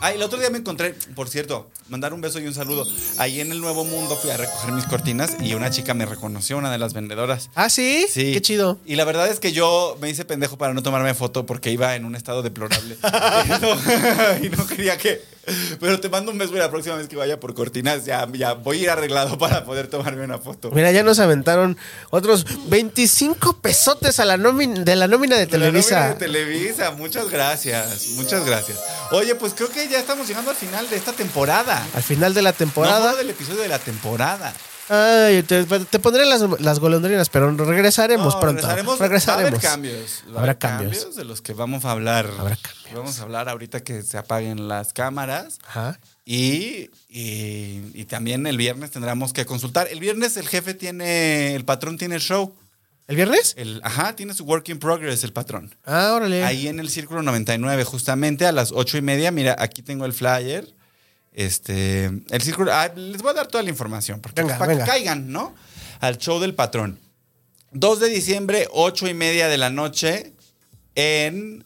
Ay, 0.00 0.14
el 0.16 0.22
otro 0.22 0.38
día 0.38 0.50
me 0.50 0.58
encontré, 0.58 0.94
por 1.14 1.28
cierto, 1.28 1.70
mandar 1.88 2.12
un 2.12 2.20
beso 2.20 2.38
y 2.38 2.46
un 2.46 2.54
saludo. 2.54 2.86
Ahí 3.18 3.40
en 3.40 3.52
el 3.52 3.60
Nuevo 3.60 3.84
Mundo 3.84 4.16
fui 4.16 4.30
a 4.30 4.36
recoger 4.36 4.72
mis 4.72 4.84
cortinas 4.84 5.36
y 5.40 5.54
una 5.54 5.70
chica 5.70 5.94
me 5.94 6.06
reconoció, 6.06 6.58
una 6.58 6.70
de 6.70 6.78
las 6.78 6.92
vendedoras. 6.92 7.50
¿Ah, 7.54 7.70
sí? 7.70 8.06
Sí. 8.10 8.32
Qué 8.32 8.42
chido. 8.42 8.78
Y 8.84 8.96
la 8.96 9.04
verdad 9.04 9.28
es 9.28 9.40
que 9.40 9.52
yo 9.52 9.96
me 10.00 10.10
hice 10.10 10.24
pendejo 10.24 10.58
para 10.58 10.74
no 10.74 10.82
tomarme 10.82 11.14
foto 11.14 11.46
porque 11.46 11.70
iba 11.70 11.94
en 11.96 12.04
un 12.04 12.14
estado 12.14 12.42
deplorable. 12.42 12.96
y, 13.44 13.48
no, 13.60 14.46
y 14.46 14.50
no 14.50 14.66
quería 14.66 14.96
que. 14.98 15.37
Pero 15.80 16.00
te 16.00 16.08
mando 16.08 16.30
un 16.32 16.38
beso 16.38 16.54
y 16.54 16.58
la 16.58 16.70
próxima 16.70 16.96
vez 16.96 17.08
que 17.08 17.16
vaya 17.16 17.38
por 17.40 17.54
cortinas 17.54 18.04
ya, 18.04 18.26
ya 18.32 18.54
voy 18.54 18.78
a 18.80 18.82
ir 18.82 18.90
arreglado 18.90 19.38
para 19.38 19.64
poder 19.64 19.88
tomarme 19.88 20.24
una 20.24 20.38
foto. 20.38 20.70
Mira, 20.70 20.90
ya 20.92 21.02
nos 21.02 21.18
aventaron 21.18 21.76
otros 22.10 22.46
25 22.68 23.60
pesotes 23.60 24.20
a 24.20 24.24
la 24.24 24.36
nómina, 24.36 24.82
de 24.84 24.96
la 24.96 25.06
nómina 25.08 25.36
de 25.36 25.46
De 25.46 25.58
la 25.58 25.66
nómina 25.66 25.82
Televisa. 25.82 26.08
de 26.08 26.14
Televisa, 26.14 26.90
muchas 26.92 27.28
gracias, 27.30 28.08
muchas 28.16 28.44
gracias. 28.44 28.78
Oye, 29.12 29.34
pues 29.34 29.54
creo 29.54 29.68
que 29.70 29.88
ya 29.88 29.98
estamos 29.98 30.26
llegando 30.28 30.50
al 30.50 30.56
final 30.56 30.88
de 30.88 30.96
esta 30.96 31.12
temporada. 31.12 31.86
Al 31.94 32.02
final 32.02 32.34
de 32.34 32.42
la 32.42 32.50
No 32.52 32.56
temporada. 32.56 33.04
solo 33.10 33.16
del 33.16 33.30
episodio 33.30 33.62
de 33.62 33.68
la 33.68 33.78
temporada. 33.78 34.52
Ay, 34.88 35.42
te, 35.42 35.64
te 35.64 35.98
pondré 35.98 36.24
las, 36.24 36.40
las 36.60 36.78
golondrinas, 36.80 37.28
pero 37.28 37.50
regresaremos 37.52 38.34
No, 38.34 38.40
pronto. 38.40 38.62
regresaremos. 38.62 38.98
Regresaremos. 38.98 39.52
Va 39.52 39.68
a 39.68 39.72
haber 39.74 39.92
cambios. 39.92 40.24
Va 40.34 40.40
Habrá 40.40 40.58
cambios. 40.58 41.16
de 41.16 41.24
los 41.24 41.40
que 41.42 41.52
vamos 41.52 41.84
a 41.84 41.90
hablar. 41.92 42.26
Habrá 42.38 42.56
cambios. 42.56 42.94
Vamos 42.94 43.18
a 43.20 43.22
hablar 43.22 43.48
ahorita 43.48 43.80
que 43.80 44.02
se 44.02 44.16
apaguen 44.18 44.66
las 44.68 44.92
cámaras. 44.92 45.58
Ajá. 45.66 45.98
Y, 46.24 46.90
y, 47.08 47.82
y 47.94 48.04
también 48.06 48.46
el 48.46 48.56
viernes 48.56 48.90
tendremos 48.90 49.32
que 49.32 49.44
consultar. 49.46 49.88
El 49.90 50.00
viernes 50.00 50.36
el 50.36 50.48
jefe 50.48 50.74
tiene, 50.74 51.54
el 51.54 51.64
patrón 51.64 51.98
tiene 51.98 52.18
show. 52.18 52.54
¿El 53.06 53.16
viernes? 53.16 53.54
El, 53.56 53.80
ajá, 53.84 54.14
tiene 54.16 54.34
su 54.34 54.44
work 54.44 54.68
in 54.68 54.78
progress 54.78 55.24
el 55.24 55.32
patrón. 55.32 55.74
Ah, 55.86 56.12
órale. 56.14 56.44
Ahí 56.44 56.68
en 56.68 56.78
el 56.78 56.90
Círculo 56.90 57.22
99, 57.22 57.84
justamente 57.84 58.44
a 58.46 58.52
las 58.52 58.70
ocho 58.72 58.98
y 58.98 59.02
media. 59.02 59.30
Mira, 59.30 59.56
aquí 59.58 59.80
tengo 59.82 60.04
el 60.04 60.12
flyer. 60.12 60.74
Este, 61.38 62.06
el 62.30 62.42
Círculo. 62.42 62.72
ah, 62.74 62.90
les 62.96 63.22
voy 63.22 63.30
a 63.30 63.34
dar 63.34 63.46
toda 63.46 63.62
la 63.62 63.70
información. 63.70 64.20
Porque, 64.20 64.42
Venga, 64.42 64.58
para 64.58 64.72
venga. 64.72 64.84
que 64.84 64.90
caigan, 64.90 65.30
¿no? 65.30 65.54
Al 66.00 66.18
show 66.18 66.40
del 66.40 66.52
patrón. 66.52 66.98
2 67.70 68.00
de 68.00 68.08
diciembre, 68.08 68.66
ocho 68.72 69.06
y 69.06 69.14
media 69.14 69.46
de 69.46 69.56
la 69.56 69.70
noche, 69.70 70.32
en 70.96 71.64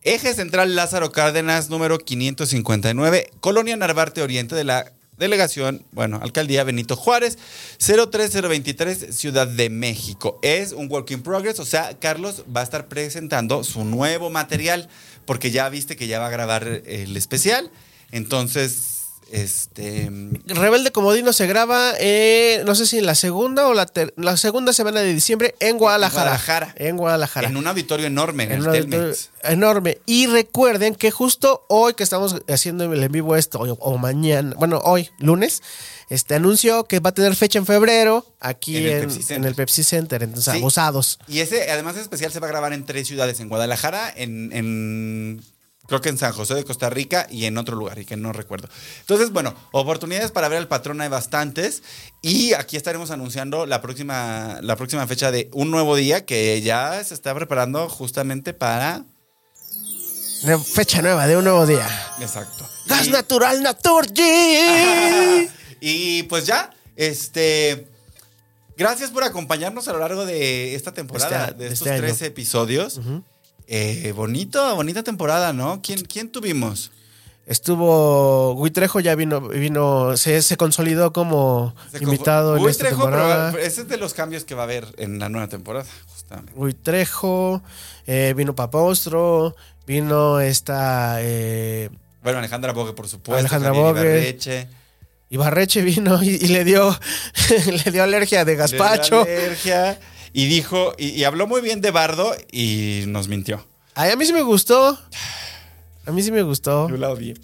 Eje 0.00 0.32
Central 0.32 0.74
Lázaro 0.74 1.12
Cárdenas, 1.12 1.68
número 1.68 1.98
559, 1.98 3.30
Colonia 3.40 3.76
Narvarte 3.76 4.22
Oriente 4.22 4.54
de 4.54 4.64
la 4.64 4.90
Delegación, 5.18 5.84
bueno, 5.92 6.18
Alcaldía 6.22 6.64
Benito 6.64 6.96
Juárez, 6.96 7.36
03023, 7.78 9.14
Ciudad 9.14 9.46
de 9.46 9.68
México. 9.68 10.38
Es 10.42 10.72
un 10.72 10.90
work 10.90 11.10
in 11.10 11.22
progress, 11.22 11.60
o 11.60 11.66
sea, 11.66 11.98
Carlos 11.98 12.44
va 12.54 12.60
a 12.60 12.64
estar 12.64 12.88
presentando 12.88 13.64
su 13.64 13.84
nuevo 13.84 14.30
material, 14.30 14.88
porque 15.26 15.50
ya 15.50 15.68
viste 15.68 15.96
que 15.96 16.06
ya 16.06 16.20
va 16.20 16.28
a 16.28 16.30
grabar 16.30 16.66
el 16.86 17.16
especial. 17.18 17.70
Entonces, 18.12 18.92
Este. 19.32 20.08
Rebelde 20.46 20.92
Comodino 20.92 21.32
se 21.32 21.48
graba, 21.48 21.94
eh, 21.98 22.62
no 22.64 22.76
sé 22.76 22.86
si 22.86 22.98
en 22.98 23.06
la 23.06 23.16
segunda 23.16 23.66
o 23.66 23.74
la, 23.74 23.90
la 24.16 24.36
segunda 24.36 24.72
semana 24.72 25.00
de 25.00 25.12
diciembre 25.12 25.56
en 25.58 25.78
Guadalajara. 25.78 26.22
Guadalajara. 26.38 26.74
En 26.78 26.96
Guadalajara. 26.96 27.48
En 27.48 27.56
un 27.56 27.66
auditorio 27.66 28.06
enorme, 28.06 28.44
en, 28.44 28.52
En 28.52 28.64
el 28.64 28.70
Telmex. 28.88 29.30
enorme. 29.42 29.98
Y 30.06 30.28
recuerden 30.28 30.94
que 30.94 31.10
justo 31.10 31.64
hoy 31.68 31.94
que 31.94 32.04
estamos 32.04 32.36
haciendo 32.48 32.84
el 32.84 33.02
en 33.02 33.10
vivo 33.10 33.34
esto, 33.34 33.58
o, 33.58 33.72
o 33.72 33.98
mañana, 33.98 34.54
bueno, 34.58 34.80
hoy, 34.84 35.10
lunes, 35.18 35.60
este 36.08 36.36
anunció 36.36 36.84
que 36.84 37.00
va 37.00 37.10
a 37.10 37.14
tener 37.14 37.34
fecha 37.34 37.58
en 37.58 37.66
febrero 37.66 38.24
aquí 38.38 38.76
En 38.76 38.84
el 38.84 38.92
en, 38.92 39.00
Pepsi 39.08 39.18
Center. 39.24 39.36
en 39.38 39.44
el 39.44 39.54
Pepsi 39.56 39.82
Center. 39.82 40.22
Entonces, 40.22 40.52
Sí. 40.52 40.58
abusados. 40.60 41.18
Y 41.26 41.40
ese, 41.40 41.68
además, 41.72 41.96
especial 41.96 42.30
se 42.30 42.38
va 42.38 42.46
a 42.46 42.50
grabar 42.50 42.72
en 42.72 42.86
tres 42.86 43.08
ciudades: 43.08 43.40
en 43.40 43.48
Guadalajara, 43.48 44.12
en. 44.16 45.42
Creo 45.88 46.00
que 46.00 46.08
en 46.08 46.18
San 46.18 46.32
José 46.32 46.54
de 46.54 46.64
Costa 46.64 46.90
Rica 46.90 47.26
y 47.30 47.44
en 47.44 47.58
otro 47.58 47.76
lugar, 47.76 47.98
y 47.98 48.04
que 48.04 48.16
no 48.16 48.32
recuerdo. 48.32 48.68
Entonces, 49.00 49.30
bueno, 49.30 49.54
oportunidades 49.72 50.30
para 50.32 50.48
ver 50.48 50.58
al 50.58 50.68
patrón 50.68 51.00
hay 51.00 51.08
bastantes. 51.08 51.82
Y 52.22 52.54
aquí 52.54 52.76
estaremos 52.76 53.10
anunciando 53.10 53.66
la 53.66 53.80
próxima, 53.80 54.58
la 54.62 54.76
próxima 54.76 55.06
fecha 55.06 55.30
de 55.30 55.48
un 55.52 55.70
nuevo 55.70 55.94
día 55.96 56.24
que 56.26 56.60
ya 56.62 57.02
se 57.04 57.14
está 57.14 57.34
preparando 57.34 57.88
justamente 57.88 58.52
para. 58.52 59.04
Una 60.42 60.58
Fecha 60.58 61.00
nueva 61.02 61.26
de 61.26 61.36
un 61.36 61.44
nuevo 61.44 61.66
día. 61.66 61.88
Exacto. 62.20 62.68
Gas 62.86 63.06
Y- 63.06 63.10
natural 63.10 63.62
Naturgy. 63.62 65.48
y 65.80 66.22
pues 66.24 66.46
ya, 66.46 66.70
este. 66.96 67.88
Gracias 68.76 69.10
por 69.10 69.24
acompañarnos 69.24 69.88
a 69.88 69.92
lo 69.94 69.98
largo 70.00 70.26
de 70.26 70.74
esta 70.74 70.92
temporada, 70.92 71.46
Este- 71.46 71.58
de 71.58 71.66
estos 71.72 71.86
este 71.88 71.98
tres 72.00 72.22
episodios. 72.22 73.00
Eh, 73.68 74.12
bonito, 74.14 74.74
bonita 74.76 75.02
temporada, 75.02 75.52
¿no? 75.52 75.80
¿Quién, 75.82 76.04
quién 76.04 76.30
tuvimos? 76.30 76.92
Estuvo 77.46 78.54
Huitrejo, 78.54 78.98
ya 78.98 79.14
vino, 79.14 79.40
vino, 79.40 80.16
se, 80.16 80.42
se 80.42 80.56
consolidó 80.56 81.12
como 81.12 81.74
Se 81.92 82.02
invitado 82.02 82.56
en 82.56 82.68
esta 82.68 82.88
temporada. 82.88 83.52
pero 83.52 83.64
ese 83.64 83.82
es 83.82 83.88
de 83.88 83.98
los 83.98 84.14
cambios 84.14 84.44
que 84.44 84.56
va 84.56 84.62
a 84.62 84.64
haber 84.64 84.86
en 84.98 85.20
la 85.20 85.28
nueva 85.28 85.46
temporada, 85.48 85.86
justamente. 86.08 86.52
Huitrejo, 86.56 87.62
eh, 88.08 88.34
vino 88.36 88.56
Papostro, 88.56 89.54
vino 89.86 90.40
esta 90.40 91.18
eh, 91.20 91.88
Bueno, 92.24 92.40
Alejandra 92.40 92.72
Bogue, 92.72 92.94
por 92.94 93.06
supuesto. 93.06 93.38
Alejandra 93.38 93.70
Bogue. 93.70 94.00
Ibarreche. 94.00 94.68
Ibarreche 95.30 95.82
vino 95.82 96.20
y, 96.22 96.30
y 96.30 96.48
le 96.48 96.64
dio 96.64 96.98
le 97.84 97.92
dio 97.92 98.02
alergia 98.02 98.44
de 98.44 98.56
gazpacho. 98.56 99.24
De 99.24 99.32
la 99.34 99.44
alergia, 99.44 100.00
y 100.36 100.46
dijo, 100.46 100.92
y, 100.98 101.08
y 101.08 101.24
habló 101.24 101.46
muy 101.46 101.60
bien 101.62 101.80
de 101.80 101.90
Bardo 101.90 102.34
y 102.52 103.04
nos 103.06 103.28
mintió. 103.28 103.64
Ay, 103.94 104.10
a 104.10 104.16
mí 104.16 104.26
sí 104.26 104.32
me 104.34 104.42
gustó. 104.42 104.98
A 106.04 106.12
mí 106.12 106.22
sí 106.22 106.30
me 106.30 106.42
gustó. 106.42 106.88
Yo 106.90 106.96
la 106.98 107.08
odié. 107.10 107.34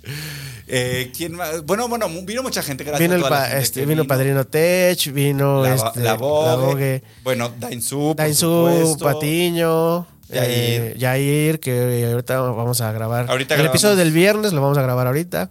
Eh, 0.69 1.11
¿Quién 1.17 1.33
más? 1.35 1.65
Bueno, 1.65 1.89
bueno, 1.89 2.07
vino 2.25 2.43
mucha 2.43 2.63
gente. 2.63 2.85
Gracias 2.85 3.01
Vino 3.11 3.17
el 3.17 3.29
pa- 3.29 3.47
gente 3.47 3.63
este, 3.63 3.87
vino 3.87 4.05
Padrino 4.07 4.47
Tech, 4.47 5.13
vino 5.13 5.63
La, 5.63 5.75
este, 5.75 6.01
la 6.01 6.15
Vogue. 6.15 6.47
la 6.49 6.55
Vogue, 6.57 7.03
Bueno, 7.25 7.53
Dainzú. 7.59 8.15
Dainzú. 8.17 8.97
Patiño, 9.01 10.07
Yair. 10.29 10.43
eh, 10.51 10.95
Yair, 10.99 11.61
que 11.61 12.07
ahorita 12.13 12.41
vamos 12.41 12.81
a 12.83 12.93
grabar. 12.93 13.27
Ahorita 13.31 13.55
el 13.55 13.59
grabamos. 13.63 13.75
episodio 13.75 13.97
del 13.97 14.13
viernes 14.13 14.53
lo 14.53 14.61
vamos 14.63 14.79
a 14.79 14.83
grabar 14.83 15.07
ahorita. 15.09 15.51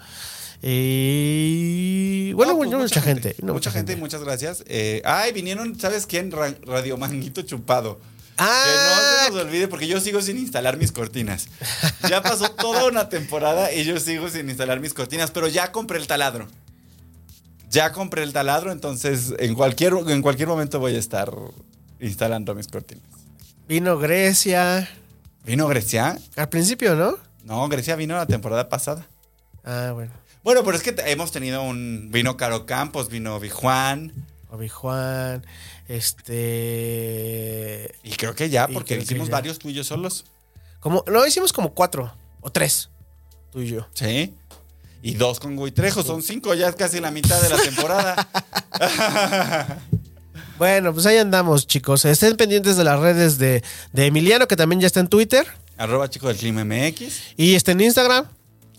Y 0.61 2.33
bueno, 2.33 2.53
No, 2.53 2.57
pues 2.57 2.69
bueno, 2.69 2.83
mucha, 2.83 3.01
gente. 3.01 3.35
Mucha, 3.41 3.53
mucha 3.53 3.71
gente, 3.71 3.95
muchas 3.95 4.23
gracias. 4.23 4.63
Eh, 4.67 5.01
ay, 5.05 5.31
vinieron, 5.33 5.79
¿sabes 5.79 6.05
quién? 6.05 6.31
Ra- 6.31 6.55
Radio 6.65 6.97
Manguito 6.97 7.41
Chupado. 7.41 7.99
Ah, 8.37 8.63
Que 8.65 8.71
no 8.71 9.25
se 9.25 9.31
nos 9.31 9.45
olvide 9.47 9.67
porque 9.67 9.87
yo 9.87 9.99
sigo 9.99 10.21
sin 10.21 10.37
instalar 10.37 10.77
mis 10.77 10.91
cortinas. 10.91 11.47
Ya 12.09 12.21
pasó 12.21 12.49
toda 12.57 12.85
una 12.85 13.09
temporada 13.09 13.71
y 13.73 13.83
yo 13.83 13.99
sigo 13.99 14.29
sin 14.29 14.49
instalar 14.49 14.79
mis 14.79 14.93
cortinas, 14.93 15.31
pero 15.31 15.47
ya 15.47 15.71
compré 15.71 15.97
el 15.99 16.07
taladro. 16.07 16.47
Ya 17.69 17.91
compré 17.91 18.23
el 18.23 18.33
taladro, 18.33 18.71
entonces 18.71 19.33
en 19.39 19.55
cualquier, 19.55 19.93
en 20.07 20.21
cualquier 20.21 20.47
momento 20.49 20.79
voy 20.79 20.95
a 20.95 20.99
estar 20.99 21.31
instalando 21.99 22.53
mis 22.55 22.67
cortinas. 22.67 23.03
vino 23.67 23.97
Grecia. 23.97 24.89
¿Vino 25.45 25.67
Grecia? 25.67 26.17
Al 26.35 26.49
principio, 26.49 26.95
¿no? 26.95 27.17
No, 27.43 27.67
Grecia 27.69 27.95
vino 27.95 28.15
la 28.15 28.25
temporada 28.27 28.69
pasada. 28.69 29.07
Ah, 29.63 29.91
bueno. 29.93 30.11
Bueno, 30.43 30.63
pero 30.63 30.77
es 30.77 30.83
que 30.83 30.95
hemos 31.05 31.31
tenido 31.31 31.61
un... 31.63 32.09
Vino 32.11 32.37
Caro 32.37 32.65
Campos, 32.65 33.09
vino 33.09 33.39
Juan 33.51 34.13
Obi 34.53 34.67
Juan, 34.67 35.45
este. 35.87 37.95
Y 38.03 38.11
creo 38.11 38.35
que 38.35 38.49
ya, 38.49 38.67
Y 38.69 38.73
porque 38.73 38.97
hicimos 38.97 39.29
ya. 39.29 39.35
varios 39.35 39.59
tuyos 39.59 39.87
solos. 39.87 40.25
Como, 40.81 41.05
no, 41.07 41.25
hicimos 41.25 41.53
como 41.53 41.73
cuatro 41.73 42.13
o 42.41 42.51
tres. 42.51 42.89
Tú 43.51 43.61
y 43.61 43.67
yo. 43.69 43.87
Sí. 43.93 44.33
Y 45.01 45.13
dos 45.13 45.39
con 45.39 45.55
Guitrejo, 45.57 46.03
son 46.03 46.21
cinco, 46.21 46.53
ya 46.53 46.67
es 46.67 46.75
casi 46.75 46.99
la 46.99 47.11
mitad 47.11 47.41
de 47.41 47.49
la 47.49 47.57
temporada. 47.57 48.27
Bueno, 50.57 50.93
pues 50.93 51.07
ahí 51.07 51.17
andamos, 51.17 51.65
chicos. 51.65 52.05
Estén 52.05 52.37
pendientes 52.37 52.77
de 52.77 52.83
las 52.83 52.99
redes 52.99 53.39
de, 53.39 53.63
de 53.93 54.05
Emiliano, 54.05 54.47
que 54.47 54.55
también 54.55 54.79
ya 54.79 54.85
está 54.85 54.99
en 54.99 55.07
Twitter. 55.07 55.47
arroba 55.75 56.07
chico 56.07 56.27
del 56.27 56.37
clima 56.37 56.63
MX, 56.63 57.33
Y 57.35 57.55
está 57.55 57.71
en 57.71 57.81
Instagram. 57.81 58.25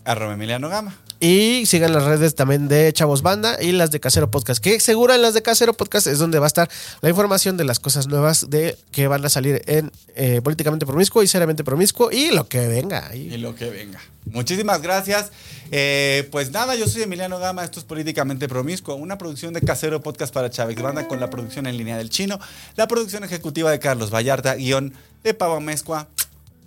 arroba 0.05 0.33
Emiliano 0.33 0.69
Gama. 0.69 0.95
Y 1.23 1.65
sigan 1.67 1.93
las 1.93 2.03
redes 2.03 2.35
también 2.35 2.67
de 2.67 2.91
Chavos 2.91 3.21
Banda 3.21 3.57
y 3.61 3.71
las 3.71 3.91
de 3.91 4.01
Casero 4.01 4.29
Podcast. 4.29 4.61
Que 4.61 4.81
seguro 4.81 5.13
en 5.13 5.21
las 5.21 5.33
de 5.33 5.41
Casero 5.41 5.73
Podcast 5.73 6.05
es 6.05 6.19
donde 6.19 6.37
va 6.37 6.47
a 6.47 6.47
estar 6.47 6.69
la 6.99 7.07
información 7.07 7.55
de 7.55 7.63
las 7.63 7.79
cosas 7.79 8.07
nuevas 8.07 8.49
de 8.49 8.77
que 8.91 9.07
van 9.07 9.23
a 9.23 9.29
salir 9.29 9.61
en 9.67 9.89
eh, 10.15 10.41
Políticamente 10.43 10.85
Promiscuo 10.85 11.23
y 11.23 11.27
Seriamente 11.27 11.63
Promiscuo 11.63 12.11
y 12.11 12.31
lo 12.31 12.49
que 12.49 12.67
venga. 12.67 13.09
Y 13.15 13.31
ahí. 13.31 13.37
lo 13.37 13.55
que 13.55 13.69
venga. 13.69 14.01
Muchísimas 14.25 14.81
gracias. 14.81 15.31
Eh, 15.71 16.27
pues 16.29 16.51
nada, 16.51 16.75
yo 16.75 16.89
soy 16.89 17.03
Emiliano 17.03 17.39
Gama, 17.39 17.63
esto 17.63 17.79
es 17.79 17.85
Políticamente 17.85 18.49
Promiscuo, 18.49 18.95
una 18.95 19.17
producción 19.17 19.53
de 19.53 19.61
Casero 19.61 20.01
Podcast 20.01 20.33
para 20.33 20.49
Chávez 20.49 20.81
Banda 20.81 21.07
con 21.07 21.21
la 21.21 21.29
producción 21.29 21.67
en 21.67 21.77
línea 21.77 21.97
del 21.97 22.09
chino, 22.09 22.37
la 22.75 22.89
producción 22.89 23.23
ejecutiva 23.23 23.71
de 23.71 23.79
Carlos 23.79 24.13
Vallarta, 24.13 24.55
guion 24.55 24.91
de 25.23 25.33
Pavo 25.33 25.61
Mezcua 25.61 26.09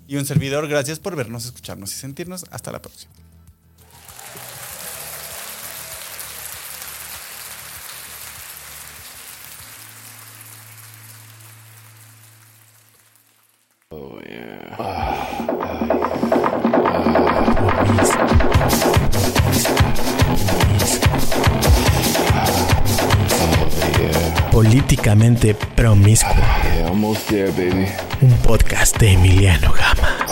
y 0.09 0.17
un 0.17 0.25
servidor. 0.25 0.67
Gracias 0.67 0.99
por 0.99 1.15
vernos, 1.15 1.45
escucharnos 1.45 1.93
y 1.93 1.97
sentirnos. 1.97 2.47
Hasta 2.51 2.73
la 2.73 2.81
próxima. 2.81 3.26
Promiscuo, 25.77 26.35
un 28.23 28.33
podcast 28.39 28.99
de 28.99 29.13
Emiliano 29.13 29.73
Gama. 29.73 30.27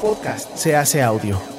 Podcast 0.00 0.56
se 0.56 0.74
hace 0.74 1.00
audio. 1.00 1.57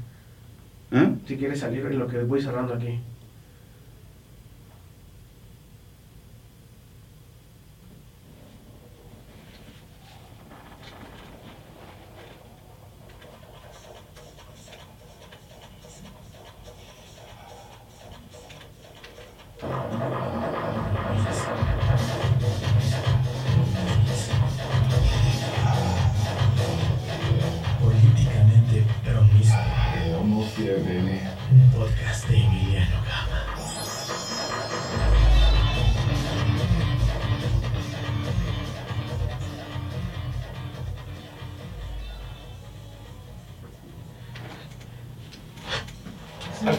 ¿Eh? 0.92 1.16
Si 1.28 1.38
quiere 1.38 1.56
salir 1.56 1.86
en 1.86 2.00
lo 2.00 2.08
que 2.08 2.20
voy 2.24 2.42
cerrando 2.42 2.74
aquí. 2.76 3.00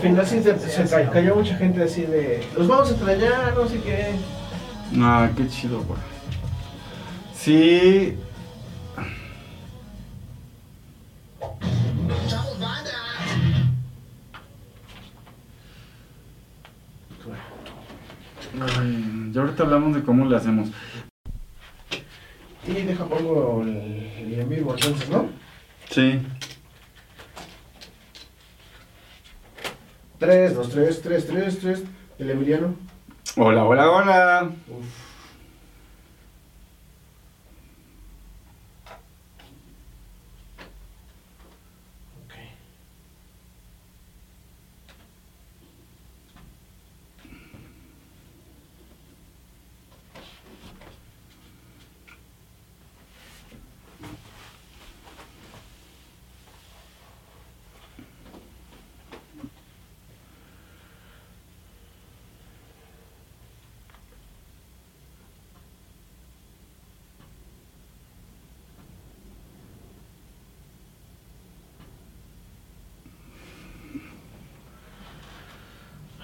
Final 0.04 0.26
sí 0.26 0.42
se, 0.42 0.58
se 0.58 0.84
ca- 0.88 1.10
cayó 1.10 1.34
mucha 1.36 1.56
gente 1.56 1.82
así 1.82 2.02
de. 2.02 2.46
Los 2.56 2.68
vamos 2.68 2.88
a 2.88 2.92
extrañar, 2.92 3.54
no 3.54 3.66
sé 3.66 3.80
qué. 3.80 4.14
Ah, 4.98 5.30
qué 5.36 5.48
chido, 5.48 5.82
güey. 5.82 5.98
Sí. 7.34 8.16
Ay, 18.60 19.30
ya 19.32 19.40
ahorita 19.42 19.62
hablamos 19.64 19.94
de 19.96 20.02
cómo 20.04 20.26
le 20.26 20.36
hacemos. 20.36 20.68
Y 22.66 22.72
deja 22.72 23.04
pongo 23.04 23.62
el, 23.62 23.76
el 23.76 24.40
en 24.40 24.48
vivo 24.48 24.74
entonces, 24.74 25.08
¿no? 25.10 25.28
Sí. 25.90 26.22
3, 30.18 30.54
2, 30.54 30.70
3, 30.70 31.02
3, 31.02 31.26
3, 31.26 31.58
3. 31.58 31.82
El 32.18 32.30
Emiliano. 32.30 32.74
Hola, 33.36 33.64
hola, 33.64 33.90
hola. 33.90 34.50
Ok. 42.24 42.34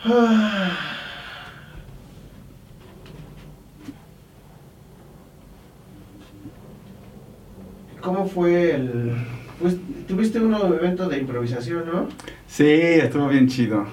¿Cómo 8.01 8.27
fue 8.27 8.74
el...? 8.74 9.14
Pues 9.60 9.77
tuviste 10.09 10.40
un 10.40 10.55
evento 10.55 11.06
de 11.06 11.18
improvisación, 11.18 11.85
¿no? 11.86 12.09
Sí, 12.47 12.64
estuvo 12.64 13.28
bien 13.28 13.47
chido. 13.47 13.86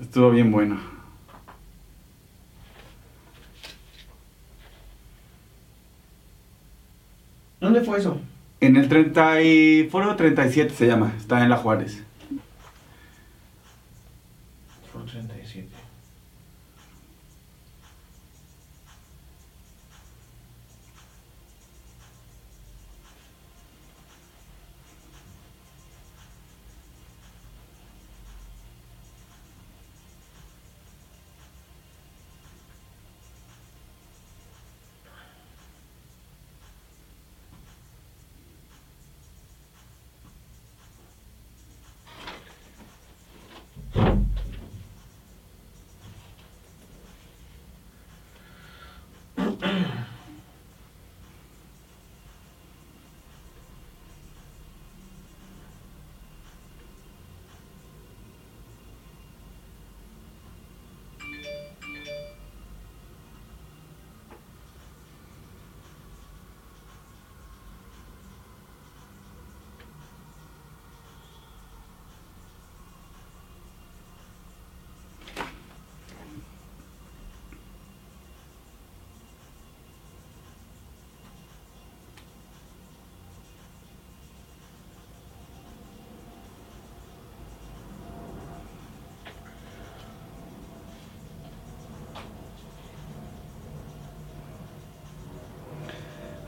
Estuvo 0.00 0.30
bien 0.30 0.50
bueno. 0.50 0.80
¿Dónde 7.60 7.82
fue 7.82 7.98
eso? 7.98 8.18
En 8.60 8.76
el 8.76 8.88
30 8.88 9.42
y... 9.42 9.88
Foro 9.90 10.16
37 10.16 10.74
se 10.74 10.86
llama. 10.86 11.12
Está 11.18 11.42
en 11.42 11.50
La 11.50 11.58
Juárez. 11.58 12.02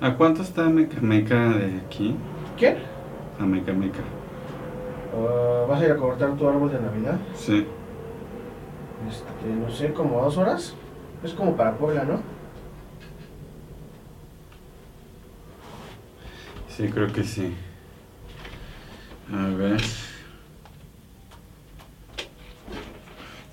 ¿A 0.02 0.16
cuánto 0.16 0.42
está 0.42 0.64
Meca 0.64 1.00
Meca 1.00 1.50
de 1.50 1.76
aquí? 1.76 2.16
¿Quién? 2.58 2.78
A 3.38 3.44
Meca 3.44 3.72
Meca. 3.72 4.00
Ah, 5.14 5.64
¿Vas 5.68 5.80
a 5.80 5.84
ir 5.84 5.92
a 5.92 5.96
cortar 5.96 6.36
tu 6.36 6.48
árbol 6.48 6.72
de 6.72 6.80
Navidad? 6.80 7.20
Sí. 7.36 7.64
Este, 9.08 9.54
no 9.54 9.70
sé, 9.70 9.92
como 9.92 10.20
dos 10.20 10.36
horas. 10.38 10.74
Es 11.22 11.32
como 11.34 11.56
para 11.56 11.76
Puebla, 11.76 12.02
¿no? 12.02 12.20
Sí, 16.68 16.88
creo 16.88 17.06
que 17.12 17.22
sí. 17.22 17.54
A 19.32 19.56
ver. 19.56 19.80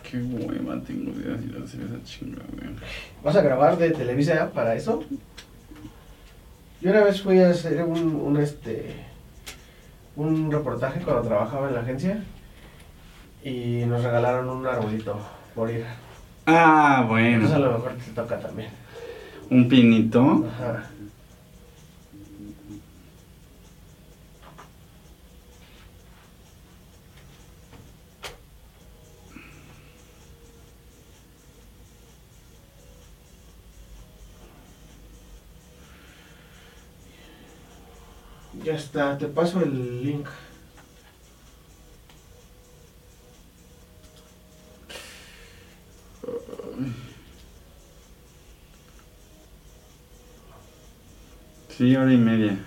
Qué 0.01 0.17
hueva 0.17 0.81
tengo 0.81 1.11
de 1.11 1.63
hacer 1.63 1.81
esa 1.81 2.03
chingada, 2.03 2.45
güey. 2.59 2.75
¿Vas 3.23 3.35
a 3.35 3.41
grabar 3.43 3.77
de 3.77 3.91
Televisa 3.91 4.49
para 4.51 4.73
eso? 4.73 5.03
Yo 6.81 6.91
una 6.91 7.01
vez 7.03 7.21
fui 7.21 7.39
a 7.41 7.49
hacer 7.49 7.83
un, 7.83 8.15
un, 8.15 8.37
este 8.37 8.95
un 10.15 10.51
reportaje 10.51 11.01
cuando 11.01 11.23
trabajaba 11.23 11.67
en 11.67 11.73
la 11.75 11.81
agencia 11.81 12.23
y 13.43 13.83
nos 13.85 14.03
regalaron 14.03 14.49
un 14.49 14.65
arbolito 14.65 15.17
por 15.55 15.69
ir. 15.69 15.85
Ah, 16.45 17.07
Entonces 17.17 17.51
a 17.51 17.57
bueno. 17.59 17.71
lo 17.71 17.77
mejor 17.77 17.93
te 17.93 18.11
toca 18.11 18.39
también. 18.39 18.69
Un 19.49 19.67
pinito. 19.67 20.45
Ajá. 20.47 20.89
Ya 38.69 38.75
está, 38.75 39.17
te 39.17 39.25
paso 39.25 39.61
el 39.63 40.03
link. 40.05 40.27
Sí, 51.75 51.95
hora 51.95 52.13
y 52.13 52.17
media. 52.17 52.59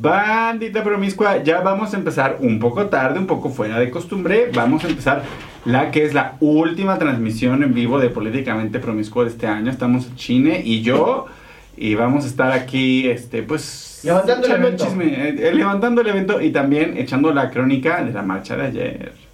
Bandita 0.00 0.84
promiscua, 0.84 1.42
ya 1.42 1.60
vamos 1.60 1.92
a 1.92 1.96
empezar 1.96 2.38
un 2.40 2.60
poco 2.60 2.86
tarde, 2.86 3.18
un 3.18 3.26
poco 3.26 3.50
fuera 3.50 3.80
de 3.80 3.90
costumbre. 3.90 4.48
Vamos 4.54 4.84
a 4.84 4.88
empezar 4.88 5.24
la 5.64 5.90
que 5.90 6.04
es 6.04 6.14
la 6.14 6.36
última 6.38 6.98
transmisión 6.98 7.64
en 7.64 7.74
vivo 7.74 7.98
de 7.98 8.08
Políticamente 8.08 8.78
Promiscuo 8.78 9.24
de 9.24 9.30
este 9.30 9.48
año. 9.48 9.72
Estamos 9.72 10.14
Chine 10.14 10.62
y 10.64 10.82
yo. 10.82 11.26
Y 11.76 11.96
vamos 11.96 12.24
a 12.24 12.28
estar 12.28 12.52
aquí, 12.52 13.08
este, 13.08 13.42
pues. 13.42 14.00
Levantando 14.04 14.46
el 14.46 14.52
evento. 14.52 14.84
chisme, 14.84 15.04
eh, 15.06 15.48
eh, 15.48 15.52
levantando 15.52 16.00
el 16.00 16.06
evento 16.06 16.40
y 16.40 16.50
también 16.50 16.96
echando 16.96 17.32
la 17.32 17.50
crónica 17.50 18.04
de 18.04 18.12
la 18.12 18.22
marcha 18.22 18.56
de 18.56 18.66
ayer. 18.66 19.27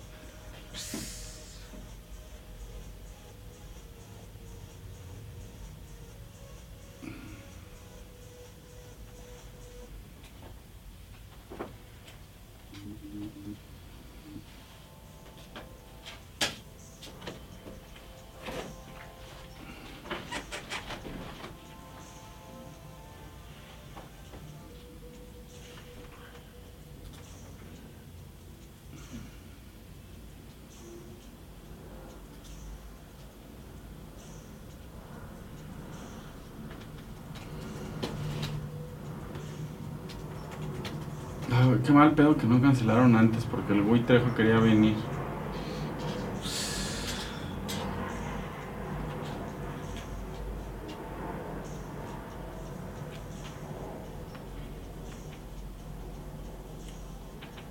Ay, 41.64 41.80
qué 41.82 41.92
mal 41.92 42.12
pedo 42.14 42.36
que 42.36 42.46
no 42.46 42.60
cancelaron 42.60 43.16
antes 43.16 43.44
porque 43.46 43.72
el 43.72 43.82
güey 43.82 44.02
Trejo 44.02 44.34
quería 44.34 44.58
venir. 44.58 44.96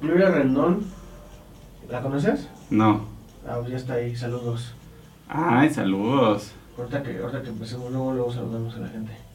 Gloria 0.02 0.30
Rendón. 0.30 0.86
¿La 1.88 2.02
conoces? 2.02 2.49
No. 2.72 3.06
Ah, 3.48 3.57
pues 3.60 3.70
ya 3.70 3.78
está 3.78 3.94
ahí, 3.94 4.15
saludos. 4.15 4.74
Ay, 5.30 5.70
saludos. 5.70 6.52
Ahorita 6.78 7.03
que, 7.03 7.20
ahorita 7.20 7.44
que 7.44 7.49
empecemos, 7.49 7.91
luego, 7.91 8.14
luego 8.14 8.32
saludamos 8.32 8.76
a 8.76 8.80
la 8.80 8.88
gente. 8.88 9.33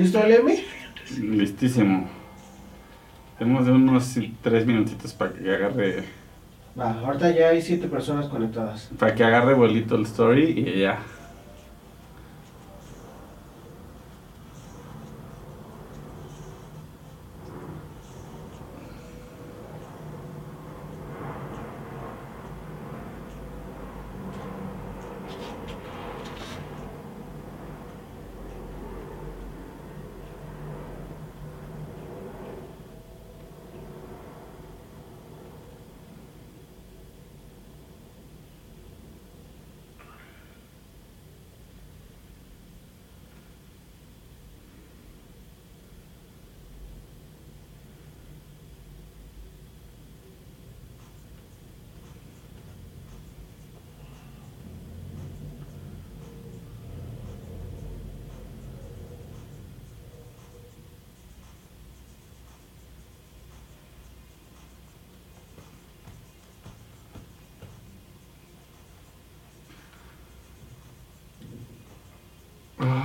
¿Listo, 0.00 0.24
Emi? 0.24 0.64
Listísimo. 1.18 2.08
Tenemos 3.38 3.66
de 3.66 3.72
unos 3.72 4.18
tres 4.42 4.64
minutitos 4.64 5.12
para 5.12 5.32
que 5.32 5.54
agarre. 5.54 6.04
Va, 6.78 6.92
ahorita 7.00 7.30
ya 7.36 7.48
hay 7.48 7.60
siete 7.60 7.86
personas 7.86 8.26
conectadas. 8.26 8.90
Para 8.98 9.14
que 9.14 9.24
agarre 9.24 9.52
vuelito 9.52 9.96
el 9.96 10.02
story 10.02 10.54
y 10.56 10.80
ya. 10.80 11.00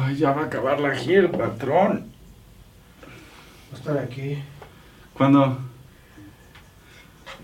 Ay, 0.05 0.17
ya 0.17 0.33
va 0.33 0.43
a 0.43 0.45
acabar 0.45 0.79
la 0.79 0.93
gira, 0.95 1.31
patrón. 1.31 2.05
Va 3.71 3.75
a 3.75 3.75
estar 3.75 3.97
aquí. 3.97 4.37
¿Cuándo? 5.15 5.57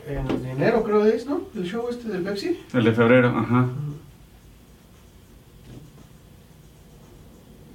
En 0.07 0.45
enero 0.45 0.83
creo 0.83 1.05
es, 1.05 1.25
¿no? 1.25 1.41
El 1.55 1.65
show 1.65 1.87
este 1.89 2.07
del 2.09 2.21
Pepsi. 2.21 2.59
El 2.73 2.83
de 2.83 2.91
febrero, 2.91 3.29
ajá. 3.29 3.67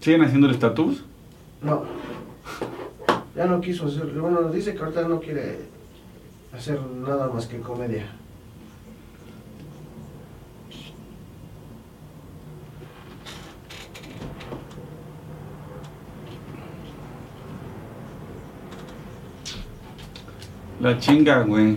¿Siguen 0.01 0.23
haciendo 0.23 0.47
el 0.47 0.55
estatus? 0.55 1.03
No. 1.63 1.83
Ya 3.35 3.47
no 3.47 3.61
quiso 3.61 3.87
hacer. 3.87 4.07
Bueno, 4.07 4.51
dice 4.51 4.73
que 4.75 4.79
ahorita 4.79 5.09
no 5.09 5.19
quiere 5.19 5.63
hacer 6.57 6.81
nada 6.81 7.29
más 7.29 7.47
que 7.47 7.59
comedia. 7.59 8.07
La 20.87 20.97
chinga, 21.01 21.43
güey. 21.43 21.77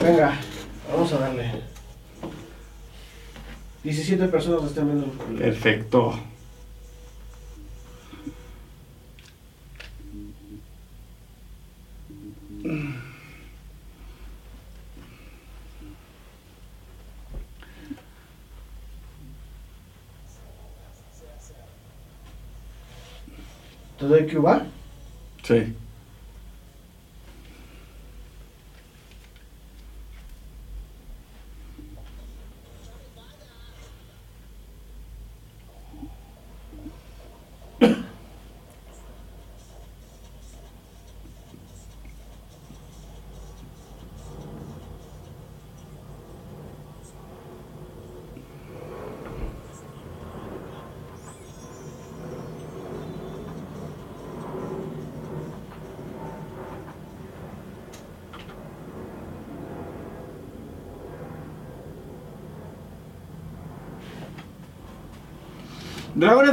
Venga, 0.00 0.32
vamos 0.90 1.12
a 1.12 1.18
darle. 1.18 1.50
17 3.82 4.28
personas 4.28 4.64
están 4.64 4.86
viendo. 4.86 5.06
Perfecto. 5.38 6.18
¿Te 23.98 24.06
doy 24.06 24.26
Cuba? 24.32 24.66
Sí. 25.42 25.74
Dragones 66.20 66.48